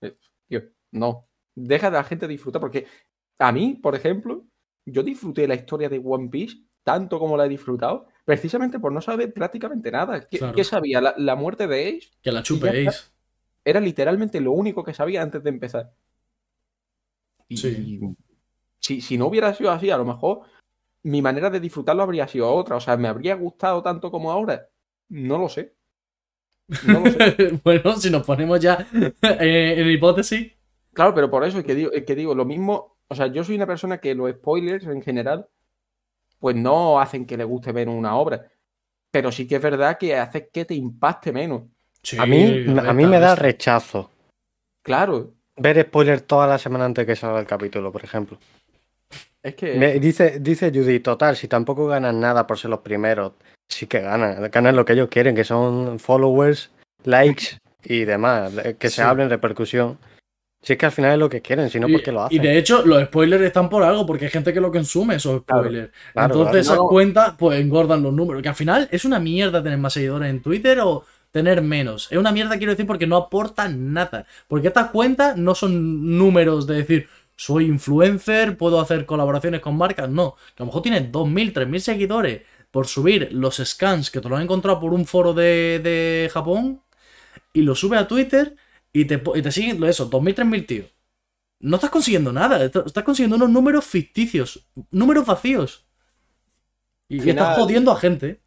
Eh, 0.02 0.16
Tío, 0.48 0.62
no. 0.92 1.28
Deja 1.56 1.90
de 1.90 1.98
la 1.98 2.04
gente 2.04 2.28
disfrutar, 2.28 2.60
porque 2.62 2.86
a 3.40 3.52
mí, 3.52 3.80
por 3.82 3.96
ejemplo, 3.96 4.46
yo 4.86 5.04
disfruté 5.04 5.48
la 5.48 5.56
historia 5.56 5.90
de 5.90 6.02
One 6.04 6.30
Piece 6.30 6.58
tanto 6.84 7.20
como 7.20 7.38
la 7.38 7.46
he 7.46 7.50
disfrutado, 7.50 8.08
precisamente 8.26 8.80
por 8.80 8.92
no 8.92 9.02
saber 9.02 9.34
prácticamente 9.34 9.92
nada. 9.92 10.28
¿Qué, 10.28 10.40
Claro. 10.40 10.56
qué 10.56 10.64
sabía? 10.64 11.00
La, 11.00 11.14
la 11.18 11.36
muerte 11.36 11.68
de 11.68 11.88
Ace 11.90 12.10
Que 12.24 12.32
la 12.32 12.40
ya 12.40 12.44
chupéis. 12.44 13.14
era 13.64 13.80
literalmente 13.80 14.42
lo 14.42 14.52
único 14.52 14.84
que 14.84 14.94
sabía 14.94 15.22
antes 15.22 15.44
de 15.44 15.50
empezar. 15.52 15.94
Y 17.48 17.58
Sí. 17.58 18.00
si, 18.80 19.02
si 19.02 19.18
no 19.18 19.28
hubiera 19.28 19.54
sido 19.54 19.70
así, 19.72 19.90
a 19.92 19.98
lo 19.98 20.06
mejor 20.06 20.42
mi 21.04 21.22
manera 21.22 21.50
de 21.50 21.60
disfrutarlo 21.60 22.04
habría 22.04 22.28
sido 22.28 22.52
otra. 22.52 22.76
O 22.76 22.80
sea, 22.80 22.98
¿me 22.98 23.08
habría 23.08 23.36
gustado 23.36 23.82
tanto 23.82 24.12
como 24.12 24.32
ahora? 24.32 24.68
No 25.10 25.38
lo 25.38 25.50
sé. 25.50 25.76
No 26.88 27.02
lo 27.02 27.12
sé. 27.12 27.60
bueno, 27.64 27.96
si 27.98 28.10
nos 28.10 28.26
ponemos 28.26 28.60
ya 28.60 28.88
eh, 29.22 29.76
en 29.78 29.90
hipótesis. 29.90 30.54
Claro, 30.94 31.14
pero 31.14 31.30
por 31.30 31.44
eso 31.44 31.60
es 31.60 31.66
que 31.66 31.76
digo, 31.76 31.92
es 31.92 32.06
que 32.06 32.16
digo 32.16 32.36
lo 32.36 32.46
mismo. 32.46 32.98
O 33.08 33.16
sea, 33.16 33.28
yo 33.28 33.44
soy 33.44 33.56
una 33.56 33.68
persona 33.68 34.00
que 34.00 34.16
los 34.16 34.32
spoilers 34.32 34.86
en 34.86 35.02
general, 35.02 35.48
pues 36.40 36.56
no 36.56 37.00
hacen 37.00 37.26
que 37.26 37.38
le 37.38 37.44
guste 37.44 37.72
ver 37.72 37.90
una 37.90 38.16
obra. 38.16 38.48
Pero 39.12 39.32
sí 39.32 39.48
que 39.48 39.56
es 39.56 39.62
verdad 39.62 39.98
que 39.98 40.16
hace 40.16 40.50
que 40.50 40.66
te 40.66 40.74
impacte 40.74 41.32
menos. 41.32 41.64
Sí, 42.02 42.18
A 42.18 42.26
mí, 42.26 42.66
a 42.68 42.94
mí 42.94 43.06
me 43.06 43.20
da 43.20 43.36
rechazo 43.36 44.10
Claro, 44.82 45.36
ver 45.58 45.82
spoilers 45.82 46.26
toda 46.26 46.48
la 46.48 46.58
semana 46.58 46.86
antes 46.86 47.06
que 47.06 47.16
salga 47.16 47.40
el 47.40 47.46
capítulo, 47.46 47.92
por 47.92 48.04
ejemplo. 48.04 48.40
Es 49.44 49.56
que. 49.56 49.76
Me- 49.76 50.00
dice, 50.00 50.40
dice 50.40 50.72
Judy, 50.74 51.00
total, 51.00 51.36
si 51.36 51.48
tampoco 51.48 51.88
ganan 51.88 52.20
nada 52.20 52.46
por 52.48 52.58
ser 52.58 52.70
los 52.72 52.80
primeros, 52.82 53.34
sí 53.70 53.88
que 53.88 54.00
ganan. 54.02 54.50
Ganan 54.52 54.76
lo 54.76 54.86
que 54.86 54.94
ellos 54.94 55.10
quieren, 55.10 55.36
que 55.36 55.44
son 55.44 56.00
followers, 56.00 56.72
likes 57.04 57.58
y 57.84 58.06
demás. 58.06 58.56
de- 58.56 58.76
Que 58.78 58.90
Sí. 58.90 58.98
se 58.98 59.02
hablen 59.04 59.30
repercusión. 59.30 59.98
Si 60.64 60.74
es 60.74 60.78
que 60.80 60.86
al 60.86 60.92
final 60.92 61.14
es 61.14 61.18
lo 61.18 61.28
que 61.30 61.42
quieren, 61.42 61.72
si 61.72 61.80
no, 61.80 61.90
Y- 61.90 61.94
¿por 61.94 62.04
qué 62.04 62.12
lo 62.12 62.22
Y 62.30 62.38
hacen? 62.38 62.42
de 62.44 62.58
hecho, 62.60 62.86
los 62.86 63.02
spoilers 63.06 63.42
están 63.44 63.68
por 63.68 63.82
algo, 63.82 64.06
porque 64.06 64.26
hay 64.26 64.32
gente 64.32 64.54
que 64.54 64.62
lo 64.62 64.72
consume 64.72 65.16
esos 65.16 65.42
spoilers. 65.42 65.90
claro, 66.14 66.34
Entonces 66.36 66.68
claro. 66.68 66.82
esas 66.82 66.90
cuentas, 66.90 67.34
pues 67.40 67.60
engordan 67.60 68.04
los 68.04 68.14
números. 68.14 68.44
Que 68.44 68.50
al 68.50 68.56
final 68.56 68.88
es 68.92 69.04
una 69.04 69.20
mierda 69.20 69.64
tener 69.64 69.80
más 69.80 69.94
seguidores 69.94 70.30
en 70.30 70.40
Twitter 70.44 70.80
o 70.82 71.04
tener 71.32 71.64
menos. 71.64 72.12
Es 72.12 72.18
una 72.20 72.32
mierda, 72.32 72.58
quiero 72.58 72.74
decir, 72.74 72.86
porque 72.86 73.08
no 73.08 73.16
aportan 73.18 73.92
nada. 73.94 74.28
Porque 74.48 74.68
estas 74.68 74.92
cuentas 74.92 75.36
no 75.36 75.56
son 75.56 76.16
números 76.18 76.68
de 76.68 76.76
decir, 76.76 77.08
soy 77.46 77.66
influencer, 77.66 78.58
puedo 78.58 78.80
hacer 78.80 79.06
colaboraciones 79.06 79.62
con 79.62 79.78
marcas. 79.78 80.10
No, 80.10 80.36
que 80.56 80.64
a 80.64 80.66
lo 80.66 80.68
mejor 80.68 80.82
tienes 80.84 81.12
2.000, 81.12 81.54
3.000 81.54 81.82
seguidores 81.82 82.44
por 82.72 82.88
subir 82.88 83.30
los 83.34 83.58
scans 83.58 84.12
que 84.12 84.22
te 84.22 84.30
lo 84.30 84.36
han 84.38 84.44
encontrado 84.44 84.80
por 84.80 84.94
un 84.94 85.06
foro 85.06 85.34
de, 85.34 85.80
de 85.84 86.30
Japón 86.34 86.82
y 87.54 87.62
lo 87.64 87.76
sube 87.76 87.98
a 87.98 88.08
Twitter 88.08 88.56
y 88.94 89.06
te, 89.06 89.22
y 89.36 89.42
te 89.42 89.52
siguen 89.52 89.84
eso, 89.86 90.06
2.000, 90.10 90.36
3.000 90.36 90.66
tíos. 90.68 90.88
No 91.60 91.76
estás 91.78 91.92
consiguiendo 91.92 92.34
nada, 92.34 92.64
est- 92.66 92.76
estás 92.88 93.04
consiguiendo 93.06 93.38
unos 93.38 93.50
números 93.52 93.86
ficticios, 93.86 94.68
números 94.92 95.26
vacíos. 95.26 95.86
Y, 97.10 97.20
final- 97.22 97.32
estás 97.32 97.48
jodiendo 97.50 97.92
a 97.92 97.96
gente. 98.00 98.42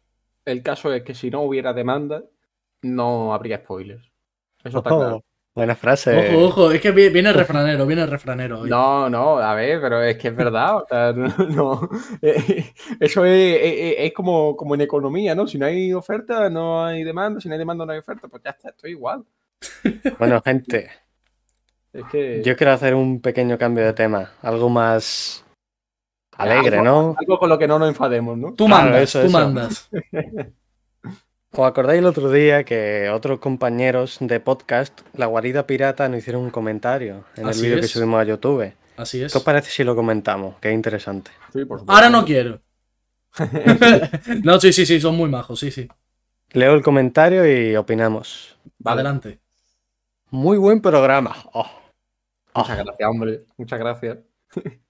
El 0.45 0.63
caso 0.63 0.91
es 0.93 1.03
que 1.03 1.13
si 1.13 1.29
no 1.29 1.41
hubiera 1.43 1.73
demanda, 1.73 2.23
no 2.83 3.33
habría 3.33 3.57
spoilers. 3.59 4.11
Eso 4.63 4.79
está 4.79 4.95
claro. 4.95 5.24
Buena 5.55 5.75
frase. 5.75 6.15
Ojo, 6.15 6.45
ojo, 6.45 6.71
es 6.71 6.81
que 6.81 6.91
vi- 6.91 7.09
viene 7.09 7.29
el 7.29 7.35
refranero, 7.35 7.85
viene 7.87 8.03
el 8.03 8.09
refranero. 8.11 8.59
hoy. 8.61 8.69
No, 8.69 9.09
no, 9.09 9.37
a 9.37 9.55
ver, 9.55 9.79
pero 9.81 10.03
es 10.03 10.17
que 10.17 10.27
es 10.27 10.35
verdad. 10.35 10.77
O 10.77 10.85
sea, 10.87 11.13
no, 11.15 11.33
no. 11.49 11.89
Eh, 12.21 12.73
Eso 12.99 13.23
es, 13.25 13.59
es- 13.61 13.95
es 13.99 14.13
como, 14.13 14.55
como 14.55 14.75
en 14.75 14.81
economía, 14.81 15.33
¿no? 15.33 15.47
Si 15.47 15.57
no 15.57 15.65
hay 15.65 15.93
oferta, 15.93 16.49
no 16.49 16.85
hay 16.85 17.03
demanda. 17.03 17.39
Si 17.39 17.47
no 17.47 17.53
hay 17.55 17.59
demanda, 17.59 17.85
no 17.85 17.93
hay 17.93 17.99
oferta. 17.99 18.27
Pues 18.27 18.43
ya 18.43 18.51
está, 18.51 18.69
estoy 18.69 18.91
igual. 18.91 19.23
Bueno, 20.19 20.41
gente, 20.43 20.89
Es 21.93 22.03
que. 22.11 22.41
yo 22.43 22.55
quiero 22.57 22.73
hacer 22.73 22.93
un 22.93 23.21
pequeño 23.21 23.57
cambio 23.57 23.85
de 23.85 23.93
tema. 23.93 24.31
Algo 24.41 24.69
más 24.69 25.43
alegre, 26.37 26.81
¿no? 26.81 27.15
Algo 27.17 27.39
con 27.39 27.47
lo 27.49 27.57
que 27.57 27.67
no 27.67 27.79
nos 27.79 27.87
enfademos, 27.87 28.37
¿no? 28.37 28.53
Tú 28.53 28.65
Claro, 28.65 28.83
mandas, 28.91 29.03
eso, 29.03 29.21
tú 29.21 29.27
eso. 29.27 29.37
mandas. 29.37 29.89
¿Os 31.57 31.65
acordáis 31.65 31.99
el 31.99 32.05
otro 32.05 32.29
día 32.29 32.65
que 32.65 33.09
otros 33.09 33.39
compañeros 33.39 34.17
de 34.19 34.41
podcast, 34.41 34.99
La 35.13 35.27
Guarida 35.27 35.65
Pirata, 35.65 36.09
nos 36.09 36.17
hicieron 36.19 36.43
un 36.43 36.49
comentario 36.49 37.23
en 37.37 37.47
Así 37.47 37.61
el 37.61 37.65
vídeo 37.67 37.81
que 37.81 37.87
subimos 37.87 38.19
a 38.19 38.25
YouTube? 38.25 38.73
Así 38.97 39.23
es. 39.23 39.31
¿Qué 39.31 39.37
os 39.37 39.43
parece 39.43 39.71
si 39.71 39.85
lo 39.85 39.95
comentamos? 39.95 40.55
Que 40.59 40.67
es 40.67 40.75
interesante. 40.75 41.31
Sí, 41.53 41.63
por 41.63 41.79
supuesto. 41.79 41.93
Ahora 41.93 42.09
no 42.09 42.25
quiero. 42.25 42.61
no, 44.43 44.59
sí, 44.59 44.73
sí, 44.73 44.85
sí, 44.85 44.99
son 44.99 45.15
muy 45.15 45.29
majos, 45.29 45.57
sí, 45.57 45.71
sí. 45.71 45.87
Leo 46.51 46.73
el 46.73 46.83
comentario 46.83 47.49
y 47.49 47.73
opinamos. 47.77 48.57
Vale. 48.79 49.01
Adelante. 49.01 49.39
Muy 50.31 50.57
buen 50.57 50.81
programa. 50.81 51.37
Oh. 51.53 51.69
Muchas 52.53 52.77
gracias, 52.77 53.09
hombre. 53.09 53.45
Muchas 53.55 53.79
gracias. 53.79 54.17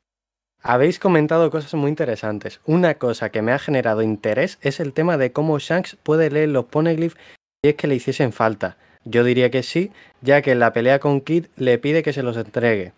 Habéis 0.68 0.98
comentado 0.98 1.52
cosas 1.52 1.76
muy 1.76 1.90
interesantes. 1.90 2.60
Una 2.66 2.96
cosa 2.96 3.30
que 3.30 3.44
me 3.44 3.52
ha 3.52 3.60
generado 3.60 4.02
interés 4.02 4.58
es 4.62 4.80
el 4.80 4.94
tema 4.94 5.16
de 5.16 5.32
cómo 5.32 5.60
Shanks 5.60 5.96
puede 6.02 6.32
leer 6.32 6.50
los 6.50 6.66
poneglyphs 6.66 7.16
si 7.64 7.70
es 7.70 7.76
que 7.76 7.86
le 7.86 7.94
hiciesen 7.94 8.34
falta. 8.34 8.76
Yo 9.04 9.24
diría 9.24 9.52
que 9.52 9.62
sí, 9.62 9.92
ya 10.22 10.42
que 10.42 10.54
en 10.54 10.60
la 10.60 10.74
pelea 10.74 10.98
con 10.98 11.22
Kid 11.22 11.46
le 11.56 11.78
pide 11.78 12.02
que 12.02 12.14
se 12.14 12.24
los 12.24 12.36
entregue. 12.36 12.94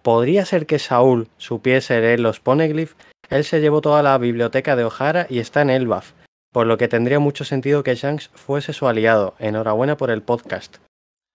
¿Podría 0.00 0.44
ser 0.44 0.66
que 0.66 0.78
Saúl 0.78 1.26
supiese 1.38 2.00
leer 2.00 2.20
los 2.20 2.38
poneglyphs? 2.38 2.94
Él 3.30 3.42
se 3.42 3.60
llevó 3.60 3.80
toda 3.80 4.04
la 4.04 4.16
biblioteca 4.16 4.76
de 4.76 4.84
O'Hara 4.84 5.26
y 5.28 5.40
está 5.40 5.62
en 5.62 5.70
Elbaf, 5.70 6.12
por 6.52 6.68
lo 6.68 6.78
que 6.78 6.86
tendría 6.86 7.18
mucho 7.18 7.44
sentido 7.44 7.82
que 7.82 7.96
Shanks 7.96 8.30
fuese 8.32 8.72
su 8.72 8.86
aliado. 8.86 9.34
Enhorabuena 9.40 9.96
por 9.96 10.12
el 10.12 10.22
podcast. 10.22 10.76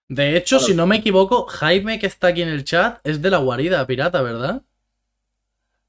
De 0.08 0.34
hecho, 0.38 0.60
si 0.60 0.72
no 0.72 0.86
me 0.86 0.96
equivoco, 0.96 1.44
Jaime, 1.44 1.98
que 1.98 2.06
está 2.06 2.28
aquí 2.28 2.40
en 2.40 2.48
el 2.48 2.64
chat, 2.64 3.00
es 3.04 3.20
de 3.20 3.28
la 3.28 3.36
guarida 3.36 3.86
pirata, 3.86 4.22
¿verdad? 4.22 4.62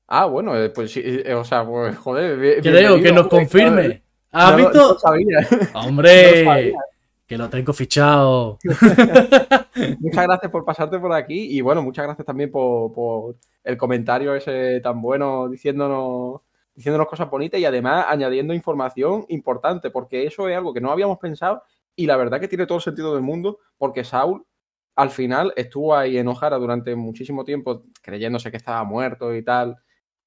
Ah, 0.07 0.25
bueno, 0.25 0.55
eh, 0.55 0.69
pues 0.69 0.91
sí, 0.91 1.01
eh, 1.03 1.33
o 1.33 1.43
sea, 1.43 1.65
pues 1.65 1.97
joder. 1.97 2.37
bienvenido, 2.61 3.01
que 3.01 3.11
nos 3.11 3.27
confirme. 3.27 4.03
claro, 4.29 4.47
¿Has 4.47 4.51
no 4.51 4.57
visto? 4.57 4.97
no 5.73 5.79
Hombre, 5.79 6.43
sabía. 6.43 6.77
que 7.25 7.37
lo 7.37 7.49
tengo 7.49 7.73
fichado. 7.73 8.59
Muchas 9.99 10.23
gracias 10.27 10.51
por 10.51 10.63
pasarte 10.63 10.99
por 10.99 11.11
aquí 11.13 11.57
y 11.57 11.61
bueno, 11.61 11.81
muchas 11.81 12.05
gracias 12.05 12.25
también 12.25 12.51
por, 12.51 12.93
por 12.93 13.35
el 13.63 13.77
comentario 13.77 14.35
ese 14.35 14.79
tan 14.81 15.01
bueno 15.01 15.49
diciéndonos, 15.49 16.41
diciéndonos 16.75 17.07
cosas 17.07 17.29
bonitas 17.29 17.59
y 17.59 17.65
además 17.65 18.05
añadiendo 18.07 18.53
información 18.53 19.25
importante, 19.29 19.89
porque 19.89 20.25
eso 20.27 20.47
es 20.47 20.55
algo 20.55 20.73
que 20.73 20.81
no 20.81 20.91
habíamos 20.91 21.17
pensado 21.19 21.63
y 21.95 22.05
la 22.05 22.15
verdad 22.17 22.39
que 22.39 22.47
tiene 22.47 22.65
todo 22.67 22.77
el 22.77 22.83
sentido 22.83 23.13
del 23.15 23.23
mundo, 23.23 23.59
porque 23.77 24.03
Saul 24.03 24.45
al 24.95 25.09
final 25.09 25.51
estuvo 25.57 25.95
ahí 25.95 26.17
en 26.17 26.27
O'Hara 26.27 26.57
durante 26.57 26.95
muchísimo 26.95 27.43
tiempo 27.43 27.83
creyéndose 28.01 28.49
que 28.51 28.57
estaba 28.57 28.83
muerto 28.85 29.35
y 29.35 29.43
tal, 29.43 29.75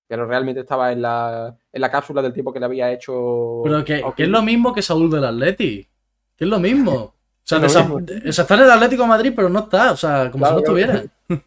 pero 0.09 0.27
realmente 0.27 0.63
estaba 0.63 0.91
en 0.91 1.03
la, 1.03 1.55
en 1.71 1.81
la 1.81 1.91
cápsula 1.91 2.23
del 2.23 2.33
tiempo 2.33 2.53
que 2.53 2.59
le 2.59 2.65
había 2.65 2.91
hecho. 2.91 3.61
Pero 3.63 3.85
que, 3.85 4.03
que 4.17 4.23
es 4.25 4.29
lo 4.29 4.43
mismo 4.43 4.73
que 4.73 4.83
Saúl 4.83 5.11
del 5.11 5.25
Atleti. 5.25 5.87
Que 6.35 6.45
es 6.45 6.51
lo 6.51 6.59
mismo. 6.59 7.15
O 7.49 7.49
sea, 7.49 7.65
Es 7.65 7.75
lo 7.77 7.99
mismo. 7.99 8.29
o 8.29 8.33
sea, 8.33 8.43
está 8.43 8.57
en 8.57 8.61
el 8.61 8.71
Atlético 8.71 9.05
de 9.05 9.09
Madrid, 9.09 9.33
pero 9.35 9.49
no 9.49 9.61
está. 9.61 9.93
O 9.93 9.97
sea, 9.97 10.31
como 10.31 10.45
Claro, 10.45 10.59
si 10.59 10.65
no 10.65 10.79
estuviera. 10.79 11.05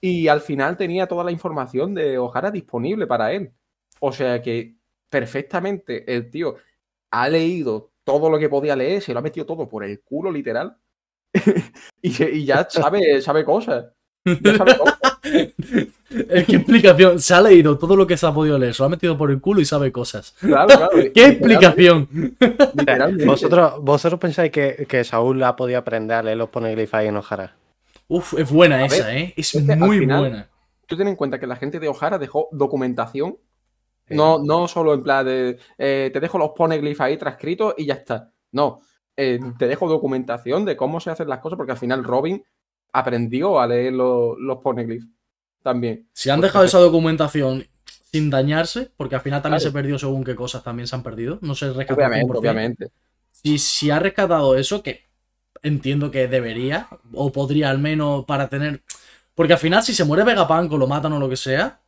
Y 0.00 0.26
al 0.26 0.40
final 0.40 0.76
tenía 0.76 1.06
toda 1.06 1.22
la 1.22 1.30
información 1.30 1.94
de 1.94 2.18
O'Hara 2.18 2.50
disponible 2.50 3.06
para 3.06 3.32
él. 3.32 3.52
O 4.00 4.10
sea 4.12 4.42
que 4.42 4.74
perfectamente 5.08 6.12
el 6.12 6.28
tío 6.28 6.56
ha 7.12 7.28
leído 7.28 7.92
todo 8.02 8.28
lo 8.28 8.38
que 8.38 8.48
podía 8.48 8.74
leer, 8.74 9.00
se 9.00 9.12
lo 9.12 9.20
ha 9.20 9.22
metido 9.22 9.46
todo 9.46 9.68
por 9.68 9.84
el 9.84 10.02
culo, 10.02 10.32
literal. 10.32 10.76
y, 12.02 12.22
y 12.22 12.44
ya 12.44 12.68
sabe, 12.68 13.22
sabe 13.22 13.44
cosas. 13.44 13.92
Ya 14.24 14.56
sabe 14.56 14.76
cosas. 14.76 14.98
Es 16.28 16.46
que 16.46 16.56
explicación. 16.56 17.18
Se 17.20 17.34
ha 17.34 17.40
leído 17.40 17.76
todo 17.78 17.96
lo 17.96 18.06
que 18.06 18.16
se 18.16 18.26
ha 18.26 18.32
podido 18.32 18.58
leer. 18.58 18.74
Se 18.74 18.82
lo 18.82 18.86
ha 18.86 18.90
metido 18.90 19.16
por 19.16 19.30
el 19.30 19.40
culo 19.40 19.60
y 19.60 19.64
sabe 19.64 19.90
cosas. 19.92 20.34
Claro, 20.40 20.66
claro. 20.68 20.90
¿Qué 21.14 21.24
explicación? 21.26 22.08
¿Vosotros, 23.26 23.74
vosotros 23.82 24.20
pensáis 24.20 24.50
que, 24.52 24.86
que 24.88 25.04
Saúl 25.04 25.42
ha 25.42 25.56
podido 25.56 25.78
aprender 25.78 26.16
a 26.18 26.22
leer 26.22 26.36
los 26.36 26.48
poneglyphs 26.50 26.94
ahí 26.94 27.08
en 27.08 27.16
O'Hara? 27.16 27.54
Uf, 28.08 28.34
es 28.38 28.50
buena 28.50 28.76
A 28.76 28.86
esa, 28.86 29.06
ver, 29.06 29.16
¿eh? 29.16 29.34
Es, 29.36 29.54
es 29.54 29.64
que 29.64 29.72
al 29.72 29.78
muy 29.78 29.98
final- 30.00 30.20
buena. 30.20 30.48
Tú 30.86 30.96
ten 30.96 31.08
en 31.08 31.16
cuenta 31.16 31.40
que 31.40 31.46
la 31.46 31.56
gente 31.56 31.80
de 31.80 31.88
O'Hara 31.88 32.18
dejó 32.18 32.48
documentación. 32.52 33.38
No, 34.10 34.38
no 34.38 34.68
solo 34.68 34.92
en 34.92 35.02
plan 35.02 35.24
de 35.24 35.58
eh, 35.78 36.10
te 36.12 36.20
dejo 36.20 36.36
los 36.36 36.50
poneglyphs 36.50 37.00
ahí 37.00 37.16
transcritos 37.16 37.74
y 37.78 37.86
ya 37.86 37.94
está. 37.94 38.30
No, 38.52 38.80
eh, 39.16 39.40
te 39.58 39.66
dejo 39.66 39.88
documentación 39.88 40.66
de 40.66 40.76
cómo 40.76 41.00
se 41.00 41.10
hacen 41.10 41.26
las 41.28 41.38
cosas 41.38 41.56
porque 41.56 41.72
al 41.72 41.78
final 41.78 42.04
Robin 42.04 42.44
aprendió 42.92 43.58
a 43.58 43.66
leer 43.66 43.94
lo- 43.94 44.38
los 44.38 44.58
poneglyphs 44.58 45.06
también. 45.64 46.08
Si 46.12 46.30
han 46.30 46.40
dejado 46.40 46.64
esa 46.64 46.78
documentación 46.78 47.66
sin 48.12 48.30
dañarse, 48.30 48.92
porque 48.96 49.16
al 49.16 49.22
final 49.22 49.42
también 49.42 49.58
Claro. 49.58 49.70
se 49.70 49.72
perdió 49.72 49.98
según 49.98 50.22
qué 50.22 50.36
cosas 50.36 50.62
también 50.62 50.86
se 50.86 50.94
han 50.94 51.02
perdido. 51.02 51.38
No 51.42 51.56
se 51.56 51.72
rescató 51.72 51.94
Obviamente, 51.94 52.26
100%. 52.26 52.38
obviamente. 52.38 52.90
Si, 53.32 53.58
si 53.58 53.90
ha 53.90 53.98
rescatado 53.98 54.56
eso, 54.56 54.82
que 54.82 55.04
entiendo 55.62 56.10
que 56.12 56.28
debería, 56.28 56.88
o 57.12 57.32
podría 57.32 57.70
al 57.70 57.78
menos 57.78 58.24
para 58.26 58.48
tener. 58.48 58.82
Porque 59.34 59.54
al 59.54 59.58
final, 59.58 59.82
si 59.82 59.94
se 59.94 60.04
muere 60.04 60.22
Vegapunk 60.24 60.70
o 60.72 60.78
lo 60.78 60.86
matan 60.86 61.12
o 61.14 61.18
lo 61.18 61.28
que 61.28 61.36
sea. 61.36 61.80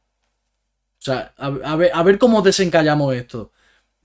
O 0.99 1.03
sea, 1.07 1.33
a, 1.37 1.47
a 1.47 1.77
ver, 1.77 1.91
a 1.95 2.03
ver 2.03 2.19
cómo 2.19 2.43
desencallamos 2.43 3.15
esto. 3.15 3.53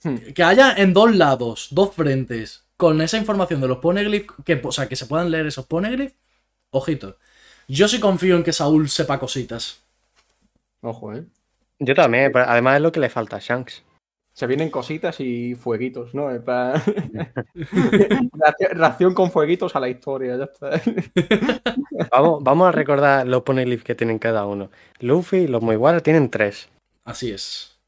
Hmm. 0.03 0.17
Que 0.35 0.43
haya 0.43 0.73
en 0.77 0.93
dos 0.93 1.15
lados, 1.15 1.69
dos 1.71 1.93
frentes, 1.95 2.65
con 2.77 3.01
esa 3.01 3.17
información 3.17 3.61
de 3.61 3.67
los 3.67 3.77
poneglyphs, 3.79 4.33
que, 4.45 4.59
o 4.63 4.71
sea, 4.71 4.87
que 4.87 4.95
se 4.95 5.05
puedan 5.07 5.31
leer 5.31 5.47
esos 5.47 5.65
poneglyphs, 5.65 6.15
ojito. 6.71 7.17
Yo 7.71 7.87
sí 7.87 8.01
confío 8.01 8.35
en 8.35 8.43
que 8.43 8.51
Saúl 8.51 8.89
sepa 8.89 9.17
cositas. 9.17 9.81
Ojo, 10.81 11.13
¿eh? 11.13 11.23
Yo 11.79 11.95
también, 11.95 12.29
pero 12.31 12.43
además 12.45 12.75
es 12.75 12.81
lo 12.81 12.91
que 12.91 12.99
le 12.99 13.09
falta 13.09 13.37
a 13.37 13.39
Shanks. 13.39 13.81
Se 14.33 14.45
vienen 14.45 14.69
cositas 14.69 15.19
y 15.21 15.55
fueguitos, 15.55 16.13
¿no? 16.13 16.27
Plan- 16.43 16.81
Ración- 18.73 19.13
con 19.13 19.31
fueguitos 19.31 19.73
a 19.75 19.79
la 19.79 19.87
historia, 19.87 20.35
ya 20.37 20.43
está. 20.45 20.81
Vamos, 22.11 22.43
vamos 22.43 22.67
a 22.67 22.71
recordar 22.73 23.25
los 23.27 23.43
poneglyphs 23.43 23.83
que 23.85 23.95
tienen 23.95 24.19
cada 24.19 24.45
uno. 24.45 24.69
Luffy 24.99 25.37
y 25.37 25.47
los 25.47 25.61
Mugiwara 25.61 26.01
tienen 26.01 26.29
tres. 26.29 26.67
Así 27.05 27.31
es. 27.31 27.79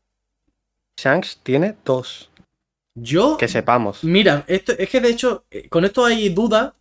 Shanks 0.98 1.40
tiene 1.44 1.76
dos. 1.84 2.30
Yo 2.96 3.36
Que 3.38 3.48
sepamos. 3.50 4.02
Mira, 4.04 4.46
esto, 4.48 4.72
es 4.78 4.90
que 4.90 5.02
de 5.02 5.10
hecho, 5.10 5.44
eh, 5.52 5.68
con 5.68 5.84
esto 5.84 6.06
hay 6.06 6.30
duda, 6.30 6.76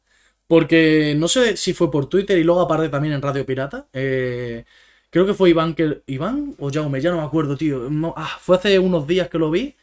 porque 0.53 1.15
no 1.16 1.29
sé 1.29 1.57
si 1.57 1.73
fue 1.73 1.91
por 1.91 2.11
Twitter 2.11 2.37
y 2.37 2.45
luego 2.45 2.61
aparte 2.61 2.91
también 2.91 3.15
en 3.15 3.23
Radio 3.23 3.47
Pirata. 3.47 3.89
eh, 3.95 4.66
creo 5.09 5.24
que 5.27 5.33
fue 5.33 5.49
Iván 5.49 5.74
que. 5.74 6.03
¿Iván 6.07 6.55
o 6.59 6.70
Jaume? 6.70 7.01
Ya 7.01 7.11
no 7.11 7.16
me 7.16 7.23
acuerdo, 7.24 7.57
tío. 7.57 7.89
Ah, 8.16 8.37
fue 8.39 8.57
hace 8.57 8.79
unos 8.79 9.07
días 9.07 9.29
que 9.31 9.39
lo 9.39 9.51
vi. 9.51 9.77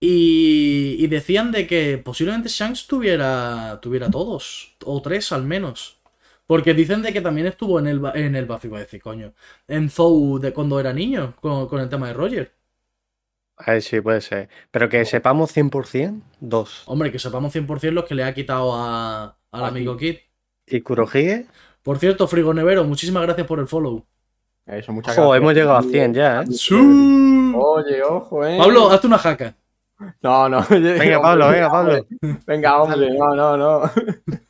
Y, 0.00 0.96
y 1.00 1.06
decían 1.08 1.52
de 1.52 1.66
que 1.66 1.98
posiblemente 1.98 2.48
Shanks 2.48 2.86
tuviera, 2.86 3.80
tuviera 3.82 4.10
todos, 4.10 4.76
o 4.84 5.02
tres 5.02 5.32
al 5.32 5.44
menos. 5.44 6.00
Porque 6.46 6.74
dicen 6.74 7.02
de 7.02 7.12
que 7.12 7.20
también 7.22 7.46
estuvo 7.48 7.78
en 7.80 7.88
el, 7.88 8.00
en 8.14 8.36
el 8.36 8.46
Buffy, 8.46 8.68
iba 8.68 8.78
a 8.78 8.80
decir, 8.82 9.02
coño. 9.02 9.34
En 9.68 9.90
Zou 9.90 10.38
de 10.40 10.52
cuando 10.54 10.80
era 10.80 10.92
niño, 10.94 11.36
con, 11.40 11.68
con 11.68 11.80
el 11.80 11.88
tema 11.90 12.08
de 12.08 12.14
Roger. 12.14 12.54
Ahí 13.66 13.80
sí, 13.80 14.00
puede 14.00 14.20
ser. 14.20 14.48
Pero 14.70 14.88
que 14.88 15.04
sepamos 15.04 15.56
100%, 15.56 16.20
dos. 16.40 16.82
Hombre, 16.86 17.10
que 17.12 17.18
sepamos 17.18 17.54
100% 17.54 17.90
los 17.92 18.04
que 18.04 18.14
le 18.14 18.24
ha 18.24 18.34
quitado 18.34 18.74
a, 18.74 19.36
al 19.52 19.64
Aquí. 19.64 19.68
amigo 19.68 19.96
Kid. 19.96 20.16
¿Y 20.66 20.80
Kurohige? 20.80 21.46
Por 21.82 21.98
cierto, 21.98 22.26
Frigo 22.28 22.52
Nevero, 22.54 22.84
muchísimas 22.84 23.22
gracias 23.22 23.46
por 23.46 23.58
el 23.58 23.66
follow. 23.66 24.04
Eso, 24.66 24.92
muchas 24.92 25.16
Ojo, 25.18 25.30
gracias. 25.30 25.42
hemos 25.42 25.54
llegado 25.54 25.76
a 25.76 25.82
100 25.82 26.14
ya, 26.14 26.42
¿eh? 26.42 26.44
Oye, 27.56 28.02
ojo, 28.02 28.46
¿eh? 28.46 28.56
Pablo, 28.58 28.90
hazte 28.90 29.06
una 29.06 29.18
jaca. 29.18 29.54
No, 30.22 30.48
no. 30.48 30.64
Venga, 30.70 31.20
Pablo, 31.20 31.48
venga, 31.50 31.70
Pablo. 31.70 32.06
Venga, 32.46 32.82
hombre, 32.82 33.10
no, 33.10 33.34
no, 33.34 33.56
no. 33.56 33.90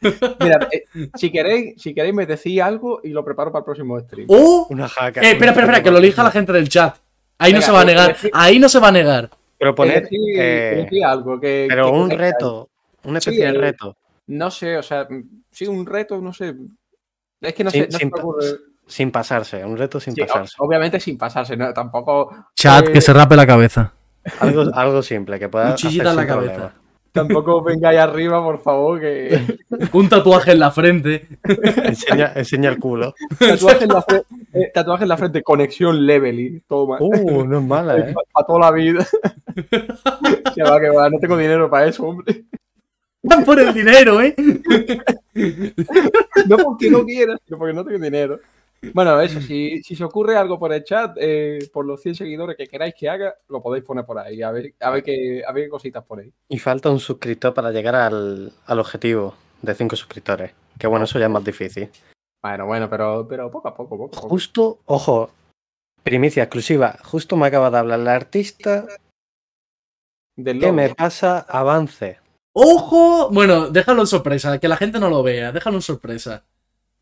Mira, 0.40 0.68
eh, 0.70 0.84
si 1.16 1.32
queréis, 1.32 1.80
si 1.80 1.92
queréis 1.92 2.14
me 2.14 2.26
decís 2.26 2.60
algo 2.60 3.00
y 3.02 3.08
lo 3.08 3.24
preparo 3.24 3.50
para 3.50 3.60
el 3.60 3.64
próximo 3.64 3.98
stream. 3.98 4.26
¡Oh! 4.30 4.66
Una 4.70 4.88
jaca. 4.88 5.20
Eh, 5.22 5.32
espera, 5.32 5.50
espera, 5.50 5.66
espera, 5.66 5.82
que 5.82 5.90
lo 5.90 5.98
elija 5.98 6.22
la 6.22 6.30
gente 6.30 6.52
del 6.52 6.68
chat. 6.68 6.96
Ahí 7.40 7.52
no 7.52 7.60
se 7.60 7.72
va 7.72 7.80
a 7.80 7.82
eh, 7.82 7.86
negar. 7.86 8.10
eh, 8.22 8.30
Ahí 8.32 8.58
no 8.58 8.68
se 8.68 8.78
va 8.78 8.88
a 8.88 8.92
negar. 8.92 9.30
Pero 9.58 9.74
poner. 9.74 10.04
Decid- 10.08 10.36
eh, 10.38 10.82
decid 10.84 11.02
algo 11.02 11.40
que, 11.40 11.66
pero 11.68 11.86
que 11.86 11.90
un 11.90 12.10
reto. 12.10 12.68
Una 13.04 13.18
especie 13.18 13.40
Sí, 13.46 13.52
de 13.52 13.58
eh, 13.58 13.60
reto. 13.60 13.96
No 14.28 14.50
sé, 14.50 14.76
o 14.76 14.82
sea, 14.82 15.08
sí, 15.50 15.66
un 15.66 15.84
reto, 15.86 16.20
no 16.20 16.32
sé. 16.32 16.54
Es 17.40 17.54
que 17.54 17.64
no 17.64 17.70
Sin- 17.70 17.90
sé, 17.90 18.06
no 18.08 18.32
sin 18.86 19.10
pasarse. 19.10 19.64
Un 19.64 19.76
reto 19.76 20.00
sin 20.00 20.14
Sí, 20.14 20.20
pasarse. 20.22 20.54
obviamente 20.58 20.98
sin 21.00 21.16
pasarse, 21.16 21.56
¿no? 21.56 21.72
Tampoco. 21.72 22.46
Chat, 22.54 22.88
eh, 22.88 22.92
que 22.92 23.00
se 23.00 23.12
rape 23.12 23.36
la 23.36 23.46
cabeza. 23.46 23.92
Algo, 24.40 24.64
algo 24.74 25.02
simple 25.02 25.38
que 25.38 25.48
pueda. 25.48 25.70
Cuchillita 25.70 26.10
en 26.10 26.16
la 26.16 26.26
cabeza. 26.26 26.52
problema. 26.54 26.79
Tampoco 27.12 27.62
vengáis 27.62 27.98
arriba, 27.98 28.42
por 28.42 28.60
favor, 28.62 29.00
que. 29.00 29.58
Un 29.92 30.08
tatuaje 30.08 30.52
en 30.52 30.60
la 30.60 30.70
frente. 30.70 31.28
Enseña, 31.42 32.32
enseña 32.34 32.70
el 32.70 32.78
culo. 32.78 33.14
tatuaje, 33.38 33.84
en 33.84 33.90
la 33.90 34.02
frente, 34.02 34.26
eh, 34.52 34.70
tatuaje 34.72 35.02
en 35.02 35.08
la 35.08 35.16
frente, 35.16 35.42
conexión 35.42 36.06
level 36.06 36.62
toma. 36.68 36.98
Uh, 37.00 37.44
no 37.44 37.58
es 37.58 37.64
mala, 37.64 37.96
¿eh? 37.98 38.14
Para 38.32 38.46
toda 38.46 38.60
la 38.60 38.70
vida. 38.70 39.06
que 40.54 40.62
va, 40.62 40.80
que 40.80 40.90
va, 40.90 41.10
no 41.10 41.18
tengo 41.18 41.36
dinero 41.36 41.68
para 41.68 41.86
eso, 41.86 42.04
hombre. 42.04 42.44
Van 43.22 43.44
por 43.44 43.60
el 43.60 43.74
dinero, 43.74 44.20
¿eh? 44.22 44.34
No 46.46 46.56
porque 46.56 46.90
no 46.90 47.04
quiera, 47.04 47.36
sino 47.44 47.58
porque 47.58 47.74
no 47.74 47.84
tengo 47.84 47.98
dinero. 47.98 48.40
Bueno, 48.94 49.20
eso, 49.20 49.40
si, 49.40 49.82
si 49.82 49.94
se 49.94 50.04
ocurre 50.04 50.36
algo 50.36 50.58
por 50.58 50.72
el 50.72 50.82
chat, 50.84 51.16
eh, 51.20 51.58
por 51.72 51.84
los 51.84 52.00
100 52.00 52.14
seguidores 52.14 52.56
que 52.56 52.66
queráis 52.66 52.94
que 52.94 53.10
haga, 53.10 53.34
lo 53.48 53.62
podéis 53.62 53.84
poner 53.84 54.06
por 54.06 54.18
ahí, 54.18 54.42
a 54.42 54.50
ver, 54.50 54.74
a 54.80 54.90
ver, 54.90 55.02
qué, 55.02 55.42
a 55.46 55.52
ver 55.52 55.64
qué 55.64 55.70
cositas 55.70 56.02
por 56.04 56.20
ahí. 56.20 56.32
Y 56.48 56.58
falta 56.58 56.88
un 56.88 56.98
suscriptor 56.98 57.52
para 57.52 57.70
llegar 57.72 57.94
al, 57.94 58.52
al 58.64 58.78
objetivo 58.78 59.34
de 59.60 59.74
5 59.74 59.96
suscriptores. 59.96 60.52
Que 60.78 60.86
bueno, 60.86 61.04
eso 61.04 61.18
ya 61.18 61.26
es 61.26 61.30
más 61.30 61.44
difícil. 61.44 61.90
Bueno, 62.42 62.64
bueno, 62.64 62.88
pero, 62.88 63.26
pero 63.28 63.50
poco 63.50 63.68
a 63.68 63.74
poco, 63.74 63.90
poco 63.98 64.04
a 64.06 64.10
poco. 64.12 64.28
Justo, 64.28 64.78
ojo, 64.86 65.30
primicia 66.02 66.44
exclusiva. 66.44 66.96
Justo 67.04 67.36
me 67.36 67.46
acaba 67.48 67.70
de 67.70 67.78
hablar 67.78 67.98
la 67.98 68.14
artista 68.14 68.86
Del 70.36 70.58
que 70.58 70.66
logo. 70.66 70.72
me 70.72 70.94
pasa 70.94 71.40
avance. 71.40 72.18
¡Ojo! 72.54 73.28
Bueno, 73.30 73.68
déjalo 73.68 74.00
en 74.00 74.06
sorpresa, 74.06 74.58
que 74.58 74.68
la 74.68 74.76
gente 74.78 74.98
no 74.98 75.10
lo 75.10 75.22
vea. 75.22 75.52
Déjalo 75.52 75.76
en 75.76 75.82
sorpresa. 75.82 76.44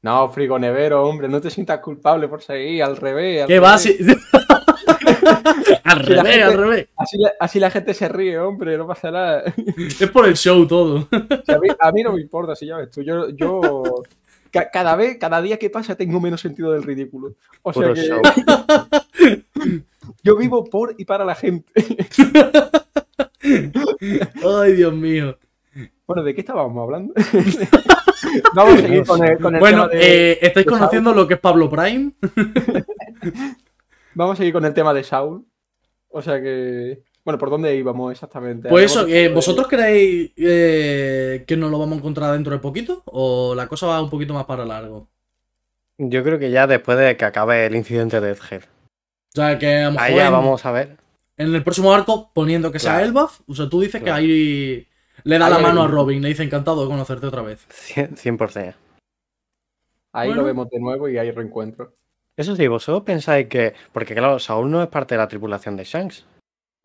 No, 0.03 0.29
frigo 0.29 0.59
nevero, 0.59 1.03
hombre, 1.05 1.29
no 1.29 1.41
te 1.41 1.51
sientas 1.51 1.81
culpable 1.81 2.29
por 2.29 2.41
seguir, 2.43 2.83
al 2.83 2.97
revés. 2.97 3.43
al 3.43 3.49
¿Qué 3.49 3.59
va? 3.59 3.77
Si- 3.79 3.99
al 5.85 5.99
revés, 6.01 6.23
gente- 6.25 6.43
al 6.43 6.55
revés. 6.55 6.89
Así, 6.97 7.19
la, 7.19 7.33
así 7.41 7.59
la 7.61 7.71
gente 7.71 7.95
se 7.95 8.09
ríe, 8.09 8.39
hombre, 8.39 8.79
no 8.79 8.87
pasa 8.87 9.11
nada. 9.11 9.43
Es 9.77 10.11
por 10.11 10.27
el 10.27 10.37
show 10.37 10.67
todo. 10.67 11.09
Si 11.45 11.53
a, 11.53 11.59
mí, 11.59 11.69
a 11.81 11.93
mí 11.93 12.03
no 12.03 12.13
me 12.13 12.21
importa, 12.21 12.55
si 12.55 12.67
ya 12.67 12.77
ves 12.77 12.91
tú. 12.91 13.03
Yo, 13.03 13.29
yo 13.31 13.83
ca- 14.53 14.71
cada 14.71 14.95
vez, 14.97 15.19
cada 15.19 15.43
día 15.43 15.59
que 15.59 15.69
pasa, 15.71 15.97
tengo 15.97 16.21
menos 16.21 16.41
sentido 16.41 16.73
del 16.73 16.85
ridículo. 16.85 17.35
O 17.63 17.73
sea 17.73 17.83
Puro 17.83 17.95
que 17.95 18.03
show. 18.03 18.21
yo 20.23 20.37
vivo 20.37 20.65
por 20.65 20.95
y 20.97 21.05
para 21.05 21.25
la 21.25 21.35
gente. 21.35 21.73
Ay, 23.43 24.73
Dios 24.75 24.93
mío. 24.95 25.37
Bueno, 26.07 26.23
¿de 26.23 26.35
qué 26.35 26.41
estábamos 26.41 26.83
hablando? 26.83 27.13
Vamos 28.55 28.75
a 28.75 28.79
seguir 28.79 29.05
con 29.07 29.25
el, 29.25 29.39
con 29.39 29.55
el 29.55 29.61
Bueno, 29.61 29.89
tema 29.89 30.01
de. 30.01 30.33
eh, 30.33 30.39
¿estáis 30.43 30.67
de 30.67 30.71
conociendo 30.73 31.13
lo 31.15 31.27
que 31.27 31.35
es 31.35 31.41
Pablo 31.41 31.69
Prime? 31.71 32.13
Vamos 34.15 34.35
a 34.35 34.37
seguir 34.37 34.53
con 34.53 34.65
el 34.65 34.75
tema 34.75 34.93
de 34.95 35.05
Saul. 35.05 35.45
O 36.11 36.23
sea 36.23 36.41
que. 36.41 37.03
Bueno, 37.25 37.39
¿por 37.39 37.51
dónde 37.51 37.77
íbamos 37.77 38.11
exactamente? 38.13 38.69
Pues 38.71 38.87
eso, 38.87 39.07
eh, 39.07 39.29
¿vosotros 39.29 39.69
creéis 39.69 40.33
eh, 40.37 41.45
que 41.47 41.57
nos 41.59 41.71
lo 41.71 41.79
vamos 41.79 41.97
a 41.97 41.99
encontrar 41.99 42.33
dentro 42.33 42.53
de 42.55 42.59
poquito? 42.59 43.03
¿O 43.05 43.55
la 43.55 43.69
cosa 43.69 43.87
va 43.87 44.03
un 44.03 44.09
poquito 44.09 44.33
más 44.33 44.47
para 44.47 44.65
largo? 44.65 45.09
Yo 45.99 46.23
creo 46.23 46.39
que 46.39 46.51
ya 46.51 46.67
después 46.67 46.97
de 46.97 47.17
que 47.19 47.25
acabe 47.27 47.67
el 47.67 47.77
incidente 47.77 48.21
de 48.21 48.31
Edgehead. 48.31 48.63
O 48.63 49.35
sea, 49.35 49.59
que 49.59 49.77
a 49.77 49.85
lo 49.87 49.93
mejor 49.93 50.07
Ahí 50.07 50.15
ya 50.17 50.27
en, 50.29 50.33
vamos 50.33 50.65
a 50.65 50.73
ver. 50.73 50.97
en 51.37 51.55
el 51.55 51.63
próximo 51.63 51.93
arco, 51.93 52.31
poniendo 52.33 52.73
que 52.73 52.79
sea 52.79 52.93
Claro. 52.93 53.07
Elbaf, 53.09 53.41
o 53.47 53.55
sea, 53.55 53.69
tú 53.69 53.83
dices 53.83 54.03
que 54.03 54.11
ahí 54.11 54.88
le 55.25 55.39
da 55.39 55.47
Ahí 55.47 55.51
la 55.53 55.57
hay 55.59 55.63
mano 55.63 55.83
a 55.83 55.89
Robin, 55.89 56.23
le 56.23 56.29
dice 56.29 56.43
encantado 56.43 56.83
de 56.83 56.89
conocerte 56.89 57.27
otra 57.27 57.43
vez. 57.43 57.67
100%. 57.69 58.17
100%. 58.17 58.75
Ahí 60.13 60.29
Bueno. 60.29 60.43
lo 60.43 60.47
vemos 60.47 60.71
de 60.71 60.81
nuevo 60.81 61.09
y 61.09 61.19
hay 61.19 61.31
reencuentro. 61.31 61.95
Eso 62.37 62.55
sí, 62.57 62.67
vosotros 62.69 63.03
pensáis 63.05 63.49
que. 63.49 63.75
Porque 63.93 64.15
claro, 64.15 64.39
Saúl 64.39 64.71
no 64.71 64.83
es 64.83 64.89
parte 64.89 65.15
de 65.15 65.19
la 65.19 65.29
tripulación 65.29 65.77
de 65.77 65.85
Shanks. 65.85 66.25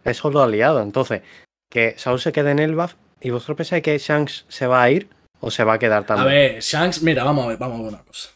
Es 0.03 0.17
solo 0.17 0.41
aliado. 0.41 0.81
Entonces, 0.81 1.21
que 1.69 1.93
Saúl 1.97 2.19
se 2.19 2.31
quede 2.31 2.51
en 2.51 2.59
Elbaf. 2.59 2.95
¿Y 3.21 3.29
vosotros 3.29 3.57
pensáis 3.57 3.83
que 3.83 3.97
Shanks 3.97 4.45
se 4.49 4.67
va 4.67 4.83
a 4.83 4.89
ir? 4.91 5.07
¿O 5.39 5.51
se 5.51 5.63
va 5.63 5.73
a 5.73 5.79
quedar 5.79 6.03
A 6.03 6.05
también? 6.05 6.27
ver, 6.27 6.61
Shanks, 6.61 7.01
mira, 7.03 7.23
vamos 7.23 7.45
a 7.45 7.47
ver, 7.49 7.57
vamos 7.57 7.79
a 7.79 7.83
ver 7.83 7.93
una 7.93 8.03
cosa. 8.03 8.29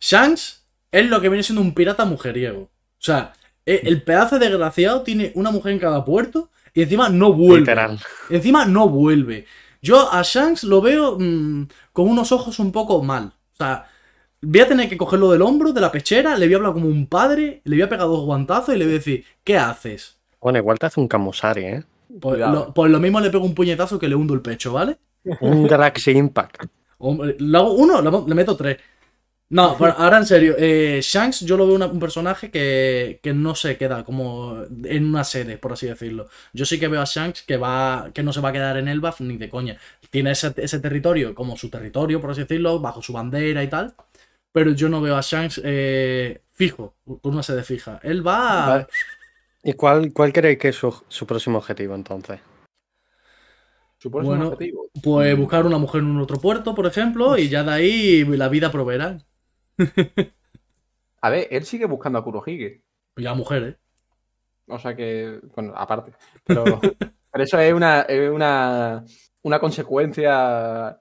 Shanks 0.00 0.64
es 0.92 1.06
lo 1.08 1.20
que 1.20 1.28
viene 1.28 1.42
siendo 1.42 1.62
un 1.62 1.74
pirata 1.74 2.04
mujeriego. 2.04 2.62
O 2.62 2.70
sea, 3.02 3.32
e- 3.66 3.82
el 3.84 4.02
pedazo 4.02 4.38
de 4.38 4.48
desgraciado 4.48 5.02
tiene 5.02 5.32
una 5.34 5.50
mujer 5.50 5.72
en 5.72 5.78
cada 5.78 6.04
puerto 6.04 6.50
y 6.80 6.84
encima 6.84 7.10
no 7.10 7.34
vuelve. 7.34 7.60
Literal. 7.60 8.00
Encima 8.30 8.64
no 8.64 8.88
vuelve. 8.88 9.44
Yo 9.82 10.10
a 10.10 10.22
Shanks 10.22 10.64
lo 10.64 10.80
veo 10.80 11.18
mm, 11.18 11.68
con 11.92 12.08
unos 12.08 12.32
ojos 12.32 12.58
un 12.58 12.72
poco 12.72 13.02
mal. 13.02 13.34
O 13.52 13.56
sea, 13.56 13.86
voy 14.40 14.60
a 14.60 14.66
tener 14.66 14.88
que 14.88 14.96
cogerlo 14.96 15.30
del 15.30 15.42
hombro, 15.42 15.74
de 15.74 15.80
la 15.82 15.92
pechera, 15.92 16.38
le 16.38 16.46
voy 16.46 16.54
a 16.54 16.56
hablar 16.56 16.72
como 16.72 16.86
un 16.86 17.06
padre, 17.06 17.60
le 17.64 17.76
voy 17.76 17.82
a 17.82 17.88
pegar 17.90 18.06
dos 18.06 18.24
guantazos 18.24 18.74
y 18.74 18.78
le 18.78 18.86
voy 18.86 18.94
a 18.94 18.96
decir, 18.96 19.24
¿qué 19.44 19.58
haces? 19.58 20.16
Bueno, 20.40 20.58
igual 20.58 20.78
te 20.78 20.86
hace 20.86 21.00
un 21.00 21.06
Camusari, 21.08 21.64
¿eh? 21.66 21.84
Pues 22.18 22.40
lo, 22.40 22.72
pues 22.72 22.90
lo 22.90 22.98
mismo 22.98 23.20
le 23.20 23.28
pego 23.28 23.44
un 23.44 23.54
puñetazo 23.54 23.98
que 23.98 24.08
le 24.08 24.14
hundo 24.14 24.32
el 24.32 24.40
pecho, 24.40 24.72
¿vale? 24.72 24.96
Un 25.40 25.66
Galaxy 25.66 26.12
Impact. 26.12 26.64
Hombre, 26.96 27.36
le 27.38 27.58
hago 27.58 27.74
uno, 27.74 28.00
le 28.26 28.34
meto 28.34 28.56
tres. 28.56 28.78
No, 29.50 29.76
pero 29.76 29.92
ahora 29.98 30.18
en 30.18 30.26
serio, 30.26 30.54
eh, 30.56 31.00
Shanks 31.02 31.40
yo 31.40 31.56
lo 31.56 31.66
veo 31.66 31.74
una- 31.74 31.86
un 31.86 31.98
personaje 31.98 32.52
que, 32.52 33.18
que 33.20 33.32
no 33.34 33.56
se 33.56 33.76
queda 33.76 34.04
como 34.04 34.62
en 34.84 35.04
una 35.06 35.24
sede, 35.24 35.58
por 35.58 35.72
así 35.72 35.86
decirlo. 35.88 36.28
Yo 36.52 36.64
sí 36.64 36.78
que 36.78 36.86
veo 36.86 37.00
a 37.02 37.04
Shanks 37.04 37.42
que 37.42 37.56
va 37.56 38.10
que 38.14 38.22
no 38.22 38.32
se 38.32 38.40
va 38.40 38.50
a 38.50 38.52
quedar 38.52 38.76
en 38.76 38.86
Elbaf 38.86 39.20
ni 39.20 39.36
de 39.38 39.48
coña. 39.48 39.76
Tiene 40.10 40.30
ese, 40.30 40.54
ese 40.56 40.78
territorio 40.78 41.34
como 41.34 41.56
su 41.56 41.68
territorio, 41.68 42.20
por 42.20 42.30
así 42.30 42.42
decirlo, 42.42 42.78
bajo 42.78 43.02
su 43.02 43.12
bandera 43.12 43.64
y 43.64 43.68
tal. 43.68 43.94
Pero 44.52 44.70
yo 44.70 44.88
no 44.88 45.00
veo 45.00 45.16
a 45.16 45.20
Shanks 45.20 45.60
eh, 45.64 46.42
fijo, 46.52 46.94
con 47.04 47.32
una 47.34 47.42
sede 47.42 47.64
fija. 47.64 47.98
Él 48.04 48.24
va... 48.26 48.66
Vale. 48.68 48.86
¿Y 49.64 49.72
cuál, 49.74 50.12
cuál 50.12 50.32
creéis 50.32 50.58
que 50.58 50.68
es 50.68 50.76
su, 50.76 50.94
su 51.08 51.26
próximo 51.26 51.58
objetivo 51.58 51.94
entonces? 51.96 52.38
Su 53.98 54.10
próximo 54.10 54.36
Bueno. 54.36 54.48
objetivo. 54.52 54.88
Pues 55.02 55.36
buscar 55.36 55.66
una 55.66 55.78
mujer 55.78 56.00
en 56.02 56.06
un 56.06 56.20
otro 56.20 56.40
puerto, 56.40 56.74
por 56.74 56.86
ejemplo, 56.86 57.36
y 57.36 57.48
ya 57.48 57.62
de 57.64 57.72
ahí 57.72 58.24
la 58.24 58.48
vida 58.48 58.70
proveerá. 58.70 59.18
A 61.20 61.30
ver, 61.30 61.48
él 61.50 61.64
sigue 61.64 61.84
buscando 61.86 62.18
a 62.18 62.24
Kurohige. 62.24 62.82
Ya 63.16 63.34
mujer, 63.34 63.62
¿eh? 63.62 63.76
O 64.66 64.78
sea 64.78 64.94
que, 64.94 65.40
bueno, 65.54 65.72
aparte. 65.76 66.12
Pero, 66.44 66.64
pero 67.32 67.44
eso 67.44 67.58
es 67.58 67.72
una, 67.72 68.02
es 68.02 68.30
una, 68.30 69.04
una 69.42 69.58
consecuencia 69.58 71.00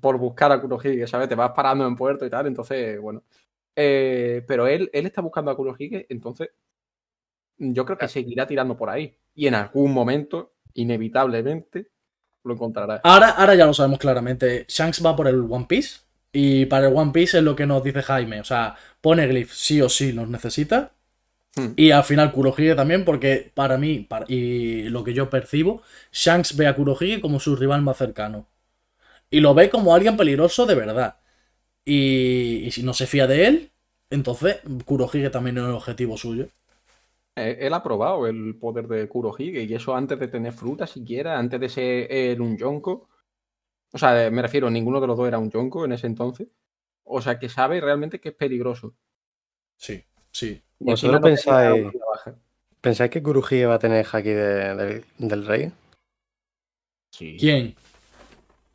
por 0.00 0.18
buscar 0.18 0.52
a 0.52 0.60
Kurohige, 0.60 1.06
¿sabes? 1.06 1.28
Te 1.28 1.34
vas 1.34 1.52
parando 1.52 1.86
en 1.86 1.96
puerto 1.96 2.26
y 2.26 2.30
tal, 2.30 2.46
entonces, 2.46 3.00
bueno. 3.00 3.22
Eh, 3.74 4.44
pero 4.46 4.66
él, 4.66 4.90
él 4.92 5.06
está 5.06 5.20
buscando 5.22 5.50
a 5.50 5.56
Kurohige, 5.56 6.06
entonces 6.08 6.50
yo 7.58 7.84
creo 7.84 7.98
que 7.98 8.08
seguirá 8.08 8.46
tirando 8.46 8.76
por 8.76 8.90
ahí. 8.90 9.16
Y 9.34 9.46
en 9.46 9.54
algún 9.54 9.92
momento, 9.92 10.54
inevitablemente, 10.74 11.90
lo 12.44 12.54
encontrará. 12.54 13.00
Ahora, 13.04 13.30
ahora 13.30 13.54
ya 13.54 13.66
lo 13.66 13.74
sabemos 13.74 13.98
claramente. 13.98 14.66
Shanks 14.68 15.04
va 15.04 15.14
por 15.14 15.28
el 15.28 15.40
One 15.48 15.66
Piece. 15.68 16.00
Y 16.32 16.66
para 16.66 16.88
el 16.88 16.96
One 16.96 17.12
Piece 17.12 17.38
es 17.38 17.44
lo 17.44 17.56
que 17.56 17.66
nos 17.66 17.84
dice 17.84 18.02
Jaime. 18.02 18.40
O 18.40 18.44
sea, 18.44 18.76
pone 19.00 19.26
Glyph 19.26 19.52
sí 19.52 19.80
o 19.82 19.88
sí 19.88 20.12
los 20.12 20.28
necesita. 20.28 20.92
Hmm. 21.56 21.72
Y 21.76 21.90
al 21.92 22.04
final 22.04 22.32
Kurohige 22.32 22.74
también, 22.76 23.04
porque 23.04 23.50
para 23.54 23.78
mí, 23.78 24.00
para- 24.00 24.26
y 24.28 24.84
lo 24.90 25.04
que 25.04 25.14
yo 25.14 25.30
percibo, 25.30 25.82
Shanks 26.12 26.56
ve 26.56 26.66
a 26.68 26.76
Kurohige 26.76 27.20
como 27.20 27.40
su 27.40 27.56
rival 27.56 27.82
más 27.82 27.98
cercano. 27.98 28.46
Y 29.30 29.40
lo 29.40 29.54
ve 29.54 29.70
como 29.70 29.94
alguien 29.94 30.16
peligroso 30.16 30.66
de 30.66 30.74
verdad. 30.76 31.16
Y, 31.84 32.64
y 32.66 32.72
si 32.72 32.82
no 32.84 32.94
se 32.94 33.06
fía 33.06 33.26
de 33.26 33.46
él, 33.46 33.70
entonces 34.10 34.58
Kurohige 34.86 35.30
también 35.30 35.58
es 35.58 35.64
el 35.64 35.70
objetivo 35.72 36.18
suyo. 36.18 36.48
Eh, 37.36 37.58
Él 37.60 37.72
ha 37.74 37.82
probado 37.82 38.26
el 38.26 38.56
poder 38.58 38.86
de 38.88 39.08
Kurohige 39.08 39.62
y 39.64 39.74
eso 39.74 39.94
antes 39.94 40.18
de 40.18 40.28
tener 40.28 40.52
fruta 40.52 40.86
siquiera, 40.86 41.38
antes 41.38 41.60
de 41.60 41.68
ser 41.68 42.06
él 42.12 42.40
un 42.40 42.56
yonko. 42.58 43.08
O 43.92 43.98
sea, 43.98 44.30
me 44.30 44.42
refiero, 44.42 44.70
ninguno 44.70 45.00
de 45.00 45.06
los 45.06 45.16
dos 45.16 45.28
era 45.28 45.38
un 45.38 45.50
yonko 45.50 45.84
en 45.84 45.92
ese 45.92 46.06
entonces. 46.06 46.48
O 47.04 47.20
sea, 47.20 47.38
que 47.38 47.48
sabe 47.48 47.80
realmente 47.80 48.20
que 48.20 48.30
es 48.30 48.34
peligroso. 48.34 48.94
Sí, 49.76 50.02
sí. 50.30 50.62
Y 50.80 50.84
¿Vosotros 50.84 51.20
no 51.20 51.26
pensáis- 51.28 51.82
una 51.94 52.04
baja. 52.10 52.34
¿Pensáis 52.80 53.10
que 53.10 53.22
Kurohige 53.22 53.66
va 53.66 53.74
a 53.74 53.78
tener 53.78 54.04
haki 54.10 54.30
de- 54.30 54.74
del- 54.74 55.04
del 55.18 55.46
rey? 55.46 55.72
Sí. 57.12 57.36
¿Quién? 57.38 57.74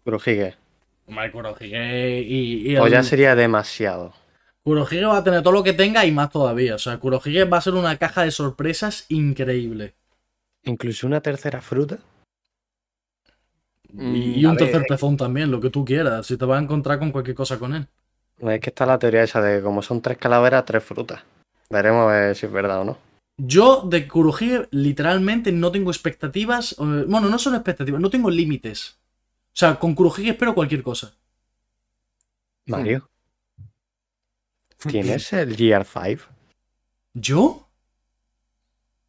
Kurohige. 0.03 0.56
Hombre, 1.07 1.31
Kurohige 1.31 2.19
y, 2.22 2.72
y 2.72 2.77
O 2.77 2.88
ya 2.88 3.03
sería 3.03 3.35
demasiado. 3.35 4.14
Kurohige 4.64 5.06
va 5.06 5.18
a 5.18 5.23
tener 5.23 5.41
todo 5.41 5.53
lo 5.53 5.64
que 5.64 5.73
tenga 5.73 6.06
y 6.06 6.11
más 6.11 6.30
todavía. 6.30 6.76
O 6.76 6.80
sea, 6.80 6.98
Kurohige 6.99 7.45
va 7.45 7.57
a 7.57 7.61
ser 7.61 7.73
una 7.73 7.98
caja 7.98 8.23
de 8.23 8.31
sorpresas 8.31 9.06
increíble. 9.10 9.95
Incluso 10.64 11.07
una 11.07 11.22
tercera 11.22 11.61
fruta. 11.61 11.99
Y, 13.98 14.03
Mm, 14.03 14.40
un 14.40 14.45
a 14.45 14.49
ver, 14.52 14.57
tercer 14.60 14.86
pezón 14.88 15.18
también, 15.18 15.49
lo 15.49 15.60
que 15.60 15.69
tú 15.69 15.84
quieras. 15.84 16.26
Si 16.28 16.38
te 16.38 16.45
vas 16.45 16.60
a 16.60 16.64
encontrar 16.64 16.99
con 16.99 17.11
cualquier 17.11 17.36
cosa 17.36 17.57
con 17.57 17.74
él. 17.74 17.88
Es 18.40 18.60
que 18.60 18.69
está 18.69 18.86
la 18.86 18.99
teoría 18.99 19.24
esa 19.24 19.41
de 19.41 19.61
como 19.61 19.82
son 19.82 20.02
tres 20.02 20.18
calaveras, 20.18 20.65
tres 20.65 20.84
frutas. 20.84 21.24
Veremos 21.69 22.03
a 22.03 22.14
ver 22.14 22.36
si 22.36 22.45
es 22.45 22.52
verdad 22.52 22.82
o 22.82 22.86
no. 22.86 22.98
Yo 23.40 23.82
de 23.84 24.07
Kurohige 24.07 24.68
literalmente 24.72 25.52
no 25.52 25.72
tengo 25.72 25.91
expectativas. 25.91 26.74
eh, 26.74 27.06
Bueno, 27.07 27.30
no 27.30 27.38
son 27.40 27.56
expectativas, 27.56 27.99
no 27.99 28.10
tengo 28.10 28.30
límites. 28.30 28.98
O 29.48 29.60
sea, 29.60 29.80
con 29.80 29.95
Kurohige 29.95 30.30
espero 30.32 30.53
cualquier 30.53 30.84
cosa. 30.84 31.14
Mario. 32.68 33.10
¿Tienes 34.88 35.34
el 35.34 35.56
GR5? 35.57 36.19
¿Yo? 37.14 37.68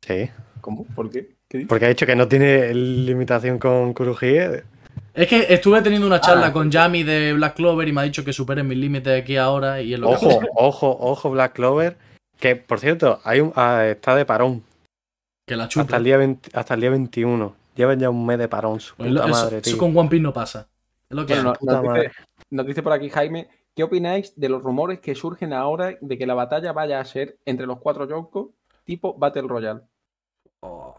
Sí. 0.00 0.30
¿Cómo? 0.60 0.84
¿Por 0.94 1.10
qué? 1.10 1.36
Porque 1.66 1.86
ha 1.86 1.88
dicho 1.88 2.06
que 2.06 2.16
no 2.16 2.28
tiene 2.28 2.72
limitación 2.74 3.58
con 3.58 3.92
Kurohige. 3.94 4.64
Es 5.18 5.26
que 5.26 5.46
estuve 5.52 5.82
teniendo 5.82 6.06
una 6.06 6.20
charla 6.20 6.46
Ah. 6.46 6.52
con 6.52 6.70
Yami 6.70 7.02
de 7.02 7.32
Black 7.32 7.56
Clover 7.56 7.88
y 7.88 7.92
me 7.92 8.02
ha 8.02 8.04
dicho 8.04 8.24
que 8.24 8.32
supere 8.32 8.62
mis 8.62 8.78
límites 8.78 9.20
aquí 9.22 9.36
ahora 9.36 9.80
y 9.82 9.94
es 9.94 9.98
lo 9.98 10.10
que 10.10 10.14
Ojo, 10.26 10.40
ojo, 10.54 10.96
ojo, 11.00 11.30
Black 11.30 11.54
Clover. 11.54 11.96
Que, 12.38 12.54
por 12.54 12.78
cierto, 12.78 13.20
hay 13.24 13.40
un, 13.40 13.52
ah, 13.56 13.84
está 13.86 14.14
de 14.14 14.24
parón. 14.24 14.62
que 15.46 15.56
la 15.56 15.66
chupa. 15.66 15.82
Hasta 15.82 15.96
el, 15.96 16.04
día 16.04 16.16
20 16.18 16.50
hasta 16.52 16.74
el 16.74 16.80
día 16.82 16.90
21. 16.90 17.54
Llevan 17.74 17.98
ya 17.98 18.10
un 18.10 18.24
mes 18.26 18.38
de 18.38 18.48
parón, 18.48 18.78
su 18.80 18.94
Pues 18.96 19.08
puta 19.08 19.22
lo- 19.26 19.32
eso, 19.32 19.44
madre, 19.44 19.58
eso 19.58 19.70
tío. 19.70 19.78
con 19.78 19.96
One 19.96 20.08
Piece 20.08 20.22
no 20.22 20.32
pasa. 20.32 20.68
Es 21.08 21.16
lo 21.16 21.24
que 21.26 21.34
Bueno, 21.34 21.54
nos, 21.58 21.58
dice, 21.60 21.82
madre. 21.88 22.12
nos 22.50 22.66
dice 22.66 22.82
por 22.82 22.92
aquí 22.92 23.08
Jaime, 23.08 23.48
¿qué 23.74 23.82
opináis 23.82 24.38
de 24.38 24.48
los 24.50 24.62
rumores 24.62 25.00
que 25.00 25.14
surgen 25.14 25.52
ahora 25.54 25.96
de 26.00 26.18
que 26.18 26.26
la 26.26 26.34
batalla 26.34 26.72
vaya 26.72 27.00
a 27.00 27.04
ser 27.04 27.38
entre 27.46 27.66
los 27.66 27.78
cuatro 27.78 28.06
Yonko 28.08 28.52
tipo 28.84 29.14
Battle 29.18 29.48
Royale? 29.48 29.80
Oh. 30.60 30.94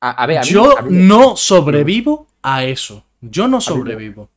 A, 0.00 0.10
a 0.22 0.26
ver, 0.26 0.38
a 0.38 0.40
mí, 0.40 0.46
Yo 0.48 0.78
a 0.78 0.82
mí- 0.82 1.06
no 1.06 1.36
sobrevivo 1.36 2.26
a 2.42 2.64
eso. 2.64 3.04
Yo 3.20 3.48
no 3.48 3.60
sobrevivo. 3.60 4.28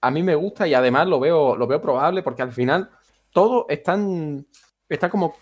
a 0.00 0.10
mí 0.10 0.22
me 0.22 0.34
gusta 0.34 0.66
y 0.68 0.74
además 0.74 1.06
lo 1.08 1.18
veo, 1.18 1.56
lo 1.56 1.66
veo 1.66 1.80
probable 1.80 2.22
porque 2.22 2.42
al 2.42 2.52
final 2.52 2.90
todo 3.32 3.66
están, 3.68 4.46
está 4.88 5.08
como 5.10 5.34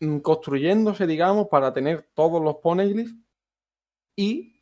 mm, 0.00 0.18
construyéndose, 0.18 1.06
digamos, 1.06 1.48
para 1.48 1.72
tener 1.72 2.08
todos 2.14 2.42
los 2.42 2.56
poneglyphs 2.56 3.14
y 4.16 4.60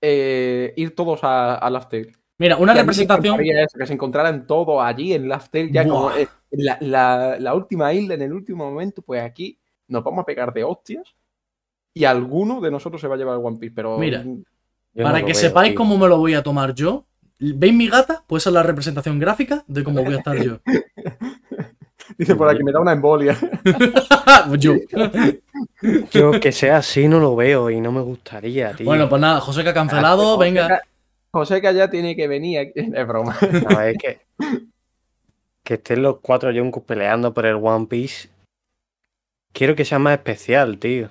eh, 0.00 0.72
ir 0.76 0.94
todos 0.94 1.20
a, 1.24 1.64
a 1.66 1.80
Tale. 1.88 2.12
Mira, 2.38 2.58
una 2.58 2.74
representación. 2.82 3.40
eso, 3.40 3.78
que 3.78 3.86
se 3.86 3.94
encontraran 3.94 4.46
todos 4.46 4.82
allí 4.82 5.14
en 5.14 5.28
Tale, 5.28 5.70
ya 5.72 5.88
como 5.88 6.10
eh, 6.10 6.28
la, 6.50 6.76
la- 6.80 7.36
la 7.38 7.54
última 7.54 7.92
isla 7.94 8.14
en 8.14 8.22
el 8.22 8.32
último 8.32 8.68
momento, 8.70 9.00
pues 9.02 9.22
aquí 9.22 9.58
nos 9.88 10.02
vamos 10.04 10.22
a 10.22 10.26
pegar 10.26 10.52
de 10.52 10.64
hostias 10.64 11.14
y 11.94 12.04
alguno 12.04 12.60
de 12.60 12.70
nosotros 12.70 13.00
se 13.00 13.08
va 13.08 13.14
a 13.14 13.18
llevar 13.18 13.38
el 13.38 13.44
One 13.44 13.58
Piece, 13.58 13.74
pero 13.74 13.96
Mira. 13.98 14.22
Yo 14.96 15.04
Para 15.04 15.20
no 15.20 15.26
que 15.26 15.32
veo, 15.32 15.40
sepáis 15.40 15.70
tío. 15.72 15.76
cómo 15.76 15.98
me 15.98 16.08
lo 16.08 16.16
voy 16.16 16.32
a 16.32 16.42
tomar 16.42 16.74
yo. 16.74 17.04
¿Veis 17.38 17.74
mi 17.74 17.86
gata? 17.86 18.24
Pues 18.26 18.42
esa 18.42 18.48
es 18.50 18.54
la 18.54 18.62
representación 18.62 19.18
gráfica 19.18 19.62
de 19.66 19.84
cómo 19.84 20.02
voy 20.02 20.14
a 20.14 20.18
estar 20.18 20.42
yo. 20.42 20.58
dice 22.18 22.34
por 22.34 22.48
aquí, 22.48 22.64
me 22.64 22.72
da 22.72 22.80
una 22.80 22.92
embolia. 22.92 23.36
yo. 24.58 24.72
Yo 26.10 26.40
que 26.40 26.52
sea 26.52 26.78
así 26.78 27.06
no 27.06 27.20
lo 27.20 27.36
veo 27.36 27.70
y 27.70 27.80
no 27.80 27.92
me 27.92 28.00
gustaría, 28.00 28.72
tío. 28.72 28.86
Bueno, 28.86 29.08
pues 29.08 29.20
nada, 29.20 29.40
José 29.40 29.62
que 29.62 29.68
ha 29.68 29.74
cancelado, 29.74 30.36
José 30.36 30.44
venga. 30.44 30.80
José 31.30 31.60
que 31.60 31.74
ya 31.74 31.90
tiene 31.90 32.16
que 32.16 32.26
venir 32.26 32.58
aquí. 32.60 32.72
Es 32.76 33.06
broma. 33.06 33.36
No, 33.68 33.80
es 33.82 33.98
que. 33.98 34.20
Que 35.62 35.74
estén 35.74 36.02
los 36.02 36.20
cuatro 36.20 36.50
Yonkus 36.50 36.84
peleando 36.84 37.34
por 37.34 37.44
el 37.44 37.56
One 37.56 37.86
Piece. 37.86 38.30
Quiero 39.52 39.76
que 39.76 39.84
sea 39.84 39.98
más 39.98 40.14
especial, 40.14 40.78
tío. 40.78 41.10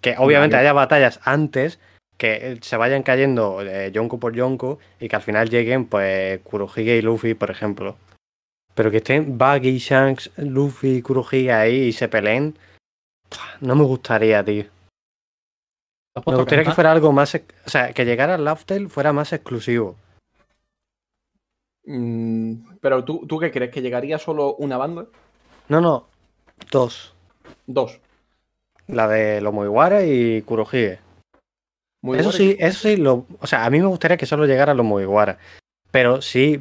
Que 0.00 0.16
obviamente 0.18 0.56
haya 0.56 0.72
batallas 0.72 1.20
antes, 1.24 1.78
que 2.22 2.60
se 2.62 2.76
vayan 2.76 3.02
cayendo 3.02 3.62
eh, 3.62 3.90
Yonko 3.90 4.20
por 4.20 4.32
Yonko 4.32 4.78
y 5.00 5.08
que 5.08 5.16
al 5.16 5.22
final 5.22 5.50
lleguen, 5.50 5.86
pues, 5.86 6.38
Kurohige 6.42 6.96
y 6.96 7.02
Luffy, 7.02 7.34
por 7.34 7.50
ejemplo. 7.50 7.96
Pero 8.76 8.92
que 8.92 8.98
estén 8.98 9.36
Buggy, 9.36 9.78
Shanks, 9.78 10.30
Luffy 10.36 10.98
y 10.98 11.02
Kurohige 11.02 11.52
ahí 11.52 11.88
y 11.88 11.92
se 11.92 12.06
peleen. 12.06 12.56
No 13.60 13.74
me 13.74 13.82
gustaría, 13.82 14.44
tío. 14.44 14.62
¿Te 14.62 16.20
has 16.20 16.26
Me 16.28 16.36
gustaría 16.36 16.64
que 16.64 16.70
fuera 16.70 16.92
algo 16.92 17.10
más. 17.10 17.34
O 17.34 17.70
sea, 17.70 17.92
que 17.92 18.04
llegara 18.04 18.36
al 18.36 18.58
Tale 18.66 18.88
fuera 18.88 19.12
más 19.12 19.32
exclusivo. 19.32 19.96
Mm, 21.86 22.76
pero 22.80 23.04
¿tú, 23.04 23.26
¿tú 23.26 23.40
qué 23.40 23.50
crees? 23.50 23.72
¿Que 23.72 23.82
llegaría 23.82 24.18
solo 24.18 24.54
una 24.54 24.76
banda? 24.76 25.06
No, 25.68 25.80
no. 25.80 26.06
Dos. 26.70 27.16
Dos. 27.66 27.98
La 28.86 29.08
de 29.08 29.40
los 29.40 29.52
Mugiwara 29.52 30.04
y 30.04 30.42
Kurohige. 30.42 31.00
Muy 32.02 32.18
eso 32.18 32.32
sí, 32.32 32.56
eso 32.58 32.80
sí, 32.88 32.96
lo, 32.96 33.26
o 33.38 33.46
sea, 33.46 33.64
a 33.64 33.70
mí 33.70 33.78
me 33.80 33.86
gustaría 33.86 34.16
que 34.16 34.26
solo 34.26 34.44
llegaran 34.46 34.76
los 34.76 34.84
Mugiwara. 34.84 35.38
Pero 35.90 36.20
sí 36.20 36.60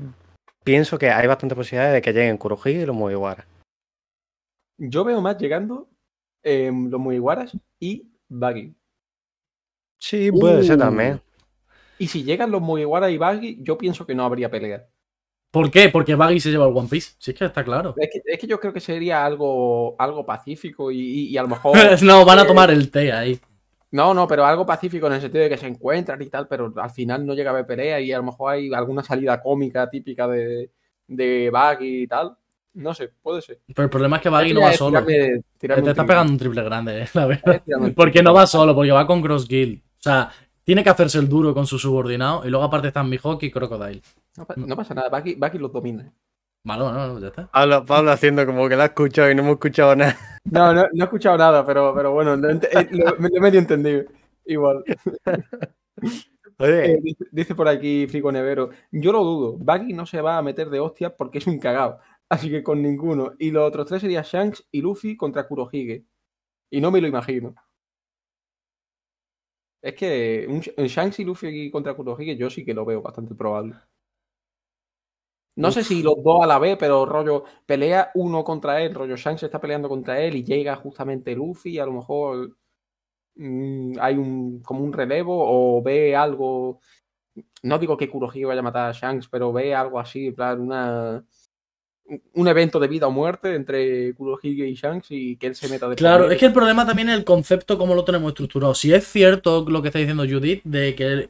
pienso 0.64 1.00
que 1.00 1.10
hay 1.10 1.26
bastante 1.28 1.56
posibilidad 1.56 1.92
de 1.92 2.02
que 2.02 2.14
lleguen 2.14 2.38
Kurohige 2.38 2.82
y 2.82 2.86
los 2.86 2.96
Mugiwara. 2.96 3.46
Yo 4.78 5.04
veo 5.04 5.20
más 5.22 5.38
llegando 5.38 5.90
eh, 6.44 6.72
los 6.74 7.00
Mugiwaras 7.00 7.52
y 7.80 8.08
Buggy. 8.30 8.76
Sí, 10.00 10.32
puede 10.32 10.64
ser 10.64 10.76
Uh. 10.78 10.80
también. 10.80 11.22
Y 11.98 12.08
si 12.08 12.24
llegan 12.24 12.52
los 12.52 12.62
Mugiwara 12.62 13.10
y 13.10 13.18
Buggy, 13.18 13.58
yo 13.62 13.78
pienso 13.78 14.06
que 14.06 14.16
no 14.16 14.24
habría 14.24 14.50
pelea. 14.50 14.88
¿Por 15.52 15.70
qué? 15.70 15.90
Porque 15.90 16.16
Baggy 16.16 16.40
se 16.40 16.50
lleva 16.50 16.66
el 16.66 16.76
One 16.76 16.88
Piece. 16.90 17.16
Si 17.20 17.32
es 17.32 17.38
que 17.38 17.44
está 17.46 17.64
claro. 17.64 17.94
Es 17.98 18.10
que, 18.12 18.22
es 18.26 18.40
que 18.40 18.48
yo 18.48 18.58
creo 18.60 18.72
que 18.72 18.80
sería 18.80 19.26
algo, 19.26 19.98
algo 20.00 20.26
pacífico 20.26 20.92
y, 20.92 21.00
y- 21.00 21.28
y 21.28 21.38
a 21.38 21.42
lo 21.42 21.50
mejor. 21.50 21.76
no, 22.04 22.24
van 22.24 22.40
a 22.40 22.44
eh, 22.44 22.48
tomar 22.48 22.72
el 22.72 22.90
té 22.90 23.12
ahí. 23.12 23.40
No, 23.92 24.14
no, 24.14 24.28
pero 24.28 24.46
algo 24.46 24.66
pacífico 24.66 25.08
en 25.08 25.14
el 25.14 25.22
sentido 25.22 25.44
de 25.44 25.50
que 25.50 25.58
se 25.58 25.68
encuentran 25.68 26.22
y 26.22 26.28
tal, 26.30 26.48
pero 26.48 26.74
al 26.78 26.90
final 26.92 27.26
no 27.26 27.34
llega 27.34 27.50
a 27.50 27.54
haber 27.54 27.66
pelea 27.66 28.00
y 28.00 28.12
a 28.14 28.18
lo 28.18 28.24
mejor 28.24 28.54
hay 28.54 28.74
alguna 28.74 29.04
salida 29.04 29.42
cómica 29.42 29.90
típica 29.90 30.28
de, 30.28 30.72
de 31.08 31.52
Buggy 31.52 32.04
y 32.04 32.08
tal. 32.08 32.38
No 32.74 32.94
sé, 32.94 33.10
puede 33.22 33.42
ser. 33.42 33.60
Pero 33.68 33.84
el 33.84 33.90
problema 33.90 34.16
es 34.16 34.22
que 34.22 34.30
Baggy 34.30 34.54
no 34.54 34.62
va 34.62 34.72
es 34.72 34.78
solo. 34.78 35.00
tirarme- 35.06 35.44
tirarme 35.58 35.84
Te 35.84 35.90
está 35.90 36.06
pegando 36.06 36.32
un 36.32 36.40
triple 36.40 36.64
grande, 36.64 37.02
eh, 37.02 37.08
la 37.14 37.26
verdad. 37.26 37.62
Porque 37.94 38.24
no 38.24 38.34
va 38.34 38.48
solo, 38.48 38.74
porque 38.74 38.92
va 38.92 39.06
con 39.06 39.22
Cross 39.22 39.46
Guild. 39.50 39.80
O 39.84 40.02
sea, 40.02 40.32
tiene 40.64 40.82
que 40.86 40.90
hacerse 40.90 41.18
el 41.20 41.28
duro 41.28 41.54
con 41.54 41.68
su 41.68 41.78
subordinado. 41.78 42.46
Y 42.46 42.50
luego 42.50 42.64
aparte 42.66 42.88
están 42.88 43.10
Mihawk 43.10 43.44
y 43.44 43.52
Crocodile. 43.52 44.02
No, 44.38 44.46
pa- 44.46 44.54
no 44.56 44.74
pasa 44.78 44.94
nada, 44.94 45.10
Buggy, 45.10 45.36
Buggy 45.36 45.58
los 45.58 45.74
domina. 45.74 46.10
Vale, 46.64 46.84
no, 46.84 47.08
no, 47.08 47.20
ya 47.20 47.28
está. 47.28 47.48
Pablo, 47.52 47.84
Pablo 47.86 48.12
haciendo 48.12 48.46
como 48.46 48.70
que 48.70 48.78
la 48.78 48.84
ha 48.84 48.86
escuchado 48.86 49.30
y 49.30 49.36
no 49.36 49.42
hemos 49.42 49.54
escuchado 49.56 49.94
nada. 49.98 50.16
No, 50.46 50.74
no, 50.74 50.84
no 50.92 51.04
he 51.04 51.06
escuchado 51.06 51.38
nada, 51.38 51.66
pero, 51.66 51.94
pero 51.96 52.12
bueno, 52.14 52.36
lo, 52.36 52.50
eh, 52.50 52.60
lo- 52.92 53.16
me 53.20 53.30
lo 53.30 53.42
medio 53.42 53.60
entendido. 53.60 54.04
Igual. 54.46 54.84
Oye, 56.58 56.94
Eh, 56.94 57.00
dice, 57.02 57.26
dice 57.32 57.56
por 57.56 57.68
aquí 57.68 58.08
Frigo 58.08 58.32
Nevero, 58.32 58.70
yo 58.92 59.12
lo 59.12 59.24
dudo, 59.24 59.58
Buggy 59.58 59.94
no 59.94 60.06
se 60.06 60.22
va 60.22 60.38
a 60.38 60.42
meter 60.44 60.70
de 60.70 60.80
hostia 60.80 61.16
porque 61.16 61.40
es 61.40 61.48
un 61.48 61.60
cagao, 61.60 62.00
así 62.30 62.50
que 62.50 62.64
con 62.64 62.82
ninguno. 62.82 63.34
Y 63.40 63.52
los 63.52 63.68
otros 63.68 63.88
tres 63.88 64.02
serían 64.02 64.24
Shanks 64.24 64.68
y 64.72 64.82
Luffy 64.82 65.18
contra 65.18 65.48
Kurohige. 65.48 66.06
Y 66.72 66.82
no 66.82 66.92
me 66.92 67.02
lo 67.02 67.08
imagino. 67.08 67.56
Es 69.82 69.94
que 69.96 70.46
un, 70.50 70.62
un 70.78 70.88
Shanks 70.88 71.20
y 71.20 71.24
Luffy 71.26 71.70
contra 71.72 71.94
Kurohige 71.96 72.36
yo 72.38 72.50
sí 72.50 72.64
que 72.66 72.74
lo 72.74 72.86
veo 72.86 73.02
bastante 73.02 73.36
probable. 73.36 73.76
No 75.62 75.72
sé 75.72 75.84
si 75.84 76.02
los 76.04 76.24
dos 76.24 76.44
a 76.44 76.48
la 76.48 76.60
vez, 76.60 76.78
pero 76.80 77.06
rollo, 77.06 77.44
pelea 77.66 78.12
uno 78.16 78.44
contra 78.44 78.82
él, 78.82 78.94
rollo 78.94 79.16
Shanks 79.16 79.44
está 79.44 79.60
peleando 79.60 79.90
contra 79.90 80.20
él 80.20 80.36
y 80.36 80.44
llega 80.44 80.76
justamente 80.76 81.36
Luffy 81.36 81.72
y 81.72 81.80
a 81.80 81.86
lo 81.86 81.94
mejor 81.94 82.58
mm, 83.36 83.94
hay 84.00 84.16
un 84.16 84.62
como 84.62 84.84
un 84.84 84.94
relevo 84.94 85.36
o 85.38 85.82
ve 85.82 86.16
algo. 86.16 86.80
No 87.64 87.80
digo 87.80 87.96
que 87.96 88.10
Kurohige 88.10 88.46
vaya 88.46 88.60
a 88.60 88.64
matar 88.64 88.90
a 88.90 88.92
Shanks, 88.92 89.28
pero 89.30 89.54
ve 89.54 89.74
algo 89.74 90.00
así, 90.00 90.28
en 90.28 90.36
plan, 90.36 90.62
una 90.62 91.24
un 92.34 92.48
evento 92.48 92.80
de 92.80 92.88
vida 92.88 93.08
o 93.08 93.12
muerte 93.12 93.56
entre 93.56 94.14
Kurohige 94.16 94.68
y 94.68 94.74
Shanks 94.74 95.08
y 95.12 95.38
que 95.38 95.48
él 95.48 95.56
se 95.56 95.70
meta 95.70 95.88
de 95.88 95.96
Claro, 95.96 96.30
es 96.30 96.38
que 96.38 96.46
el 96.46 96.54
problema 96.54 96.86
también 96.86 97.10
es 97.10 97.16
el 97.18 97.24
concepto, 97.24 97.78
cómo 97.78 97.96
lo 97.96 98.04
tenemos 98.04 98.30
estructurado. 98.30 98.76
Si 98.76 98.94
es 98.94 99.08
cierto 99.08 99.66
lo 99.68 99.82
que 99.82 99.90
está 99.90 100.00
diciendo 100.00 100.26
Judith, 100.28 100.62
de 100.64 100.96
que 100.96 101.30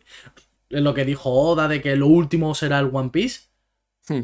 lo 0.69 0.93
que 0.93 1.05
dijo 1.05 1.29
Oda, 1.29 1.67
de 1.67 1.81
que 1.81 1.95
lo 1.95 2.07
último 2.07 2.55
será 2.55 2.79
el 2.79 2.89
One 2.91 3.09
Piece, 3.09 3.50
Hmm. 4.07 4.21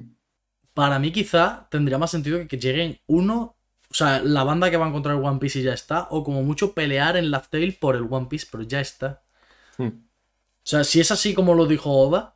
para 0.73 0.99
mí 0.99 1.11
quizá 1.11 1.67
tendría 1.71 1.97
más 1.97 2.11
sentido 2.11 2.45
que, 2.47 2.57
lleguen 2.57 2.99
uno, 3.07 3.55
o 3.89 3.93
sea, 3.93 4.21
la 4.21 4.43
banda 4.43 4.69
que 4.71 4.77
va 4.77 4.85
a 4.85 4.89
encontrar 4.89 5.15
el 5.17 5.23
One 5.23 5.39
Piece 5.39 5.59
y 5.59 5.63
ya 5.63 5.73
está, 5.73 6.07
o 6.11 6.23
como 6.23 6.43
mucho 6.43 6.73
pelear 6.73 7.17
en 7.17 7.31
Laugh 7.31 7.47
Tale 7.49 7.77
por 7.79 7.95
el 7.95 8.07
One 8.09 8.27
Piece, 8.29 8.47
pero 8.51 8.63
ya 8.63 8.81
está. 8.81 9.23
Hmm. 9.77 9.87
O 9.87 10.69
sea, 10.69 10.83
si 10.83 10.99
es 10.99 11.11
así 11.11 11.33
como 11.33 11.55
lo 11.55 11.65
dijo 11.65 11.91
Oda, 11.91 12.35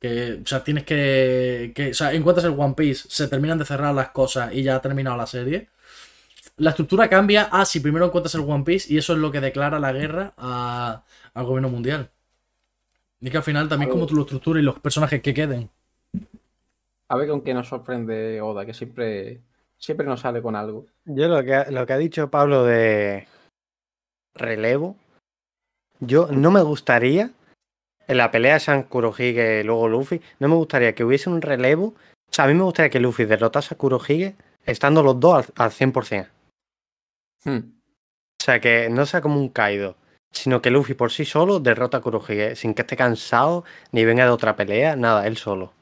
que, 0.00 0.40
o 0.42 0.46
sea, 0.46 0.64
tienes 0.64 0.84
que, 0.84 1.72
que, 1.74 1.90
o 1.90 1.94
sea, 1.94 2.12
encuentras 2.14 2.44
el 2.46 2.58
One 2.58 2.74
Piece, 2.74 3.08
se 3.10 3.28
terminan 3.28 3.58
de 3.58 3.64
cerrar 3.66 3.94
las 3.94 4.10
cosas 4.10 4.52
y 4.54 4.62
ya 4.62 4.76
ha 4.76 4.82
terminado 4.82 5.16
la 5.16 5.26
serie. 5.26 5.68
La 6.56 6.70
estructura 6.70 7.08
cambia 7.08 7.44
a 7.44 7.64
si 7.64 7.80
primero 7.80 8.06
encuentras 8.06 8.34
el 8.34 8.42
One 8.42 8.64
Piece 8.64 8.92
y 8.92 8.98
eso 8.98 9.12
es 9.14 9.18
lo 9.18 9.30
que 9.32 9.40
declara 9.40 9.78
la 9.78 9.92
guerra 9.92 10.34
a- 10.38 11.04
al 11.34 11.44
gobierno 11.44 11.68
mundial. 11.68 12.10
Y 13.20 13.30
que 13.30 13.36
al 13.36 13.42
final 13.42 13.68
también 13.68 13.90
como 13.90 14.06
tú 14.06 14.14
lo 14.14 14.22
estructuras 14.22 14.62
y 14.62 14.64
los 14.64 14.78
personajes 14.80 15.20
que 15.22 15.34
queden. 15.34 15.70
A 17.10 17.16
ver 17.16 17.28
con 17.28 17.42
qué 17.42 17.52
nos 17.54 17.68
sorprende 17.68 18.40
Oda, 18.40 18.64
que 18.64 18.72
siempre, 18.72 19.40
siempre 19.76 20.06
nos 20.06 20.20
sale 20.20 20.40
con 20.40 20.54
algo. 20.54 20.86
yo 21.04 21.26
lo 21.28 21.42
que, 21.42 21.54
ha- 21.54 21.70
lo 21.70 21.84
que 21.86 21.92
ha 21.92 21.98
dicho 21.98 22.30
Pablo 22.30 22.64
de, 22.64 23.26
relevo. 24.34 24.96
Yo 25.98 26.28
no 26.30 26.50
me 26.50 26.62
gustaría, 26.62 27.30
en 28.06 28.16
la 28.16 28.30
pelea 28.30 28.54
de 28.54 28.60
San 28.60 28.84
Kurohige 28.84 29.60
y 29.60 29.64
luego 29.64 29.88
Luffy, 29.88 30.20
no 30.38 30.48
me 30.48 30.54
gustaría 30.54 30.94
que 30.94 31.04
hubiese 31.04 31.28
un 31.28 31.42
relevo. 31.42 31.86
O 31.88 32.32
sea, 32.32 32.44
a 32.44 32.48
mí 32.48 32.54
me 32.54 32.62
gustaría 32.62 32.90
que 32.90 33.00
Luffy 33.00 33.24
derrotase 33.24 33.74
a 33.74 33.78
Kurohige 33.78 34.36
estando 34.64 35.02
los 35.02 35.18
dos 35.18 35.46
al, 35.56 35.64
al 35.66 35.70
100%. 35.72 36.28
Hmm. 37.44 37.58
O 37.58 38.42
sea, 38.42 38.60
que 38.60 38.88
no 38.88 39.04
sea 39.04 39.20
como 39.20 39.38
un 39.38 39.48
Kaido, 39.48 39.96
sino 40.32 40.62
que 40.62 40.70
Luffy 40.70 40.94
por 40.94 41.10
sí 41.10 41.24
solo 41.24 41.58
derrota 41.60 41.98
a 41.98 42.00
Kurohige 42.00 42.54
sin 42.56 42.72
que 42.74 42.82
esté 42.82 42.96
cansado 42.96 43.64
ni 43.92 44.04
venga 44.04 44.24
de 44.24 44.30
otra 44.30 44.54
pelea, 44.56 44.94
nada, 44.96 45.26
él 45.26 45.36
solo. 45.36 45.72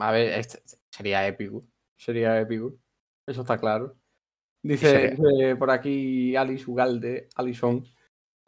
A 0.00 0.10
ver, 0.12 0.38
este- 0.38 0.62
sería 0.90 1.26
épico. 1.26 1.64
Sería 1.96 2.40
épico. 2.40 2.74
Eso 3.26 3.42
está 3.42 3.58
claro. 3.58 3.96
Dice, 4.62 5.16
por 5.58 5.70
aquí 5.70 6.36
Alice 6.36 6.70
Ugalde, 6.70 7.28
Alison. 7.36 7.84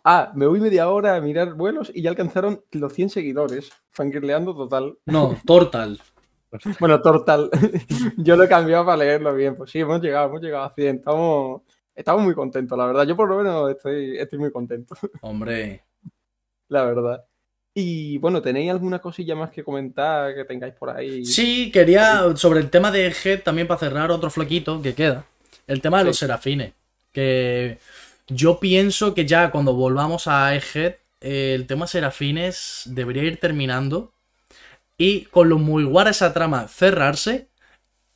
Ah, 0.04 0.32
me 0.34 0.46
voy 0.46 0.60
media 0.60 0.90
hora 0.90 1.14
a 1.16 1.20
mirar 1.20 1.54
vuelos 1.54 1.90
y 1.94 2.02
ya 2.02 2.10
alcanzaron 2.10 2.64
los 2.72 2.92
100 2.92 3.08
seguidores. 3.08 3.70
Fangirleando 3.90 4.54
total. 4.54 4.98
No, 5.06 5.36
Tortal. 5.46 6.00
Bueno, 6.80 7.00
total. 7.00 7.48
Yo 8.18 8.36
lo 8.36 8.44
he 8.44 8.48
cambiado 8.48 8.84
para 8.84 8.98
leerlo 8.98 9.34
bien. 9.34 9.54
Pues 9.54 9.70
sí, 9.70 9.80
hemos 9.80 10.02
llegado, 10.02 10.28
hemos 10.28 10.42
llegado 10.42 10.64
a 10.64 10.74
100. 10.74 10.96
Estamos, 10.96 11.62
estamos 11.94 12.22
muy 12.24 12.34
contentos, 12.34 12.76
la 12.76 12.84
verdad. 12.84 13.06
Yo 13.06 13.16
por 13.16 13.26
lo 13.30 13.38
menos 13.38 13.70
estoy, 13.70 14.18
estoy 14.18 14.38
muy 14.38 14.52
contento, 14.52 14.94
Hombre. 15.22 15.82
la 16.68 16.84
verdad. 16.84 17.24
Y 17.74 18.18
bueno, 18.18 18.42
¿tenéis 18.42 18.70
alguna 18.70 18.98
cosilla 18.98 19.34
más 19.34 19.50
que 19.50 19.64
comentar 19.64 20.34
que 20.34 20.44
tengáis 20.44 20.74
por 20.74 20.90
ahí? 20.90 21.24
Sí, 21.24 21.70
quería, 21.70 22.24
sobre 22.36 22.60
el 22.60 22.68
tema 22.68 22.90
de 22.90 23.06
Head, 23.24 23.40
también 23.42 23.66
para 23.66 23.80
cerrar 23.80 24.10
otro 24.10 24.30
flequito 24.30 24.82
que 24.82 24.94
queda. 24.94 25.24
El 25.66 25.80
tema 25.80 25.98
de 25.98 26.04
Sí. 26.04 26.06
los 26.08 26.18
serafines. 26.18 26.72
Que 27.12 27.78
yo 28.28 28.60
pienso 28.60 29.14
que 29.14 29.24
ya 29.26 29.50
cuando 29.50 29.74
volvamos 29.74 30.26
a 30.28 30.54
Egghead, 30.54 30.96
eh, 31.22 31.54
el 31.54 31.66
tema 31.66 31.86
serafines 31.86 32.82
debería 32.86 33.22
ir 33.22 33.38
terminando. 33.40 34.12
Y 34.98 35.22
con 35.26 35.48
los 35.48 35.58
Mugiwara 35.60 36.10
esa 36.10 36.32
trama 36.34 36.68
cerrarse. 36.68 37.48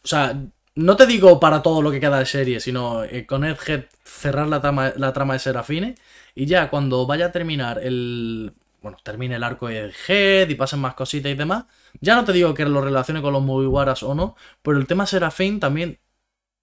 O 0.04 0.06
sea, 0.08 0.38
no 0.74 0.96
te 0.96 1.06
digo 1.06 1.40
para 1.40 1.62
todo 1.62 1.80
lo 1.80 1.90
que 1.90 2.00
queda 2.00 2.18
de 2.18 2.26
serie, 2.26 2.60
sino 2.60 3.04
eh, 3.04 3.24
con 3.26 3.44
Egghead 3.44 3.84
cerrar 4.04 4.48
la 4.48 4.60
trama, 4.60 4.92
la 4.96 5.12
trama 5.14 5.32
de 5.32 5.40
serafines. 5.40 5.98
Y 6.34 6.44
ya 6.46 6.68
cuando 6.68 7.06
vaya 7.06 7.26
a 7.26 7.32
terminar 7.32 7.78
el. 7.82 8.52
Bueno, 8.86 8.98
termine 9.02 9.34
el 9.34 9.42
arco 9.42 9.66
de 9.66 9.86
Egghead 9.86 10.48
y 10.48 10.54
pasen 10.54 10.78
más 10.78 10.94
cositas 10.94 11.32
y 11.32 11.34
demás. 11.34 11.64
Ya 12.00 12.14
no 12.14 12.24
te 12.24 12.32
digo 12.32 12.54
que 12.54 12.64
lo 12.64 12.80
relacione 12.80 13.20
con 13.20 13.32
los 13.32 13.42
Mugiwaras 13.42 14.04
o 14.04 14.14
no, 14.14 14.36
pero 14.62 14.78
el 14.78 14.86
tema 14.86 15.06
Serafín 15.06 15.58
también. 15.58 15.98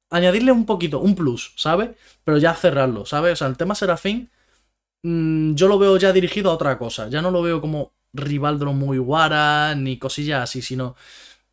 Añadirle 0.10 0.54
un 0.54 0.66
poquito, 0.66 1.00
un 1.02 1.16
plus, 1.16 1.54
¿sabes? 1.58 1.92
Pero 2.24 2.38
ya 2.38 2.56
cerrarlo, 2.56 3.06
¿sabes? 3.06 3.34
O 3.34 3.36
sea, 3.38 3.48
el 3.50 3.58
tema 3.58 3.76
Serafín. 3.76 4.30
mm, 5.04 5.56
yo 5.56 5.68
lo 5.68 5.80
veo 5.80 5.98
ya 5.98 6.14
dirigido 6.14 6.52
a 6.52 6.56
otra 6.56 6.78
cosa. 6.78 7.10
Ya 7.10 7.22
no 7.22 7.32
lo 7.32 7.42
veo 7.42 7.62
como 7.62 7.94
rival 8.14 8.60
de 8.60 8.66
los 8.66 8.76
Mugiwara 8.76 9.76
ni 9.76 10.00
cosillas 10.00 10.44
así, 10.44 10.62
sino. 10.62 10.96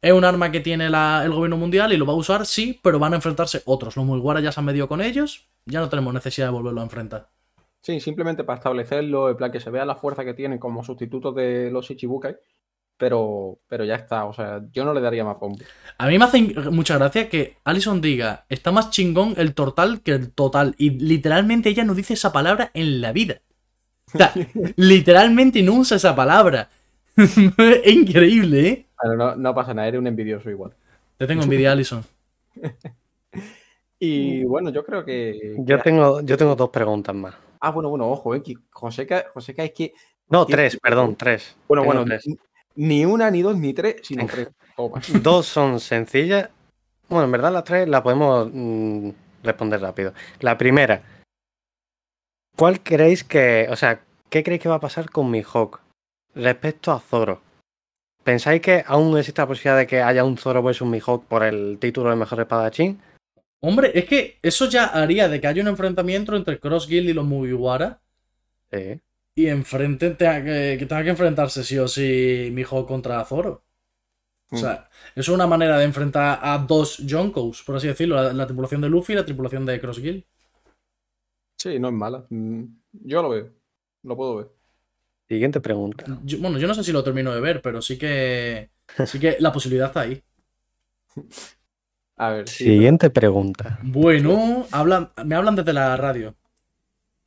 Es 0.03 0.13
un 0.13 0.25
arma 0.25 0.53
que 0.53 0.61
tiene 0.61 0.87
el 0.87 1.33
gobierno 1.33 1.57
mundial 1.59 1.93
y 1.93 1.97
lo 1.99 2.07
va 2.07 2.15
a 2.15 2.17
usar, 2.17 2.47
sí, 2.47 2.81
pero 2.83 2.99
van 3.01 3.15
a 3.15 3.17
enfrentarse 3.17 3.63
otros. 3.67 3.97
Los 3.97 4.07
Mugiwara 4.07 4.41
ya 4.41 4.53
se 4.53 4.61
han 4.61 4.67
medido 4.67 4.89
con 4.89 5.01
ellos, 5.03 5.49
ya 5.67 5.81
no 5.81 5.89
tenemos 5.91 6.15
necesidad 6.15 6.49
de 6.49 6.53
volverlo 6.53 6.81
a 6.83 6.85
enfrentar. 6.85 7.31
Sí, 7.82 8.01
simplemente 8.01 8.44
para 8.44 8.59
establecerlo, 8.59 9.31
en 9.31 9.36
plan 9.36 9.51
que 9.51 9.61
se 9.61 9.70
vea 9.70 9.85
la 9.85 9.97
fuerza 9.97 10.24
que 10.24 10.35
tienen 10.35 10.59
como 10.59 10.85
sustitutos 10.85 11.35
de 11.35 11.70
los 11.70 11.90
Ichibukai, 11.90 12.36
pero, 12.98 13.59
pero 13.66 13.85
ya 13.86 13.94
está, 13.94 14.27
o 14.27 14.35
sea, 14.35 14.61
yo 14.73 14.85
no 14.85 14.93
le 14.93 15.01
daría 15.01 15.24
más 15.24 15.39
bombo. 15.40 15.65
A 15.97 16.07
mí 16.07 16.19
me 16.19 16.24
hace 16.27 16.43
mucha 16.70 16.98
gracia 16.98 17.31
que 17.31 17.57
Alison 17.65 18.02
diga, 18.02 18.44
está 18.51 18.73
más 18.73 18.90
chingón 18.90 19.32
el 19.39 19.55
total 19.55 20.02
que 20.02 20.12
el 20.12 20.32
total. 20.32 20.74
Y 20.77 20.90
literalmente 20.90 21.70
ella 21.70 21.85
no 21.85 21.94
dice 21.94 22.12
esa 22.12 22.31
palabra 22.31 22.70
en 22.74 23.01
la 23.01 23.12
vida. 23.12 23.40
O 24.12 24.19
sea, 24.19 24.32
literalmente 24.77 25.62
no 25.62 25.74
usa 25.77 25.97
esa 25.97 26.15
palabra. 26.15 26.69
es 27.16 27.86
increíble, 27.86 28.69
¿eh? 28.69 28.86
Pero 29.01 29.16
no, 29.16 29.35
no 29.35 29.55
pasa 29.55 29.73
nada, 29.73 29.89
eres 29.89 29.98
un 29.98 30.07
envidioso 30.07 30.51
igual. 30.51 30.74
Te 31.16 31.27
tengo 31.27 31.43
envidia, 31.43 31.73
Alison. 31.73 32.05
Y 34.02 34.44
bueno, 34.44 34.70
yo 34.70 34.82
creo 34.82 35.05
que... 35.05 35.57
Yo 35.59 35.78
tengo, 35.78 36.23
yo 36.23 36.39
tengo 36.39 36.57
dos 36.57 36.70
preguntas 36.70 37.15
más. 37.15 37.35
Ah, 37.61 37.70
bueno, 37.70 37.91
bueno, 37.91 38.09
ojo, 38.11 38.35
eh, 38.35 38.43
que 38.43 38.55
Joseca, 38.70 39.27
Joseca 39.35 39.65
es 39.65 39.73
que... 39.73 39.93
No, 40.28 40.47
Tiene- 40.47 40.62
tres, 40.62 40.78
perdón, 40.81 41.16
tres. 41.16 41.57
Bueno, 41.69 41.82
Tengo 41.82 41.95
bueno, 41.95 42.05
tres. 42.07 42.24
ni 42.77 43.05
una, 43.05 43.31
ni 43.31 43.43
dos, 43.43 43.57
ni 43.57 43.74
tres, 43.74 43.97
sino 44.03 44.27
tres. 44.27 44.49
Toma. 44.77 45.01
Dos 45.23 45.47
son 45.47 45.81
sencillas. 45.81 46.49
Bueno, 47.09 47.24
en 47.24 47.32
verdad 47.32 47.53
las 47.53 47.65
tres 47.65 47.89
las 47.89 48.01
podemos 48.03 48.49
mm, 48.53 49.11
responder 49.43 49.81
rápido. 49.81 50.15
La 50.41 50.57
primera. 50.57 51.03
¿Cuál 52.57 52.81
creéis 52.82 53.24
que, 53.24 53.66
o 53.70 53.77
sea, 53.77 54.01
qué 54.28 54.43
creéis 54.43 54.62
que 54.62 54.69
va 54.69 54.77
a 54.77 54.81
pasar 54.81 55.11
con 55.11 55.31
Mihawk 55.31 55.81
respecto 56.35 56.93
a 56.93 57.01
Zoro? 57.01 57.41
¿Pensáis 58.23 58.61
que 58.61 58.85
aún 58.87 59.16
existe 59.19 59.41
la 59.43 59.49
posibilidad 59.49 59.77
de 59.78 59.87
que 59.87 60.03
haya 60.03 60.24
un 60.24 60.37
Zoro 60.37 60.62
versus 60.62 60.87
Mihawk 60.89 61.24
por 61.24 61.43
el 61.43 61.78
título 61.81 62.11
de 62.11 62.16
mejor 62.16 62.41
espadachín? 62.41 63.01
Hombre, 63.61 63.93
es 63.95 64.07
que 64.07 64.39
eso 64.43 64.69
ya 64.69 64.87
haría 64.87 65.28
de 65.28 65.41
que 65.41 65.47
haya 65.47 65.62
un 65.62 65.69
enfrentamiento 65.69 66.35
entre 66.35 66.59
Cross 66.59 66.87
Guild 66.89 67.11
y 67.11 67.12
los 67.12 67.24
Mugiwara. 67.27 68.01
Sí. 68.73 69.01
Y 69.35 69.47
enfrente 69.47 70.11
tenga 70.11 70.43
que, 70.45 70.77
que 70.78 70.87
tenga 70.87 71.05
que 71.05 71.11
enfrentarse 71.11 71.62
sí 71.65 71.78
o 71.78 71.87
sí 71.89 72.51
Mijo 72.53 72.87
contra 72.87 73.24
Zoro. 73.24 73.65
O 74.53 74.57
sea, 74.57 74.89
eso 75.15 75.20
es 75.20 75.28
una 75.28 75.47
manera 75.47 75.78
de 75.78 75.85
enfrentar 75.85 76.41
a 76.43 76.59
dos 76.59 77.01
Jonkos, 77.09 77.62
por 77.62 77.77
así 77.77 77.87
decirlo. 77.87 78.16
La, 78.16 78.32
la 78.32 78.47
tripulación 78.47 78.81
de 78.81 78.89
Luffy 78.89 79.12
y 79.12 79.16
la 79.16 79.24
tripulación 79.24 79.65
de 79.65 79.81
Cross 79.81 80.01
Guild. 80.01 80.24
Sí, 81.57 81.78
no 81.78 81.89
es 81.89 81.95
mala. 81.95 82.27
Mm, 82.31 82.65
Yo 83.05 83.23
lo 83.23 83.28
veo. 83.28 83.51
Lo 84.03 84.16
puedo 84.16 84.37
ver. 84.37 84.49
Siguiente 85.28 85.61
pregunta. 85.61 86.05
Yo- 86.24 86.39
bueno, 86.39 86.59
yo 86.59 86.66
no 86.66 86.74
sé 86.74 86.82
si 86.82 86.91
lo 86.91 87.05
termino 87.05 87.32
de 87.32 87.41
ver, 87.41 87.62
pero 87.62 87.81
sí 87.81 87.97
que. 87.97 88.70
Sí 89.07 89.20
que 89.20 89.37
la 89.39 89.53
posibilidad 89.53 89.87
está 89.89 90.01
ahí. 90.01 90.20
A 92.23 92.31
ver. 92.33 92.49
sí, 92.49 92.65
Siguiente 92.65 93.09
pregunta. 93.09 93.79
Bueno, 93.83 94.67
hablan, 94.73 95.11
me 95.25 95.35
hablan 95.37 95.57
desde 95.57 95.73
la 95.73 95.97
radio. 95.97 96.35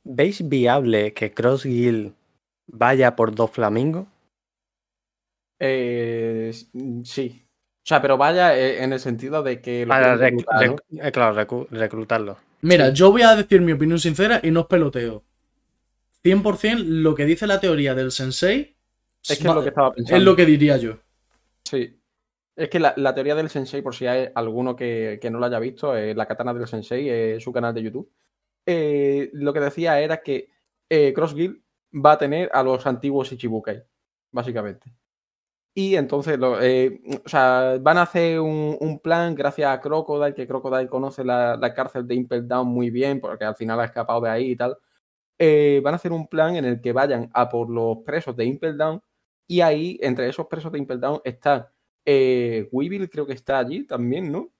¿Veis 0.04 0.48
viable 0.48 1.12
que 1.12 1.32
Cross 1.32 1.64
Guild 1.64 2.12
vaya 2.68 3.16
por 3.16 3.34
dos 3.34 3.50
flamingos? 3.50 4.06
Eh, 5.58 6.52
sí. 7.04 7.40
O 7.42 7.86
sea, 7.86 8.00
pero 8.00 8.16
vaya 8.16 8.56
eh, 8.56 8.82
en 8.82 8.92
el 8.92 9.00
sentido 9.00 9.42
de 9.42 9.60
que 9.60 9.84
lo 9.84 9.88
Para 9.90 10.16
quieren 10.16 10.38
rec- 10.38 10.46
reclutar, 10.60 11.06
eh, 11.08 11.12
claro, 11.12 11.34
recu- 11.36 11.66
reclutarlo. 11.70 12.36
Mira, 12.62 12.88
Sí. 12.88 12.92
yo 12.94 13.10
voy 13.10 13.22
a 13.22 13.36
decir 13.36 13.60
mi 13.60 13.72
opinión 13.72 13.98
sincera 13.98 14.40
y 14.42 14.50
no 14.50 14.60
os 14.60 14.66
peloteo. 14.66 15.22
100% 16.22 16.78
lo 17.02 17.14
que 17.14 17.26
dice 17.26 17.46
la 17.46 17.60
teoría 17.60 17.94
del 17.94 18.10
sensei 18.10 18.76
Es 19.28 19.38
que 19.38 19.48
es 19.48 19.54
lo 19.54 19.62
que 19.62 19.68
estaba 19.68 19.92
pensando. 19.92 20.16
es 20.16 20.22
lo 20.22 20.36
que 20.36 20.46
diría 20.46 20.76
yo. 20.78 20.98
Sí. 21.64 21.98
Es 22.56 22.68
que 22.70 22.78
la, 22.78 23.14
teoría 23.14 23.34
del 23.34 23.50
sensei, 23.50 23.82
por 23.82 23.94
si 23.94 24.06
hay 24.06 24.28
alguno 24.34 24.76
que, 24.76 25.18
que 25.20 25.30
no 25.30 25.38
lo 25.38 25.46
haya 25.46 25.58
visto, 25.58 25.96
eh, 25.96 26.14
la 26.14 26.26
katana 26.26 26.54
del 26.54 26.68
sensei, 26.68 27.08
eh, 27.08 27.40
su 27.40 27.52
canal 27.52 27.74
de 27.74 27.82
YouTube, 27.82 28.12
eh, 28.66 29.30
lo 29.32 29.52
que 29.52 29.60
decía 29.60 30.00
era 30.00 30.22
que 30.22 30.50
Cross 31.14 31.34
Guild 31.34 31.60
va 31.92 32.12
a 32.12 32.18
tener 32.18 32.50
a 32.52 32.62
los 32.62 32.86
antiguos 32.86 33.32
Ichibukai, 33.32 33.82
básicamente. 34.30 34.92
Y 35.74 35.96
entonces, 35.96 36.38
o 36.40 37.28
sea, 37.28 37.78
van 37.80 37.98
a 37.98 38.02
hacer 38.02 38.38
un, 38.40 39.00
plan 39.02 39.34
gracias 39.34 39.70
a 39.70 39.80
Crocodile, 39.80 40.34
que 40.34 40.46
Crocodile 40.46 40.88
conoce 40.88 41.24
la, 41.24 41.56
la 41.56 41.74
cárcel 41.74 42.06
de 42.06 42.14
Impel 42.14 42.46
Down 42.46 42.68
muy 42.68 42.90
bien, 42.90 43.20
porque 43.20 43.44
al 43.44 43.56
final 43.56 43.80
ha 43.80 43.86
escapado 43.86 44.20
de 44.20 44.30
ahí 44.30 44.52
y 44.52 44.56
tal. 44.56 44.78
Van 45.38 45.94
a 45.94 45.96
hacer 45.96 46.12
un 46.12 46.28
plan 46.28 46.56
en 46.56 46.64
el 46.64 46.80
que 46.80 46.92
vayan 46.92 47.30
a 47.34 47.48
por 47.48 47.68
los 47.70 47.98
presos 48.04 48.36
de 48.36 48.44
Impel 48.44 48.78
Down 48.78 49.02
y 49.48 49.60
ahí, 49.60 49.98
entre 50.00 50.28
esos 50.28 50.46
presos 50.46 50.72
de 50.72 50.78
Impel 50.78 51.00
Down, 51.00 51.20
está 51.24 51.73
eh, 52.04 52.68
Weevil, 52.72 53.08
creo 53.08 53.26
que 53.26 53.32
está 53.32 53.58
allí 53.58 53.84
también, 53.84 54.30
¿no? 54.30 54.50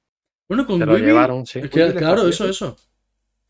Bueno, 0.48 0.66
con 0.66 0.80
Weevil- 0.80 1.04
llevaron, 1.06 1.46
sí. 1.46 1.60
es 1.60 1.70
que, 1.70 1.80
Weevil 1.80 1.96
claro, 1.96 2.28
eso, 2.28 2.48
eso. 2.48 2.76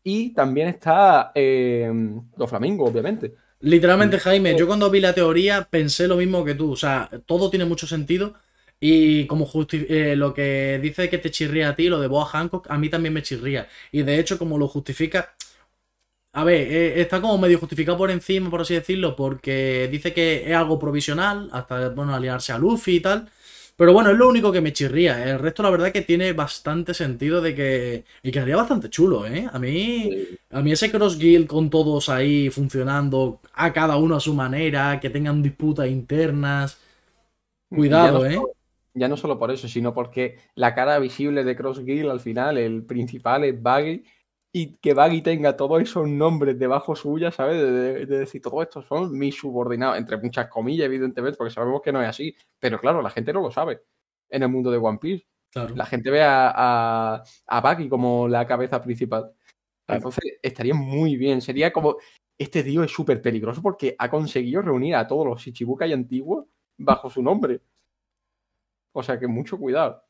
Y 0.03 0.33
también 0.33 0.67
está 0.67 1.31
eh, 1.33 1.91
los 2.37 2.49
Flamingos, 2.49 2.91
obviamente. 2.91 3.33
Literalmente, 3.61 4.19
Jaime, 4.19 4.55
yo 4.55 4.67
cuando 4.67 4.89
vi 4.91 4.99
la 4.99 5.13
teoría 5.13 5.67
pensé 5.69 6.07
lo 6.07 6.17
mismo 6.17 6.45
que 6.45 6.53
tú. 6.53 6.73
O 6.73 6.75
sea, 6.75 7.09
todo 7.25 7.49
tiene 7.49 7.65
mucho 7.65 7.87
sentido. 7.87 8.35
Y 8.79 9.25
como 9.25 9.47
justi- 9.47 9.85
eh, 9.89 10.15
lo 10.15 10.33
que 10.33 10.79
dice 10.81 11.09
que 11.09 11.17
te 11.17 11.31
chirría 11.31 11.69
a 11.69 11.75
ti, 11.75 11.87
lo 11.89 11.99
de 11.99 12.07
Boa 12.07 12.25
Hancock, 12.25 12.67
a 12.69 12.77
mí 12.77 12.89
también 12.89 13.13
me 13.13 13.23
chirría. 13.23 13.67
Y 13.91 14.03
de 14.03 14.19
hecho, 14.19 14.37
como 14.37 14.57
lo 14.57 14.67
justifica. 14.67 15.33
A 16.33 16.43
ver, 16.43 16.67
eh, 16.71 17.01
está 17.01 17.21
como 17.21 17.37
medio 17.37 17.57
justificado 17.59 17.97
por 17.97 18.11
encima, 18.11 18.49
por 18.49 18.61
así 18.61 18.73
decirlo, 18.73 19.15
porque 19.15 19.87
dice 19.89 20.13
que 20.13 20.43
es 20.49 20.55
algo 20.55 20.77
provisional, 20.77 21.49
hasta, 21.53 21.89
bueno, 21.89 22.13
aliarse 22.13 22.51
a 22.51 22.57
Luffy 22.57 22.97
y 22.97 22.99
tal. 22.99 23.29
Pero 23.77 23.91
bueno, 23.91 24.09
es 24.09 24.17
lo 24.17 24.29
único 24.29 24.51
que 24.51 24.61
me 24.61 24.71
chirría. 24.71 25.31
El 25.31 25.39
resto, 25.39 25.61
la 25.61 25.69
verdad, 25.69 25.91
que 25.91 26.01
tiene 26.01 26.31
bastante 26.31 26.93
sentido 26.93 27.41
de 27.41 27.53
que. 27.53 28.05
Y 28.23 28.31
quedaría 28.31 28.55
bastante 28.55 28.89
chulo, 28.89 29.27
¿eh? 29.27 29.47
A 29.51 29.59
mí. 29.59 30.09
A 30.51 30.61
mí 30.61 30.71
ese 30.71 30.89
Cross 30.89 31.19
Guild 31.19 31.47
con 31.47 31.69
todos 31.69 32.07
ahí 32.07 32.49
funcionando, 32.49 33.41
a 33.53 33.73
cada 33.73 33.97
uno 33.97 34.15
a 34.15 34.21
su 34.21 34.33
manera, 34.33 34.99
que 35.01 35.09
tengan 35.09 35.43
disputas 35.43 35.87
internas. 35.89 36.79
Cuidado, 37.69 38.25
ya 38.25 38.35
no 38.37 38.47
¿eh? 38.47 38.51
ya 38.95 39.09
no 39.09 39.17
solo 39.17 39.37
por 39.37 39.51
eso, 39.51 39.67
sino 39.67 39.93
porque 39.93 40.37
la 40.55 40.73
cara 40.73 40.97
visible 40.99 41.43
de 41.43 41.55
Cross 41.55 41.83
Guild 41.83 42.09
al 42.09 42.21
final, 42.21 42.57
el 42.57 42.83
principal 42.83 43.43
es 43.43 43.61
Baggy. 43.61 44.05
Y 44.57 44.77
que 44.77 44.93
Baggy 44.93 45.21
tenga 45.21 45.57
todos 45.57 45.81
esos 45.81 46.07
nombres 46.07 46.57
debajo 46.57 46.95
suya, 46.95 47.29
¿sabes? 47.29 47.57
De, 47.61 47.71
de- 47.71 48.05
de 48.05 48.19
decir, 48.19 48.41
todo 48.41 48.61
esto 48.61 48.81
son 48.83 49.11
mis 49.11 49.35
subordinados, 49.35 49.97
entre 49.97 50.15
muchas 50.15 50.47
comillas, 50.47 50.85
evidentemente, 50.85 51.37
porque 51.37 51.53
sabemos 51.53 51.81
que 51.81 51.91
no 51.91 52.01
es 52.01 52.07
así. 52.07 52.33
Pero 52.57 52.79
claro, 52.79 53.01
la 53.01 53.09
gente 53.09 53.33
no 53.33 53.41
lo 53.41 53.51
sabe 53.51 53.81
en 54.29 54.43
el 54.43 54.47
mundo 54.47 54.71
de 54.71 54.77
One 54.77 54.97
Piece. 54.97 55.25
Claro. 55.51 55.75
La 55.75 55.85
gente 55.85 56.09
ve 56.09 56.23
a, 56.23 56.53
a, 56.55 57.23
a 57.47 57.59
Baggy 57.61 57.89
como 57.89 58.29
la 58.29 58.47
cabeza 58.47 58.81
principal. 58.81 59.33
Claro. 59.85 59.97
Entonces, 59.97 60.37
estaría 60.41 60.73
muy 60.73 61.17
bien. 61.17 61.41
Sería 61.41 61.73
como, 61.73 61.97
este 62.37 62.63
tío 62.63 62.81
es 62.81 62.91
súper 62.91 63.21
peligroso 63.21 63.61
porque 63.61 63.93
ha 63.99 64.09
conseguido 64.09 64.61
reunir 64.61 64.95
a 64.95 65.05
todos 65.05 65.25
los 65.27 65.45
Ichibukai 65.45 65.91
antiguos 65.91 66.45
bajo 66.77 67.09
su 67.09 67.21
nombre. 67.21 67.59
O 68.93 69.03
sea 69.03 69.19
que 69.19 69.27
mucho 69.27 69.57
cuidado. 69.57 70.01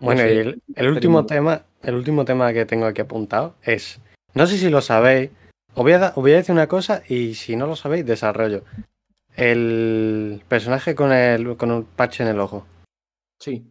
Bueno, 0.00 0.22
sé, 0.22 0.34
y 0.34 0.38
el, 0.38 0.62
el 0.74 0.88
último 0.88 1.24
tema, 1.24 1.64
el 1.84 1.94
último 1.94 2.24
tema 2.24 2.52
que 2.52 2.66
tengo 2.66 2.86
aquí 2.86 3.00
apuntado 3.00 3.54
es, 3.62 4.00
no 4.34 4.46
sé 4.46 4.58
si 4.58 4.70
lo 4.70 4.80
sabéis, 4.80 5.30
os 5.74 5.82
voy 5.82 5.92
a, 5.92 5.98
da- 5.98 6.08
os 6.10 6.16
voy 6.22 6.32
a 6.32 6.36
decir 6.36 6.52
una 6.52 6.66
cosa 6.68 7.02
y 7.08 7.34
si 7.34 7.56
no 7.56 7.66
lo 7.66 7.76
sabéis, 7.76 8.06
desarrollo. 8.06 8.64
El 9.36 10.42
personaje 10.48 10.94
con 10.94 11.12
el 11.12 11.56
con 11.56 11.70
un 11.72 11.84
parche 11.84 12.22
en 12.22 12.28
el 12.30 12.40
ojo. 12.40 12.66
Sí. 13.40 13.64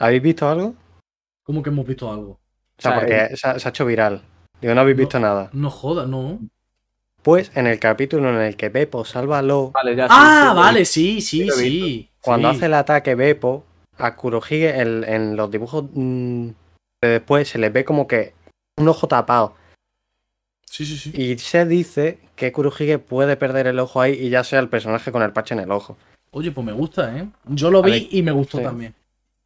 ¿Habéis 0.00 0.22
visto 0.22 0.48
algo? 0.48 0.74
¿Cómo 1.44 1.62
que 1.62 1.70
hemos 1.70 1.86
visto 1.86 2.10
algo? 2.12 2.32
O 2.32 2.38
sea, 2.78 2.90
O 2.90 2.94
sea, 2.94 3.00
porque 3.00 3.36
se, 3.36 3.48
ha, 3.48 3.58
se 3.58 3.68
ha 3.68 3.70
hecho 3.70 3.86
viral. 3.86 4.22
Digo, 4.60 4.74
no 4.74 4.80
habéis 4.80 4.96
No. 4.96 5.00
visto 5.00 5.18
nada. 5.20 5.50
No 5.52 5.70
joda, 5.70 6.06
no. 6.06 6.40
Pues 7.22 7.50
en 7.56 7.66
el 7.66 7.78
capítulo 7.78 8.28
en 8.30 8.40
el 8.40 8.56
que 8.56 8.68
Beppo 8.70 9.04
salva 9.04 9.38
a 9.38 9.42
Law, 9.42 9.70
Vale, 9.72 9.94
ya 9.96 10.06
Ah, 10.10 10.50
sí, 10.52 10.56
vale, 10.56 10.84
sí, 10.84 11.20
sí, 11.20 11.44
lo 11.46 11.54
sí. 11.54 12.10
cuando 12.20 12.50
sí. 12.50 12.56
hace 12.56 12.66
el 12.66 12.74
ataque 12.74 13.14
Beppo, 13.14 13.64
a 13.98 14.14
Kurohige 14.16 14.80
en, 14.80 15.04
en 15.04 15.36
los 15.36 15.50
dibujos 15.50 15.84
mm, 15.92 16.48
de 17.00 17.08
después 17.08 17.48
se 17.48 17.58
le 17.58 17.70
ve 17.70 17.84
como 17.84 18.06
que 18.06 18.34
un 18.76 18.88
ojo 18.88 19.08
tapado. 19.08 19.54
Sí, 20.64 20.84
sí, 20.84 20.96
sí. 20.96 21.12
Y 21.14 21.38
se 21.38 21.64
dice 21.66 22.18
que 22.36 22.52
Kurohige 22.52 22.98
puede 22.98 23.36
perder 23.36 23.66
el 23.66 23.78
ojo 23.78 24.00
ahí 24.00 24.12
y 24.12 24.30
ya 24.30 24.44
sea 24.44 24.60
el 24.60 24.68
personaje 24.68 25.10
con 25.10 25.22
el 25.22 25.32
parche 25.32 25.54
en 25.54 25.60
el 25.60 25.70
ojo. 25.70 25.96
Oye, 26.30 26.52
pues 26.52 26.64
me 26.64 26.72
gusta, 26.72 27.16
¿eh? 27.16 27.28
Yo 27.46 27.70
lo 27.70 27.82
vi 27.82 27.90
ver, 27.90 28.06
y 28.10 28.22
me 28.22 28.32
gustó 28.32 28.58
sí. 28.58 28.64
también. 28.64 28.94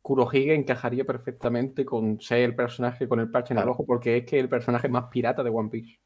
Kurohige 0.03 0.55
encajaría 0.55 1.05
perfectamente 1.05 1.85
con 1.85 2.21
ser 2.21 2.41
el 2.41 2.57
personaje 2.57 3.07
con 3.07 3.21
el 3.21 3.31
parche 3.31 3.55
en 3.55 3.61
el 3.61 3.69
ojo, 3.69 3.87
porque 3.87 4.17
es 4.17 4.27
que 4.27 4.41
el 4.41 4.49
personaje 4.49 4.89
más 4.89 5.05
pirata 5.05 5.45
de 5.45 5.51
One 5.51 5.69
Piece. 5.71 5.97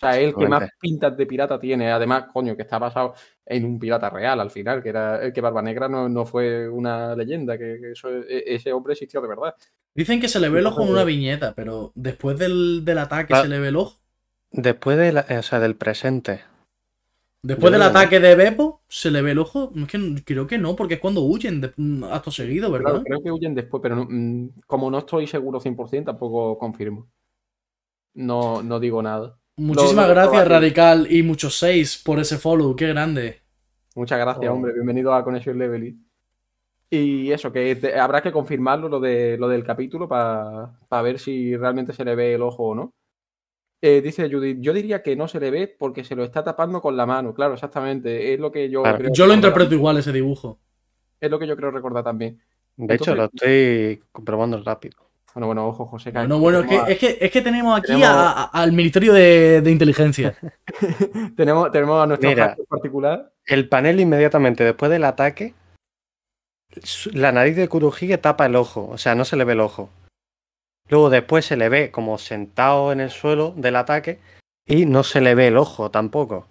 sea, 0.00 0.16
es 0.18 0.28
el 0.28 0.34
que 0.36 0.46
más 0.48 0.70
pintas 0.80 1.16
de 1.16 1.26
pirata 1.26 1.58
tiene. 1.58 1.90
Además, 1.90 2.26
coño, 2.32 2.54
que 2.54 2.62
está 2.62 2.78
basado 2.78 3.14
en 3.44 3.64
un 3.64 3.80
pirata 3.80 4.08
real 4.10 4.38
al 4.40 4.50
final, 4.50 4.80
que 4.80 4.90
era 4.90 5.20
el 5.20 5.32
que 5.32 5.40
Barba 5.40 5.60
Negra 5.60 5.88
no, 5.88 6.08
no 6.08 6.24
fue 6.24 6.68
una 6.68 7.16
leyenda, 7.16 7.58
que, 7.58 7.78
que 7.80 7.90
eso- 7.92 8.08
e- 8.08 8.44
ese 8.46 8.72
hombre 8.72 8.92
existió 8.92 9.20
de 9.20 9.26
verdad. 9.28 9.54
Dicen 9.94 10.20
que 10.20 10.28
se 10.28 10.38
le 10.38 10.48
ve 10.50 10.60
el 10.60 10.66
ojo 10.66 10.82
en 10.84 10.90
una 10.90 11.02
viñeta, 11.02 11.52
pero 11.56 11.90
después 11.96 12.38
del, 12.38 12.84
del 12.84 12.98
ataque 12.98 13.28
Claro. 13.28 13.42
se 13.42 13.48
le 13.48 13.58
ve 13.58 13.68
el 13.68 13.76
ojo. 13.76 13.96
Después 14.52 14.96
de 14.96 15.12
la- 15.12 15.26
o 15.36 15.42
sea, 15.42 15.58
del 15.58 15.74
presente. 15.74 16.42
Después 17.42 17.72
Yo 17.72 17.78
del 17.78 17.82
ataque 17.82 18.20
de 18.20 18.34
Beppo, 18.36 18.82
se 18.88 19.10
le 19.10 19.20
ve 19.22 19.32
el 19.32 19.38
ojo. 19.40 19.72
Es 19.76 19.86
que 19.88 20.22
creo 20.24 20.46
que 20.46 20.58
no, 20.58 20.76
porque 20.76 20.94
es 20.94 21.00
cuando 21.00 21.22
huyen 21.22 21.60
de, 21.60 21.72
mm, 21.76 22.04
acto 22.04 22.30
seguido, 22.30 22.70
¿verdad? 22.70 22.90
Claro, 22.90 23.04
creo 23.04 23.22
que 23.22 23.30
huyen 23.32 23.54
después, 23.56 23.80
pero 23.82 23.96
no- 23.96 24.06
mm, 24.08 24.50
como 24.66 24.90
no 24.92 24.98
estoy 24.98 25.26
seguro 25.26 25.58
100%, 25.58 26.04
tampoco 26.12 26.56
confirmo. 26.56 27.08
No, 28.14 28.62
no 28.62 28.78
digo 28.80 29.02
nada. 29.02 29.36
Muchísimas 29.58 30.08
lo- 30.08 30.14
lo 30.14 30.20
gracias. 30.20 30.48
Radical 30.48 31.06
y 31.10 31.22
muchos 31.22 31.58
seis 31.58 32.00
por 32.04 32.18
ese 32.18 32.38
follow. 32.38 32.74
Qué 32.76 32.86
grande. 32.88 33.40
Muchas 33.94 34.18
gracias, 34.18 34.48
Oh. 34.50 34.54
hombre. 34.54 34.72
Bienvenido 34.72 35.12
a 35.12 35.24
Conexión 35.24 35.58
Leveling. 35.58 36.06
Y 36.90 37.30
eso, 37.32 37.52
que 37.52 37.74
te- 37.76 37.98
habrá 37.98 38.22
que 38.22 38.32
confirmarlo 38.32 38.88
lo, 38.88 39.00
de, 39.00 39.36
lo 39.38 39.48
del 39.48 39.62
capítulo 39.64 40.08
para 40.08 41.02
ver 41.02 41.18
si 41.18 41.54
realmente 41.56 41.92
se 41.92 42.04
le 42.04 42.14
ve 42.14 42.34
el 42.34 42.42
ojo 42.42 42.68
o 42.68 42.74
no. 42.74 42.94
Eh, 43.82 44.00
dice 44.00 44.28
Judith, 44.30 44.58
yo 44.60 44.72
diría 44.72 45.02
que 45.02 45.14
no 45.14 45.28
se 45.28 45.38
le 45.38 45.50
ve 45.50 45.68
porque 45.78 46.02
se 46.02 46.16
lo 46.16 46.24
está 46.24 46.42
tapando 46.42 46.80
con 46.80 46.96
la 46.96 47.06
mano. 47.06 47.34
Claro, 47.34 47.54
exactamente. 47.54 48.32
Es 48.34 48.40
lo 48.40 48.50
que 48.50 48.70
yo 48.70 48.82
Claro. 48.82 48.98
creo 48.98 49.12
Yo 49.12 49.26
lo 49.26 49.34
interpreto 49.34 49.74
igual 49.74 49.98
ese 49.98 50.12
dibujo. 50.12 50.58
Es 51.20 51.30
lo 51.30 51.38
que 51.38 51.46
yo 51.46 51.56
creo 51.56 51.70
recordar 51.70 52.02
también. 52.04 52.40
De 52.76 52.94
hecho, 52.94 53.14
lo 53.14 53.24
estoy 53.24 54.00
comprobando 54.12 54.60
rápido. 54.62 54.96
Bueno, 55.38 55.46
bueno, 55.46 55.68
ojo, 55.68 55.86
José. 55.86 56.10
que- 56.10 56.18
Bueno, 56.18 56.40
bueno, 56.40 56.58
es 56.60 56.66
que, 56.66 56.76
a- 56.78 56.84
es 56.88 56.98
que, 56.98 57.18
es 57.20 57.30
que 57.30 57.42
tenemos 57.42 57.78
aquí 57.78 57.92
tenemos- 57.92 58.08
a- 58.08 58.32
a- 58.32 58.44
al 58.60 58.72
Ministerio 58.72 59.12
de, 59.12 59.60
de 59.60 59.70
Inteligencia. 59.70 60.34
tenemos, 61.36 61.70
tenemos 61.70 62.02
a 62.02 62.06
nuestro 62.08 62.28
Mira. 62.28 62.56
particular. 62.68 63.30
El 63.44 63.68
panel 63.68 64.00
inmediatamente 64.00 64.64
después 64.64 64.90
del 64.90 65.04
ataque, 65.04 65.54
la 67.12 67.30
nariz 67.30 67.54
de 67.54 67.68
Kurohige 67.68 68.18
tapa 68.18 68.46
el 68.46 68.56
ojo, 68.56 68.88
o 68.90 68.98
sea, 68.98 69.14
no 69.14 69.24
se 69.24 69.36
le 69.36 69.44
ve 69.44 69.52
el 69.52 69.60
ojo. 69.60 69.90
Luego 70.88 71.08
después 71.08 71.44
se 71.46 71.56
le 71.56 71.68
ve 71.68 71.92
como 71.92 72.18
sentado 72.18 72.90
en 72.90 72.98
el 72.98 73.10
suelo 73.10 73.54
del 73.56 73.76
ataque 73.76 74.18
y 74.66 74.86
no 74.86 75.04
se 75.04 75.20
le 75.20 75.36
ve 75.36 75.46
el 75.46 75.56
ojo 75.56 75.92
tampoco. 75.92 76.48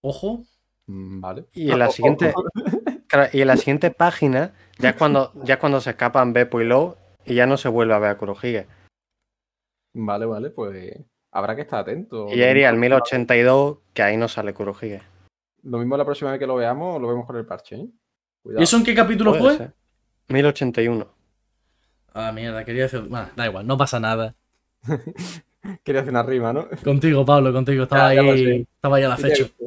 Ojo. 0.00 0.44
Mm, 0.86 1.20
Vale. 1.20 1.44
Y 1.52 1.70
en 1.70 1.78
la 1.78 1.90
siguiente, 1.90 2.32
y 3.34 3.40
en 3.42 3.46
la 3.46 3.58
siguiente 3.58 3.90
página 3.90 4.52
ya 4.78 4.90
es 4.90 4.96
cuando, 4.96 5.32
ya 5.44 5.54
es 5.54 5.60
cuando 5.60 5.82
se 5.82 5.90
escapan 5.90 6.32
Beppo 6.32 6.62
y 6.62 6.64
Low 6.64 6.96
y 7.24 7.34
ya 7.34 7.46
no 7.46 7.56
se 7.56 7.68
vuelve 7.68 7.94
a 7.94 7.98
ver 7.98 8.10
a 8.10 8.18
Kurohige. 8.18 8.66
Vale, 9.94 10.26
vale, 10.26 10.50
pues 10.50 10.94
habrá 11.30 11.54
que 11.54 11.62
estar 11.62 11.80
atento. 11.80 12.28
Y 12.32 12.36
ya 12.38 12.50
iría 12.50 12.68
al 12.68 12.76
1082, 12.76 13.78
que 13.92 14.02
ahí 14.02 14.16
no 14.16 14.28
sale 14.28 14.54
Kurohige. 14.54 15.02
Lo 15.64 15.78
mismo 15.78 15.96
la 15.96 16.04
próxima 16.04 16.30
vez 16.30 16.40
que 16.40 16.46
lo 16.46 16.56
veamos, 16.56 17.00
lo 17.00 17.08
vemos 17.08 17.26
con 17.26 17.36
el 17.36 17.46
parche. 17.46 17.76
¿eh? 17.76 17.86
Cuidado. 18.42 18.60
¿Y 18.60 18.64
eso 18.64 18.76
en 18.76 18.84
qué 18.84 18.94
capítulo 18.94 19.30
Puede 19.32 19.42
fue? 19.42 19.56
ser. 19.58 19.72
1081. 20.28 21.06
Ah, 22.14 22.32
mierda, 22.32 22.64
quería 22.64 22.82
decir. 22.84 23.00
Bueno, 23.02 23.28
da 23.36 23.46
igual, 23.46 23.66
no 23.66 23.76
pasa 23.76 24.00
nada. 24.00 24.34
Quería 25.84 26.00
hacer 26.00 26.10
una 26.12 26.24
rima, 26.24 26.52
¿no? 26.52 26.66
Contigo, 26.82 27.24
Pablo, 27.24 27.52
contigo. 27.52 27.84
Estaba 27.84 28.08
Ya, 28.12 28.16
ya 28.16 28.22
lo 28.22 28.32
ahí. 28.32 28.66
Estaba 28.74 28.96
ahí 28.96 29.02
he 29.04 29.06
acecho. 29.06 29.44
visto, 29.44 29.61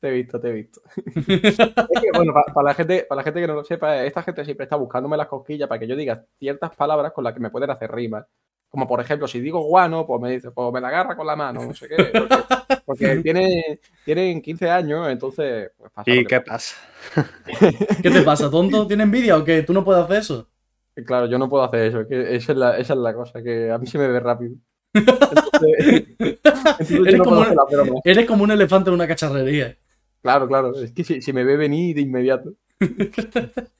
Te 0.00 0.08
he 0.08 0.12
visto, 0.12 0.40
te 0.40 0.48
he 0.48 0.52
visto. 0.52 0.80
es 0.96 1.56
que, 1.56 2.10
bueno, 2.14 2.32
para, 2.54 2.64
la 2.64 2.74
gente, 2.74 3.04
para 3.08 3.18
la 3.18 3.22
gente 3.22 3.40
que 3.40 3.46
no 3.46 3.54
lo 3.54 3.64
sepa, 3.64 4.02
esta 4.04 4.22
gente 4.22 4.44
siempre 4.44 4.64
está 4.64 4.76
buscándome 4.76 5.16
las 5.16 5.26
cosquillas 5.28 5.68
para 5.68 5.78
que 5.78 5.86
yo 5.86 5.94
diga 5.94 6.24
ciertas 6.38 6.74
palabras 6.74 7.12
con 7.12 7.22
las 7.24 7.34
que 7.34 7.40
me 7.40 7.50
pueden 7.50 7.70
hacer 7.70 7.90
rimas. 7.92 8.24
Como 8.70 8.86
por 8.86 9.00
ejemplo, 9.00 9.26
si 9.26 9.40
digo 9.40 9.60
guano, 9.62 10.06
pues 10.06 10.20
me 10.20 10.30
dice, 10.30 10.52
pues 10.52 10.72
me 10.72 10.80
la 10.80 10.88
agarra 10.88 11.16
con 11.16 11.26
la 11.26 11.34
mano, 11.36 11.64
no 11.66 11.74
sé 11.74 11.88
qué. 11.88 11.96
Porque, 12.14 12.36
porque 12.86 13.16
tiene, 13.16 13.80
tienen 14.04 14.40
15 14.40 14.70
años, 14.70 15.08
entonces, 15.08 15.70
pues 15.76 15.90
pasa. 15.92 16.10
¿Y 16.10 16.24
qué 16.24 16.40
pasa? 16.40 16.76
¿Qué 18.02 18.10
te 18.10 18.22
pasa, 18.22 18.50
tonto? 18.50 18.86
¿Tienes 18.86 19.04
envidia 19.04 19.36
o 19.36 19.44
qué? 19.44 19.62
¿Tú 19.62 19.72
no 19.72 19.84
puedes 19.84 20.04
hacer 20.04 20.16
eso? 20.18 20.48
Claro, 21.04 21.26
yo 21.26 21.38
no 21.38 21.48
puedo 21.48 21.64
hacer 21.64 21.82
eso, 21.82 22.06
que 22.06 22.36
esa 22.36 22.52
es 22.52 22.58
la, 22.58 22.78
esa 22.78 22.92
es 22.94 22.98
la 22.98 23.12
cosa, 23.14 23.42
que 23.42 23.70
a 23.70 23.78
mí 23.78 23.86
se 23.86 23.98
me 23.98 24.06
ve 24.08 24.20
rápido. 24.20 24.54
Entonces, 24.94 26.04
entonces 26.18 26.88
yo 26.88 27.02
Eres 27.04 27.18
no 27.18 27.24
como 27.24 27.36
puedo 27.36 27.40
un- 27.40 27.46
hacer 27.46 27.56
las 27.56 27.70
bromas. 27.70 28.02
Eres 28.04 28.26
como 28.26 28.44
un 28.44 28.50
elefante 28.50 28.90
en 28.90 28.94
una 28.94 29.06
cacharrería. 29.08 29.76
Claro, 30.22 30.46
claro, 30.48 30.74
es 30.74 30.92
que 30.92 31.02
si, 31.04 31.22
si 31.22 31.32
me 31.32 31.44
ve 31.44 31.56
venir 31.56 31.94
de 31.96 32.02
inmediato. 32.02 32.54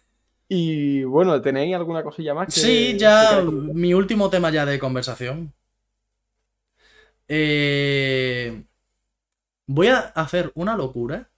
Y 0.52 1.04
bueno, 1.04 1.40
¿tenéis 1.40 1.76
alguna 1.76 2.02
cosilla 2.02 2.34
más? 2.34 2.46
que- 2.52 2.60
Sí, 2.60 2.96
ya 2.98 3.40
mi 3.72 3.94
último 3.94 4.28
tema 4.30 4.50
ya 4.50 4.66
de 4.66 4.80
conversación. 4.80 5.52
Eh, 7.28 8.64
voy 9.68 9.86
a 9.86 9.98
hacer 10.00 10.50
una 10.56 10.76
locura. 10.76 11.30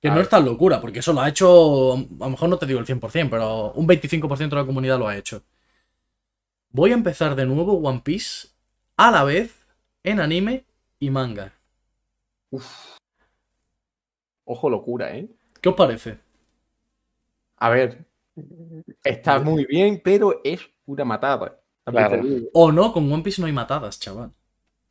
Que 0.00 0.10
no 0.10 0.20
es 0.20 0.28
tan 0.28 0.44
locura, 0.44 0.80
porque 0.80 0.98
eso 1.00 1.12
lo 1.12 1.22
ha 1.22 1.28
hecho, 1.28 1.94
a 1.94 1.96
lo 1.96 2.30
mejor 2.30 2.48
no 2.50 2.58
te 2.58 2.66
digo 2.66 2.78
el 2.78 2.86
100%, 2.86 3.30
pero 3.30 3.72
un 3.72 3.86
25% 3.86 4.54
de 4.54 4.62
la 4.62 4.66
comunidad 4.66 4.98
lo 4.98 5.08
ha 5.08 5.16
hecho. 5.16 5.42
Voy 6.70 6.90
a 6.92 6.94
empezar 6.94 7.34
de 7.34 7.46
nuevo 7.46 7.78
One 7.80 8.02
Piece 8.04 8.48
a 8.96 9.10
la 9.10 9.24
vez 9.24 9.66
en 10.04 10.20
anime 10.20 10.66
y 11.00 11.10
manga. 11.10 11.52
Ojo, 14.44 14.68
locura, 14.70 15.16
¿eh? 15.16 15.28
¿Qué 15.60 15.68
os 15.68 15.74
parece? 15.74 16.18
A 17.56 17.70
ver, 17.70 18.04
está 19.04 19.38
muy 19.40 19.64
bien, 19.66 20.00
pero 20.04 20.40
es 20.44 20.60
una 20.86 21.04
matada. 21.04 21.60
Claro. 21.84 22.22
O 22.54 22.72
no, 22.72 22.92
con 22.92 23.10
One 23.12 23.22
Piece 23.22 23.40
no 23.40 23.46
hay 23.46 23.52
matadas, 23.52 24.00
chaval. 24.00 24.32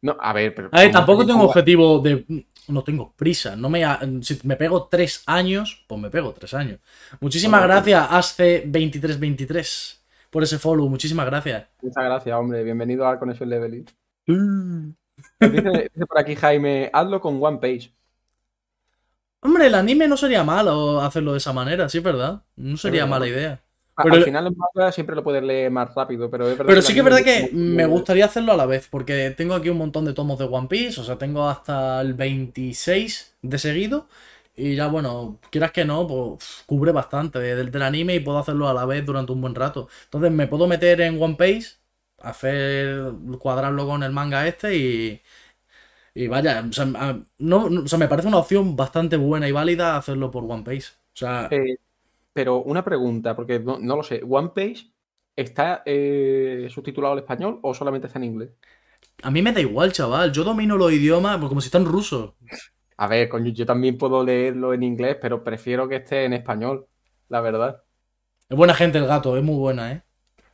No, 0.02 0.16
a 0.20 0.34
ver, 0.34 0.54
pero. 0.54 0.70
A 0.72 0.82
ver, 0.82 0.92
¿cómo 0.92 1.00
tampoco 1.00 1.22
te- 1.26 1.32
tengo 1.32 1.46
objetivo 1.46 2.00
de. 2.00 2.46
No 2.68 2.84
tengo 2.84 3.14
prisa. 3.16 3.56
No 3.56 3.70
me, 3.70 3.84
si 4.22 4.40
me 4.44 4.56
pego 4.56 4.88
tres 4.88 5.24
años, 5.26 5.84
pues 5.88 6.00
me 6.00 6.10
pego 6.10 6.32
tres 6.34 6.54
años. 6.54 6.80
Muchísimas 7.20 7.62
Bueno, 7.62 7.74
gracias, 7.74 8.10
Asce2323, 8.10 10.00
por 10.30 10.44
ese 10.44 10.60
follow. 10.60 10.88
Muchísimas 10.88 11.26
gracias. 11.26 11.68
Muchas 11.82 12.04
gracias, 12.04 12.36
hombre. 12.38 12.64
Bienvenido 12.64 13.08
a 13.08 13.18
Conexión 13.20 13.50
Leveling. 13.50 13.86
Dice, 15.40 15.90
dice 15.94 16.06
por 16.08 16.20
aquí 16.20 16.36
Jaime, 16.36 16.90
hazlo 16.94 17.20
con 17.22 17.42
One 17.44 17.58
Page. 17.58 17.94
Hombre, 19.44 19.68
el 19.68 19.76
anime 19.76 20.08
no 20.08 20.18
sería 20.18 20.44
malo 20.44 21.02
hacerlo 21.02 21.34
de 21.34 21.38
esa 21.40 21.54
manera, 21.54 21.90
sí, 21.90 22.00
¿verdad? 22.00 22.42
No 22.56 22.78
sería 22.78 23.06
mala 23.06 23.28
idea. 23.28 23.60
A- 23.96 24.04
Pero- 24.04 24.16
Al 24.16 24.24
final 24.24 24.48
en 24.48 24.56
manga 24.58 24.92
siempre 24.92 25.16
lo 25.16 25.24
puedes 25.24 25.44
leer 25.44 25.70
más 25.70 25.94
rápido, 25.94 26.30
pero 26.30 26.46
es 26.48 26.58
verdad 26.58 26.66
Pero 26.68 26.82
sí 26.82 26.94
que 26.94 27.00
es 27.00 27.06
verdad 27.06 27.24
que 27.24 27.50
me 27.54 27.86
gustaría 27.86 28.26
hacerlo 28.26 28.52
a 28.54 28.58
la 28.58 28.66
vez, 28.66 28.88
porque 28.90 29.32
tengo 29.38 29.54
aquí 29.54 29.70
un 29.70 29.78
montón 29.78 30.06
de 30.06 30.14
tomos 30.14 30.40
de 30.40 30.46
One 30.46 30.68
Piece, 30.68 31.00
o 31.00 31.04
sea, 31.04 31.18
tengo 31.18 31.48
hasta 31.48 32.02
el 32.02 32.14
26 32.16 33.36
de 33.44 33.60
seguido, 33.60 34.08
y 34.56 34.76
ya 34.76 34.88
bueno, 34.88 35.40
quieras 35.52 35.72
que 35.72 35.86
no, 35.86 36.08
pues 36.08 36.64
cubre 36.66 36.92
bastante 36.92 37.38
del, 37.40 37.70
del 37.72 37.82
anime 37.84 38.16
y 38.16 38.20
puedo 38.20 38.40
hacerlo 38.40 38.68
a 38.68 38.74
la 38.74 38.86
vez 38.86 39.06
durante 39.06 39.32
un 39.32 39.42
buen 39.42 39.54
rato. 39.56 39.88
Entonces 40.06 40.32
me 40.32 40.48
puedo 40.48 40.66
meter 40.68 41.02
en 41.02 41.22
One 41.22 41.36
Piece 41.36 41.76
hacer 42.20 43.12
cuadrarlo 43.40 43.86
con 43.86 44.02
el 44.04 44.12
manga 44.12 44.48
este 44.48 44.76
y, 44.76 45.22
y 46.14 46.28
vaya, 46.28 46.64
o 46.70 46.74
sea, 46.74 46.86
no, 46.86 47.70
no- 47.70 47.82
o 47.84 47.88
sea, 47.88 48.00
me 48.00 48.08
parece 48.08 48.28
una 48.28 48.38
opción 48.40 48.76
bastante 48.76 49.18
buena 49.18 49.48
y 49.48 49.52
válida 49.52 49.98
hacerlo 49.98 50.32
por 50.32 50.44
One 50.46 50.64
Piece. 50.64 50.90
O 51.14 51.18
sea, 51.18 51.56
Eh, 51.56 51.78
pero 52.34 52.64
una 52.64 52.84
pregunta, 52.86 53.36
porque 53.36 53.60
no, 53.60 53.80
no 53.80 53.98
lo 53.98 54.04
sé. 54.04 54.22
¿One 54.28 54.50
Page 54.56 54.94
está 55.36 55.84
eh, 55.86 56.68
subtitulado 56.72 57.14
al 57.14 57.20
español 57.22 57.60
o 57.64 57.74
solamente 57.76 58.08
está 58.08 58.20
en 58.20 58.26
inglés? 58.26 58.52
a 59.24 59.32
mí 59.32 59.42
me 59.42 59.52
da 59.54 59.60
igual, 59.62 59.92
chaval. 59.92 60.32
Yo 60.32 60.44
domino 60.44 60.78
los 60.78 60.92
idiomas 60.92 61.38
pues, 61.38 61.50
como 61.50 61.62
si 61.62 61.68
están 61.68 61.86
rusos. 61.86 62.34
A 62.98 63.08
ver, 63.08 63.30
coño, 63.30 63.52
yo 63.52 63.66
también 63.68 63.98
puedo 64.00 64.24
leerlo 64.24 64.74
en 64.74 64.82
inglés, 64.84 65.18
pero 65.22 65.44
prefiero 65.44 65.88
que 65.88 65.98
esté 65.98 66.26
en 66.26 66.34
español, 66.34 66.88
la 67.30 67.42
verdad. 67.42 67.84
Es 68.48 68.56
buena 68.58 68.74
gente 68.74 69.00
el 69.00 69.06
gato, 69.06 69.36
es 69.36 69.44
muy 69.44 69.58
buena, 69.58 69.92
¿eh? 69.92 70.04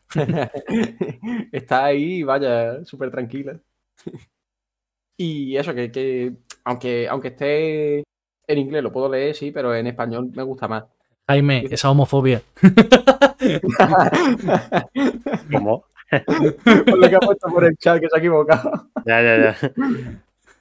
Está 1.51 1.85
ahí, 1.85 2.23
vaya, 2.23 2.83
súper 2.85 3.11
tranquila. 3.11 3.59
Y 5.21 5.57
eso, 5.57 5.75
que, 5.75 5.91
que 5.91 6.31
aunque, 6.63 7.05
aunque 7.09 7.27
esté 7.27 8.05
en 8.47 8.57
inglés 8.57 8.81
lo 8.81 8.93
puedo 8.93 9.09
leer, 9.09 9.35
sí, 9.35 9.51
pero 9.51 9.75
en 9.75 9.87
español 9.87 10.31
me 10.33 10.43
gusta 10.43 10.69
más. 10.69 10.85
Jaime, 11.27 11.65
esa 11.69 11.91
homofobia. 11.91 12.41
¿Cómo? 15.51 15.83
Por 16.25 16.97
lo 16.97 17.09
que 17.09 17.15
ha 17.17 17.19
puesto 17.19 17.49
por 17.49 17.65
el 17.65 17.75
chat, 17.75 17.99
que 17.99 18.07
se 18.07 18.15
ha 18.15 18.19
equivocado. 18.19 18.87
Ya, 19.05 19.21
ya, 19.21 19.37
ya. 19.37 19.57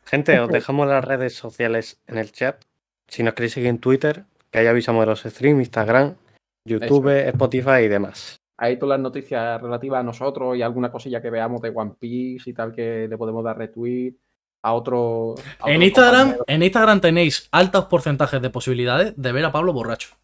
Gente, 0.07 0.41
os 0.41 0.49
dejamos 0.49 0.89
las 0.89 1.05
redes 1.05 1.35
sociales 1.35 2.01
en 2.09 2.19
el 2.19 2.33
chat. 2.33 2.61
Si 3.07 3.23
nos 3.23 3.35
queréis 3.35 3.53
seguir 3.53 3.69
en 3.69 3.79
Twitter, 3.79 4.25
que 4.51 4.59
ahí 4.59 4.67
avisamos 4.67 5.03
de 5.03 5.07
los 5.07 5.23
streams, 5.23 5.61
Instagram, 5.61 6.17
YouTube, 6.65 7.29
Spotify 7.29 7.83
y 7.85 7.89
demás. 7.89 8.41
Ahí 8.57 8.77
todas 8.77 8.99
las 8.99 9.05
noticias 9.05 9.63
relativas 9.63 10.01
a 10.01 10.03
nosotros 10.03 10.57
y 10.57 10.63
alguna 10.63 10.91
cosilla 10.91 11.23
que 11.23 11.31
veamos 11.31 11.63
de 11.63 11.71
One 11.73 11.95
Piece 11.97 12.51
y 12.51 12.53
tal 12.53 12.75
que 12.75 13.07
le 13.09 13.17
podemos 13.17 13.45
dar 13.45 13.57
retweet 13.57 14.17
a 14.63 14.73
otro. 14.75 15.35
a 15.61 15.71
En 15.71 15.83
Instagram, 15.83 16.37
en 16.47 16.63
Instagram 16.63 17.01
tenéis 17.01 17.49
altos 17.53 17.85
porcentajes 17.87 18.41
de 18.43 18.51
posibilidades 18.51 19.15
de 19.17 19.33
ver 19.33 19.45
a 19.45 19.53
Pablo 19.53 19.73
borracho. 19.73 20.17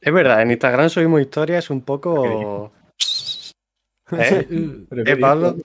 Es 0.00 0.12
verdad, 0.12 0.42
en 0.42 0.50
Instagram 0.50 0.88
subimos 0.90 1.20
historias 1.20 1.70
un 1.70 1.82
poco. 1.82 2.72
¿Eh? 4.12 4.46
¿Eh, 4.90 5.02
qué 5.04 5.16
Pablo? 5.16 5.56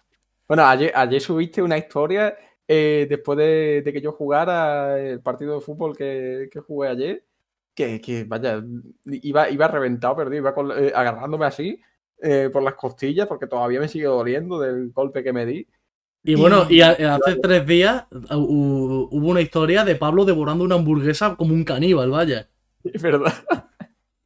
Bueno, 0.47 0.65
ayer, 0.65 0.91
ayer 0.95 1.19
subiste 1.21 1.61
una 1.61 1.77
historia 1.77 2.37
eh, 2.67 3.05
después 3.09 3.37
de, 3.37 3.81
de 3.83 3.93
que 3.93 4.01
yo 4.01 4.11
jugara 4.13 4.97
el 4.99 5.19
partido 5.21 5.55
de 5.55 5.61
fútbol 5.61 5.95
que, 5.97 6.47
que 6.51 6.59
jugué 6.59 6.89
ayer. 6.89 7.23
Que, 7.75 8.01
que, 8.01 8.23
vaya, 8.23 8.63
iba, 9.05 9.49
iba 9.49 9.67
reventado, 9.67 10.15
perdido, 10.15 10.37
iba 10.41 10.55
con- 10.55 10.71
eh, 10.71 10.91
agarrándome 10.95 11.45
así 11.45 11.79
eh, 12.21 12.49
por 12.51 12.63
las 12.63 12.73
costillas 12.73 13.27
porque 13.27 13.45
todavía 13.45 13.79
me 13.79 13.87
sigue 13.87 14.05
doliendo 14.05 14.59
del 14.59 14.89
golpe 14.91 15.23
que 15.23 15.33
me 15.33 15.45
di. 15.45 15.67
Y 16.27 16.35
bueno, 16.35 16.67
y 16.69 16.81
a- 16.81 16.91
hace 17.15 17.35
tres 17.41 17.65
días 17.65 18.03
uh, 18.11 18.35
hubo 18.35 19.27
una 19.29 19.41
historia 19.41 19.83
de 19.85 19.95
Pablo 19.95 20.25
devorando 20.25 20.63
una 20.65 20.75
hamburguesa 20.75 21.35
como 21.35 21.53
un 21.53 21.63
caníbal, 21.63 22.09
vaya. 22.11 22.47
Es 22.83 23.01
verdad. 23.01 23.33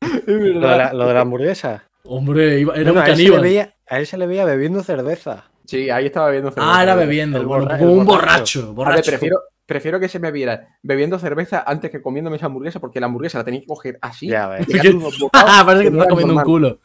Es 0.02 0.28
Lo 0.28 0.34
de, 0.36 0.50
verdad. 0.60 0.78
la, 0.78 0.94
lo 0.94 1.08
de 1.08 1.14
la 1.14 1.22
hamburguesa. 1.22 1.84
Hombre, 2.06 2.60
iba- 2.60 2.74
era 2.74 2.92
Bueno, 2.92 2.94
un 2.94 2.98
a, 2.98 3.06
él 3.06 3.12
caníbal. 3.18 3.42
veía, 3.42 3.76
a 3.88 4.00
él 4.00 4.08
se 4.08 4.18
le 4.18 4.26
veía 4.26 4.46
bebiendo 4.46 4.82
cerveza. 4.84 5.46
Sí, 5.66 5.92
ahí 5.92 6.08
estaba 6.08 6.26
bebiendo 6.28 6.50
cerveza. 6.52 6.76
Ah, 6.80 6.82
era 6.84 6.96
bebiendo, 6.96 7.38
el 7.40 7.46
bueno, 7.46 7.66
borra- 7.66 7.78
como 7.78 7.92
el 7.92 7.98
un 8.00 8.06
borracho. 8.06 8.74
ver, 8.74 9.04
prefiero, 9.06 9.40
prefiero 9.68 10.00
que 10.00 10.10
se 10.10 10.18
me 10.20 10.32
viera 10.32 10.70
bebiendo 10.82 11.20
cerveza 11.20 11.64
antes 11.66 11.92
que 11.92 12.02
comiéndome 12.02 12.38
esa 12.38 12.48
hamburguesa 12.48 12.80
porque 12.80 13.00
la 13.00 13.06
hamburguesa 13.06 13.38
la 13.38 13.44
tenía 13.44 13.62
que 13.62 13.68
coger 13.68 14.00
así. 14.02 14.28
Ya 14.28 14.48
ves. 14.48 14.66
bocados 15.20 15.30
Ah, 15.34 15.62
parece 15.64 15.84
que 15.86 15.92
te 15.92 15.98
estás 15.98 16.10
comiendo 16.10 16.36
un 16.36 16.42
culo. 16.44 16.80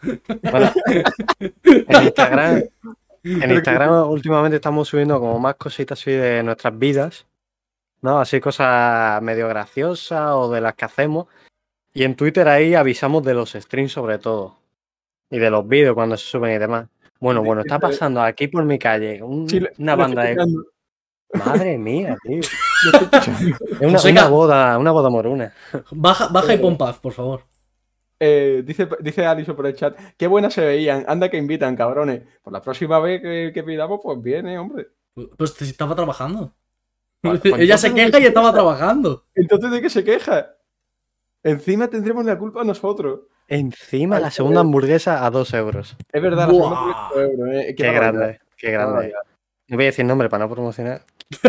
Bueno, 0.52 0.70
en 1.64 2.02
Instagram, 2.04 2.62
en 3.42 3.50
Instagram 3.50 4.08
últimamente 4.10 4.56
estamos 4.56 4.88
subiendo 4.88 5.18
como 5.20 5.38
más 5.38 5.56
cositas 5.56 5.98
así 6.00 6.10
de 6.12 6.42
nuestras 6.42 6.78
vidas, 6.78 7.26
¿no? 8.02 8.18
Así 8.20 8.40
cosas 8.40 9.20
medio 9.22 9.48
graciosas 9.48 10.30
o 10.32 10.50
de 10.50 10.60
las 10.60 10.74
que 10.74 10.84
hacemos. 10.84 11.26
Y 11.92 12.04
en 12.04 12.14
Twitter 12.14 12.46
ahí 12.48 12.74
avisamos 12.74 13.22
de 13.24 13.34
los 13.34 13.52
streams 13.52 13.92
sobre 13.92 14.18
todo. 14.18 14.56
Y 15.30 15.38
de 15.38 15.50
los 15.50 15.66
vídeos 15.66 15.94
cuando 15.94 16.16
se 16.16 16.26
suben 16.26 16.54
y 16.54 16.58
demás. 16.58 16.86
Bueno, 17.18 17.42
bueno, 17.42 17.62
está 17.62 17.78
pasando 17.78 18.20
aquí 18.22 18.46
por 18.48 18.64
mi 18.64 18.78
calle 18.78 19.22
un- 19.22 19.48
Sí, 19.48 19.60
lo- 19.60 19.70
una 19.78 19.96
banda 19.96 20.22
de... 20.24 20.36
Madre 21.44 21.76
mía, 21.78 22.16
tío. 22.22 22.40
Es 23.80 24.04
una, 24.04 24.28
boda, 24.28 24.78
una 24.78 24.92
boda 24.92 25.10
moruna. 25.10 25.52
Baja, 25.90 26.28
baja 26.28 26.54
y 26.54 26.58
pon 26.58 26.76
paz, 26.78 26.98
por 27.00 27.12
favor. 27.12 27.42
Eh, 28.18 28.62
dice, 28.64 28.88
dice 29.00 29.26
Alison 29.26 29.54
por 29.54 29.66
el 29.66 29.74
chat, 29.74 29.94
qué 30.16 30.26
buenas 30.26 30.54
se 30.54 30.64
veían, 30.64 31.04
anda 31.06 31.28
que 31.28 31.36
invitan, 31.36 31.76
cabrones. 31.76 32.22
Por 32.42 32.52
la 32.52 32.62
próxima 32.62 32.98
vez 32.98 33.20
que, 33.20 33.50
que 33.52 33.62
pidamos, 33.62 34.00
pues 34.02 34.22
viene, 34.22 34.58
hombre. 34.58 34.88
Pues 35.36 35.50
si 35.52 35.64
estaba 35.64 35.94
trabajando. 35.94 36.52
Pues- 37.20 37.40
pues 37.50 37.60
Ella 37.60 37.76
se 37.78 37.92
queja 37.92 38.18
y 38.20 38.24
estaba 38.24 38.52
trabajando. 38.52 39.24
Entonces, 39.34 39.70
¿de 39.70 39.82
qué 39.82 39.90
se 39.90 40.04
queja? 40.04 40.54
Encima 41.42 41.88
tendremos 41.88 42.24
la 42.24 42.38
culpa 42.38 42.64
nosotros. 42.64 43.20
Encima 43.48 44.16
Ay, 44.16 44.22
la 44.22 44.30
segunda 44.30 44.60
hamburguesa 44.60 45.24
a 45.24 45.30
dos 45.30 45.54
euros. 45.54 45.96
Es 46.12 46.22
verdad, 46.22 46.48
la 46.48 46.52
segunda 46.52 47.08
fue 47.12 47.22
euro, 47.22 47.52
eh. 47.52 47.74
Qué, 47.76 47.92
grande, 47.92 48.40
qué 48.56 48.72
grande. 48.72 49.12
No 49.68 49.76
voy 49.76 49.84
a 49.84 49.86
decir 49.86 50.04
nombre 50.04 50.28
para 50.28 50.44
no 50.44 50.52
promocionar. 50.52 51.02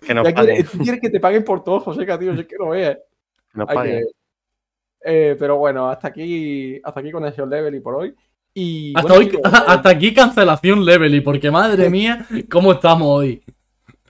que 0.00 0.14
nos 0.14 0.24
paguen. 0.32 0.34
quieres, 0.34 0.70
tú 0.70 0.78
quieres 0.78 1.00
que 1.00 1.10
te 1.10 1.20
paguen 1.20 1.44
por 1.44 1.62
todo, 1.64 1.80
José, 1.80 2.06
tío, 2.06 2.34
yo 2.34 2.46
quiero 2.46 2.70
ver. 2.70 3.04
que 3.52 3.58
nos 3.58 3.66
paguen. 3.66 4.04
Eh, 5.04 5.36
pero 5.38 5.58
bueno, 5.58 5.88
hasta 5.88 6.08
aquí, 6.08 6.80
hasta 6.82 7.00
aquí 7.00 7.10
con 7.10 7.24
el 7.24 7.34
level 7.48 7.74
y 7.74 7.80
por 7.80 7.94
hoy. 7.94 8.14
Y 8.54 8.92
Hasta, 8.96 9.02
bueno, 9.02 9.18
hoy, 9.18 9.30
chicos, 9.30 9.42
hasta 9.66 9.90
aquí 9.90 10.14
cancelación 10.14 10.84
level 10.84 11.14
y 11.14 11.20
porque 11.20 11.50
madre 11.50 11.90
mía, 11.90 12.26
¿cómo 12.50 12.72
estamos 12.72 13.08
hoy? 13.08 13.42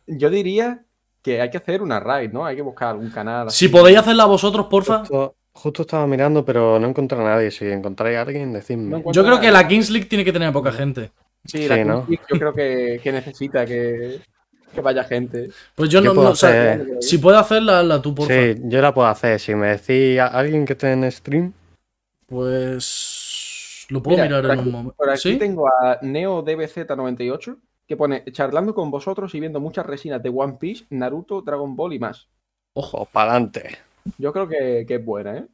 yo 0.07 0.31
diría 0.31 0.85
que 1.23 1.41
hay 1.41 1.51
que 1.51 1.57
hacer 1.57 1.83
una 1.83 1.99
raid, 1.99 2.31
¿no? 2.31 2.45
Hay 2.45 2.57
que 2.57 2.63
buscar 2.63 2.91
algún 2.91 3.11
canal. 3.11 3.51
Si 3.51 3.69
podéis 3.69 3.99
hacerla 3.99 4.27
vosotros, 4.27 4.67
porfa. 4.67 4.99
Justo, 4.99 5.37
justo 5.53 5.83
estaba 5.83 6.07
mirando, 6.07 6.45
pero 6.45 6.79
no 6.79 6.89
encontré 6.89 7.19
a 7.19 7.25
nadie. 7.25 7.51
Si 7.51 7.65
encontráis 7.67 8.19
a 8.19 8.23
alguien, 8.23 8.53
decidme. 8.53 9.03
Yo 9.11 9.25
creo 9.25 9.41
que 9.41 9.51
la 9.51 9.67
Kings 9.67 9.91
League 9.91 10.07
tiene 10.07 10.25
que 10.25 10.33
tener 10.33 10.53
poca 10.53 10.71
gente. 10.71 11.11
Sí, 11.47 11.67
la 11.67 11.77
Sí, 11.77 11.81
Kings 11.81 11.87
¿no? 11.87 12.05
League 12.07 12.25
yo 12.31 12.39
creo 12.39 12.53
que, 12.53 13.01
que 13.03 13.13
necesita 13.13 13.65
que, 13.65 14.21
que 14.75 14.81
vaya 14.83 15.05
gente. 15.05 15.49
Pues 15.75 15.89
yo 15.89 16.01
¿Qué 16.03 16.09
no, 16.09 16.15
puedo 16.15 16.27
no- 16.29 16.33
o 16.33 16.37
sea, 16.37 16.51
hacer? 16.75 16.89
si 17.01 17.19
puedo 17.19 17.39
hacerla, 17.39 17.83
la 17.83 18.03
tú, 18.03 18.15
porfa. 18.15 18.35
Sí, 18.35 18.57
yo 18.65 18.83
la 18.83 18.93
puedo 18.93 19.09
hacer. 19.09 19.41
Si 19.41 19.55
me 19.55 19.69
decís 19.79 20.19
a 20.21 20.27
alguien 20.27 20.67
que 20.67 20.73
esté 20.75 20.93
en 20.93 21.11
stream, 21.11 21.53
Pues 22.27 23.87
lo 23.91 24.03
puedo 24.03 24.17
Mira, 24.17 24.27
mirar 24.27 24.43
por 24.43 24.51
en 24.53 24.59
aquí- 24.59 24.69
un 24.69 24.73
momento. 24.73 24.95
Por 24.97 25.11
aquí 25.11 25.21
¿Sí? 25.33 25.37
tengo 25.39 25.69
a 25.69 25.99
NeoDBZ98 26.03 27.57
que 27.87 27.97
pone 27.97 28.25
charlando 28.33 28.75
con 28.75 28.91
vosotros 28.91 29.35
y 29.35 29.41
viendo 29.41 29.61
muchas 29.61 29.87
resinas 29.87 30.23
de 30.23 30.31
One 30.31 30.57
Piece, 30.59 30.85
Naruto, 30.91 31.43
Dragon 31.43 31.77
Ball 31.77 31.93
y 31.93 31.99
más. 31.99 32.29
Ojo. 32.75 33.09
adelante. 33.15 33.79
Yo 34.19 34.33
creo 34.33 34.49
que, 34.49 34.85
que 34.89 34.97
es 34.97 35.05
buena, 35.05 35.37
¿eh? 35.39 35.47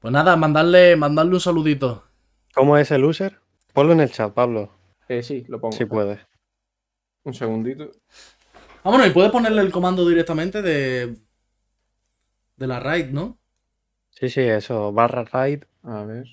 Pues 0.00 0.12
nada, 0.12 0.36
mandarle, 0.36 0.96
mandarle 0.96 1.34
un 1.34 1.40
saludito. 1.40 2.04
¿Cómo 2.54 2.76
es 2.76 2.90
el 2.90 3.04
user? 3.04 3.38
Ponlo 3.72 3.92
en 3.92 4.00
el 4.00 4.10
chat, 4.10 4.32
Pablo. 4.32 4.70
Eh, 5.08 5.22
sí, 5.22 5.44
lo 5.48 5.60
pongo. 5.60 5.72
Si 5.76 5.84
puedes. 5.86 6.18
Un 7.24 7.34
segundito. 7.34 7.90
Ah, 8.84 8.90
bueno, 8.90 9.06
y 9.06 9.10
puedes 9.10 9.30
ponerle 9.30 9.62
el 9.62 9.70
comando 9.70 10.06
directamente 10.08 10.60
de. 10.62 11.16
de 12.56 12.66
la 12.66 12.80
raid, 12.80 13.06
¿no? 13.10 13.38
Sí, 14.10 14.28
sí, 14.28 14.40
eso. 14.40 14.92
Barra 14.92 15.24
raid. 15.24 15.64
A 15.84 16.02
ver. 16.04 16.26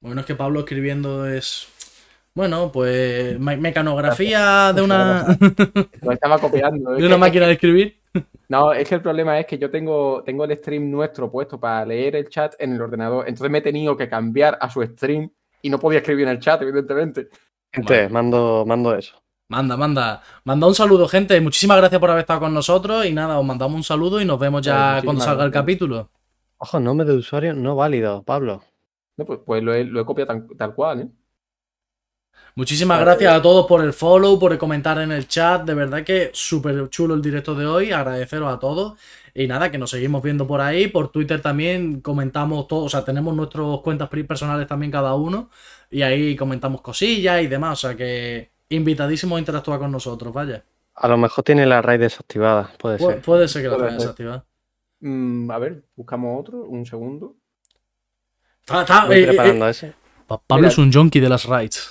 Bueno, 0.00 0.20
es 0.20 0.26
que 0.26 0.34
Pablo 0.34 0.60
escribiendo 0.60 1.26
es. 1.28 1.68
Bueno, 2.34 2.70
pues. 2.72 3.38
me- 3.38 3.56
mecanografía 3.56 4.72
de 4.72 4.82
una. 4.82 5.26
Lo 6.02 6.12
estaba 6.12 6.38
copiando. 6.38 6.94
es 6.94 7.00
de 7.00 7.06
una 7.06 7.18
máquina 7.18 7.46
de 7.46 7.52
escribir. 7.54 7.98
No, 8.48 8.72
es 8.72 8.88
que 8.88 8.94
el 8.94 9.02
problema 9.02 9.38
es 9.38 9.46
que 9.46 9.58
yo 9.58 9.70
tengo, 9.70 10.22
tengo 10.24 10.44
el 10.44 10.56
stream 10.56 10.90
nuestro 10.90 11.30
puesto 11.30 11.60
para 11.60 11.84
leer 11.84 12.16
el 12.16 12.28
chat 12.30 12.54
en 12.58 12.72
el 12.72 12.80
ordenador. 12.80 13.28
Entonces 13.28 13.50
me 13.50 13.58
he 13.58 13.62
tenido 13.62 13.94
que 13.96 14.08
cambiar 14.08 14.56
a 14.60 14.70
su 14.70 14.82
stream 14.82 15.30
y 15.60 15.68
no 15.68 15.78
podía 15.78 15.98
escribir 15.98 16.24
en 16.26 16.30
el 16.32 16.40
chat, 16.40 16.62
evidentemente. 16.62 17.28
Gente, 17.72 17.94
Vale. 17.94 18.08
mando, 18.08 18.64
mando 18.66 18.94
eso. 18.94 19.22
Manda, 19.48 19.76
manda. 19.76 20.22
Manda 20.44 20.66
un 20.66 20.74
saludo, 20.74 21.08
gente. 21.08 21.40
Muchísimas 21.40 21.78
gracias 21.78 22.00
por 22.00 22.10
haber 22.10 22.20
estado 22.22 22.40
con 22.40 22.52
nosotros. 22.54 23.06
Y 23.06 23.12
nada, 23.12 23.38
os 23.38 23.44
mandamos 23.44 23.76
un 23.76 23.84
saludo 23.84 24.20
y 24.20 24.24
nos 24.24 24.38
vemos 24.38 24.62
ya 24.62 24.74
muchísimas 24.74 25.04
cuando 25.04 25.24
salga 25.24 25.44
el 25.44 25.50
capítulo. 25.50 26.10
Ojo, 26.58 26.80
nombre 26.80 27.06
de 27.06 27.14
usuario 27.14 27.54
no 27.54 27.76
válido, 27.76 28.22
Pablo. 28.24 28.62
No, 29.16 29.24
pues, 29.24 29.40
pues 29.46 29.62
lo, 29.62 29.74
he, 29.74 29.84
lo 29.84 30.00
he 30.00 30.04
copiado 30.04 30.28
tan- 30.28 30.48
tal 30.56 30.74
cual, 30.74 31.00
¿eh? 31.00 31.08
Muchísimas 32.58 32.98
Vale. 32.98 33.04
gracias 33.12 33.32
a 33.34 33.40
todos 33.40 33.66
por 33.66 33.84
el 33.84 33.92
follow, 33.92 34.36
por 34.36 34.50
el 34.52 34.58
comentar 34.58 34.98
en 34.98 35.12
el 35.12 35.28
chat. 35.28 35.62
De 35.64 35.74
verdad 35.74 36.02
que 36.02 36.30
súper 36.34 36.88
chulo 36.90 37.14
el 37.14 37.22
directo 37.22 37.54
de 37.54 37.64
hoy. 37.64 37.92
Agradeceros 37.92 38.52
a 38.52 38.58
todos. 38.58 38.98
Y 39.32 39.46
nada, 39.46 39.70
que 39.70 39.78
nos 39.78 39.90
seguimos 39.90 40.20
viendo 40.24 40.44
por 40.44 40.60
ahí. 40.60 40.88
Por 40.88 41.12
Twitter 41.12 41.40
también 41.40 42.00
comentamos 42.00 42.66
todo. 42.66 42.82
O 42.86 42.88
sea, 42.88 43.04
tenemos 43.04 43.32
nuestras 43.36 43.64
cuentas 43.84 44.08
personales 44.08 44.66
también 44.66 44.90
cada 44.90 45.14
uno. 45.14 45.50
Y 45.88 46.02
ahí 46.02 46.34
comentamos 46.34 46.80
cosillas 46.80 47.40
y 47.42 47.46
demás. 47.46 47.78
O 47.84 47.88
sea 47.88 47.96
que 47.96 48.50
invitadísimos 48.70 49.36
a 49.36 49.38
interactuar 49.38 49.78
con 49.78 49.92
nosotros, 49.92 50.32
vaya. 50.34 50.64
A 50.96 51.06
lo 51.06 51.16
mejor 51.16 51.44
tiene 51.44 51.64
la 51.64 51.80
raid 51.80 52.00
desactivada, 52.00 52.72
puede 52.76 52.98
Pu- 52.98 53.06
ser. 53.12 53.22
puede 53.22 53.46
ser 53.46 53.62
que 53.62 53.68
la 53.68 53.78
ser. 53.78 53.92
desactivada. 53.92 54.44
Mm, 54.98 55.48
a 55.48 55.58
ver, 55.58 55.84
buscamos 55.94 56.40
otro, 56.40 56.64
un 56.64 56.84
segundo. 56.84 57.36
Ta- 58.64 58.84
ta- 58.84 59.06
Voy 59.06 59.18
eh, 59.18 59.22
eh, 59.22 59.26
preparando 59.28 59.68
eh, 59.68 59.70
ese. 59.70 59.92
Pa- 60.26 60.38
Pablo 60.44 60.62
Mira. 60.62 60.72
es 60.72 60.78
un 60.78 60.92
junkie 60.92 61.20
de 61.20 61.28
las 61.28 61.44
raids. 61.44 61.88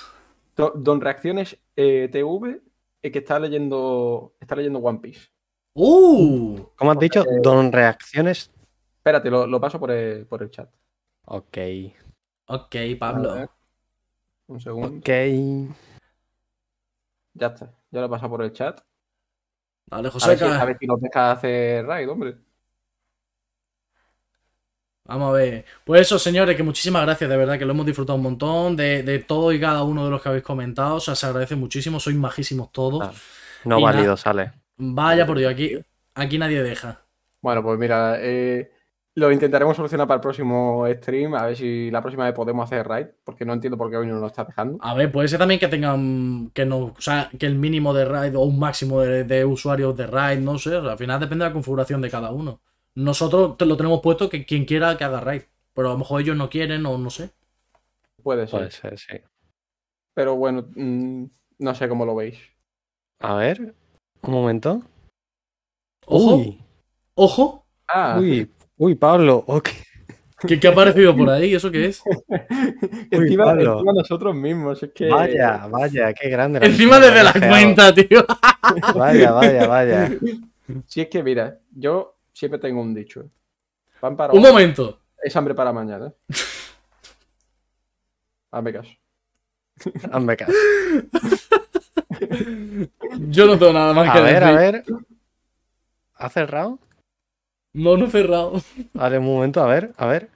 Do- 0.58 0.72
Don 0.74 1.00
Reacciones 1.00 1.56
eh, 1.76 2.08
TV, 2.10 2.60
eh, 3.00 3.12
que 3.12 3.20
está 3.20 3.38
leyendo, 3.38 4.34
está 4.40 4.56
leyendo 4.56 4.80
One 4.80 4.98
Piece. 4.98 5.28
¡Uh! 5.74 6.58
¿Cómo 6.74 6.90
has 6.90 6.98
dicho? 6.98 7.22
Eh, 7.22 7.38
Don 7.40 7.70
Reacciones. 7.70 8.50
Espérate, 8.96 9.30
lo, 9.30 9.46
lo 9.46 9.60
paso 9.60 9.78
por 9.78 9.92
el, 9.92 10.26
por 10.26 10.42
el 10.42 10.50
chat. 10.50 10.68
Ok. 11.26 11.58
Ok, 12.48 12.74
A 12.74 12.98
Pablo. 12.98 13.48
Un 14.48 14.60
segundo. 14.60 14.98
Ok. 14.98 15.08
Ya 17.34 17.46
está. 17.46 17.72
Ya 17.92 18.00
lo 18.00 18.06
he 18.06 18.08
pasado 18.08 18.30
por 18.30 18.42
el 18.42 18.52
chat. 18.52 18.80
Dale, 19.86 20.08
A 20.08 20.10
José. 20.10 20.28
ver, 20.30 20.38
si, 20.38 20.44
a 20.44 20.64
ver 20.64 20.76
si 20.78 20.86
nos 20.88 21.00
deja 21.00 21.30
hacer 21.30 21.86
raid, 21.86 22.10
hombre. 22.10 22.36
Vamos 25.08 25.30
a 25.30 25.32
ver. 25.32 25.64
Pues 25.84 26.02
eso, 26.02 26.18
señores, 26.18 26.54
que 26.54 26.62
muchísimas 26.62 27.02
gracias, 27.02 27.30
de 27.30 27.36
verdad, 27.36 27.58
que 27.58 27.64
lo 27.64 27.72
hemos 27.72 27.86
disfrutado 27.86 28.16
un 28.16 28.22
montón. 28.22 28.76
De, 28.76 29.02
de 29.02 29.18
todo 29.20 29.52
y 29.52 29.58
cada 29.58 29.82
uno 29.82 30.04
de 30.04 30.10
los 30.10 30.20
que 30.20 30.28
habéis 30.28 30.44
comentado. 30.44 30.96
O 30.96 31.00
sea, 31.00 31.14
se 31.14 31.24
agradece 31.26 31.56
muchísimo. 31.56 31.98
Sois 31.98 32.14
majísimos 32.14 32.70
todos. 32.70 33.02
Ah, 33.02 33.12
No 33.64 33.80
Y 33.80 33.82
válido 33.82 34.18
sale. 34.18 34.52
Vaya 34.76 35.26
por 35.26 35.38
Dios, 35.38 35.50
aquí, 35.50 35.78
aquí 36.14 36.38
nadie 36.38 36.62
deja. 36.62 37.00
Bueno, 37.40 37.62
pues 37.62 37.78
mira, 37.78 38.16
eh, 38.20 38.70
lo 39.14 39.32
intentaremos 39.32 39.74
solucionar 39.74 40.06
para 40.06 40.16
el 40.16 40.20
próximo 40.20 40.86
stream. 40.92 41.34
A 41.34 41.46
ver 41.46 41.56
si 41.56 41.90
la 41.90 42.02
próxima 42.02 42.26
vez 42.26 42.34
podemos 42.34 42.66
hacer 42.66 42.86
raid. 42.86 43.06
Porque 43.24 43.46
no 43.46 43.54
entiendo 43.54 43.78
por 43.78 43.90
qué 43.90 43.96
hoy 43.96 44.06
no 44.06 44.20
nos 44.20 44.30
está 44.30 44.44
dejando. 44.44 44.76
A 44.82 44.92
ver, 44.92 45.10
puede 45.10 45.28
ser 45.28 45.38
también 45.38 45.58
que 45.58 45.68
tengan. 45.68 46.50
Que 46.52 46.66
no. 46.66 46.78
O 46.78 47.00
sea, 47.00 47.30
que 47.38 47.46
el 47.46 47.54
mínimo 47.54 47.94
de 47.94 48.04
raid 48.04 48.36
o 48.36 48.42
un 48.42 48.58
máximo 48.58 49.00
de, 49.00 49.24
de 49.24 49.46
usuarios 49.46 49.96
de 49.96 50.06
raid, 50.06 50.40
no 50.40 50.58
sé. 50.58 50.76
O 50.76 50.82
sea, 50.82 50.92
al 50.92 50.98
final 50.98 51.18
depende 51.18 51.44
de 51.44 51.48
la 51.48 51.54
configuración 51.54 52.02
de 52.02 52.10
cada 52.10 52.30
uno. 52.30 52.60
Nosotros 52.98 53.56
te 53.56 53.64
lo 53.64 53.76
tenemos 53.76 54.00
puesto 54.00 54.28
que 54.28 54.44
quien 54.44 54.64
quiera 54.64 54.96
que 54.98 55.04
haga 55.04 55.20
raid. 55.20 55.42
Pero 55.72 55.90
a 55.90 55.92
lo 55.92 55.98
mejor 55.98 56.20
ellos 56.20 56.36
no 56.36 56.50
quieren 56.50 56.84
o 56.84 56.98
no 56.98 57.10
sé. 57.10 57.30
Puede 58.24 58.48
ser. 58.48 58.58
Puede 58.58 58.70
ser, 58.72 58.98
sí. 58.98 59.16
Pero 60.14 60.34
bueno, 60.34 60.66
mm, 60.74 61.24
no 61.60 61.74
sé 61.76 61.88
cómo 61.88 62.04
lo 62.04 62.16
veis. 62.16 62.36
A 63.20 63.36
ver. 63.36 63.72
Un 64.22 64.32
momento. 64.32 64.82
Ojo, 66.06 66.36
Uy. 66.38 66.60
ojo. 67.14 67.66
Ah, 67.86 68.18
Uy. 68.18 68.50
Uy, 68.76 68.94
Pablo. 68.96 69.44
ok. 69.46 69.68
¿Qué, 70.48 70.58
qué 70.58 70.66
ha 70.66 70.72
aparecido 70.72 71.16
por 71.16 71.30
ahí? 71.30 71.54
¿Eso 71.54 71.70
qué 71.70 71.86
es? 71.86 72.02
encima, 73.12 73.44
Pablo. 73.44 73.74
encima 73.74 73.92
nosotros 73.92 74.34
mismos. 74.34 74.82
Es 74.82 74.90
que. 74.92 75.08
Vaya, 75.08 75.68
vaya, 75.68 76.12
qué 76.14 76.28
grande. 76.30 76.58
la 76.58 76.66
Encima 76.66 76.98
desde 76.98 77.22
la 77.22 77.32
cuenta, 77.32 77.94
tío. 77.94 78.24
Vaya, 78.96 79.30
vaya, 79.30 79.68
vaya. 79.68 80.10
Si 80.86 81.00
es 81.00 81.08
que, 81.08 81.22
mira, 81.22 81.60
yo 81.70 82.17
siempre 82.38 82.58
tengo 82.60 82.80
un 82.80 82.94
dicho. 82.94 83.28
Pan 84.00 84.16
para 84.16 84.32
Un 84.32 84.44
hoy 84.44 84.52
momento. 84.52 85.00
es 85.22 85.34
hambre 85.34 85.54
para 85.54 85.72
mañana. 85.72 86.12
Hazme 88.52 88.72
caso. 88.72 88.90
Hazme 90.12 90.36
caso. 90.36 90.52
Yo 93.28 93.46
no 93.46 93.58
tengo 93.58 93.72
nada 93.72 93.92
más 93.92 94.12
que 94.12 94.18
A 94.18 94.22
ver, 94.22 94.34
decir. 94.34 94.48
a 94.48 94.52
ver. 94.60 94.84
¿Ha 96.14 96.28
cerrado? 96.30 96.78
No, 97.72 97.96
no 97.96 98.06
he 98.06 98.10
cerrado. 98.10 98.60
Vale, 98.94 99.18
un 99.18 99.26
momento, 99.26 99.60
a 99.62 99.66
ver, 99.66 99.92
a 99.96 100.06
ver. 100.06 100.28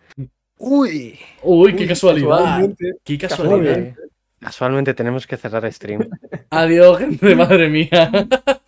Uy. 0.58 1.18
Uy, 1.42 1.74
qué 1.76 1.86
casualidad. 1.88 2.28
Casualmente, 2.38 2.92
Qué 3.04 3.18
casualidad. 3.18 3.94
casualmente. 4.40 4.94
Tenemos 4.94 5.26
que 5.26 5.36
cerrar 5.36 5.70
stream. 5.72 6.08
Adiós, 6.50 6.98
gente, 6.98 7.34
madre 7.34 7.68
mía. 7.68 8.10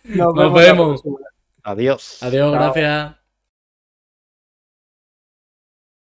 Nos, 0.03 0.53
vemos. 0.53 1.03
Adiós. 1.63 2.21
Adiós, 2.23 2.51
Chao. 2.51 2.73
gracias. 2.73 3.15